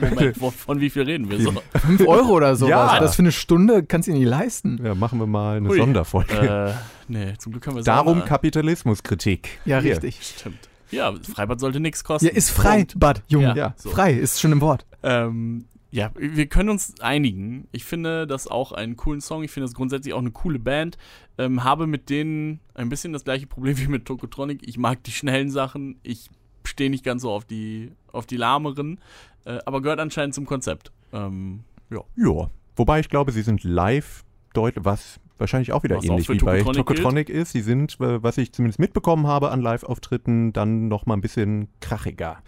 Moment, 0.00 0.36
von 0.36 0.80
wie 0.80 0.88
viel 0.90 1.02
reden 1.02 1.28
wir 1.30 1.40
so? 1.40 1.52
Fünf 1.84 2.06
Euro 2.06 2.32
oder 2.34 2.54
sowas. 2.56 2.70
Ja. 2.70 3.00
Das 3.00 3.16
für 3.16 3.22
eine 3.22 3.32
Stunde 3.32 3.82
kannst 3.82 4.06
du 4.08 4.12
dir 4.12 4.18
nicht 4.18 4.28
leisten. 4.28 4.80
Ja, 4.84 4.94
machen 4.94 5.18
wir 5.18 5.26
mal 5.26 5.56
eine 5.56 5.68
Hui. 5.68 5.78
Sonderfolge. 5.78 6.32
äh, 6.32 6.72
nee, 7.08 7.34
zum 7.38 7.52
Glück 7.52 7.66
haben 7.66 7.76
wir 7.76 7.82
Darum. 7.82 8.24
Kapitalismuskritik. 8.24 9.58
Ja, 9.64 9.80
Hier. 9.80 9.92
richtig. 9.92 10.18
Stimmt. 10.22 10.58
Ja, 10.92 11.12
Freibad 11.34 11.60
sollte 11.60 11.80
nichts 11.80 12.02
kosten. 12.04 12.26
Ja, 12.26 12.32
ist 12.32 12.50
frei, 12.50 12.78
Punkt. 12.78 12.98
Bad, 13.00 13.22
Junge. 13.28 13.46
Ja, 13.48 13.54
Ja. 13.56 13.74
so. 13.76 13.90
Frei, 13.90 14.12
ist 14.12 14.40
schon 14.40 14.52
im 14.52 14.60
Wort. 14.60 14.86
Ähm, 15.02 15.66
ja, 15.92 16.12
wir 16.16 16.46
können 16.46 16.68
uns 16.68 17.00
einigen. 17.00 17.66
Ich 17.72 17.84
finde 17.84 18.26
das 18.26 18.46
auch 18.46 18.72
einen 18.72 18.96
coolen 18.96 19.20
Song. 19.20 19.42
Ich 19.42 19.50
finde 19.50 19.66
das 19.66 19.74
grundsätzlich 19.74 20.14
auch 20.14 20.20
eine 20.20 20.30
coole 20.30 20.60
Band. 20.60 20.96
Ähm, 21.36 21.64
habe 21.64 21.86
mit 21.86 22.10
denen 22.10 22.60
ein 22.74 22.88
bisschen 22.88 23.12
das 23.12 23.24
gleiche 23.24 23.46
Problem 23.46 23.76
wie 23.78 23.88
mit 23.88 24.06
Tokotronic. 24.06 24.66
Ich 24.66 24.78
mag 24.78 25.02
die 25.04 25.10
schnellen 25.10 25.50
Sachen. 25.50 25.98
Ich 26.02 26.30
stehe 26.64 26.90
nicht 26.90 27.04
ganz 27.04 27.22
so 27.22 27.30
auf 27.30 27.44
die, 27.44 27.92
auf 28.12 28.26
die 28.26 28.36
lahmeren. 28.36 29.00
Äh, 29.44 29.58
aber 29.66 29.82
gehört 29.82 29.98
anscheinend 29.98 30.34
zum 30.34 30.46
Konzept. 30.46 30.92
Ähm, 31.12 31.64
ja. 31.90 32.02
Ja, 32.16 32.50
wobei 32.76 33.00
ich 33.00 33.08
glaube, 33.08 33.32
sie 33.32 33.42
sind 33.42 33.64
live 33.64 34.24
deutlich, 34.52 34.84
was 34.84 35.18
wahrscheinlich 35.38 35.72
auch 35.72 35.82
wieder 35.82 35.96
Was 35.96 36.04
auch 36.04 36.10
ähnlich 36.10 36.26
für 36.26 36.34
wie 36.34 36.38
bei 36.38 36.58
Tokotronic 36.58 36.86
Tokotronic 36.86 37.28
ist. 37.30 37.52
Sie 37.52 37.62
sind, 37.62 37.98
äh, 38.00 38.22
was 38.22 38.38
ich 38.38 38.52
zumindest 38.52 38.78
mitbekommen 38.78 39.26
habe 39.26 39.50
an 39.50 39.60
Live-Auftritten, 39.60 40.52
dann 40.52 40.86
noch 40.86 41.06
mal 41.06 41.14
ein 41.14 41.20
bisschen 41.20 41.68
krachiger 41.80 42.42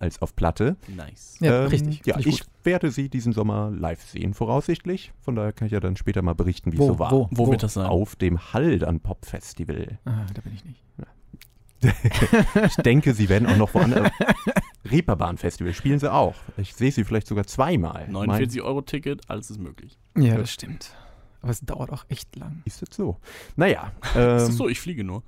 als 0.00 0.20
auf 0.22 0.34
Platte. 0.34 0.76
Nice. 0.88 1.36
Ja, 1.40 1.62
Ähm, 1.62 1.68
richtig. 1.68 2.02
Ja, 2.06 2.18
ich 2.18 2.40
gut. 2.40 2.46
werde 2.64 2.90
sie 2.90 3.08
diesen 3.08 3.32
Sommer 3.32 3.70
live 3.70 4.02
sehen, 4.02 4.34
voraussichtlich. 4.34 5.12
Von 5.20 5.36
daher 5.36 5.52
kann 5.52 5.66
ich 5.66 5.72
ja 5.72 5.80
dann 5.80 5.96
später 5.96 6.22
mal 6.22 6.34
berichten, 6.34 6.72
wie 6.72 6.76
es 6.76 6.80
Wo, 6.80 6.88
so 6.88 6.98
war. 6.98 7.10
wo? 7.12 7.28
Wo, 7.30 7.50
wird 7.50 7.62
das 7.62 7.74
sein? 7.74 7.86
Auf 7.86 8.16
dem 8.16 8.52
Haldan 8.52 9.00
Pop 9.00 9.24
Festival. 9.26 9.98
Ah, 10.04 10.26
da 10.34 10.40
bin 10.42 10.54
ich 10.54 10.64
nicht. 10.64 10.82
Ich 12.66 12.76
denke, 12.76 13.14
sie 13.14 13.30
werden 13.30 13.48
auch 13.48 13.56
noch 13.56 13.72
woanders. 13.72 14.10
Reeperbahn 14.90 15.38
Festival 15.38 15.72
spielen 15.72 15.98
sie 15.98 16.12
auch. 16.12 16.34
Ich 16.58 16.74
sehe 16.74 16.92
sie 16.92 17.04
vielleicht 17.04 17.26
sogar 17.26 17.46
zweimal. 17.46 18.06
49 18.08 18.60
Euro 18.60 18.82
Ticket, 18.82 19.22
alles 19.30 19.50
ist 19.50 19.58
möglich. 19.60 19.98
Ja, 20.16 20.36
das 20.36 20.50
stimmt. 20.52 20.94
Aber 21.42 21.52
es 21.52 21.60
dauert 21.60 21.90
auch 21.90 22.04
echt 22.08 22.36
lang. 22.36 22.60
Ist 22.66 22.82
das 22.82 22.94
so? 22.94 23.16
Naja. 23.56 23.92
Ähm, 24.14 24.36
ist 24.36 24.48
das 24.48 24.56
so? 24.56 24.68
Ich 24.68 24.80
fliege 24.80 25.04
nur. 25.04 25.22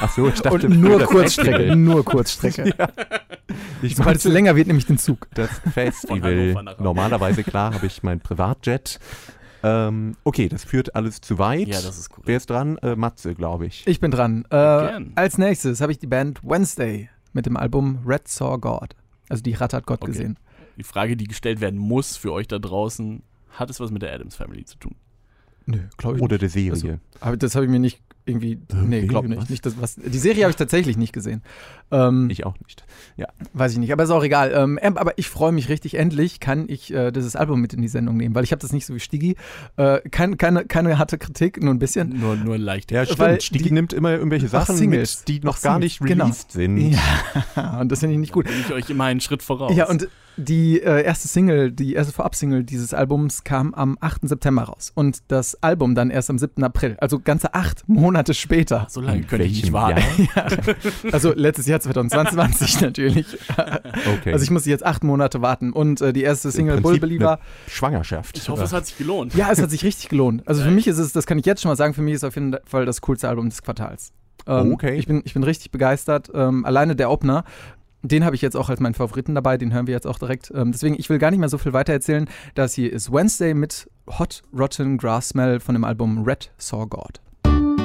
ach 0.00 0.12
so, 0.14 0.26
ich 0.28 0.40
dachte 0.40 0.66
Und 0.68 0.80
nur 0.80 1.00
Kurzstrecke, 1.04 1.76
nur 1.76 2.04
Kurzstrecke. 2.04 2.74
Ich 3.82 3.96
Sobald 3.96 4.16
es 4.16 4.24
länger 4.24 4.56
wird, 4.56 4.68
nämlich 4.68 4.86
den 4.86 4.96
Zug. 4.96 5.28
das 5.34 5.50
Festival. 5.74 6.54
Normalerweise, 6.78 7.42
klar, 7.42 7.74
habe 7.74 7.86
ich 7.86 8.02
mein 8.02 8.20
Privatjet. 8.20 8.98
Ähm, 9.62 10.16
okay, 10.24 10.48
das 10.48 10.64
führt 10.64 10.94
alles 10.94 11.20
zu 11.20 11.38
weit. 11.38 11.68
Ja, 11.68 11.82
das 11.82 11.98
ist 11.98 12.08
korrekt. 12.08 12.28
Wer 12.28 12.36
ist 12.38 12.48
dran? 12.48 12.78
Äh, 12.78 12.96
Matze, 12.96 13.34
glaube 13.34 13.66
ich. 13.66 13.86
Ich 13.86 14.00
bin 14.00 14.10
dran. 14.10 14.46
Äh, 14.50 14.56
als 15.16 15.36
nächstes 15.36 15.80
habe 15.82 15.92
ich 15.92 15.98
die 15.98 16.06
Band 16.06 16.42
Wednesday 16.42 17.10
mit 17.34 17.44
dem 17.44 17.56
Album 17.56 17.98
Red 18.06 18.26
Saw 18.28 18.56
God. 18.58 18.94
Also 19.28 19.42
die 19.42 19.52
Ratte 19.52 19.76
hat 19.76 19.86
Gott 19.86 20.00
Okay. 20.02 20.12
gesehen. 20.12 20.38
Die 20.78 20.82
Frage, 20.84 21.16
die 21.16 21.24
gestellt 21.26 21.60
werden 21.60 21.78
muss 21.78 22.16
für 22.16 22.32
euch 22.32 22.48
da 22.48 22.58
draußen, 22.58 23.22
hat 23.50 23.68
es 23.68 23.80
was 23.80 23.90
mit 23.90 24.00
der 24.02 24.14
Adams 24.14 24.36
Family 24.36 24.64
zu 24.64 24.78
tun? 24.78 24.94
Nö, 25.66 25.78
glaube 25.96 26.16
ich 26.16 26.22
Oder 26.22 26.34
nicht. 26.34 26.42
der 26.42 26.48
Serie. 26.76 27.00
Aber 27.20 27.36
das 27.36 27.54
habe 27.54 27.64
ich 27.64 27.70
mir 27.70 27.78
nicht 27.78 28.00
irgendwie. 28.24 28.60
Nee, 28.72 28.98
Okay, 28.98 29.06
glaub 29.08 29.26
nicht. 29.26 29.50
nicht 29.50 29.66
das, 29.66 29.80
was, 29.80 29.96
die 29.96 30.18
Serie 30.18 30.44
habe 30.44 30.50
ich 30.50 30.56
tatsächlich 30.56 30.96
nicht 30.96 31.12
gesehen. 31.12 31.42
Ähm, 31.90 32.28
Ich 32.30 32.46
auch 32.46 32.54
nicht. 32.60 32.84
Weiß 33.52 33.72
ich 33.72 33.78
nicht, 33.78 33.92
aber 33.92 34.04
ist 34.04 34.10
auch 34.10 34.22
egal. 34.22 34.52
Ähm, 34.54 34.78
aber 34.82 35.18
ich 35.18 35.28
freue 35.28 35.50
mich 35.52 35.68
richtig. 35.68 35.94
Endlich 35.98 36.38
kann 36.40 36.66
ich 36.68 36.92
äh, 36.94 37.10
dieses 37.10 37.34
Album 37.36 37.60
mit 37.60 37.74
in 37.74 37.82
die 37.82 37.88
Sendung 37.88 38.16
nehmen, 38.16 38.34
weil 38.34 38.44
ich 38.44 38.52
habe 38.52 38.60
das 38.62 38.72
nicht 38.72 38.86
so 38.86 38.94
wie 38.94 39.00
Stigi. 39.00 39.36
Äh, 39.76 40.00
kein, 40.10 40.36
keine, 40.38 40.64
keine 40.64 40.98
harte 40.98 41.18
Kritik, 41.18 41.60
nur 41.62 41.74
ein 41.74 41.78
bisschen. 41.80 42.18
Nur, 42.20 42.36
nur 42.36 42.58
leicht. 42.58 42.90
Ja, 42.92 43.04
stimmt. 43.04 43.18
Weil 43.18 43.40
Stigi 43.40 43.64
die- 43.64 43.70
nimmt 43.72 43.92
immer 43.92 44.12
irgendwelche 44.12 44.46
Ach, 44.46 44.50
Sachen 44.66 44.76
Singles. 44.76 45.20
mit, 45.20 45.28
die 45.28 45.40
noch 45.44 45.60
gar 45.60 45.74
Singles, 45.74 46.00
nicht 46.00 46.08
genau. 46.08 46.24
released 46.24 46.52
sind. 46.52 46.78
Ja, 47.56 47.80
und 47.80 47.90
das 47.90 48.00
finde 48.00 48.14
ich 48.14 48.20
nicht 48.20 48.32
gut. 48.32 48.46
bin 48.46 48.54
ich 48.60 48.72
euch 48.72 48.88
immer 48.90 49.04
einen 49.04 49.20
Schritt 49.20 49.42
voraus. 49.42 49.76
Ja, 49.76 49.88
und 49.88 50.08
die 50.36 50.80
äh, 50.82 51.02
erste 51.02 51.28
Single, 51.28 51.72
die 51.72 51.94
erste 51.94 52.12
Vorab-Single 52.12 52.64
dieses 52.64 52.94
Albums 52.94 53.44
kam 53.44 53.74
am 53.74 53.98
8. 54.00 54.28
September 54.28 54.62
raus. 54.62 54.92
Und 54.94 55.18
das 55.28 55.62
Album 55.62 55.94
dann 55.94 56.10
erst 56.10 56.30
am 56.30 56.38
7. 56.38 56.62
April. 56.64 56.96
Also 57.00 57.18
ganze 57.20 57.54
acht 57.54 57.88
Monate 57.88 58.34
später. 58.34 58.86
so 58.88 59.00
lange 59.00 59.22
könnte 59.22 59.44
ich 59.44 59.62
nicht 59.62 59.72
warten. 59.72 60.02
Jahr? 60.34 60.46
Also 61.12 61.32
letztes 61.34 61.66
Jahr 61.66 61.80
2020 61.80 62.80
natürlich. 62.80 63.26
Okay. 64.18 64.32
Also 64.32 64.44
ich 64.44 64.50
muss 64.50 64.64
jetzt 64.66 64.84
acht 64.84 65.04
Monate 65.04 65.42
warten. 65.42 65.72
Und 65.72 66.00
äh, 66.00 66.12
die 66.12 66.22
erste 66.22 66.50
Single 66.50 66.80
Bull 66.80 66.98
Believer. 66.98 67.38
Schwangerschaft. 67.68 68.38
Ich 68.38 68.48
hoffe, 68.48 68.62
es 68.64 68.72
hat 68.72 68.86
sich 68.86 68.96
gelohnt. 68.98 69.34
Ja, 69.34 69.50
es 69.50 69.60
hat 69.60 69.70
sich 69.70 69.84
richtig 69.84 70.08
gelohnt. 70.08 70.46
Also 70.46 70.62
für 70.62 70.70
mich 70.70 70.86
ist 70.86 70.98
es, 70.98 71.12
das 71.12 71.26
kann 71.26 71.38
ich 71.38 71.46
jetzt 71.46 71.62
schon 71.62 71.68
mal 71.70 71.76
sagen, 71.76 71.94
für 71.94 72.02
mich 72.02 72.14
ist 72.14 72.22
es 72.22 72.28
auf 72.28 72.34
jeden 72.34 72.56
Fall 72.64 72.86
das 72.86 73.00
coolste 73.02 73.28
Album 73.28 73.48
des 73.50 73.62
Quartals. 73.62 74.12
Ähm, 74.46 74.72
Okay. 74.72 74.94
Ich 74.96 75.06
bin, 75.06 75.22
ich 75.24 75.34
bin 75.34 75.44
richtig 75.44 75.70
begeistert. 75.70 76.30
Ähm, 76.34 76.64
alleine 76.64 76.96
der 76.96 77.10
Opener, 77.10 77.44
den 78.02 78.24
habe 78.24 78.34
ich 78.34 78.42
jetzt 78.42 78.56
auch 78.56 78.68
als 78.68 78.80
meinen 78.80 78.94
Favoriten 78.94 79.34
dabei, 79.34 79.56
den 79.56 79.72
hören 79.72 79.86
wir 79.86 79.94
jetzt 79.94 80.06
auch 80.06 80.18
direkt. 80.18 80.52
Ähm, 80.54 80.72
deswegen, 80.72 80.96
ich 80.98 81.08
will 81.08 81.18
gar 81.18 81.30
nicht 81.30 81.40
mehr 81.40 81.48
so 81.48 81.58
viel 81.58 81.72
weiter 81.72 81.92
erzählen. 81.92 82.28
Das 82.54 82.74
hier 82.74 82.92
ist 82.92 83.12
Wednesday 83.12 83.54
mit 83.54 83.88
Hot 84.18 84.42
Rotten 84.52 84.98
Grass 84.98 85.30
Smell 85.30 85.60
von 85.60 85.74
dem 85.74 85.84
Album 85.84 86.24
Red 86.24 86.50
Saw 86.58 86.86
God. 86.86 87.20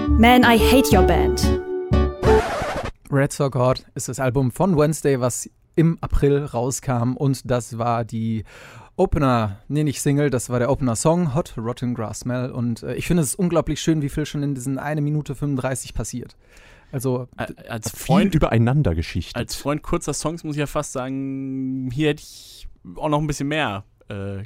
Man, 0.09 0.41
I 0.41 0.57
hate 0.57 0.95
your 0.95 1.03
band. 1.03 1.61
Red 3.11 3.31
Saw 3.31 3.49
God 3.49 3.85
ist 3.93 4.09
das 4.09 4.19
Album 4.19 4.51
von 4.51 4.75
Wednesday, 4.75 5.19
was 5.19 5.49
im 5.75 5.97
April 6.01 6.43
rauskam 6.45 7.13
und 7.15 7.49
das 7.49 7.77
war 7.77 8.03
die 8.03 8.43
Opener, 8.95 9.59
nee, 9.67 9.83
nicht 9.83 10.01
Single, 10.01 10.31
das 10.31 10.49
war 10.49 10.57
der 10.57 10.71
Opener-Song, 10.71 11.35
Hot 11.35 11.53
Rotten 11.55 11.93
Grass 11.93 12.21
Smell 12.21 12.49
und 12.49 12.81
äh, 12.81 12.95
ich 12.95 13.05
finde 13.05 13.21
es 13.21 13.35
unglaublich 13.35 13.79
schön, 13.79 14.01
wie 14.01 14.09
viel 14.09 14.25
schon 14.25 14.41
in 14.41 14.55
diesen 14.55 14.79
1 14.79 14.99
Minute 15.01 15.35
35 15.35 15.93
passiert. 15.93 16.35
Also, 16.91 17.27
Als 17.67 17.91
Freund, 17.91 18.33
übereinander 18.35 18.95
geschichtet. 18.95 19.35
als 19.35 19.55
Freund 19.55 19.83
kurzer 19.83 20.13
Songs 20.13 20.43
muss 20.43 20.55
ich 20.55 20.59
ja 20.61 20.67
fast 20.67 20.93
sagen, 20.93 21.89
hier 21.93 22.09
hätte 22.09 22.21
ich 22.23 22.67
auch 22.95 23.09
noch 23.09 23.19
ein 23.19 23.27
bisschen 23.27 23.49
mehr 23.49 23.83
äh, 24.07 24.43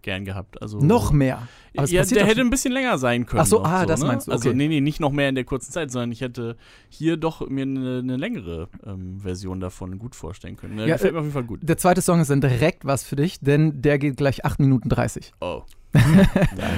gern 0.00 0.24
gehabt. 0.24 0.60
Also 0.62 0.78
noch 0.78 1.12
mehr. 1.12 1.46
Ja, 1.74 2.04
der 2.04 2.24
hätte 2.26 2.40
ein 2.40 2.50
bisschen 2.50 2.72
länger 2.72 2.96
sein 2.98 3.26
können. 3.26 3.40
Ach 3.42 3.46
so, 3.46 3.62
ah, 3.64 3.84
das 3.84 4.00
ne? 4.00 4.06
meinst 4.06 4.28
du, 4.28 4.32
Also 4.32 4.48
okay. 4.50 4.56
nee, 4.56 4.68
nee, 4.68 4.80
nicht 4.80 5.00
noch 5.00 5.10
mehr 5.12 5.28
in 5.28 5.34
der 5.34 5.44
kurzen 5.44 5.72
Zeit, 5.72 5.90
sondern 5.90 6.12
ich 6.12 6.20
hätte 6.20 6.56
hier 6.88 7.16
doch 7.16 7.46
mir 7.48 7.62
eine, 7.62 7.98
eine 7.98 8.16
längere 8.16 8.68
ähm, 8.86 9.20
Version 9.20 9.60
davon 9.60 9.98
gut 9.98 10.14
vorstellen 10.14 10.56
können. 10.56 10.76
Der 10.76 10.86
Ja, 10.86 10.94
gefällt 10.94 11.10
äh, 11.10 11.14
mir 11.14 11.18
auf 11.20 11.24
jeden 11.24 11.34
Fall 11.34 11.44
gut. 11.44 11.60
Der 11.62 11.76
zweite 11.78 12.00
Song 12.00 12.20
ist 12.20 12.30
dann 12.30 12.40
direkt 12.40 12.84
was 12.84 13.02
für 13.04 13.16
dich, 13.16 13.40
denn 13.40 13.82
der 13.82 13.98
geht 13.98 14.16
gleich 14.16 14.44
8 14.44 14.60
Minuten 14.60 14.88
30. 14.88 15.32
Oh. 15.40 15.62
ja, 15.94 16.00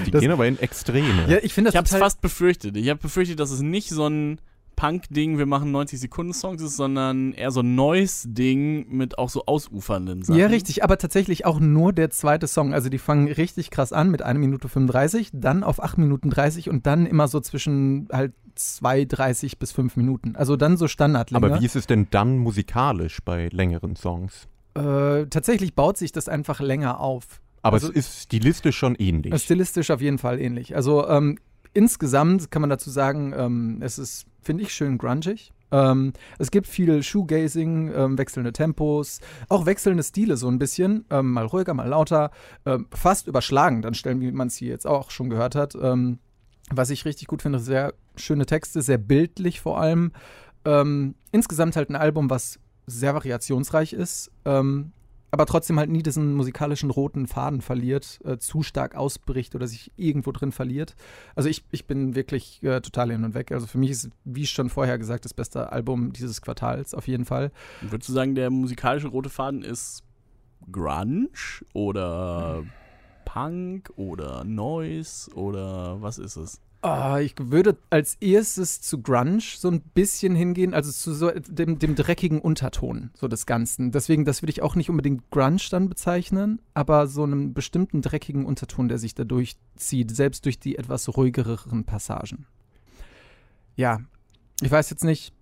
die 0.04 0.10
das- 0.10 0.20
gehen 0.20 0.30
aber 0.30 0.46
in 0.46 0.58
Extreme. 0.58 1.26
Ja, 1.28 1.38
ich 1.42 1.52
finde 1.54 1.68
Ich 1.70 1.74
das 1.74 1.76
habe 1.76 1.86
es 1.86 1.96
fast 1.96 2.20
befürchtet. 2.20 2.76
Ich 2.76 2.88
habe 2.88 3.00
befürchtet, 3.00 3.38
dass 3.40 3.50
es 3.50 3.60
nicht 3.60 3.88
so 3.88 4.06
ein 4.08 4.40
Punk-Ding, 4.76 5.38
wir 5.38 5.46
machen 5.46 5.70
90 5.72 5.98
Sekunden 5.98 6.32
Songs 6.34 6.62
ist, 6.62 6.76
sondern 6.76 7.32
eher 7.32 7.50
so 7.50 7.60
ein 7.60 7.74
neues 7.74 8.24
Ding 8.28 8.86
mit 8.88 9.18
auch 9.18 9.30
so 9.30 9.46
ausufernden 9.46 10.22
Sachen. 10.22 10.38
Ja, 10.38 10.46
richtig, 10.46 10.84
aber 10.84 10.98
tatsächlich 10.98 11.46
auch 11.46 11.58
nur 11.58 11.92
der 11.92 12.10
zweite 12.10 12.46
Song. 12.46 12.74
Also 12.74 12.88
die 12.90 12.98
fangen 12.98 13.26
richtig 13.28 13.70
krass 13.70 13.92
an 13.92 14.10
mit 14.10 14.22
1 14.22 14.38
Minute 14.38 14.68
35, 14.68 15.30
dann 15.32 15.64
auf 15.64 15.82
8 15.82 15.98
Minuten 15.98 16.30
30 16.30 16.68
und 16.70 16.86
dann 16.86 17.06
immer 17.06 17.26
so 17.26 17.40
zwischen 17.40 18.06
halt 18.12 18.32
2,30 18.56 19.58
bis 19.58 19.72
5 19.72 19.96
Minuten. 19.96 20.36
Also 20.36 20.56
dann 20.56 20.76
so 20.76 20.88
Standardlänge. 20.88 21.46
aber 21.46 21.60
wie 21.60 21.66
ist 21.66 21.76
es 21.76 21.86
denn 21.86 22.06
dann 22.10 22.38
musikalisch 22.38 23.20
bei 23.24 23.48
längeren 23.52 23.96
Songs? 23.96 24.46
Äh, 24.74 25.26
tatsächlich 25.26 25.74
baut 25.74 25.96
sich 25.96 26.12
das 26.12 26.28
einfach 26.28 26.60
länger 26.60 27.00
auf. 27.00 27.40
Aber 27.62 27.74
Also- 27.74 27.88
es 27.90 27.94
ist 27.96 28.22
stilistisch 28.24 28.76
schon 28.76 28.94
ähnlich. 28.94 29.34
Stilistisch 29.42 29.90
auf 29.90 30.00
jeden 30.00 30.18
Fall 30.18 30.40
ähnlich. 30.40 30.76
Also 30.76 31.08
ähm, 31.08 31.38
insgesamt 31.76 32.50
kann 32.50 32.62
man 32.62 32.70
dazu 32.70 32.90
sagen, 32.90 33.34
ähm, 33.36 33.78
es 33.82 33.98
ist, 33.98 34.24
finde 34.42 34.62
ich, 34.64 34.72
schön 34.72 34.96
grungig. 34.96 35.52
Ähm, 35.70 36.14
es 36.38 36.50
gibt 36.50 36.66
viel 36.66 37.02
Shoegazing, 37.02 37.92
ähm, 37.94 38.18
wechselnde 38.18 38.52
Tempos, 38.52 39.20
auch 39.48 39.66
wechselnde 39.66 40.02
Stile 40.02 40.36
so 40.36 40.48
ein 40.48 40.58
bisschen, 40.58 41.04
ähm, 41.10 41.32
mal 41.32 41.44
ruhiger, 41.44 41.74
mal 41.74 41.88
lauter, 41.88 42.30
ähm, 42.64 42.86
fast 42.92 43.26
überschlagen, 43.26 43.82
dann 43.82 43.94
stellen, 43.94 44.20
wie 44.20 44.32
man 44.32 44.46
es 44.46 44.56
hier 44.56 44.70
jetzt 44.70 44.86
auch 44.86 45.10
schon 45.10 45.28
gehört 45.28 45.54
hat. 45.54 45.74
Ähm, 45.74 46.18
was 46.70 46.90
ich 46.90 47.04
richtig 47.04 47.28
gut 47.28 47.42
finde, 47.42 47.58
sehr 47.58 47.94
schöne 48.16 48.46
Texte, 48.46 48.80
sehr 48.80 48.98
bildlich 48.98 49.60
vor 49.60 49.80
allem. 49.80 50.12
Ähm, 50.64 51.14
insgesamt 51.30 51.76
halt 51.76 51.90
ein 51.90 51.96
Album, 51.96 52.30
was 52.30 52.58
sehr 52.86 53.14
variationsreich 53.14 53.92
ist, 53.92 54.30
ähm, 54.44 54.92
aber 55.30 55.46
trotzdem 55.46 55.78
halt 55.78 55.90
nie 55.90 56.02
diesen 56.02 56.34
musikalischen 56.34 56.90
roten 56.90 57.26
Faden 57.26 57.60
verliert, 57.60 58.20
äh, 58.24 58.38
zu 58.38 58.62
stark 58.62 58.94
ausbricht 58.94 59.54
oder 59.54 59.66
sich 59.66 59.92
irgendwo 59.96 60.32
drin 60.32 60.52
verliert. 60.52 60.94
Also 61.34 61.48
ich, 61.48 61.64
ich 61.70 61.86
bin 61.86 62.14
wirklich 62.14 62.62
äh, 62.62 62.80
total 62.80 63.10
hin 63.10 63.24
und 63.24 63.34
weg. 63.34 63.52
Also 63.52 63.66
für 63.66 63.78
mich 63.78 63.90
ist, 63.90 64.10
wie 64.24 64.46
schon 64.46 64.70
vorher 64.70 64.98
gesagt, 64.98 65.24
das 65.24 65.34
beste 65.34 65.72
Album 65.72 66.12
dieses 66.12 66.42
Quartals 66.42 66.94
auf 66.94 67.08
jeden 67.08 67.24
Fall. 67.24 67.50
Würdest 67.82 68.08
du 68.08 68.12
sagen, 68.12 68.34
der 68.34 68.50
musikalische 68.50 69.08
rote 69.08 69.30
Faden 69.30 69.62
ist 69.62 70.02
Grunge 70.70 71.28
oder 71.72 72.64
Punk 73.24 73.90
oder 73.96 74.44
Noise 74.44 75.30
oder 75.34 76.00
was 76.00 76.18
ist 76.18 76.36
es? 76.36 76.60
Ah, 76.86 77.18
ich 77.18 77.34
würde 77.36 77.76
als 77.90 78.14
erstes 78.20 78.80
zu 78.80 79.02
Grunge 79.02 79.40
so 79.40 79.68
ein 79.68 79.80
bisschen 79.80 80.36
hingehen, 80.36 80.72
also 80.72 80.92
zu 80.92 81.14
so 81.14 81.32
dem, 81.32 81.80
dem 81.80 81.96
dreckigen 81.96 82.40
Unterton 82.40 83.10
so 83.14 83.26
des 83.26 83.44
Ganzen. 83.44 83.90
Deswegen, 83.90 84.24
das 84.24 84.40
würde 84.40 84.52
ich 84.52 84.62
auch 84.62 84.76
nicht 84.76 84.88
unbedingt 84.88 85.28
Grunge 85.32 85.58
dann 85.68 85.88
bezeichnen, 85.88 86.62
aber 86.74 87.08
so 87.08 87.24
einem 87.24 87.54
bestimmten 87.54 88.02
dreckigen 88.02 88.46
Unterton, 88.46 88.86
der 88.86 88.98
sich 88.98 89.16
da 89.16 89.24
durchzieht, 89.24 90.14
selbst 90.14 90.44
durch 90.44 90.60
die 90.60 90.78
etwas 90.78 91.08
ruhigeren 91.16 91.82
Passagen. 91.82 92.46
Ja, 93.74 93.98
ich 94.60 94.70
weiß 94.70 94.88
jetzt 94.90 95.02
nicht, 95.02 95.32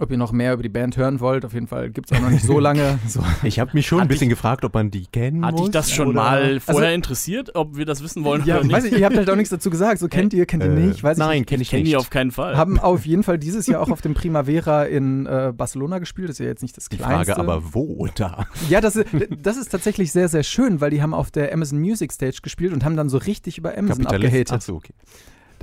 ob 0.00 0.10
ihr 0.10 0.16
noch 0.18 0.32
mehr 0.32 0.52
über 0.54 0.62
die 0.62 0.68
Band 0.68 0.96
hören 0.96 1.20
wollt. 1.20 1.44
Auf 1.44 1.52
jeden 1.54 1.66
Fall 1.66 1.90
gibt 1.90 2.10
es 2.10 2.16
auch 2.16 2.22
noch 2.22 2.30
nicht 2.30 2.44
so 2.44 2.58
lange. 2.58 2.98
So. 3.08 3.22
Ich 3.42 3.58
habe 3.58 3.70
mich 3.74 3.86
schon 3.86 3.98
Hat 4.00 4.06
ein 4.06 4.08
bisschen 4.08 4.28
dich- 4.28 4.36
gefragt, 4.36 4.64
ob 4.64 4.74
man 4.74 4.90
die 4.90 5.06
kennen 5.06 5.44
Hat 5.44 5.52
muss. 5.52 5.62
dich 5.62 5.70
das 5.72 5.90
schon 5.92 6.08
oder- 6.08 6.22
mal 6.22 6.60
vorher 6.60 6.88
Also- 6.88 6.94
interessiert, 6.94 7.54
ob 7.54 7.76
wir 7.76 7.84
das 7.84 8.02
wissen 8.02 8.24
wollen 8.24 8.44
Ja, 8.44 8.56
oder 8.56 8.64
nicht? 8.64 8.72
weiß 8.76 8.84
ich, 8.84 8.98
ihr 8.98 9.04
habt 9.04 9.16
halt 9.16 9.28
auch 9.30 9.36
nichts 9.36 9.50
dazu 9.50 9.70
gesagt. 9.70 9.98
So 10.00 10.08
kennt 10.08 10.32
ihr, 10.32 10.46
kennt 10.46 10.62
ihr 10.64 10.70
Äh, 10.70 10.74
nicht, 10.86 11.02
weiß 11.02 11.18
ich 11.18 11.24
nein, 11.24 11.38
nicht. 11.40 11.48
kenne 11.48 11.62
ich, 11.62 11.68
ich 11.68 11.70
kenne 11.70 11.82
nicht. 11.82 11.92
die 11.92 11.96
auf 11.96 12.10
keinen 12.10 12.30
Fall. 12.30 12.56
haben 12.56 12.78
auf 12.80 13.06
jeden 13.06 13.22
Fall 13.22 13.38
dieses 13.38 13.66
Jahr 13.66 13.80
auch 13.82 13.90
auf 13.90 14.00
dem 14.00 14.14
Primavera 14.14 14.84
in 14.84 15.26
äh, 15.26 15.52
Barcelona 15.56 15.98
gespielt. 15.98 16.28
Das 16.28 16.36
ist 16.36 16.40
ja 16.40 16.46
jetzt 16.46 16.62
nicht 16.62 16.76
das 16.76 16.88
die 16.88 16.96
kleinste. 16.96 17.34
Frage 17.34 17.40
aber, 17.40 17.74
wo 17.74 18.06
da? 18.14 18.46
ja, 18.68 18.80
das 18.80 18.96
ist, 18.96 19.06
das 19.42 19.56
ist 19.56 19.68
tatsächlich 19.70 20.10
sehr, 20.12 20.28
sehr 20.28 20.42
schön, 20.42 20.80
weil 20.80 20.90
die 20.90 21.02
haben 21.02 21.14
auf 21.14 21.30
der 21.30 21.52
Amazon 21.52 21.78
Music 21.78 22.12
Stage 22.12 22.38
gespielt 22.42 22.72
und 22.72 22.84
haben 22.84 22.96
dann 22.96 23.08
so 23.08 23.18
richtig 23.18 23.58
über 23.58 23.76
Amazon 23.76 24.06
abgehatet. 24.06 24.52
Achso, 24.52 24.74
okay. 24.76 24.94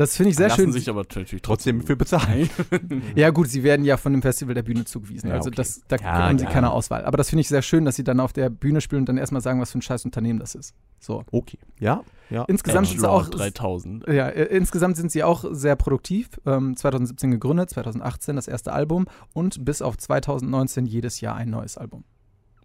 Das 0.01 0.17
finde 0.17 0.31
ich 0.31 0.35
sehr 0.35 0.47
Lassen 0.47 0.61
schön. 0.61 0.71
sich 0.71 0.89
aber 0.89 1.01
natürlich 1.01 1.43
Trotzdem 1.43 1.83
für 1.83 1.95
bezahlen. 1.95 2.49
ja, 3.15 3.29
gut, 3.29 3.49
sie 3.49 3.61
werden 3.61 3.85
ja 3.85 3.97
von 3.97 4.11
dem 4.13 4.23
Festival 4.23 4.55
der 4.55 4.63
Bühne 4.63 4.83
zugewiesen. 4.83 5.29
Ja, 5.29 5.35
also 5.35 5.49
okay. 5.49 5.57
das, 5.57 5.83
da 5.87 5.97
Ja, 5.97 6.27
haben 6.27 6.39
sie 6.39 6.45
ja. 6.45 6.49
keine 6.49 6.71
Auswahl. 6.71 7.05
Aber 7.05 7.17
das 7.17 7.29
finde 7.29 7.41
ich 7.41 7.49
sehr 7.49 7.61
schön, 7.61 7.85
dass 7.85 7.97
sie 7.97 8.03
dann 8.03 8.19
auf 8.19 8.33
der 8.33 8.49
Bühne 8.49 8.81
spielen 8.81 9.03
und 9.03 9.09
dann 9.09 9.19
erstmal 9.19 9.43
sagen, 9.43 9.61
was 9.61 9.71
für 9.71 9.77
ein 9.77 9.83
scheiß 9.83 10.03
Unternehmen 10.05 10.39
das 10.39 10.55
ist. 10.55 10.73
So. 10.99 11.23
Okay. 11.31 11.59
Ja, 11.79 12.01
ja. 12.31 12.45
Insgesamt 12.45 12.87
sind 12.87 12.99
sie 12.99 13.07
auch 13.07 13.29
3000. 13.29 14.07
Ja, 14.07 14.29
äh, 14.29 14.45
insgesamt 14.45 14.97
sind 14.97 15.11
sie 15.11 15.23
auch 15.23 15.45
sehr 15.51 15.75
produktiv. 15.75 16.29
Ähm, 16.47 16.75
2017 16.75 17.29
gegründet, 17.29 17.69
2018 17.69 18.37
das 18.37 18.47
erste 18.47 18.73
Album 18.73 19.05
und 19.33 19.63
bis 19.63 19.83
auf 19.83 19.99
2019 19.99 20.87
jedes 20.87 21.21
Jahr 21.21 21.35
ein 21.35 21.51
neues 21.51 21.77
Album. 21.77 22.05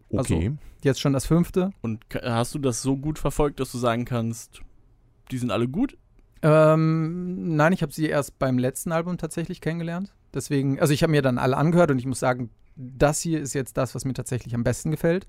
Okay. 0.08 0.54
Jetzt 0.82 1.02
schon 1.02 1.12
das 1.12 1.26
fünfte. 1.26 1.72
Und 1.82 2.02
hast 2.14 2.54
du 2.54 2.58
das 2.58 2.80
so 2.80 2.96
gut 2.96 3.18
verfolgt, 3.18 3.60
dass 3.60 3.72
du 3.72 3.76
sagen 3.76 4.06
kannst, 4.06 4.62
die 5.30 5.36
sind 5.36 5.50
alle 5.50 5.68
gut? 5.68 5.98
Ähm, 6.42 7.56
nein, 7.56 7.72
ich 7.72 7.82
habe 7.82 7.92
sie 7.92 8.06
erst 8.06 8.38
beim 8.38 8.58
letzten 8.58 8.92
Album 8.92 9.18
tatsächlich 9.18 9.60
kennengelernt. 9.60 10.12
Deswegen, 10.34 10.80
also 10.80 10.92
ich 10.92 11.02
habe 11.02 11.12
mir 11.12 11.22
dann 11.22 11.38
alle 11.38 11.56
angehört 11.56 11.90
und 11.90 11.98
ich 11.98 12.06
muss 12.06 12.20
sagen, 12.20 12.50
das 12.76 13.20
hier 13.20 13.40
ist 13.40 13.54
jetzt 13.54 13.78
das, 13.78 13.94
was 13.94 14.04
mir 14.04 14.12
tatsächlich 14.12 14.54
am 14.54 14.62
besten 14.62 14.90
gefällt. 14.90 15.26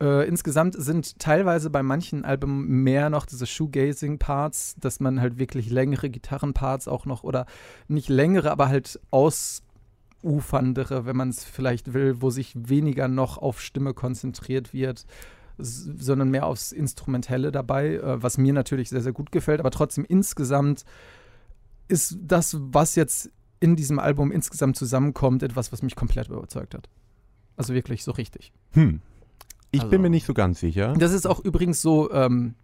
Äh, 0.00 0.28
insgesamt 0.28 0.76
sind 0.78 1.18
teilweise 1.18 1.70
bei 1.70 1.82
manchen 1.82 2.24
Alben 2.24 2.84
mehr 2.84 3.10
noch 3.10 3.26
diese 3.26 3.46
Shoegazing-Parts, 3.46 4.76
dass 4.78 5.00
man 5.00 5.20
halt 5.20 5.38
wirklich 5.38 5.70
längere 5.70 6.08
Gitarrenparts 6.08 6.86
auch 6.86 7.04
noch 7.04 7.24
oder 7.24 7.46
nicht 7.88 8.08
längere, 8.08 8.52
aber 8.52 8.68
halt 8.68 9.00
ausuferndere, 9.10 11.04
wenn 11.04 11.16
man 11.16 11.30
es 11.30 11.42
vielleicht 11.42 11.92
will, 11.92 12.22
wo 12.22 12.30
sich 12.30 12.52
weniger 12.54 13.08
noch 13.08 13.38
auf 13.38 13.60
Stimme 13.60 13.92
konzentriert 13.92 14.72
wird 14.72 15.04
sondern 15.58 16.30
mehr 16.30 16.46
aufs 16.46 16.72
Instrumentelle 16.72 17.52
dabei, 17.52 17.94
äh, 17.94 18.22
was 18.22 18.38
mir 18.38 18.52
natürlich 18.52 18.90
sehr, 18.90 19.00
sehr 19.02 19.12
gut 19.12 19.30
gefällt. 19.32 19.60
Aber 19.60 19.70
trotzdem 19.70 20.04
insgesamt 20.08 20.84
ist 21.88 22.16
das, 22.22 22.56
was 22.60 22.94
jetzt 22.96 23.30
in 23.60 23.76
diesem 23.76 23.98
Album 23.98 24.32
insgesamt 24.32 24.76
zusammenkommt, 24.76 25.42
etwas, 25.42 25.72
was 25.72 25.82
mich 25.82 25.96
komplett 25.96 26.28
überzeugt 26.28 26.74
hat. 26.74 26.88
Also 27.56 27.72
wirklich 27.74 28.04
so 28.04 28.10
richtig. 28.12 28.52
Hm. 28.72 29.00
Ich 29.70 29.80
Also- 29.80 29.90
bin 29.90 30.02
mir 30.02 30.10
nicht 30.10 30.26
so 30.26 30.34
ganz 30.34 30.60
sicher. 30.60 30.92
Das 30.98 31.12
ist 31.12 31.26
auch 31.26 31.40
übrigens 31.44 31.80
so 31.82 32.10
ähm, 32.12 32.54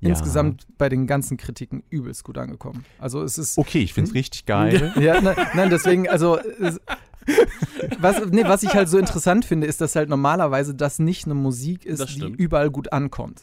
Ja. 0.00 0.10
insgesamt 0.10 0.66
bei 0.78 0.88
den 0.88 1.06
ganzen 1.06 1.36
Kritiken 1.36 1.82
übelst 1.90 2.24
gut 2.24 2.38
angekommen. 2.38 2.84
Also 2.98 3.22
es 3.22 3.38
ist 3.38 3.56
Okay, 3.56 3.80
ich 3.80 3.94
finde 3.94 4.10
es 4.10 4.14
richtig 4.14 4.46
geil. 4.46 4.92
Ja, 5.00 5.20
ne, 5.20 5.34
nein, 5.54 5.70
deswegen, 5.70 6.08
also 6.08 6.38
es, 6.38 6.80
was, 8.00 8.26
nee, 8.30 8.44
was 8.44 8.62
ich 8.62 8.74
halt 8.74 8.88
so 8.88 8.98
interessant 8.98 9.44
finde, 9.44 9.66
ist, 9.66 9.80
dass 9.80 9.96
halt 9.96 10.08
normalerweise 10.08 10.74
das 10.74 10.98
nicht 10.98 11.24
eine 11.24 11.34
Musik 11.34 11.84
ist, 11.84 12.16
die 12.16 12.32
überall 12.36 12.70
gut 12.70 12.92
ankommt. 12.92 13.42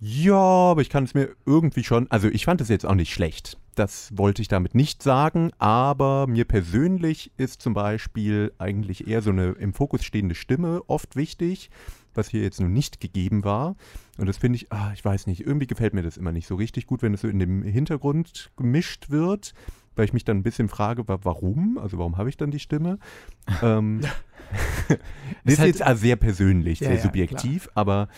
Ja, 0.00 0.34
aber 0.34 0.82
ich 0.82 0.90
kann 0.90 1.04
es 1.04 1.14
mir 1.14 1.30
irgendwie 1.46 1.84
schon, 1.84 2.10
also 2.10 2.28
ich 2.28 2.44
fand 2.44 2.60
es 2.60 2.68
jetzt 2.68 2.84
auch 2.84 2.94
nicht 2.94 3.12
schlecht. 3.12 3.56
Das 3.74 4.10
wollte 4.14 4.42
ich 4.42 4.48
damit 4.48 4.74
nicht 4.74 5.02
sagen, 5.02 5.50
aber 5.58 6.26
mir 6.26 6.44
persönlich 6.44 7.32
ist 7.36 7.62
zum 7.62 7.74
Beispiel 7.74 8.52
eigentlich 8.58 9.08
eher 9.08 9.22
so 9.22 9.30
eine 9.30 9.52
im 9.52 9.72
Fokus 9.72 10.04
stehende 10.04 10.34
Stimme 10.34 10.82
oft 10.86 11.16
wichtig, 11.16 11.70
was 12.16 12.28
hier 12.28 12.42
jetzt 12.42 12.60
nur 12.60 12.68
nicht 12.68 13.00
gegeben 13.00 13.44
war. 13.44 13.76
Und 14.18 14.26
das 14.26 14.36
finde 14.36 14.56
ich, 14.56 14.72
ah, 14.72 14.92
ich 14.94 15.04
weiß 15.04 15.26
nicht, 15.26 15.40
irgendwie 15.46 15.66
gefällt 15.66 15.94
mir 15.94 16.02
das 16.02 16.16
immer 16.16 16.32
nicht 16.32 16.46
so 16.46 16.54
richtig 16.54 16.86
gut, 16.86 17.02
wenn 17.02 17.14
es 17.14 17.20
so 17.22 17.28
in 17.28 17.38
dem 17.38 17.62
Hintergrund 17.62 18.50
gemischt 18.56 19.10
wird, 19.10 19.54
weil 19.96 20.04
ich 20.06 20.12
mich 20.12 20.24
dann 20.24 20.38
ein 20.38 20.42
bisschen 20.42 20.68
frage, 20.68 21.06
wa- 21.08 21.18
warum? 21.22 21.78
Also 21.78 21.98
warum 21.98 22.16
habe 22.16 22.28
ich 22.28 22.36
dann 22.36 22.50
die 22.50 22.58
Stimme? 22.60 22.98
ähm, 23.62 24.00
das 24.88 24.98
ist 25.44 25.58
halt- 25.58 25.68
jetzt 25.68 25.82
also 25.82 26.00
sehr 26.02 26.16
persönlich, 26.16 26.80
Ja, 26.80 26.88
sehr 26.88 26.96
ja, 26.96 27.02
subjektiv, 27.02 27.68
aber 27.74 28.08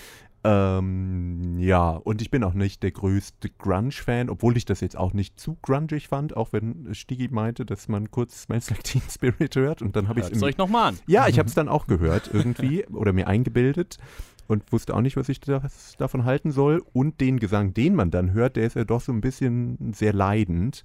ähm, 0.47 1.59
ja, 1.59 1.91
und 1.91 2.23
ich 2.23 2.31
bin 2.31 2.45
auch 2.45 2.55
nicht 2.55 2.85
der 2.85 2.93
größte 2.93 3.51
Grunge-Fan, 3.51 4.31
obwohl 4.31 4.57
ich 4.57 4.65
das 4.65 4.81
jetzt 4.81 4.97
auch 4.97 5.13
nicht 5.13 5.41
zu 5.41 5.57
grungig 5.61 6.07
fand, 6.07 6.37
auch 6.37 6.53
wenn 6.53 6.95
Stigi 6.95 7.27
meinte, 7.29 7.67
dass 7.67 7.89
man 7.89 8.13
kurz 8.13 8.43
Smells 8.43 8.71
Like 8.71 8.85
Teen 8.85 9.03
Spirit 9.11 9.57
hört 9.57 9.83
und 9.83 9.97
dann 9.97 10.07
habe 10.07 10.21
ich 10.21 10.31
es 10.31 10.43
euch 10.45 10.57
nochmal 10.57 10.91
an. 10.91 10.99
Ja, 11.09 11.27
ich 11.27 11.41
habe 11.41 11.49
es 11.49 11.55
dann 11.55 11.69
auch 11.69 11.89
gehört 11.89 12.31
irgendwie 12.33 12.87
oder 12.93 13.13
mir 13.13 13.27
eingebildet 13.27 13.99
und 14.47 14.71
wusste 14.73 14.95
auch 14.95 15.01
nicht, 15.01 15.17
was 15.17 15.29
ich 15.29 15.41
das, 15.41 15.97
davon 15.99 16.25
halten 16.25 16.53
soll. 16.53 16.81
Und 16.93 17.21
den 17.21 17.41
Gesang, 17.41 17.75
den 17.75 17.97
man 17.97 18.13
dann 18.13 18.33
hört, 18.33 18.55
der 18.55 18.67
ist 18.67 18.77
ja 18.77 18.85
doch 18.85 19.01
so 19.01 19.11
ein 19.11 19.21
bisschen 19.21 19.93
sehr 19.93 20.13
leidend. 20.13 20.85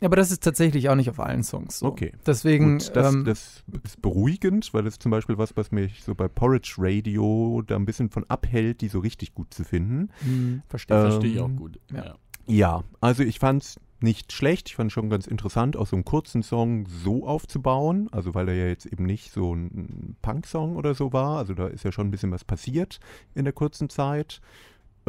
Ja, 0.00 0.06
aber 0.06 0.16
das 0.16 0.30
ist 0.30 0.42
tatsächlich 0.42 0.88
auch 0.88 0.94
nicht 0.94 1.10
auf 1.10 1.18
allen 1.20 1.42
Songs 1.42 1.80
so. 1.80 1.86
Okay. 1.86 2.12
Deswegen, 2.26 2.78
Gut, 2.78 2.94
das, 2.94 3.12
ähm, 3.14 3.24
das 3.24 3.64
ist 3.84 4.00
beruhigend, 4.00 4.72
weil 4.72 4.84
das 4.84 4.94
ist 4.94 5.02
zum 5.02 5.10
Beispiel 5.10 5.38
was, 5.38 5.56
was 5.56 5.72
mich 5.72 6.04
so 6.04 6.14
bei 6.14 6.28
Porridge 6.28 6.76
Radio 6.78 7.62
da 7.66 7.76
ein 7.76 7.84
bisschen 7.84 8.10
von 8.10 8.24
abhält, 8.28 8.80
die 8.80 8.88
so 8.88 9.00
richtig 9.00 9.34
gut 9.34 9.52
zu 9.52 9.64
finden. 9.64 10.10
hm, 10.20 10.62
verstehe. 10.68 10.96
Ähm, 10.96 11.10
Verstehe 11.10 11.32
ich 11.32 11.40
auch 11.40 11.50
gut. 11.50 11.80
ja. 11.92 12.14
Ja. 12.46 12.82
Also 13.00 13.22
ich 13.24 13.38
fand's 13.38 13.78
nicht 14.00 14.32
schlecht. 14.32 14.68
Ich 14.68 14.76
fand 14.76 14.90
schon 14.92 15.10
ganz 15.10 15.26
interessant, 15.26 15.76
auch 15.76 15.86
so 15.86 15.96
einen 15.96 16.04
kurzen 16.04 16.42
Song 16.42 16.86
so 16.86 17.26
aufzubauen. 17.26 18.08
Also 18.12 18.34
weil 18.34 18.48
er 18.48 18.54
ja 18.54 18.66
jetzt 18.68 18.86
eben 18.86 19.04
nicht 19.04 19.32
so 19.32 19.54
ein 19.54 20.16
Punk-Song 20.22 20.76
oder 20.76 20.94
so 20.94 21.12
war. 21.12 21.38
Also 21.38 21.54
da 21.54 21.66
ist 21.66 21.84
ja 21.84 21.92
schon 21.92 22.08
ein 22.08 22.10
bisschen 22.10 22.30
was 22.30 22.44
passiert 22.44 23.00
in 23.34 23.44
der 23.44 23.52
kurzen 23.52 23.88
Zeit. 23.90 24.40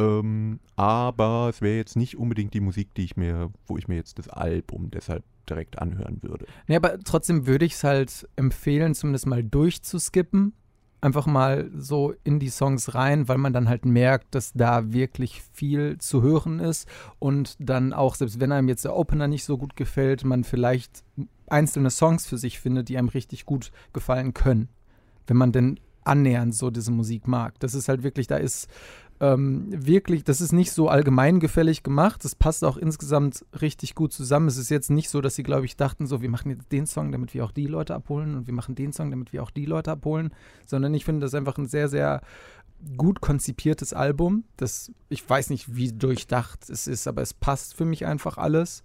Ähm, 0.00 0.60
aber 0.76 1.48
es 1.50 1.60
wäre 1.60 1.76
jetzt 1.76 1.96
nicht 1.96 2.16
unbedingt 2.16 2.54
die 2.54 2.60
Musik, 2.60 2.94
die 2.94 3.04
ich 3.04 3.16
mir, 3.16 3.50
wo 3.66 3.76
ich 3.76 3.86
mir 3.86 3.96
jetzt 3.96 4.18
das 4.18 4.28
Album 4.28 4.90
deshalb 4.90 5.24
direkt 5.48 5.78
anhören 5.78 6.22
würde. 6.22 6.46
Nee, 6.68 6.76
aber 6.76 6.98
trotzdem 7.00 7.46
würde 7.46 7.64
ich 7.66 7.74
es 7.74 7.84
halt 7.84 8.28
empfehlen, 8.36 8.94
zumindest 8.94 9.26
mal 9.26 9.44
durchzuskippen. 9.44 10.54
Einfach 11.02 11.26
mal 11.26 11.70
so 11.74 12.14
in 12.24 12.38
die 12.38 12.50
Songs 12.50 12.94
rein, 12.94 13.26
weil 13.26 13.38
man 13.38 13.54
dann 13.54 13.68
halt 13.70 13.86
merkt, 13.86 14.34
dass 14.34 14.52
da 14.52 14.92
wirklich 14.92 15.42
viel 15.52 15.96
zu 15.98 16.22
hören 16.22 16.60
ist 16.60 16.86
und 17.18 17.56
dann 17.58 17.94
auch, 17.94 18.14
selbst 18.14 18.38
wenn 18.38 18.52
einem 18.52 18.68
jetzt 18.68 18.84
der 18.84 18.94
Opener 18.94 19.26
nicht 19.26 19.44
so 19.44 19.56
gut 19.56 19.76
gefällt, 19.76 20.24
man 20.24 20.44
vielleicht 20.44 21.02
einzelne 21.46 21.90
Songs 21.90 22.26
für 22.26 22.36
sich 22.36 22.60
findet, 22.60 22.90
die 22.90 22.98
einem 22.98 23.08
richtig 23.08 23.46
gut 23.46 23.72
gefallen 23.94 24.34
können, 24.34 24.68
wenn 25.26 25.38
man 25.38 25.52
denn 25.52 25.80
annähernd 26.04 26.54
so 26.54 26.70
diese 26.70 26.90
Musik 26.90 27.26
mag. 27.26 27.58
Das 27.60 27.74
ist 27.74 27.88
halt 27.88 28.02
wirklich, 28.02 28.26
da 28.26 28.36
ist 28.36 28.68
ähm, 29.20 29.66
wirklich, 29.68 30.24
das 30.24 30.40
ist 30.40 30.52
nicht 30.52 30.72
so 30.72 30.88
allgemeingefällig 30.88 31.82
gemacht. 31.82 32.24
Das 32.24 32.34
passt 32.34 32.64
auch 32.64 32.78
insgesamt 32.78 33.44
richtig 33.60 33.94
gut 33.94 34.12
zusammen. 34.12 34.48
Es 34.48 34.56
ist 34.56 34.70
jetzt 34.70 34.90
nicht 34.90 35.10
so, 35.10 35.20
dass 35.20 35.34
sie, 35.34 35.42
glaube 35.42 35.66
ich, 35.66 35.76
dachten, 35.76 36.06
so, 36.06 36.22
wir 36.22 36.30
machen 36.30 36.50
jetzt 36.50 36.72
den 36.72 36.86
Song, 36.86 37.12
damit 37.12 37.34
wir 37.34 37.44
auch 37.44 37.52
die 37.52 37.66
Leute 37.66 37.94
abholen 37.94 38.34
und 38.34 38.46
wir 38.46 38.54
machen 38.54 38.74
den 38.74 38.92
Song, 38.94 39.10
damit 39.10 39.34
wir 39.34 39.42
auch 39.42 39.50
die 39.50 39.66
Leute 39.66 39.92
abholen, 39.92 40.30
sondern 40.66 40.94
ich 40.94 41.04
finde 41.04 41.20
das 41.20 41.34
einfach 41.34 41.58
ein 41.58 41.66
sehr, 41.66 41.88
sehr 41.88 42.22
gut 42.96 43.20
konzipiertes 43.20 43.92
Album. 43.92 44.44
Das, 44.56 44.90
ich 45.10 45.28
weiß 45.28 45.50
nicht, 45.50 45.76
wie 45.76 45.92
durchdacht 45.92 46.70
es 46.70 46.86
ist, 46.86 47.06
aber 47.06 47.20
es 47.20 47.34
passt 47.34 47.74
für 47.74 47.84
mich 47.84 48.06
einfach 48.06 48.38
alles. 48.38 48.82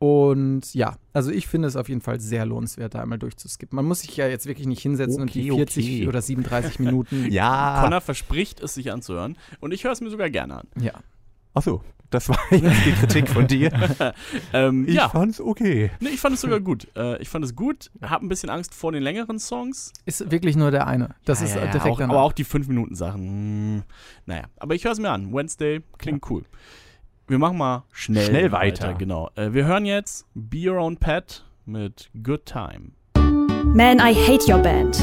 Und 0.00 0.72
ja, 0.72 0.96
also 1.12 1.30
ich 1.30 1.46
finde 1.46 1.68
es 1.68 1.76
auf 1.76 1.90
jeden 1.90 2.00
Fall 2.00 2.20
sehr 2.20 2.46
lohnenswert, 2.46 2.94
da 2.94 3.02
einmal 3.02 3.18
durchzuskippen. 3.18 3.76
Man 3.76 3.84
muss 3.84 4.00
sich 4.00 4.16
ja 4.16 4.26
jetzt 4.28 4.46
wirklich 4.46 4.66
nicht 4.66 4.80
hinsetzen 4.80 5.20
und 5.20 5.34
die 5.34 5.50
Okay, 5.52 5.58
40 5.58 5.84
okay. 5.84 6.08
oder 6.08 6.22
37 6.22 6.78
Minuten. 6.78 7.26
Ja. 7.30 7.82
Connor 7.84 8.00
verspricht 8.00 8.60
es 8.60 8.72
sich 8.74 8.90
anzuhören 8.92 9.36
und 9.60 9.72
ich 9.72 9.84
höre 9.84 9.92
es 9.92 10.00
mir 10.00 10.08
sogar 10.10 10.30
gerne 10.30 10.56
an. 10.60 10.68
ja. 10.80 10.92
Achso, 11.52 11.82
das 12.10 12.28
war 12.28 12.38
jetzt 12.52 12.86
die 12.86 12.92
Kritik 12.92 13.28
von 13.28 13.46
dir. 13.46 13.72
Ähm, 14.52 14.86
Ich 14.88 14.94
ja, 14.94 15.08
fand's 15.08 15.40
okay. 15.40 15.90
nee, 16.00 16.10
ich 16.10 16.20
fand 16.20 16.36
es 16.36 16.40
sogar 16.40 16.60
gut. 16.60 16.86
Äh, 16.96 17.20
ich 17.20 17.28
fand 17.28 17.44
es 17.44 17.54
gut, 17.56 17.90
habe 18.02 18.24
ein 18.24 18.28
bisschen 18.28 18.48
Angst 18.50 18.72
vor 18.72 18.92
den 18.92 19.02
längeren 19.02 19.38
Songs. 19.40 19.92
Ist 20.06 20.30
wirklich 20.30 20.56
nur 20.56 20.70
der 20.70 20.86
eine. 20.86 21.16
Das 21.24 21.40
Ja, 21.40 21.46
ist 21.46 21.54
ja, 21.56 21.64
ja, 21.64 21.72
direkt 21.72 21.86
auch, 21.90 21.98
danach. 21.98 22.14
Aber 22.14 22.22
auch 22.22 22.32
die 22.32 22.46
5-Minuten-Sachen. 22.46 23.20
Hm, 23.20 23.82
naja, 24.26 24.44
aber 24.58 24.74
ich 24.76 24.84
höre 24.84 24.92
es 24.92 24.98
mir 25.00 25.10
an. 25.10 25.32
Wednesday 25.34 25.82
klingt 25.98 26.30
cool. 26.30 26.44
Wir 27.30 27.38
machen 27.38 27.58
mal 27.58 27.84
schnell, 27.92 28.26
Schnell 28.26 28.50
weiter. 28.50 28.92
Genau. 28.94 29.30
Äh, 29.36 29.52
wir 29.52 29.64
hören 29.64 29.84
jetzt 29.84 30.26
Be 30.34 30.68
Your 30.68 30.80
Own 30.80 30.96
Pet 30.96 31.44
mit 31.64 32.10
Good 32.24 32.44
Time. 32.44 32.90
Man, 33.72 33.98
I 34.00 34.12
hate 34.12 34.52
your 34.52 34.58
band. 34.60 34.98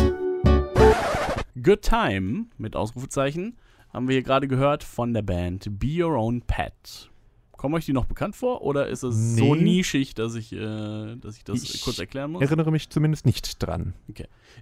Good 1.64 1.84
Time 1.84 2.48
mit 2.58 2.76
Ausrufezeichen 2.76 3.56
haben 3.94 4.10
wir 4.10 4.16
hier 4.16 4.24
gerade 4.24 4.50
gehört 4.50 4.84
von 4.84 5.14
der 5.14 5.22
Band 5.22 5.80
Be 5.80 6.04
Your 6.04 6.18
Own 6.18 6.42
Pet. 6.42 7.10
Kommen 7.54 7.76
euch 7.76 7.86
die 7.86 7.94
noch 7.94 8.04
bekannt 8.04 8.36
vor 8.36 8.62
oder 8.62 8.88
ist 8.88 9.04
es 9.04 9.38
so 9.38 9.56
Nee. 9.56 9.62
nischig, 9.62 10.14
dass 10.14 10.36
ich, 10.36 10.52
äh, 10.52 11.16
dass 11.16 11.38
ich 11.38 11.46
das 11.46 11.64
Ich 11.64 11.82
kurz 11.82 11.98
erklären 11.98 12.34
muss? 12.34 12.42
Erinnere 12.42 12.72
mich 12.72 12.90
zumindest 12.90 13.26
nicht 13.26 13.64
dran. 13.66 13.94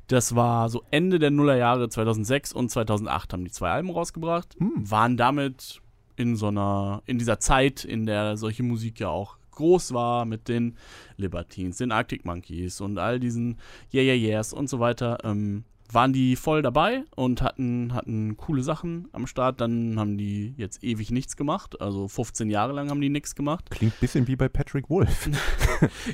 Das 0.05 0.35
war 0.35 0.69
so 0.69 0.83
Ende 0.91 1.17
der 1.17 1.31
Nullerjahre 1.31 1.89
2006 1.89 2.53
und 2.53 2.69
2008 2.69 3.33
haben 3.33 3.43
die 3.43 3.49
zwei 3.49 3.71
Alben 3.71 3.89
rausgebracht. 3.89 4.55
Hm. 4.59 4.89
Waren 4.91 5.17
damit 5.17 5.81
in 6.17 6.35
so 6.35 6.47
einer, 6.47 7.01
in 7.05 7.17
dieser 7.17 7.39
Zeit, 7.39 7.83
in 7.85 8.05
der 8.05 8.37
solche 8.37 8.63
Musik 8.63 8.99
ja 8.99 9.09
auch 9.09 9.37
groß 9.51 9.93
war 9.93 10.25
mit 10.25 10.47
den 10.47 10.75
Libertines, 11.17 11.77
den 11.77 11.91
Arctic 11.91 12.25
Monkeys 12.25 12.81
und 12.81 12.97
all 12.97 13.19
diesen 13.19 13.57
Yeah 13.93 14.03
Yeah 14.03 14.15
Yeahs 14.15 14.53
und 14.53 14.69
so 14.69 14.79
weiter, 14.79 15.17
ähm, 15.23 15.63
waren 15.91 16.13
die 16.13 16.35
voll 16.35 16.61
dabei 16.61 17.03
und 17.15 17.41
hatten, 17.41 17.93
hatten 17.93 18.37
coole 18.37 18.63
Sachen 18.63 19.07
am 19.11 19.27
Start. 19.27 19.61
Dann 19.61 19.99
haben 19.99 20.17
die 20.17 20.53
jetzt 20.57 20.83
ewig 20.83 21.11
nichts 21.11 21.37
gemacht. 21.37 21.79
Also 21.79 22.07
15 22.07 22.49
Jahre 22.49 22.73
lang 22.73 22.89
haben 22.89 23.01
die 23.01 23.09
nichts 23.09 23.35
gemacht. 23.35 23.69
Klingt 23.69 23.93
ein 23.93 23.99
bisschen 23.99 24.27
wie 24.27 24.35
bei 24.35 24.49
Patrick 24.49 24.89
Wolf. 24.89 25.29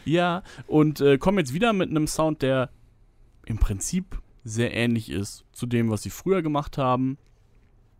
Ja, 0.06 0.41
und 0.66 1.02
äh, 1.02 1.20
kommen 1.20 1.38
jetzt 1.38 1.54
wieder 1.54 1.72
mit 1.72 1.89
einem 1.89 2.08
Sound, 2.08 2.41
der 2.41 2.72
im 3.45 3.60
Prinzip 3.60 4.20
sehr 4.43 4.74
ähnlich 4.74 5.10
ist 5.10 5.45
zu 5.52 5.68
dem, 5.68 5.91
was 5.91 6.02
sie 6.02 6.10
früher 6.10 6.41
gemacht 6.41 6.78
haben. 6.80 7.18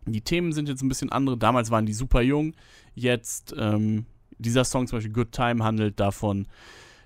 Die 0.06 0.20
Themen 0.20 0.52
sind 0.52 0.68
jetzt 0.68 0.82
ein 0.82 0.88
bisschen 0.88 1.12
andere. 1.12 1.36
Damals 1.36 1.70
waren 1.70 1.86
die 1.86 1.92
super 1.92 2.22
jung. 2.22 2.54
Jetzt, 2.94 3.54
ähm, 3.58 4.04
dieser 4.38 4.64
Song 4.64 4.86
zum 4.86 4.98
Beispiel 4.98 5.12
Good 5.12 5.32
Time 5.32 5.62
handelt 5.64 6.00
davon, 6.00 6.46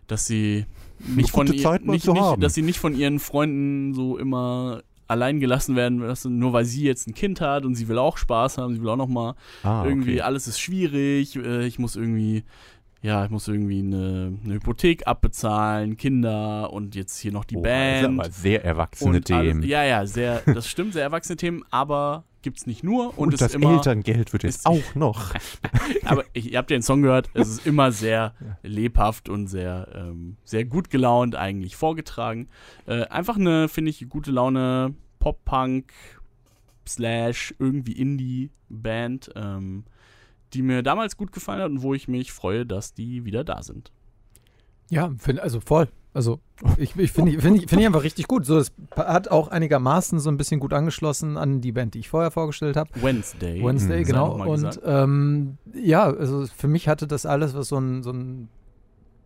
dass 0.07 0.27
sie 0.27 0.65
nicht 0.99 1.31
von, 1.31 1.47
ihr, 1.47 1.79
nicht, 1.83 2.07
nicht, 2.07 2.43
dass 2.43 2.55
sie 2.55 2.63
nicht 2.63 2.79
von 2.79 2.95
ihren 2.95 3.19
Freunden 3.19 3.93
so 3.93 4.17
immer 4.17 4.83
allein 5.09 5.39
gelassen 5.39 5.77
werden, 5.77 5.99
nur 6.39 6.53
weil 6.53 6.65
sie 6.65 6.83
jetzt 6.83 7.07
ein 7.07 7.15
Kind 7.15 7.41
hat 7.41 7.65
und 7.65 7.75
sie 7.75 7.87
will 7.87 7.99
auch 7.99 8.17
Spaß 8.17 8.59
haben, 8.59 8.75
sie 8.75 8.81
will 8.83 8.89
auch 8.89 8.97
noch 8.97 9.09
mal 9.09 9.35
Ah, 9.63 9.85
irgendwie 9.87 10.15
okay. 10.15 10.21
alles 10.23 10.49
ist 10.49 10.59
schwierig, 10.59 11.37
äh, 11.37 11.67
ich 11.67 11.79
muss 11.79 11.95
irgendwie 11.97 12.43
ja, 13.03 13.25
ich 13.25 13.31
muss 13.31 13.47
irgendwie 13.47 13.81
eine, 13.81 14.37
eine 14.45 14.55
Hypothek 14.55 15.07
abbezahlen, 15.07 15.97
Kinder 15.97 16.73
und 16.73 16.95
jetzt 16.95 17.19
hier 17.19 17.33
noch 17.33 17.45
die 17.45 17.57
Oh, 17.57 17.63
Band. 17.63 18.19
Das 18.19 18.41
sehr 18.43 18.65
erwachsene 18.65 19.17
und 19.17 19.31
alles- 19.31 19.47
Themen. 19.49 19.63
Ja, 19.63 19.85
ja, 19.85 20.07
sehr, 20.07 20.41
das 20.47 20.69
stimmt, 20.69 20.93
sehr 20.95 21.03
erwachsene 21.03 21.37
Themen, 21.37 21.63
aber 21.71 22.25
gibt's 22.43 22.67
nicht 22.67 22.85
nur 22.85 23.11
und, 23.19 23.29
und 23.29 23.35
es 23.35 23.41
das 23.41 23.55
immer, 23.55 23.73
Elterngeld 23.75 24.33
wird 24.33 24.43
jetzt 24.45 24.59
ist- 24.59 24.67
auch 24.67 24.95
noch. 24.95 25.35
aber 26.05 26.25
ich, 26.33 26.53
ihr 26.53 26.59
habt 26.59 26.71
ja 26.71 26.77
den 26.77 26.83
Song 26.83 27.03
gehört, 27.03 27.29
es 27.35 27.49
ist 27.49 27.67
immer 27.67 27.91
sehr 27.93 28.35
lebhaft 28.63 29.29
und 29.29 29.47
sehr, 29.49 29.89
ähm, 29.95 30.37
sehr 30.45 30.65
gut 30.65 30.91
gelaunt 30.91 31.35
eigentlich 31.37 31.77
vorgetragen. 31.77 32.49
Äh, 32.87 33.05
einfach 33.07 33.37
eine, 33.37 33.69
finde 33.69 33.91
ich, 33.91 34.09
gute 34.09 34.31
Laune 34.31 34.95
Pop-Punk 35.19 35.93
slash 36.89 37.55
irgendwie 37.59 37.93
Indie-Band, 37.93 39.31
ähm, 39.35 39.85
die 40.55 40.63
mir 40.63 40.83
damals 40.83 41.17
gut 41.17 41.33
gefallen 41.33 41.61
hat 41.63 41.71
und 41.71 41.83
wo 41.83 41.95
ich 41.95 42.09
mich 42.09 42.33
freue, 42.33 42.65
dass 42.67 42.95
die 42.95 43.25
wieder 43.25 43.45
da 43.45 43.63
sind. 43.63 43.93
Ja, 44.91 45.13
find, 45.19 45.41
also 45.41 45.61
voll. 45.61 45.89
Also 46.15 46.41
ich, 46.79 46.97
ich 46.97 47.13
finde 47.13 47.39
find 47.41 47.59
ich, 47.63 47.69
find 47.69 47.81
ich 47.83 47.87
einfach 47.87 48.03
richtig 48.05 48.27
gut. 48.27 48.47
So, 48.47 48.57
es 48.57 48.73
hat 48.97 49.29
auch 49.29 49.49
einigermaßen 49.49 50.19
so 50.19 50.31
ein 50.31 50.39
bisschen 50.39 50.61
gut 50.61 50.73
angeschlossen 50.73 51.37
an 51.37 51.61
die 51.61 51.73
Band, 51.73 51.93
die 51.93 51.99
ich 51.99 52.09
vorher 52.09 52.31
vorgestellt 52.31 52.77
habe. 52.77 52.89
Wednesday. 53.03 53.63
Wednesday, 53.63 54.01
Mhm. 54.01 54.05
genau. 54.07 54.33
Und 54.49 54.81
ähm, 54.85 55.59
ja, 55.75 56.05
also 56.05 56.47
für 56.47 56.69
mich 56.69 56.89
hatte 56.89 57.07
das 57.07 57.27
alles, 57.27 57.55
was 57.55 57.69
so 57.69 57.77
ein, 57.79 58.03
so 58.03 58.13
ein 58.13 58.49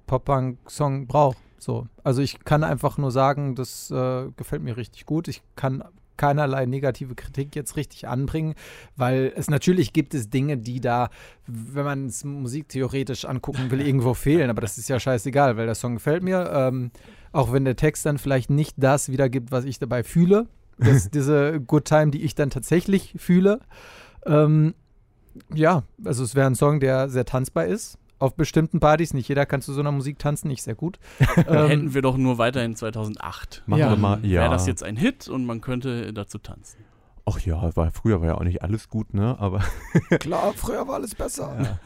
Pop-Punk-Song 0.08 1.06
braucht. 1.06 1.36
So. 1.58 1.86
Also 2.02 2.22
ich 2.22 2.40
kann 2.44 2.64
einfach 2.64 2.98
nur 2.98 3.12
sagen, 3.12 3.54
das 3.54 3.90
äh, 3.90 4.28
gefällt 4.36 4.62
mir 4.62 4.76
richtig 4.76 5.06
gut. 5.06 5.28
Ich 5.28 5.42
kann 5.56 5.84
keinerlei 6.20 6.66
negative 6.66 7.14
Kritik 7.14 7.56
jetzt 7.56 7.76
richtig 7.76 8.06
anbringen, 8.06 8.54
weil 8.94 9.32
es 9.34 9.48
natürlich 9.48 9.94
gibt 9.94 10.12
es 10.12 10.28
Dinge, 10.28 10.58
die 10.58 10.78
da, 10.78 11.08
wenn 11.46 11.84
man 11.86 12.06
es 12.06 12.24
musiktheoretisch 12.24 13.24
angucken 13.24 13.70
will, 13.70 13.80
irgendwo 13.86 14.12
fehlen, 14.12 14.50
aber 14.50 14.60
das 14.60 14.76
ist 14.76 14.90
ja 14.90 15.00
scheißegal, 15.00 15.56
weil 15.56 15.64
der 15.64 15.74
Song 15.74 15.94
gefällt 15.94 16.22
mir, 16.22 16.50
ähm, 16.52 16.90
auch 17.32 17.54
wenn 17.54 17.64
der 17.64 17.76
Text 17.76 18.04
dann 18.04 18.18
vielleicht 18.18 18.50
nicht 18.50 18.74
das 18.76 19.08
wiedergibt, 19.08 19.50
was 19.50 19.64
ich 19.64 19.78
dabei 19.78 20.02
fühle, 20.02 20.46
das, 20.76 21.10
diese 21.14 21.58
Good 21.58 21.86
Time, 21.86 22.10
die 22.10 22.22
ich 22.22 22.34
dann 22.34 22.50
tatsächlich 22.50 23.14
fühle. 23.16 23.60
Ähm, 24.26 24.74
ja, 25.54 25.84
also 26.04 26.22
es 26.22 26.34
wäre 26.34 26.48
ein 26.48 26.54
Song, 26.54 26.80
der 26.80 27.08
sehr 27.08 27.24
tanzbar 27.24 27.64
ist. 27.64 27.96
Auf 28.20 28.36
bestimmten 28.36 28.78
Partys. 28.78 29.12
Nicht 29.14 29.28
jeder 29.28 29.46
kann 29.46 29.60
zu 29.62 29.72
so 29.72 29.80
einer 29.80 29.90
Musik 29.92 30.18
tanzen, 30.18 30.46
nicht 30.48 30.62
sehr 30.62 30.74
gut. 30.76 30.98
Ähm, 31.48 31.68
Hätten 31.68 31.94
wir 31.94 32.02
doch 32.02 32.16
nur 32.16 32.38
weiterhin 32.38 32.76
2008. 32.76 33.64
Machen 33.66 33.80
Ja. 33.80 33.90
wir 33.90 33.96
mal, 33.96 34.24
ja. 34.24 34.42
Wäre 34.42 34.50
das 34.50 34.66
jetzt 34.66 34.82
ein 34.84 34.96
Hit 34.96 35.26
und 35.28 35.44
man 35.46 35.60
könnte 35.60 36.12
dazu 36.12 36.38
tanzen. 36.38 36.84
Ach 37.26 37.38
ja, 37.40 37.74
war, 37.76 37.90
früher 37.92 38.20
war 38.20 38.28
ja 38.28 38.34
auch 38.36 38.42
nicht 38.44 38.62
alles 38.62 38.88
gut, 38.88 39.14
ne? 39.14 39.36
Aber 39.38 39.62
klar, 40.20 40.52
früher 40.54 40.86
war 40.88 40.94
alles 40.96 41.14
besser. 41.14 41.78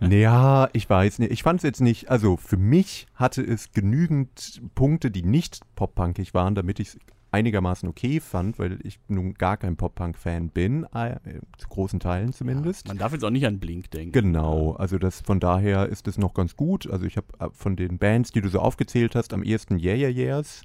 naja, 0.00 0.68
ich 0.72 0.88
weiß 0.88 1.18
nicht. 1.20 1.32
Ich 1.32 1.42
fand 1.42 1.58
es 1.60 1.64
jetzt 1.64 1.80
nicht, 1.80 2.10
also 2.10 2.36
für 2.36 2.56
mich 2.56 3.06
hatte 3.14 3.42
es 3.42 3.72
genügend 3.72 4.60
Punkte, 4.74 5.10
die 5.10 5.22
nicht 5.22 5.60
pop-punkig 5.74 6.34
waren, 6.34 6.54
damit 6.54 6.80
ich 6.80 6.88
es 6.88 6.98
einigermaßen 7.34 7.88
okay 7.88 8.20
fand, 8.20 8.58
weil 8.58 8.78
ich 8.86 9.00
nun 9.08 9.34
gar 9.34 9.56
kein 9.56 9.76
Pop-Punk-Fan 9.76 10.50
bin, 10.50 10.84
äh, 10.94 11.16
zu 11.58 11.68
großen 11.68 11.98
Teilen 11.98 12.32
zumindest. 12.32 12.88
Man 12.88 12.98
darf 12.98 13.12
jetzt 13.12 13.24
auch 13.24 13.30
nicht 13.30 13.46
an 13.46 13.58
Blink 13.58 13.90
denken. 13.90 14.12
Genau, 14.12 14.72
also 14.74 14.98
das 14.98 15.20
von 15.20 15.40
daher 15.40 15.88
ist 15.88 16.06
es 16.06 16.16
noch 16.16 16.34
ganz 16.34 16.56
gut. 16.56 16.88
Also 16.88 17.06
ich 17.06 17.16
habe 17.16 17.52
von 17.52 17.76
den 17.76 17.98
Bands, 17.98 18.30
die 18.30 18.40
du 18.40 18.48
so 18.48 18.60
aufgezählt 18.60 19.14
hast, 19.16 19.32
am 19.32 19.42
ehesten 19.42 19.78
Yeah 19.78 19.96
Yeah 19.96 20.10
Yeahs 20.10 20.62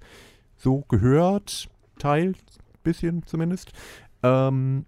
so 0.55 0.81
gehört, 0.87 1.69
Teil, 1.97 2.33
bisschen 2.83 3.23
zumindest. 3.25 3.71
Ähm, 4.21 4.85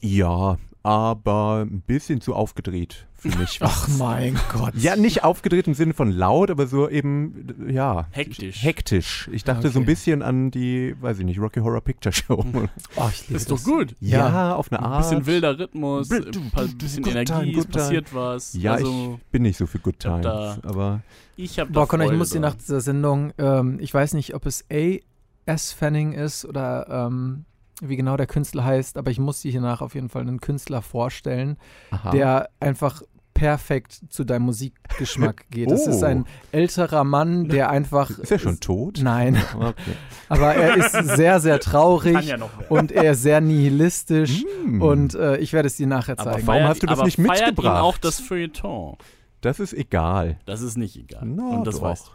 ja, 0.00 0.58
aber 0.82 1.66
ein 1.66 1.80
bisschen 1.80 2.20
zu 2.20 2.34
aufgedreht 2.34 3.06
für 3.20 3.38
mich. 3.38 3.58
Ach 3.62 3.86
mein 3.98 4.38
Gott. 4.52 4.72
ja, 4.74 4.96
nicht 4.96 5.22
aufgedreht 5.24 5.66
im 5.68 5.74
Sinne 5.74 5.94
von 5.94 6.10
laut, 6.10 6.50
aber 6.50 6.66
so 6.66 6.88
eben, 6.88 7.46
ja. 7.68 8.06
Hektisch. 8.10 8.62
Hektisch. 8.62 9.28
Ich 9.32 9.44
dachte 9.44 9.68
so 9.70 9.78
ein 9.78 9.82
Okay. 9.82 9.92
bisschen 9.92 10.22
an 10.22 10.50
die, 10.50 10.94
weiß 11.00 11.18
ich 11.20 11.24
nicht, 11.24 11.38
Rocky 11.38 11.60
Horror 11.60 11.80
Picture 11.82 12.12
Show. 12.12 12.44
Oh, 12.96 13.08
ich 13.12 13.28
liebe 13.28 13.36
ist 13.36 13.50
doch 13.50 13.56
das. 13.56 13.64
gut. 13.64 13.94
ja, 14.00 14.54
auf 14.54 14.70
eine 14.72 14.80
Ein 14.80 14.84
Art. 14.86 15.02
bisschen 15.02 15.26
wilder 15.26 15.58
Rhythmus, 15.58 16.10
ein 16.10 16.50
paar- 16.52 16.66
bisschen 16.66 17.02
Good 17.02 17.12
Energie, 17.12 17.32
time, 17.32 17.50
es 17.50 17.54
good 17.56 17.70
time. 17.72 17.82
passiert 17.84 18.14
was. 18.14 18.54
Ja, 18.54 18.72
also, 18.74 19.18
ich 19.22 19.26
bin 19.30 19.42
nicht 19.42 19.56
so 19.56 19.66
für 19.66 19.78
Good 19.78 19.96
Ich 20.00 20.06
hab 20.06 20.22
Times, 20.22 20.58
da- 20.62 20.68
aber 20.68 21.00
ich 21.36 21.58
habe 21.58 21.70
Boah, 21.72 21.86
Connor, 21.88 22.10
ich 22.10 22.18
muss 22.18 22.30
dir 22.30 22.40
nach 22.40 22.54
dieser 22.54 22.80
Sendung, 22.80 23.32
ähm, 23.38 23.78
ich 23.80 23.92
weiß 23.94 24.14
nicht, 24.14 24.34
ob 24.34 24.46
es 24.46 24.64
A.S. 24.70 25.72
Fanning 25.72 26.12
ist 26.12 26.44
oder 26.44 26.86
ähm, 27.08 27.44
wie 27.80 27.96
genau 27.96 28.16
der 28.16 28.26
Künstler 28.26 28.64
heißt, 28.64 28.96
aber 28.98 29.10
ich 29.10 29.18
muss 29.18 29.40
dir 29.40 29.50
hiernach 29.50 29.80
auf 29.80 29.94
jeden 29.94 30.08
Fall 30.08 30.22
einen 30.22 30.40
Künstler 30.40 30.82
vorstellen, 30.82 31.56
aha. 31.90 32.10
der 32.10 32.50
einfach 32.60 33.02
perfekt 33.32 34.00
zu 34.10 34.24
deinem 34.24 34.42
Musikgeschmack 34.42 35.46
geht. 35.50 35.70
Das 35.70 35.86
ist 35.86 36.02
Oh. 36.02 36.06
ein 36.06 36.24
älterer 36.52 37.04
Mann, 37.04 37.48
der 37.48 37.70
einfach. 37.70 38.10
Ist 38.18 38.30
er 38.32 38.38
schon 38.38 38.60
tot? 38.60 39.00
Nein, 39.02 39.40
Okay. 39.58 39.92
aber 40.28 40.54
er 40.54 40.76
ist 40.76 40.92
sehr, 41.16 41.40
sehr 41.40 41.58
traurig 41.60 42.20
ja 42.26 42.36
und 42.68 42.92
er 42.92 43.12
ist 43.12 43.22
sehr 43.22 43.40
nihilistisch. 43.40 44.44
Hm. 44.64 44.82
Und 44.82 45.14
äh, 45.14 45.38
ich 45.38 45.52
werde 45.54 45.68
es 45.68 45.76
dir 45.76 45.86
nachher 45.86 46.18
Aber 46.18 46.32
zeigen. 46.32 46.46
Warum 46.46 46.60
feiert- 46.62 46.68
hast 46.70 46.82
du 46.82 46.86
das 46.86 46.98
aber 46.98 47.06
nicht 47.06 47.18
mitgebracht? 47.18 47.76
Ihn 47.76 47.80
auch 47.82 47.96
das 47.98 48.20
Feuilleton. 48.20 48.96
Das 49.40 49.58
ist 49.58 49.72
egal. 49.72 50.38
Das 50.44 50.60
ist 50.60 50.76
nicht 50.76 50.96
egal. 50.98 51.22
Na, 51.24 51.48
Und 51.56 51.66
das 51.66 51.76
doch. 51.76 51.82
weißt 51.82 52.08
du. 52.08 52.10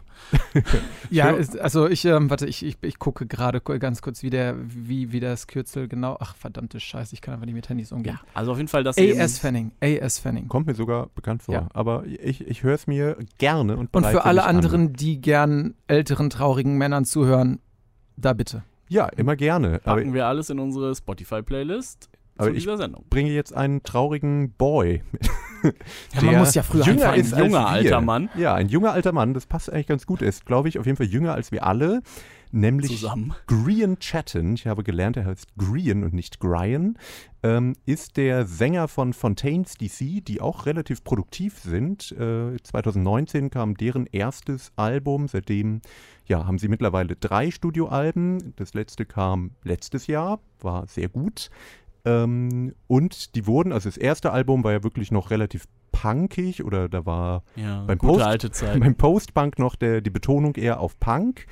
Ja, 1.10 1.30
ist, 1.30 1.58
also 1.58 1.88
ich, 1.88 2.04
ähm, 2.04 2.30
warte, 2.30 2.46
ich, 2.46 2.64
ich, 2.64 2.76
ich 2.82 2.98
gucke 2.98 3.26
gerade 3.26 3.60
ganz 3.60 4.02
kurz, 4.02 4.22
wie, 4.22 4.30
der, 4.30 4.56
wie, 4.58 5.12
wie 5.12 5.20
das 5.20 5.46
Kürzel 5.46 5.88
genau. 5.88 6.16
Ach, 6.18 6.34
verdammte 6.34 6.80
Scheiße, 6.80 7.14
ich 7.14 7.20
kann 7.20 7.34
einfach 7.34 7.46
nicht 7.46 7.54
mit 7.54 7.68
Handys 7.68 7.92
umgehen. 7.92 8.18
Ja, 8.20 8.28
also 8.34 8.52
auf 8.52 8.58
jeden 8.58 8.68
Fall 8.68 8.82
das 8.82 8.98
A.S. 8.98 9.38
Fanning. 9.38 9.72
A.S. 9.80 10.18
Fanning. 10.18 10.48
Kommt 10.48 10.66
mir 10.66 10.74
sogar 10.74 11.08
bekannt 11.14 11.44
vor. 11.44 11.54
Ja. 11.54 11.68
Aber 11.72 12.04
ich, 12.06 12.46
ich 12.46 12.62
höre 12.62 12.74
es 12.74 12.86
mir 12.86 13.16
gerne 13.38 13.76
und 13.76 13.94
Und 13.94 14.06
für 14.06 14.24
alle 14.24 14.44
anderen, 14.44 14.88
An. 14.88 14.92
die 14.94 15.20
gern 15.20 15.74
älteren, 15.86 16.30
traurigen 16.30 16.76
Männern 16.76 17.04
zuhören, 17.04 17.60
da 18.16 18.32
bitte. 18.32 18.64
Ja, 18.88 19.06
immer 19.06 19.36
gerne. 19.36 19.80
Aber 19.84 19.96
Packen 19.96 20.14
wir 20.14 20.26
alles 20.26 20.50
in 20.50 20.58
unsere 20.58 20.94
Spotify-Playlist 20.94 22.08
Aber 22.38 22.52
ich- 22.52 22.66
bringe 23.10 23.30
jetzt 23.30 23.54
einen 23.54 23.82
traurigen 23.82 24.52
Boy. 24.52 25.02
Ja, 25.62 25.72
man 26.22 26.30
der 26.30 26.38
muss 26.38 26.54
ja 26.54 26.62
früher 26.62 26.84
jünger 26.84 27.10
Ein 27.10 27.24
junger 27.24 27.66
als 27.68 27.84
wir. 27.84 27.92
alter 27.94 28.00
Mann. 28.00 28.28
Ja, 28.36 28.54
ein 28.54 28.68
junger 28.68 28.92
alter 28.92 29.12
Mann. 29.12 29.34
Das 29.34 29.46
passt 29.46 29.72
eigentlich 29.72 29.86
ganz 29.86 30.06
gut. 30.06 30.22
Er 30.22 30.28
ist, 30.28 30.46
glaube 30.46 30.68
ich, 30.68 30.78
auf 30.78 30.86
jeden 30.86 30.96
Fall 30.96 31.06
jünger 31.06 31.34
als 31.34 31.50
wir 31.52 31.66
alle. 31.66 32.02
Nämlich 32.52 32.92
Zusammen. 32.92 33.34
Grian 33.48 33.98
Chatton, 33.98 34.54
ich 34.54 34.68
habe 34.68 34.84
gelernt, 34.84 35.16
er 35.16 35.24
heißt 35.26 35.56
Grian 35.58 36.04
und 36.04 36.14
nicht 36.14 36.38
Grian, 36.38 36.96
ähm, 37.42 37.74
ist 37.86 38.16
der 38.16 38.46
Sänger 38.46 38.86
von 38.86 39.12
Fontaines 39.12 39.74
DC, 39.74 40.24
die 40.24 40.40
auch 40.40 40.64
relativ 40.64 41.02
produktiv 41.02 41.58
sind. 41.58 42.12
Äh, 42.12 42.56
2019 42.62 43.50
kam 43.50 43.76
deren 43.76 44.06
erstes 44.06 44.70
Album, 44.76 45.26
seitdem 45.26 45.80
ja, 46.26 46.46
haben 46.46 46.58
sie 46.58 46.68
mittlerweile 46.68 47.16
drei 47.16 47.50
Studioalben. 47.50 48.54
Das 48.56 48.74
letzte 48.74 49.06
kam 49.06 49.50
letztes 49.64 50.06
Jahr, 50.06 50.38
war 50.60 50.86
sehr 50.86 51.08
gut. 51.08 51.50
Ähm, 52.06 52.72
und 52.86 53.34
die 53.34 53.46
wurden, 53.46 53.72
also 53.72 53.88
das 53.88 53.96
erste 53.96 54.32
Album 54.32 54.64
war 54.64 54.72
ja 54.72 54.82
wirklich 54.84 55.10
noch 55.10 55.30
relativ 55.30 55.64
punkig 55.92 56.62
oder 56.64 56.88
da 56.88 57.04
war 57.04 57.42
Ja, 57.56 57.82
Beim 57.86 57.98
gute 57.98 58.12
Post- 58.14 58.24
alte 58.26 58.50
Zeit. 58.52 58.80
beim 58.80 58.94
Post-Punk 58.94 59.58
noch 59.58 59.74
der, 59.76 60.00
die 60.00 60.10
Betonung 60.10 60.54
eher 60.54 60.80
auf 60.80 60.98
Punk. 61.00 61.46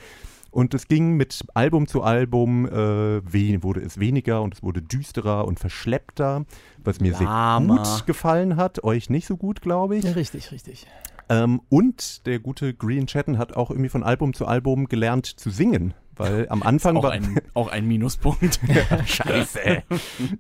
Und 0.50 0.72
es 0.72 0.86
ging 0.86 1.14
mit 1.16 1.44
Album 1.54 1.88
zu 1.88 2.02
Album, 2.04 2.64
äh, 2.66 3.62
wurde 3.64 3.80
es 3.80 3.98
weniger 3.98 4.40
und 4.42 4.54
es 4.54 4.62
wurde 4.62 4.80
düsterer 4.82 5.46
und 5.48 5.58
verschleppter, 5.58 6.44
was 6.84 7.00
mir 7.00 7.10
Lahmer. 7.10 7.84
sehr 7.84 7.94
gut 7.94 8.06
gefallen 8.06 8.54
hat. 8.54 8.84
Euch 8.84 9.10
nicht 9.10 9.26
so 9.26 9.36
gut, 9.36 9.60
glaube 9.62 9.96
ich. 9.96 10.04
Ja, 10.04 10.12
richtig, 10.12 10.52
richtig. 10.52 10.86
Ähm, 11.28 11.60
und 11.70 12.24
der 12.26 12.38
gute 12.38 12.72
Green 12.72 13.08
Chatten 13.08 13.36
hat 13.38 13.56
auch 13.56 13.70
irgendwie 13.70 13.88
von 13.88 14.04
Album 14.04 14.32
zu 14.32 14.46
Album 14.46 14.86
gelernt 14.86 15.26
zu 15.26 15.50
singen. 15.50 15.92
Weil 16.16 16.48
am 16.48 16.62
Anfang 16.62 16.96
auch, 16.96 17.04
war. 17.04 17.12
ein, 17.12 17.40
auch 17.54 17.68
ein 17.68 17.86
Minuspunkt. 17.86 18.60
Scheiße. 19.06 19.82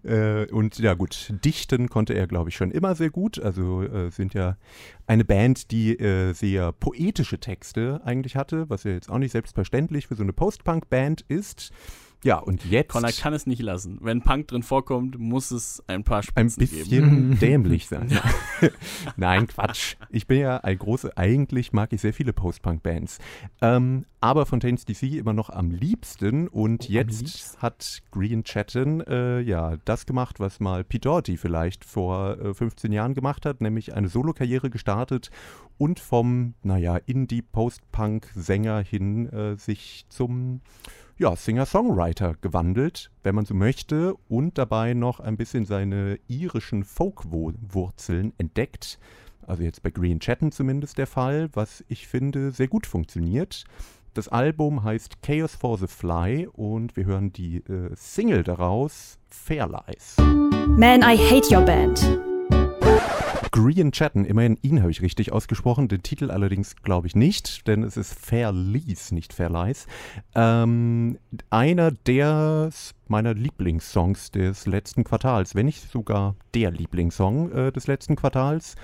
äh, 0.04 0.52
und 0.52 0.78
ja 0.78 0.94
gut, 0.94 1.32
dichten 1.44 1.88
konnte 1.88 2.14
er, 2.14 2.26
glaube 2.26 2.50
ich, 2.50 2.56
schon 2.56 2.70
immer 2.70 2.94
sehr 2.94 3.10
gut. 3.10 3.38
Also 3.38 3.82
äh, 3.82 4.10
sind 4.10 4.34
ja 4.34 4.56
eine 5.06 5.24
Band, 5.24 5.70
die 5.70 5.98
äh, 5.98 6.32
sehr 6.32 6.72
poetische 6.72 7.38
Texte 7.38 8.00
eigentlich 8.04 8.36
hatte, 8.36 8.68
was 8.70 8.84
ja 8.84 8.92
jetzt 8.92 9.10
auch 9.10 9.18
nicht 9.18 9.32
selbstverständlich 9.32 10.06
für 10.06 10.14
so 10.14 10.22
eine 10.22 10.32
Post-Punk-Band 10.32 11.22
ist. 11.28 11.72
Ja, 12.24 12.38
und 12.38 12.64
jetzt 12.64 12.88
Connor 12.88 13.10
kann 13.12 13.34
es 13.34 13.46
nicht 13.46 13.60
lassen. 13.60 13.98
Wenn 14.00 14.22
Punk 14.22 14.48
drin 14.48 14.62
vorkommt, 14.62 15.18
muss 15.18 15.50
es 15.50 15.84
ein 15.88 16.04
paar 16.04 16.22
ein 16.34 16.48
Spitzen 16.48 16.88
geben. 16.88 17.30
bisschen 17.30 17.38
dämlich 17.40 17.86
sein. 17.86 18.18
Nein, 19.16 19.46
Quatsch. 19.46 19.96
Ich 20.08 20.26
bin 20.26 20.40
ja 20.40 20.56
ein 20.56 20.78
großer, 20.78 21.12
eigentlich 21.16 21.74
mag 21.74 21.92
ich 21.92 22.00
sehr 22.00 22.14
viele 22.14 22.32
Post-Punk-Bands. 22.32 23.18
Ähm, 23.60 24.06
aber 24.20 24.46
Fontaines 24.46 24.86
DC 24.86 25.02
immer 25.02 25.34
noch 25.34 25.50
am 25.50 25.70
liebsten 25.70 26.48
und 26.48 26.88
jetzt 26.88 27.20
liebsten. 27.20 27.60
hat 27.60 28.02
Green 28.10 28.42
Chatton 28.42 29.02
äh, 29.02 29.40
ja 29.40 29.76
das 29.84 30.06
gemacht, 30.06 30.40
was 30.40 30.60
mal 30.60 30.82
Pete 30.82 31.02
Doherty 31.02 31.36
vielleicht 31.36 31.84
vor 31.84 32.38
äh, 32.40 32.54
15 32.54 32.90
Jahren 32.90 33.12
gemacht 33.12 33.44
hat, 33.44 33.60
nämlich 33.60 33.94
eine 33.94 34.08
Solokarriere 34.08 34.70
gestartet 34.70 35.30
und 35.76 36.00
vom, 36.00 36.54
naja, 36.62 36.96
Indie-Post-Punk-Sänger 36.96 38.80
hin 38.80 39.28
äh, 39.28 39.56
sich 39.56 40.06
zum 40.08 40.62
ja, 41.16 41.36
Singer-Songwriter 41.36 42.34
gewandelt, 42.40 43.10
wenn 43.22 43.34
man 43.34 43.44
so 43.44 43.54
möchte, 43.54 44.14
und 44.28 44.58
dabei 44.58 44.94
noch 44.94 45.20
ein 45.20 45.36
bisschen 45.36 45.64
seine 45.64 46.18
irischen 46.28 46.84
Folk-Wurzeln 46.84 48.32
entdeckt. 48.38 48.98
Also 49.46 49.62
jetzt 49.62 49.82
bei 49.82 49.90
Green 49.90 50.20
Chatten 50.20 50.52
zumindest 50.52 50.98
der 50.98 51.06
Fall, 51.06 51.50
was 51.52 51.84
ich 51.88 52.08
finde 52.08 52.50
sehr 52.50 52.68
gut 52.68 52.86
funktioniert. 52.86 53.64
Das 54.14 54.28
Album 54.28 54.84
heißt 54.84 55.22
Chaos 55.22 55.54
for 55.54 55.76
the 55.76 55.88
Fly 55.88 56.48
und 56.52 56.96
wir 56.96 57.04
hören 57.04 57.32
die 57.32 57.56
äh, 57.56 57.90
Single 57.94 58.44
daraus, 58.44 59.18
Fair 59.28 59.68
Lies. 59.68 60.16
Man, 60.76 61.02
I 61.02 61.16
hate 61.16 61.52
your 61.54 61.64
band. 61.64 62.33
Green 63.50 63.92
Chatten, 63.92 64.24
immerhin 64.24 64.58
ihn 64.62 64.80
habe 64.80 64.90
ich 64.90 65.00
richtig 65.00 65.30
ausgesprochen, 65.30 65.86
den 65.86 66.02
Titel 66.02 66.32
allerdings 66.32 66.74
glaube 66.76 67.06
ich 67.06 67.14
nicht, 67.14 67.68
denn 67.68 67.84
es 67.84 67.96
ist 67.96 68.12
Fair 68.12 68.50
Lies, 68.52 69.12
nicht 69.12 69.32
Fair 69.32 69.48
Lies. 69.48 69.86
Ähm, 70.34 71.18
einer 71.50 71.92
der 71.92 72.70
meiner 73.06 73.32
Lieblingssongs 73.32 74.32
des 74.32 74.66
letzten 74.66 75.04
Quartals, 75.04 75.54
wenn 75.54 75.66
nicht 75.66 75.88
sogar 75.88 76.34
der 76.52 76.72
Lieblingssong 76.72 77.52
äh, 77.52 77.72
des 77.72 77.86
letzten 77.86 78.16
Quartals. 78.16 78.74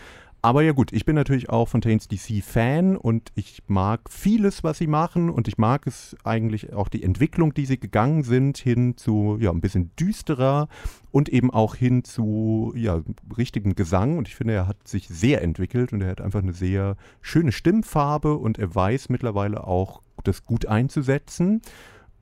Aber 0.42 0.62
ja 0.62 0.72
gut, 0.72 0.92
ich 0.92 1.04
bin 1.04 1.16
natürlich 1.16 1.50
auch 1.50 1.68
Fontaines 1.68 2.08
DC 2.08 2.42
Fan 2.42 2.96
und 2.96 3.30
ich 3.34 3.62
mag 3.66 4.00
vieles, 4.08 4.64
was 4.64 4.78
sie 4.78 4.86
machen 4.86 5.28
und 5.28 5.48
ich 5.48 5.58
mag 5.58 5.86
es 5.86 6.16
eigentlich 6.24 6.72
auch 6.72 6.88
die 6.88 7.02
Entwicklung, 7.02 7.52
die 7.52 7.66
sie 7.66 7.78
gegangen 7.78 8.22
sind, 8.22 8.56
hin 8.56 8.96
zu 8.96 9.36
ja 9.38 9.50
ein 9.50 9.60
bisschen 9.60 9.90
düsterer 9.96 10.68
und 11.10 11.28
eben 11.28 11.50
auch 11.50 11.74
hin 11.74 12.04
zu 12.04 12.72
ja 12.74 13.02
richtigem 13.36 13.74
Gesang 13.74 14.16
und 14.16 14.28
ich 14.28 14.34
finde, 14.34 14.54
er 14.54 14.66
hat 14.66 14.88
sich 14.88 15.08
sehr 15.08 15.42
entwickelt 15.42 15.92
und 15.92 16.00
er 16.00 16.10
hat 16.10 16.22
einfach 16.22 16.42
eine 16.42 16.54
sehr 16.54 16.96
schöne 17.20 17.52
Stimmfarbe 17.52 18.38
und 18.38 18.58
er 18.58 18.74
weiß 18.74 19.10
mittlerweile 19.10 19.66
auch 19.66 20.00
das 20.24 20.44
gut 20.46 20.64
einzusetzen. 20.64 21.60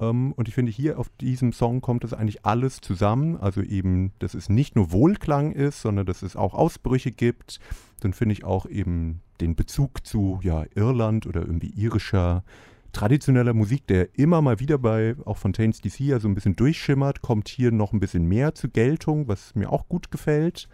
Um, 0.01 0.33
und 0.33 0.47
ich 0.47 0.55
finde, 0.55 0.71
hier 0.71 0.99
auf 0.99 1.09
diesem 1.21 1.53
Song 1.53 1.81
kommt 1.81 2.05
das 2.05 2.13
eigentlich 2.13 2.45
alles 2.47 2.81
zusammen. 2.81 3.37
Also 3.37 3.63
eben, 3.63 4.13
dass 4.21 4.35
es 4.35 4.49
nicht 4.49 4.77
nur 4.77 4.93
Wohlklang 4.93 5.51
ist, 5.53 5.83
sondern 5.83 6.07
dass 6.07 6.23
es 6.23 6.37
auch 6.37 6.55
Ausbrüche 6.55 7.11
gibt. 7.11 7.59
Dann 8.01 8.13
finde 8.13 8.35
ich 8.35 8.45
auch 8.45 8.67
eben 8.67 9.23
den 9.41 9.57
Bezug 9.57 10.07
zu 10.07 10.39
ja, 10.43 10.65
Irland 10.75 11.27
oder 11.27 11.41
irgendwie 11.41 11.71
irischer 11.71 12.45
traditioneller 12.93 13.55
Musik, 13.55 13.87
der 13.87 14.17
immer 14.19 14.41
mal 14.41 14.61
wieder 14.61 14.79
bei 14.79 15.17
auch 15.25 15.37
Fontaines 15.37 15.81
DC 15.81 16.01
ja 16.01 16.21
so 16.21 16.29
ein 16.29 16.35
bisschen 16.35 16.57
durchschimmert, 16.57 17.21
kommt 17.21 17.49
hier 17.49 17.71
noch 17.71 17.93
ein 17.93 18.01
bisschen 18.01 18.25
mehr 18.25 18.55
zur 18.55 18.71
Geltung, 18.71 19.29
was 19.29 19.55
mir 19.55 19.71
auch 19.71 19.89
gut 19.89 20.11
gefällt 20.11 20.69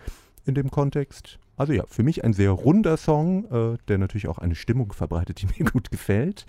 in 0.44 0.54
dem 0.54 0.70
Kontext. 0.70 1.38
Also 1.56 1.72
ja, 1.72 1.84
für 1.86 2.02
mich 2.02 2.24
ein 2.24 2.32
sehr 2.32 2.50
runder 2.50 2.96
Song, 2.96 3.44
äh, 3.50 3.78
der 3.88 3.98
natürlich 3.98 4.28
auch 4.28 4.38
eine 4.38 4.54
Stimmung 4.54 4.92
verbreitet, 4.92 5.40
die 5.42 5.46
mir 5.58 5.70
gut 5.70 5.90
gefällt. 5.90 6.46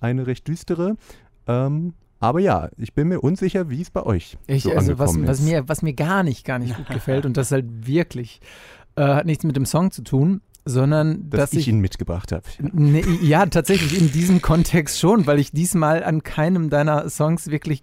Eine 0.00 0.26
recht 0.26 0.48
düstere. 0.48 0.96
Ähm, 1.46 1.94
aber 2.20 2.38
ja, 2.40 2.68
ich 2.76 2.94
bin 2.94 3.08
mir 3.08 3.20
unsicher, 3.20 3.70
wie 3.70 3.80
es 3.80 3.90
bei 3.90 4.02
euch 4.02 4.36
ich, 4.46 4.64
so 4.64 4.70
also 4.70 4.98
was, 4.98 5.10
angekommen 5.10 5.26
was 5.28 5.40
ist. 5.40 5.46
mir, 5.46 5.68
was 5.68 5.82
mir 5.82 5.94
gar 5.94 6.22
nicht, 6.22 6.44
gar 6.44 6.58
nicht 6.58 6.76
gut 6.76 6.88
gefällt 6.92 7.26
und 7.26 7.36
das 7.36 7.50
halt 7.50 7.86
wirklich 7.86 8.40
äh, 8.96 9.02
hat 9.02 9.26
nichts 9.26 9.44
mit 9.44 9.56
dem 9.56 9.66
Song 9.66 9.90
zu 9.90 10.02
tun, 10.02 10.42
sondern 10.66 11.30
dass, 11.30 11.50
dass, 11.50 11.52
ich 11.54 11.68
ihn 11.68 11.80
mitgebracht 11.80 12.32
habe. 12.32 12.44
Nee, 12.60 13.04
ja, 13.22 13.46
tatsächlich 13.46 13.98
in 13.98 14.12
diesem 14.12 14.42
Kontext 14.42 15.00
schon, 15.00 15.26
weil 15.26 15.38
ich 15.38 15.52
diesmal 15.52 16.04
an 16.04 16.22
keinem 16.22 16.70
deiner 16.70 17.08
Songs 17.08 17.48
wirklich 17.48 17.82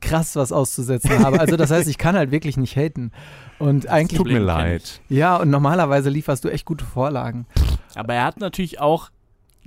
krass 0.00 0.34
was 0.36 0.50
auszusetzen 0.50 1.22
habe. 1.22 1.38
Also 1.40 1.56
das 1.56 1.70
heißt, 1.70 1.88
ich 1.88 1.98
kann 1.98 2.16
halt 2.16 2.30
wirklich 2.30 2.56
nicht 2.56 2.74
haten. 2.76 3.12
Und 3.58 3.86
eigentlich 3.88 4.16
Tut 4.16 4.28
mir 4.28 4.38
leid. 4.38 5.02
ja, 5.10 5.36
und 5.36 5.50
normalerweise 5.50 6.08
lieferst 6.08 6.42
du 6.44 6.48
echt 6.48 6.64
gute 6.64 6.86
Vorlagen. 6.86 7.46
Aber 7.94 8.14
er 8.14 8.24
hat 8.24 8.40
natürlich 8.40 8.80
auch 8.80 9.10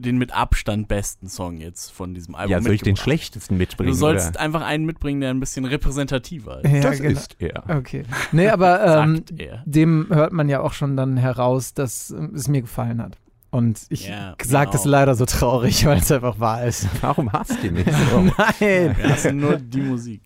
den 0.04 0.18
mit 0.18 0.32
Abstand 0.34 0.88
besten 0.88 1.28
Song 1.30 1.58
jetzt 1.58 1.91
von 1.91 2.14
diesem 2.14 2.36
Album 2.36 2.51
Ja, 2.51 2.62
soll 2.62 2.74
ich 2.74 2.82
den 2.82 2.95
schlechtesten 2.95 3.58
mitbringen? 3.58 3.91
Du 3.91 3.95
sollst 3.97 4.30
oder? 4.32 4.39
einfach 4.41 4.62
einen 4.62 4.86
mitbringen, 4.86 5.22
der 5.22 5.32
ein 5.32 5.39
bisschen 5.39 5.66
repräsentativer 5.66 6.64
ist. 6.64 6.72
Ja, 6.72 6.82
Das 6.82 6.97
genau. 6.99 7.10
ist 7.20 7.36
er. 7.39 7.64
Okay. 7.78 8.04
Nee, 8.32 8.49
aber 8.49 8.86
ähm, 9.04 9.24
dem 9.66 10.08
hört 10.10 10.34
man 10.34 10.49
ja 10.49 10.62
auch 10.62 10.74
schon 10.74 10.95
dann 10.95 11.18
heraus, 11.18 11.74
dass 11.74 12.12
ähm, 12.12 12.34
es 12.36 12.47
mir 12.47 12.62
gefallen 12.62 13.01
hat. 13.01 13.18
Und 13.49 13.82
ich 13.89 14.08
Ja, 14.08 14.36
sage 14.43 14.72
das 14.72 14.82
genau. 14.84 14.91
leider 14.93 15.14
so 15.14 15.26
traurig, 15.26 15.86
weil 15.86 15.99
es 15.99 16.12
einfach 16.12 16.39
wahr 16.39 16.66
ist. 16.66 16.88
Warum 17.01 17.32
hasst 17.32 17.64
ihr 17.64 17.72
mich 17.72 17.86
so? 18.12 18.20
Nein. 18.22 18.95
Das 19.01 19.26
ist 19.26 19.34
nur 19.34 19.58
die 19.58 19.82
Musik. 19.82 20.22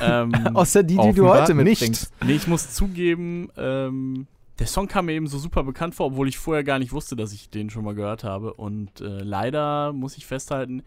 ähm, 0.00 0.32
Außer 0.54 0.84
die, 0.84 0.96
die 0.96 1.12
du 1.12 1.28
heute 1.28 1.54
nicht. 1.54 1.64
mitbringst. 1.80 2.12
nee, 2.24 2.34
ich 2.34 2.46
muss 2.46 2.72
zugeben, 2.74 3.48
ähm, 3.56 4.28
der 4.58 4.66
Song 4.66 4.88
kam 4.88 5.06
mir 5.06 5.12
eben 5.12 5.26
so 5.26 5.38
super 5.38 5.62
bekannt 5.62 5.94
vor, 5.94 6.06
obwohl 6.06 6.28
ich 6.28 6.38
vorher 6.38 6.64
gar 6.64 6.78
nicht 6.78 6.92
wusste, 6.92 7.14
dass 7.14 7.32
ich 7.32 7.50
den 7.50 7.70
schon 7.70 7.84
mal 7.84 7.94
gehört 7.94 8.24
habe. 8.24 8.54
Und 8.54 9.00
äh, 9.00 9.22
leider 9.22 9.92
muss 9.92 10.16
ich 10.16 10.26
festhalten, 10.26 10.82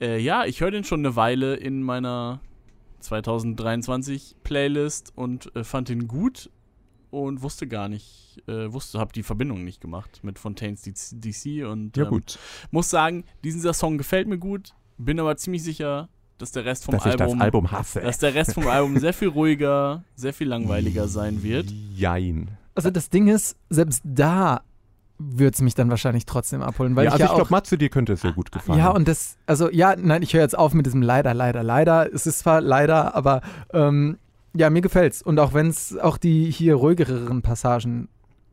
äh, 0.00 0.18
ja, 0.18 0.44
ich 0.44 0.60
höre 0.60 0.70
den 0.70 0.84
schon 0.84 1.00
eine 1.00 1.16
Weile 1.16 1.54
in 1.54 1.82
meiner 1.82 2.40
2023 3.00 4.36
Playlist 4.42 5.12
und 5.14 5.54
äh, 5.56 5.64
fand 5.64 5.88
ihn 5.90 6.08
gut 6.08 6.50
und 7.10 7.42
wusste 7.42 7.66
gar 7.66 7.88
nicht, 7.88 8.42
äh, 8.46 8.72
wusste, 8.72 8.98
habe 8.98 9.12
die 9.12 9.22
Verbindung 9.22 9.64
nicht 9.64 9.80
gemacht 9.80 10.20
mit 10.22 10.38
Fontaines 10.38 10.82
DC 10.82 11.66
und 11.66 11.96
Ja 11.96 12.04
ähm, 12.04 12.10
gut, 12.10 12.38
muss 12.70 12.90
sagen, 12.90 13.24
dieser 13.44 13.72
Song 13.72 13.96
gefällt 13.96 14.28
mir 14.28 14.38
gut, 14.38 14.74
bin 14.98 15.18
aber 15.20 15.36
ziemlich 15.36 15.62
sicher, 15.62 16.08
dass 16.36 16.52
der 16.52 16.66
Rest 16.66 16.84
vom 16.84 16.92
dass 16.92 17.06
ich 17.06 17.12
das 17.12 17.22
Album, 17.22 17.40
Album 17.40 17.70
hasse. 17.70 18.00
dass 18.00 18.18
der 18.18 18.34
Rest 18.34 18.54
vom 18.54 18.66
Album 18.66 18.98
sehr 18.98 19.14
viel 19.14 19.28
ruhiger, 19.28 20.04
sehr 20.16 20.34
viel 20.34 20.48
langweiliger 20.48 21.08
sein 21.08 21.42
wird. 21.42 21.72
Jein. 21.94 22.58
Also 22.76 22.90
das 22.90 23.10
Ding 23.10 23.26
ist, 23.26 23.56
selbst 23.70 24.02
da 24.04 24.60
würde 25.18 25.54
es 25.54 25.62
mich 25.62 25.74
dann 25.74 25.88
wahrscheinlich 25.90 26.26
trotzdem 26.26 26.62
abholen, 26.62 26.94
weil 26.94 27.04
ja, 27.04 27.08
ich 27.08 27.12
also 27.14 27.22
ja 27.22 27.26
ich 27.26 27.32
auch 27.32 27.36
glaube, 27.36 27.50
Matze, 27.50 27.78
dir 27.78 27.88
könnte 27.88 28.12
es 28.12 28.20
sehr 28.20 28.32
gut 28.32 28.52
gefallen. 28.52 28.78
Ja, 28.78 28.90
und 28.90 29.08
das, 29.08 29.38
also 29.46 29.70
ja, 29.70 29.96
nein, 29.96 30.22
ich 30.22 30.34
höre 30.34 30.42
jetzt 30.42 30.56
auf 30.56 30.74
mit 30.74 30.86
diesem 30.86 31.02
leider, 31.02 31.32
leider, 31.34 31.62
leider. 31.62 32.12
Es 32.12 32.26
ist 32.26 32.40
zwar 32.40 32.60
leider, 32.60 33.14
aber 33.14 33.40
ähm, 33.72 34.18
ja, 34.54 34.70
mir 34.70 34.82
gefällt's. 34.82 35.22
Und 35.22 35.38
auch 35.38 35.54
wenn 35.54 35.68
es 35.68 35.96
auch 35.96 36.18
die 36.18 36.50
hier 36.50 36.74
ruhigeren 36.74 37.42
Passagen, 37.42 38.08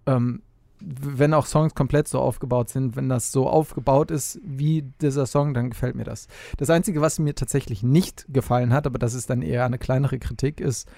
ähm, 0.06 0.42
wenn 0.80 1.34
auch 1.34 1.46
Songs 1.46 1.76
komplett 1.76 2.08
so 2.08 2.20
aufgebaut 2.20 2.70
sind, 2.70 2.96
wenn 2.96 3.10
das 3.10 3.32
so 3.32 3.48
aufgebaut 3.48 4.12
ist 4.12 4.40
wie 4.44 4.84
dieser 5.02 5.26
Song, 5.26 5.54
dann 5.54 5.70
gefällt 5.70 5.96
mir 5.96 6.04
das. 6.04 6.28
Das 6.58 6.70
Einzige, 6.70 7.02
was 7.02 7.20
mir 7.20 7.36
tatsächlich 7.36 7.84
nicht 7.84 8.26
gefallen 8.30 8.74
hat, 8.74 8.86
aber 8.86 9.00
das 9.00 9.14
ist 9.14 9.30
dann 9.30 9.42
eher 9.42 9.66
eine 9.66 9.78
kleinere 9.78 10.20
Kritik, 10.20 10.60
ist, 10.60 10.90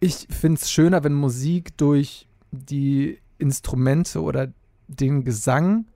ich 0.00 0.26
finde 0.30 0.60
es 0.60 0.70
schöner, 0.70 1.04
wenn 1.04 1.14
Musik 1.14 1.76
durch 1.76 2.26
die 2.50 3.18
Instrumente 3.38 4.22
oder 4.22 4.52
den 4.88 5.24
Gesang 5.24 5.86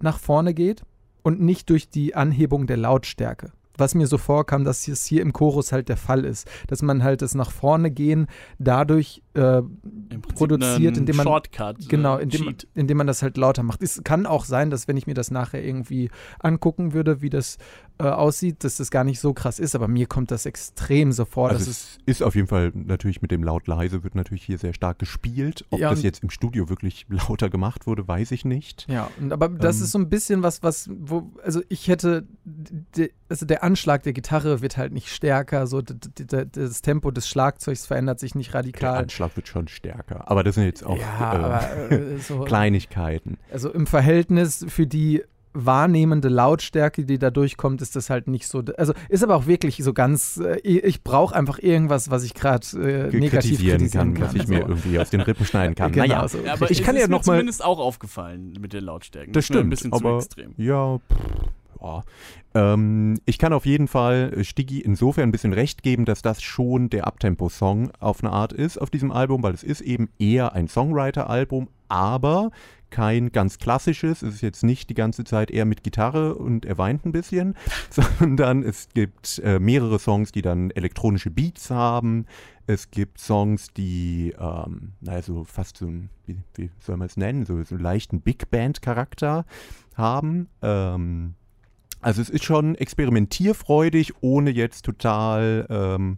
nach 0.00 0.18
vorne 0.18 0.54
geht 0.54 0.82
und 1.22 1.40
nicht 1.40 1.68
durch 1.70 1.90
die 1.90 2.14
Anhebung 2.14 2.66
der 2.66 2.76
Lautstärke. 2.76 3.52
Was 3.76 3.94
mir 3.94 4.08
so 4.08 4.18
vorkam, 4.18 4.64
dass 4.64 4.88
es 4.88 5.04
hier 5.06 5.22
im 5.22 5.32
Chorus 5.32 5.70
halt 5.70 5.88
der 5.88 5.96
Fall 5.96 6.24
ist, 6.24 6.48
dass 6.66 6.82
man 6.82 7.04
halt 7.04 7.22
das 7.22 7.36
nach 7.36 7.52
vorne 7.52 7.92
gehen 7.92 8.26
dadurch 8.58 9.22
äh, 9.34 9.62
produziert, 10.34 10.96
indem 10.96 11.16
man 11.16 11.24
Shortcut, 11.24 11.88
genau, 11.88 12.18
indem, 12.18 12.56
indem 12.74 12.96
man 12.96 13.06
das 13.06 13.22
halt 13.22 13.36
lauter 13.36 13.62
macht. 13.62 13.80
Es 13.82 14.02
kann 14.02 14.26
auch 14.26 14.44
sein, 14.44 14.70
dass 14.70 14.88
wenn 14.88 14.96
ich 14.96 15.06
mir 15.06 15.14
das 15.14 15.30
nachher 15.30 15.64
irgendwie 15.64 16.10
angucken 16.40 16.92
würde, 16.92 17.22
wie 17.22 17.30
das 17.30 17.58
äh, 17.98 18.04
aussieht, 18.04 18.64
dass 18.64 18.76
das 18.76 18.90
gar 18.90 19.04
nicht 19.04 19.20
so 19.20 19.32
krass 19.32 19.58
ist, 19.58 19.74
aber 19.74 19.88
mir 19.88 20.06
kommt 20.06 20.30
das 20.30 20.46
extrem 20.46 21.12
so 21.12 21.24
vor. 21.24 21.48
Also 21.48 21.58
dass 21.66 21.68
es, 21.68 21.98
ist 22.06 22.22
auf 22.22 22.34
jeden 22.34 22.46
Fall 22.48 22.72
natürlich 22.74 23.22
mit 23.22 23.30
dem 23.30 23.42
laut-leise 23.42 24.04
wird 24.04 24.14
natürlich 24.14 24.42
hier 24.44 24.58
sehr 24.58 24.72
stark 24.74 24.98
gespielt. 24.98 25.64
Ob 25.70 25.80
Ja, 25.80 25.90
das 25.90 26.02
jetzt 26.02 26.22
im 26.22 26.30
Studio 26.30 26.68
wirklich 26.68 27.06
lauter 27.08 27.50
gemacht 27.50 27.86
wurde, 27.86 28.06
weiß 28.06 28.30
ich 28.32 28.44
nicht. 28.44 28.86
Ja, 28.88 29.10
und, 29.20 29.32
aber 29.32 29.48
das 29.48 29.78
Ähm. 29.78 29.82
ist 29.84 29.90
so 29.92 29.98
ein 29.98 30.08
bisschen 30.08 30.42
was, 30.42 30.62
was, 30.62 30.88
wo, 30.92 31.32
also 31.44 31.60
ich 31.68 31.88
hätte, 31.88 32.26
also 33.28 33.46
der 33.46 33.62
Anschlag 33.64 34.02
der 34.02 34.12
Gitarre 34.12 34.60
wird 34.62 34.76
halt 34.76 34.92
nicht 34.92 35.08
stärker, 35.08 35.66
so 35.66 35.82
das 35.82 36.82
Tempo 36.82 37.10
des 37.10 37.28
Schlagzeugs 37.28 37.86
verändert 37.86 38.20
sich 38.20 38.34
nicht 38.34 38.48
Der 38.52 38.60
radikal. 38.60 38.98
Anschlag 39.02 39.36
wird 39.36 39.48
schon 39.48 39.68
stärker. 39.68 40.30
Aber 40.30 40.44
das 40.44 40.54
sind 40.54 40.64
jetzt 40.64 40.84
auch 40.84 40.96
ja, 40.98 41.32
äh, 41.32 41.36
aber 41.36 41.90
äh, 41.92 42.18
so, 42.18 42.40
Kleinigkeiten. 42.44 43.38
also 43.52 43.70
im 43.72 43.86
Verhältnis 43.86 44.64
für 44.68 44.86
die 44.86 45.22
wahrnehmende 45.66 46.28
Lautstärke, 46.28 47.04
die 47.04 47.18
da 47.18 47.30
durchkommt, 47.30 47.82
ist 47.82 47.96
das 47.96 48.10
halt 48.10 48.28
nicht 48.28 48.46
so. 48.46 48.62
Also 48.76 48.92
ist 49.08 49.22
aber 49.22 49.36
auch 49.36 49.46
wirklich 49.46 49.76
so 49.78 49.92
ganz. 49.92 50.38
Äh, 50.38 50.58
ich 50.60 51.02
brauche 51.02 51.34
einfach 51.34 51.58
irgendwas, 51.58 52.10
was 52.10 52.24
ich 52.24 52.34
gerade 52.34 52.66
äh, 52.76 53.16
negativ 53.16 53.58
kritisieren 53.58 53.78
kritisieren 53.78 54.14
kann, 54.14 54.20
was 54.20 54.34
ich 54.34 54.46
mir 54.48 54.62
so. 54.62 54.68
irgendwie 54.68 54.98
aus 54.98 55.10
den 55.10 55.20
Rippen 55.20 55.44
schneiden 55.46 55.74
kann. 55.74 55.92
Genau, 55.92 56.06
naja, 56.06 56.28
so. 56.28 56.38
Ja, 56.38 56.54
aber 56.54 56.70
Ich 56.70 56.82
kann 56.82 56.96
ist 56.96 57.02
ja 57.02 57.08
mir 57.08 57.12
noch 57.12 57.18
mal- 57.26 57.32
zumindest 57.34 57.64
auch 57.64 57.78
aufgefallen 57.78 58.54
mit 58.60 58.72
den 58.72 58.84
Lautstärken. 58.84 59.32
Das 59.32 59.44
ist 59.44 59.50
mir 59.50 59.56
ein 59.56 59.58
stimmt, 59.60 59.70
bisschen 59.70 59.92
aber 59.92 60.18
zu 60.20 60.26
extrem. 60.26 60.54
ja, 60.56 60.98
pff, 60.98 61.50
ja. 61.80 62.02
Ähm, 62.54 63.18
ich 63.24 63.38
kann 63.38 63.52
auf 63.52 63.66
jeden 63.66 63.88
Fall 63.88 64.32
äh, 64.36 64.44
Stiggy 64.44 64.80
insofern 64.80 65.24
ein 65.28 65.32
bisschen 65.32 65.52
recht 65.52 65.82
geben, 65.82 66.04
dass 66.06 66.22
das 66.22 66.42
schon 66.42 66.90
der 66.90 67.06
Abtempo-Song 67.06 67.90
auf 68.00 68.22
eine 68.24 68.32
Art 68.32 68.52
ist 68.52 68.78
auf 68.78 68.90
diesem 68.90 69.12
Album, 69.12 69.42
weil 69.42 69.54
es 69.54 69.62
ist 69.62 69.80
eben 69.82 70.08
eher 70.18 70.54
ein 70.54 70.66
Songwriter-Album, 70.68 71.68
aber 71.88 72.50
kein 72.90 73.32
ganz 73.32 73.58
klassisches. 73.58 74.22
Es 74.22 74.34
ist 74.34 74.40
jetzt 74.40 74.64
nicht 74.64 74.90
die 74.90 74.94
ganze 74.94 75.24
Zeit 75.24 75.50
eher 75.50 75.64
mit 75.64 75.82
Gitarre 75.82 76.34
und 76.34 76.64
er 76.64 76.78
weint 76.78 77.04
ein 77.04 77.12
bisschen, 77.12 77.54
sondern 77.90 78.62
es 78.62 78.88
gibt 78.94 79.40
äh, 79.44 79.58
mehrere 79.58 79.98
Songs, 79.98 80.32
die 80.32 80.42
dann 80.42 80.70
elektronische 80.70 81.30
Beats 81.30 81.70
haben. 81.70 82.26
Es 82.66 82.90
gibt 82.90 83.18
Songs, 83.18 83.72
die, 83.72 84.34
ähm, 84.38 84.92
naja, 85.00 85.22
so 85.22 85.44
fast 85.44 85.78
so 85.78 85.86
ein, 85.86 86.10
wie, 86.26 86.36
wie 86.54 86.70
soll 86.80 86.96
man 86.96 87.06
es 87.06 87.16
nennen, 87.16 87.46
so, 87.46 87.62
so 87.62 87.74
einen 87.74 87.82
leichten 87.84 88.20
Big 88.20 88.50
Band-Charakter 88.50 89.46
haben. 89.94 90.48
Ähm, 90.62 91.34
also 92.00 92.22
es 92.22 92.30
ist 92.30 92.44
schon 92.44 92.74
experimentierfreudig, 92.74 94.12
ohne 94.20 94.50
jetzt 94.50 94.84
total 94.84 95.66
ähm, 95.70 96.16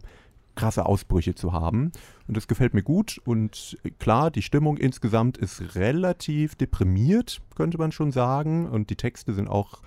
krasse 0.55 0.85
Ausbrüche 0.85 1.35
zu 1.35 1.53
haben. 1.53 1.91
Und 2.31 2.37
das 2.37 2.47
gefällt 2.47 2.73
mir 2.73 2.81
gut. 2.81 3.19
Und 3.25 3.77
klar, 3.99 4.31
die 4.31 4.41
Stimmung 4.41 4.77
insgesamt 4.77 5.37
ist 5.37 5.75
relativ 5.75 6.55
deprimiert, 6.55 7.41
könnte 7.55 7.77
man 7.77 7.91
schon 7.91 8.13
sagen. 8.13 8.69
Und 8.69 8.89
die 8.89 8.95
Texte 8.95 9.33
sind 9.33 9.49
auch 9.49 9.81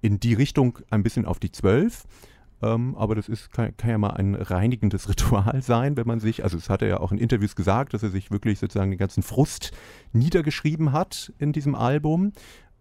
in 0.00 0.18
die 0.18 0.32
Richtung 0.32 0.78
ein 0.88 1.02
bisschen 1.02 1.26
auf 1.26 1.38
die 1.38 1.52
Zwölf. 1.52 2.06
Ähm, 2.62 2.96
aber 2.96 3.16
das 3.16 3.28
ist, 3.28 3.52
kann, 3.52 3.76
kann, 3.76 3.90
ja 3.90 3.98
mal 3.98 4.14
ein 4.14 4.34
reinigendes 4.34 5.08
Ritual 5.10 5.60
sein, 5.60 5.98
wenn 5.98 6.06
man 6.06 6.20
sich, 6.20 6.42
also 6.42 6.56
es 6.56 6.70
hat 6.70 6.80
er 6.80 6.88
ja 6.88 7.00
auch 7.00 7.12
in 7.12 7.18
Interviews 7.18 7.54
gesagt, 7.54 7.92
dass 7.92 8.02
er 8.02 8.08
sich 8.08 8.30
wirklich 8.30 8.60
sozusagen 8.60 8.90
den 8.90 8.98
ganzen 8.98 9.22
Frust 9.22 9.72
niedergeschrieben 10.14 10.92
hat 10.92 11.34
in 11.38 11.52
diesem 11.52 11.74
Album. 11.74 12.32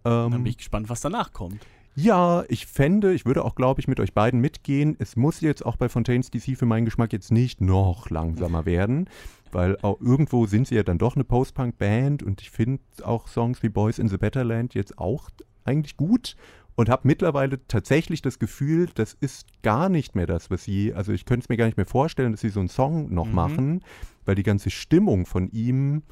Ähm, 0.05 0.31
Dann 0.31 0.43
bin 0.43 0.45
ich 0.45 0.59
gespannt, 0.59 0.87
was 0.87 1.01
danach 1.01 1.33
kommt. 1.33 1.67
Ja, 1.95 2.43
ich 2.47 2.65
fände, 2.65 3.13
ich 3.13 3.25
würde 3.25 3.43
auch, 3.43 3.55
glaube 3.55 3.81
ich, 3.81 3.87
mit 3.87 3.99
euch 3.99 4.13
beiden 4.13 4.39
mitgehen. 4.39 4.95
Es 4.99 5.15
muss 5.15 5.41
jetzt 5.41 5.65
auch 5.65 5.75
bei 5.75 5.89
Fontaines 5.89 6.31
DC 6.31 6.57
für 6.57 6.65
meinen 6.65 6.85
Geschmack 6.85 7.11
jetzt 7.11 7.31
nicht 7.31 7.61
noch 7.61 8.09
langsamer 8.09 8.65
werden, 8.65 9.09
weil 9.51 9.77
auch 9.81 9.99
irgendwo 9.99 10.45
sind 10.45 10.67
sie 10.67 10.75
ja 10.75 10.83
dann 10.83 10.97
doch 10.97 11.15
eine 11.15 11.25
Post-Punk-Band 11.25 12.23
und 12.23 12.41
ich 12.41 12.51
finde 12.51 12.81
auch 13.03 13.27
Songs 13.27 13.63
wie 13.63 13.69
Boys 13.69 13.99
in 13.99 14.07
the 14.07 14.17
Better 14.17 14.43
Land 14.43 14.75
jetzt 14.75 14.97
auch 14.97 15.29
eigentlich 15.65 15.97
gut 15.97 16.35
und 16.79 16.87
habe 16.87 17.05
mittlerweile 17.05 17.59
tatsächlich 17.67 18.21
das 18.21 18.39
Gefühl, 18.39 18.87
das 18.95 19.13
ist 19.19 19.47
gar 19.63 19.89
nicht 19.89 20.15
mehr 20.15 20.27
das, 20.27 20.49
was 20.49 20.63
sie, 20.63 20.93
also 20.93 21.11
ich 21.11 21.25
könnte 21.25 21.43
es 21.43 21.49
mir 21.49 21.57
gar 21.57 21.65
nicht 21.65 21.75
mehr 21.75 21.85
vorstellen, 21.85 22.31
dass 22.31 22.39
sie 22.39 22.47
so 22.47 22.61
einen 22.61 22.69
Song 22.69 23.13
noch 23.13 23.25
mhm. 23.25 23.35
machen, 23.35 23.81
weil 24.23 24.35
die 24.35 24.43
ganze 24.43 24.69
Stimmung 24.69 25.25
von 25.25 25.51
ihm 25.51 26.03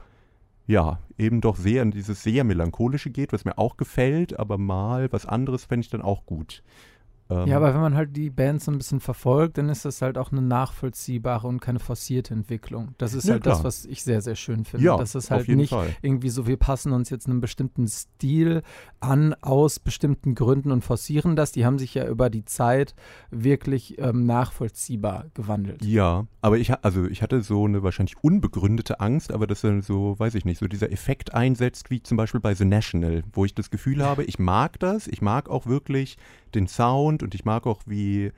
ja, 0.68 0.99
eben 1.18 1.41
doch 1.41 1.55
sehr 1.55 1.82
in 1.82 1.91
dieses 1.91 2.22
sehr 2.24 2.43
melancholische 2.43 3.09
geht, 3.09 3.34
was 3.34 3.45
mir 3.45 3.57
auch 3.57 3.78
gefällt, 3.78 4.38
aber 4.38 4.57
mal 4.57 5.11
was 5.11 5.26
anderes 5.26 5.65
fände 5.65 5.86
ich 5.86 5.89
dann 5.89 6.01
auch 6.01 6.26
gut. 6.26 6.61
Ähm, 7.30 7.47
ja, 7.47 7.57
aber 7.57 7.73
wenn 7.73 7.82
man 7.82 7.95
halt 7.95 8.15
die 8.15 8.30
Band 8.30 8.61
so 8.61 8.71
ein 8.71 8.78
bisschen 8.78 8.99
verfolgt, 8.99 9.57
dann 9.57 9.69
ist 9.69 9.86
das 9.86 10.01
halt 10.01 10.17
auch 10.17 10.32
eine 10.32 10.41
nachvollziehbare 10.41 11.47
und 11.47 11.59
keine 11.59 11.80
forcierte 11.80 12.34
Entwicklung. 12.34 12.95
Das 12.97 13.13
ist 13.13 13.25
ja, 13.25 13.34
halt 13.34 13.43
klar. 13.43 13.55
das, 13.55 13.63
was 13.63 13.86
ich 13.86 14.03
sehr, 14.03 14.21
sehr 14.21 14.36
schön 14.36 14.65
finde. 14.65 14.86
Ja, 14.86 14.97
das 14.97 15.15
ist 15.15 15.30
halt 15.32 15.47
nicht 15.49 15.71
Fall. 15.71 15.95
irgendwie 16.01 16.30
so, 16.30 16.47
wir 16.47 16.57
passen 16.57 16.93
uns 16.93 17.09
jetzt 17.09 17.28
einem 17.28 17.41
bestimmten 17.41 17.88
Stil 17.88 18.61
an, 18.99 19.36
aus 19.41 19.80
bestimmten 19.80 20.36
Gründen 20.36 20.71
und 20.71 20.84
forcieren 20.84 21.36
das. 21.36 21.51
Die 21.51 21.65
haben 21.65 21.80
sich 21.80 21.93
ja 21.93 22.07
über 22.07 22.30
die 22.30 22.45
Zeit 22.45 22.95
wirklich 23.30 23.99
ähm, 23.99 24.25
nachvollziehbar 24.25 25.25
gewandelt. 25.34 25.84
Ja, 25.84 26.28
aber 26.41 26.57
ich, 26.57 26.73
also 26.84 27.05
ich 27.05 27.21
hatte 27.21 27.41
so 27.41 27.65
eine 27.65 27.84
wahrscheinlich 27.84 28.15
unbegründete 28.21 28.99
Angst, 28.99 29.34
aber 29.34 29.47
dass 29.47 29.61
dann 29.61 29.82
so, 29.82 30.17
weiß 30.17 30.36
ich 30.36 30.45
nicht, 30.45 30.59
so 30.59 30.67
dieser 30.67 30.91
Effekt 30.91 31.34
einsetzt, 31.34 31.89
wie 31.89 32.01
zum 32.01 32.15
Beispiel 32.17 32.39
bei 32.39 32.55
The 32.55 32.65
National, 32.65 33.23
wo 33.34 33.43
ich 33.43 33.53
das 33.53 33.69
Gefühl 33.69 34.03
habe, 34.03 34.23
ich 34.23 34.39
mag 34.39 34.80
das, 34.80 35.07
ich 35.07 35.21
mag 35.21 35.49
auch 35.49 35.65
wirklich 35.65 36.17
den 36.55 36.67
Sound 36.67 37.23
und 37.23 37.35
ich 37.35 37.45
mag 37.45 37.65
auch, 37.67 37.81
wie 37.85 38.31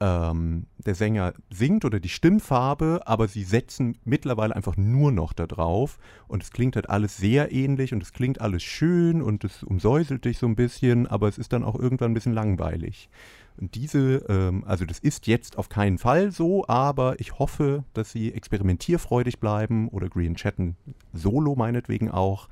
ähm, 0.00 0.66
der 0.78 0.94
Sänger 0.94 1.34
singt 1.50 1.84
oder 1.84 2.00
die 2.00 2.08
Stimmfarbe, 2.08 3.02
aber 3.04 3.28
sie 3.28 3.44
setzen 3.44 3.98
mittlerweile 4.04 4.56
einfach 4.56 4.76
nur 4.76 5.12
noch 5.12 5.34
da 5.34 5.46
drauf 5.46 5.98
und 6.26 6.42
es 6.42 6.50
klingt 6.50 6.76
halt 6.76 6.88
alles 6.88 7.18
sehr 7.18 7.52
ähnlich 7.52 7.92
und 7.92 8.02
es 8.02 8.14
klingt 8.14 8.40
alles 8.40 8.62
schön 8.62 9.20
und 9.20 9.44
es 9.44 9.62
umsäuselt 9.62 10.24
dich 10.24 10.38
so 10.38 10.46
ein 10.46 10.56
bisschen, 10.56 11.06
aber 11.06 11.28
es 11.28 11.36
ist 11.36 11.52
dann 11.52 11.64
auch 11.64 11.78
irgendwann 11.78 12.12
ein 12.12 12.14
bisschen 12.14 12.32
langweilig. 12.32 13.10
Und 13.58 13.74
diese, 13.74 14.24
ähm, 14.28 14.64
also 14.64 14.86
das 14.86 14.98
ist 14.98 15.26
jetzt 15.26 15.58
auf 15.58 15.68
keinen 15.68 15.98
Fall 15.98 16.32
so, 16.32 16.66
aber 16.66 17.20
ich 17.20 17.38
hoffe, 17.38 17.84
dass 17.92 18.10
sie 18.10 18.32
experimentierfreudig 18.32 19.38
bleiben 19.38 19.88
oder 19.88 20.08
Green 20.08 20.34
Chatten 20.34 20.76
solo 21.12 21.54
meinetwegen 21.56 22.10
auch, 22.10 22.48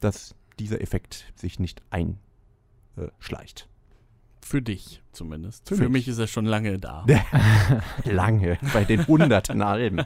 dass 0.00 0.34
dieser 0.58 0.80
Effekt 0.80 1.30
sich 1.34 1.58
nicht 1.58 1.82
einschleicht. 1.90 3.68
Für 4.46 4.62
dich 4.62 5.02
zumindest. 5.10 5.68
Für, 5.68 5.74
Für 5.74 5.82
mich. 5.88 6.06
mich. 6.06 6.08
ist 6.08 6.18
er 6.18 6.28
schon 6.28 6.46
lange 6.46 6.78
da. 6.78 7.04
lange, 8.04 8.58
bei 8.72 8.84
den 8.84 9.04
hunderten 9.04 9.60
Alben. 9.60 10.02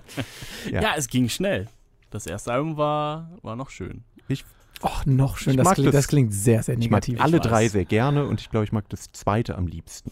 Ja. 0.70 0.80
ja. 0.80 0.94
es 0.96 1.08
ging 1.08 1.28
schnell. 1.28 1.68
Das 2.08 2.26
erste 2.26 2.50
Album 2.50 2.78
war, 2.78 3.36
war 3.42 3.54
noch 3.54 3.68
schön. 3.68 4.02
Ich 4.28 4.46
Och, 4.82 5.04
noch 5.04 5.36
schön. 5.36 5.58
Das 5.58 5.74
klingt, 5.74 5.88
das, 5.88 5.94
das, 5.94 6.08
klingt, 6.08 6.32
sehr, 6.32 6.62
sehr 6.62 6.78
negativ. 6.78 7.16
Ich 7.16 7.18
mag 7.18 7.26
alle 7.26 7.36
ich 7.36 7.42
drei 7.42 7.68
sehr 7.68 7.84
gerne 7.84 8.24
und 8.24 8.40
ich 8.40 8.48
glaube, 8.48 8.64
ich 8.64 8.72
mag 8.72 8.88
das 8.88 9.12
zweite 9.12 9.58
am 9.58 9.66
liebsten. 9.66 10.10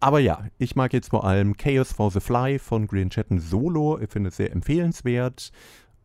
Aber 0.00 0.18
ja, 0.18 0.44
ich 0.58 0.76
mag 0.76 0.92
jetzt 0.92 1.08
vor 1.08 1.24
allem 1.24 1.56
Chaos 1.56 1.92
for 1.92 2.10
the 2.10 2.20
Fly 2.20 2.58
von 2.58 2.86
Green 2.86 3.08
Chatten 3.08 3.38
Solo. 3.40 3.98
Ich 3.98 4.10
finde 4.10 4.28
es 4.28 4.36
sehr 4.36 4.52
empfehlenswert. 4.52 5.50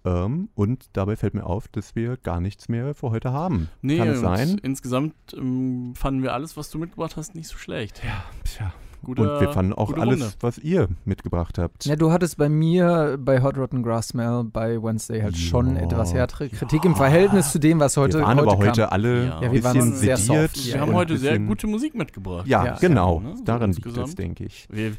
Ähm, 0.08 0.50
und 0.56 0.86
dabei 0.94 1.16
fällt 1.16 1.34
mir 1.34 1.46
auf, 1.46 1.68
dass 1.68 1.96
wir 1.96 2.18
gar 2.18 2.40
nichts 2.40 2.70
mehr 2.70 2.94
für 2.96 3.12
heute 3.12 3.32
haben. 3.34 3.70
Nee, 3.82 3.98
Kann 3.98 4.10
es 4.10 4.22
sein? 4.22 4.58
Insgesamt 4.64 5.14
ähm, 5.36 5.94
fanden 5.96 6.24
wir 6.24 6.34
alles, 6.34 6.56
was 6.56 6.70
du 6.70 6.78
mitgebracht 6.78 7.18
hast, 7.18 7.36
nicht 7.36 7.48
so 7.48 7.58
schlecht. 7.58 8.02
Ja, 8.04 8.24
tja. 8.44 8.74
Guter, 9.04 9.36
und 9.36 9.42
wir 9.42 9.54
fanden 9.54 9.74
auch 9.74 9.94
alles, 9.94 10.22
Runde. 10.22 10.34
was 10.40 10.58
ihr 10.58 10.88
mitgebracht 11.06 11.60
habt. 11.60 11.86
Ja, 11.86 11.96
du 11.96 12.12
hattest 12.12 12.38
bei 12.38 12.50
mir 12.50 13.18
bei 13.20 13.42
Hot 13.42 13.58
Rotten 13.58 13.84
Grass 13.84 14.10
Smell 14.10 14.44
bei 14.44 14.82
Wednesday 14.82 15.22
halt 15.22 15.38
ja, 15.38 15.48
schon 15.48 15.78
etwas 15.78 16.14
härtere 16.14 16.50
Kritik 16.50 16.84
ja. 16.84 16.90
im 16.90 16.96
Verhältnis 16.96 17.52
zu 17.52 17.60
dem, 17.60 17.80
was 17.80 17.96
heute 17.96 18.18
Wir 18.18 18.26
waren 18.26 18.40
heute 18.40 18.50
aber 18.50 18.58
heute 18.58 18.82
kam. 18.82 18.90
alle 18.90 19.26
ja. 19.26 19.64
waren 19.64 19.94
sehr 19.94 20.18
sediert. 20.18 20.56
Soft. 20.56 20.74
Wir 20.74 20.82
haben 20.82 20.94
heute 20.94 21.18
sehr 21.18 21.38
gute 21.38 21.68
Musik 21.68 21.96
mitgebracht. 21.96 22.48
Ja, 22.48 22.76
genau. 22.80 23.20
Ne? 23.20 23.36
Daran 23.46 23.72
liegt 23.72 23.86
es, 23.86 24.16
denke 24.16 24.46
ich. 24.46 24.68
Wir, 24.72 24.94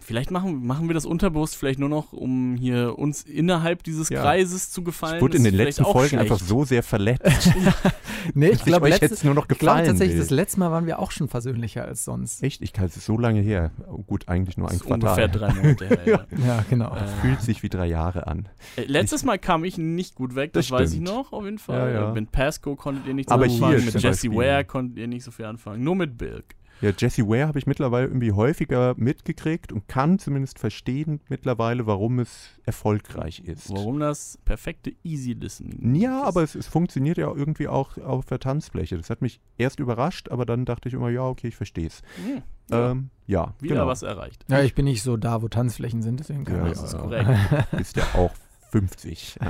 Vielleicht 0.00 0.30
machen, 0.30 0.66
machen 0.66 0.88
wir 0.88 0.94
das 0.94 1.04
unterbewusst 1.04 1.56
vielleicht 1.56 1.78
nur 1.78 1.90
noch, 1.90 2.12
um 2.12 2.56
hier 2.56 2.98
uns 2.98 3.22
innerhalb 3.22 3.82
dieses 3.82 4.08
ja. 4.08 4.22
Kreises 4.22 4.70
zu 4.70 4.82
gefallen. 4.82 5.16
Ich 5.16 5.22
wurde 5.22 5.36
in 5.36 5.44
den 5.44 5.54
letzten 5.54 5.84
Folgen 5.84 6.08
schlecht. 6.08 6.22
einfach 6.22 6.38
so 6.38 6.64
sehr 6.64 6.82
verletzt. 6.82 7.52
nee, 8.34 8.48
ich 8.48 8.64
glaube, 8.64 8.88
jetzt 8.88 9.24
nur 9.24 9.34
noch 9.34 9.46
gefallen 9.46 9.80
ich 9.80 9.84
glaub, 9.84 9.86
tatsächlich, 9.86 10.16
will. 10.16 10.22
das 10.22 10.30
letzte 10.30 10.60
Mal 10.60 10.70
waren 10.70 10.86
wir 10.86 10.98
auch 11.00 11.10
schon 11.10 11.28
versöhnlicher 11.28 11.84
als 11.84 12.04
sonst. 12.04 12.42
Echt? 12.42 12.62
Ich 12.62 12.72
kann 12.72 12.86
es 12.86 13.04
so 13.04 13.18
lange 13.18 13.40
her. 13.40 13.72
Oh, 13.86 14.02
gut, 14.02 14.28
eigentlich 14.28 14.56
nur 14.56 14.70
ein 14.70 14.78
Quartal. 14.78 15.10
Ungefähr 15.10 15.28
drei 15.28 15.52
Monate 15.52 15.86
her, 15.86 16.00
ja. 16.06 16.26
ja, 16.46 16.64
genau. 16.70 16.94
Äh, 16.94 17.06
Fühlt 17.20 17.42
sich 17.42 17.62
wie 17.62 17.68
drei 17.68 17.86
Jahre 17.86 18.26
an. 18.26 18.48
Äh, 18.76 18.84
letztes 18.84 19.22
Mal 19.22 19.38
kam 19.38 19.64
ich 19.64 19.76
nicht 19.76 20.14
gut 20.14 20.34
weg, 20.34 20.54
das, 20.54 20.68
das 20.68 20.80
weiß 20.80 20.92
ich 20.94 21.00
noch, 21.00 21.32
auf 21.32 21.44
jeden 21.44 21.58
Fall. 21.58 21.92
Ja, 21.92 22.00
ja. 22.00 22.12
Mit 22.12 22.32
Pasco 22.32 22.74
konntet 22.74 23.06
ihr 23.06 23.14
nicht 23.14 23.28
so 23.28 23.34
Aber 23.34 23.44
anfangen, 23.44 23.84
mit 23.84 24.02
Jesse 24.02 24.30
Ware 24.30 24.64
konntet 24.64 24.98
ihr 24.98 25.08
nicht 25.08 25.24
so 25.24 25.30
viel 25.30 25.44
anfangen. 25.44 25.84
Nur 25.84 25.96
mit 25.96 26.16
Bilk. 26.16 26.54
Ja, 26.80 26.90
Jesse 26.96 27.26
Ware 27.26 27.46
habe 27.46 27.58
ich 27.58 27.66
mittlerweile 27.66 28.06
irgendwie 28.06 28.32
häufiger 28.32 28.94
mitgekriegt 28.96 29.72
und 29.72 29.88
kann 29.88 30.18
zumindest 30.18 30.58
verstehen 30.58 31.20
mittlerweile, 31.28 31.86
warum 31.86 32.18
es 32.18 32.50
erfolgreich 32.64 33.40
ist. 33.40 33.70
Warum 33.70 34.00
das 34.00 34.38
perfekte 34.44 34.92
Easy 35.02 35.32
Listening 35.32 35.94
Ja, 35.94 36.20
ist. 36.20 36.26
aber 36.26 36.42
es, 36.42 36.54
es, 36.54 36.66
funktioniert 36.66 37.18
ja 37.18 37.32
irgendwie 37.32 37.68
auch 37.68 37.96
auf 37.98 38.26
der 38.26 38.38
Tanzfläche. 38.40 38.96
Das 38.96 39.10
hat 39.10 39.22
mich 39.22 39.40
erst 39.56 39.80
überrascht, 39.80 40.30
aber 40.30 40.44
dann 40.44 40.64
dachte 40.64 40.88
ich 40.88 40.94
immer, 40.94 41.10
ja, 41.10 41.22
okay, 41.22 41.48
ich 41.48 41.56
verstehe 41.56 41.86
es. 41.86 42.02
Hm, 42.24 42.42
ja. 42.70 42.90
Ähm, 42.90 43.10
ja, 43.26 43.54
Wieder 43.60 43.76
genau. 43.76 43.86
was 43.86 44.02
erreicht. 44.02 44.44
Ja, 44.48 44.62
ich 44.62 44.74
bin 44.74 44.84
nicht 44.84 45.02
so 45.02 45.16
da, 45.16 45.42
wo 45.42 45.48
Tanzflächen 45.48 46.02
sind, 46.02 46.20
deswegen 46.20 46.44
kann 46.44 46.56
ja, 46.56 46.68
das 46.68 46.82
ist 46.82 46.98
korrekt. 46.98 47.28
Ist 47.80 47.96
ja 47.96 48.04
auch 48.14 48.32
50. 48.70 49.38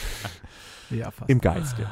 ja, 0.90 1.10
fast. 1.10 1.30
Im 1.30 1.40
Geiste. 1.40 1.86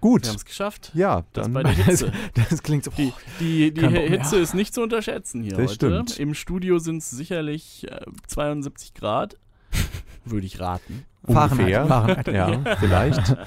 Gut. 0.00 0.24
Wir 0.24 0.30
haben 0.30 0.36
es 0.36 0.44
geschafft. 0.44 0.90
Ja, 0.94 1.24
das 1.32 1.48
bei 1.48 1.62
der 1.62 1.72
Hitze. 1.84 2.12
Das, 2.34 2.48
das 2.48 2.62
klingt 2.62 2.84
so. 2.84 2.90
Die, 2.92 3.12
die, 3.40 3.72
die 3.72 3.86
Hitze 3.86 4.36
ist 4.36 4.54
nicht 4.54 4.74
zu 4.74 4.82
unterschätzen 4.82 5.42
hier 5.42 5.56
das 5.56 5.72
heute. 5.72 5.74
Stimmt. 5.74 6.18
Im 6.18 6.34
Studio 6.34 6.78
sind 6.78 6.98
es 6.98 7.10
sicherlich 7.10 7.86
äh, 7.90 8.00
72 8.26 8.94
Grad. 8.94 9.36
Würde 10.24 10.46
ich 10.46 10.60
raten. 10.60 11.04
Ungefähr. 11.22 11.86
Fahrenheit. 11.86 12.28
ja, 12.28 12.76
vielleicht. 12.76 13.36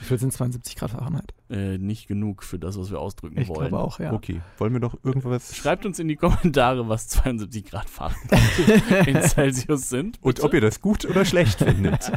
Wie 0.00 0.08
viel 0.08 0.18
sind 0.18 0.34
72 0.34 0.76
Grad 0.76 0.90
Fahrenheit? 0.90 1.32
Äh, 1.48 1.78
nicht 1.78 2.08
genug 2.08 2.42
für 2.42 2.58
das, 2.58 2.78
was 2.78 2.90
wir 2.90 3.00
ausdrücken 3.00 3.40
ich 3.40 3.48
wollen. 3.48 3.64
Ich 3.64 3.68
glaube 3.70 3.82
auch, 3.82 3.98
ja. 3.98 4.12
Okay, 4.12 4.42
wollen 4.58 4.74
wir 4.74 4.80
noch 4.80 4.98
irgendwas... 5.02 5.56
Schreibt 5.56 5.86
uns 5.86 5.98
in 5.98 6.08
die 6.08 6.16
Kommentare, 6.16 6.86
was 6.90 7.08
72 7.08 7.64
Grad 7.64 7.88
Fahrenheit 7.88 9.06
in 9.06 9.22
Celsius 9.22 9.88
sind. 9.88 10.20
Bitte? 10.20 10.42
Und 10.42 10.46
ob 10.46 10.52
ihr 10.52 10.60
das 10.60 10.82
gut 10.82 11.06
oder 11.06 11.24
schlecht 11.24 11.60
findet. 11.60 12.12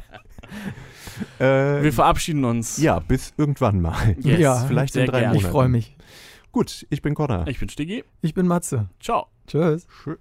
Äh, 1.39 1.83
Wir 1.83 1.93
verabschieden 1.93 2.45
uns. 2.45 2.77
Ja, 2.77 2.99
bis 2.99 3.33
irgendwann 3.37 3.81
mal. 3.81 4.15
Yes, 4.19 4.39
ja, 4.39 4.55
vielleicht 4.65 4.95
in 4.95 5.05
drei 5.05 5.19
gerne. 5.19 5.27
Monaten. 5.35 5.45
Ich 5.45 5.51
freue 5.51 5.69
mich. 5.69 5.95
Gut, 6.51 6.87
ich 6.89 7.01
bin 7.01 7.13
Connor. 7.15 7.47
Ich 7.47 7.59
bin 7.59 7.69
Stiggy. 7.69 8.03
Ich 8.21 8.33
bin 8.33 8.47
Matze. 8.47 8.89
Ciao. 8.99 9.27
Tschüss. 9.47 9.87
Tschüss. 10.03 10.17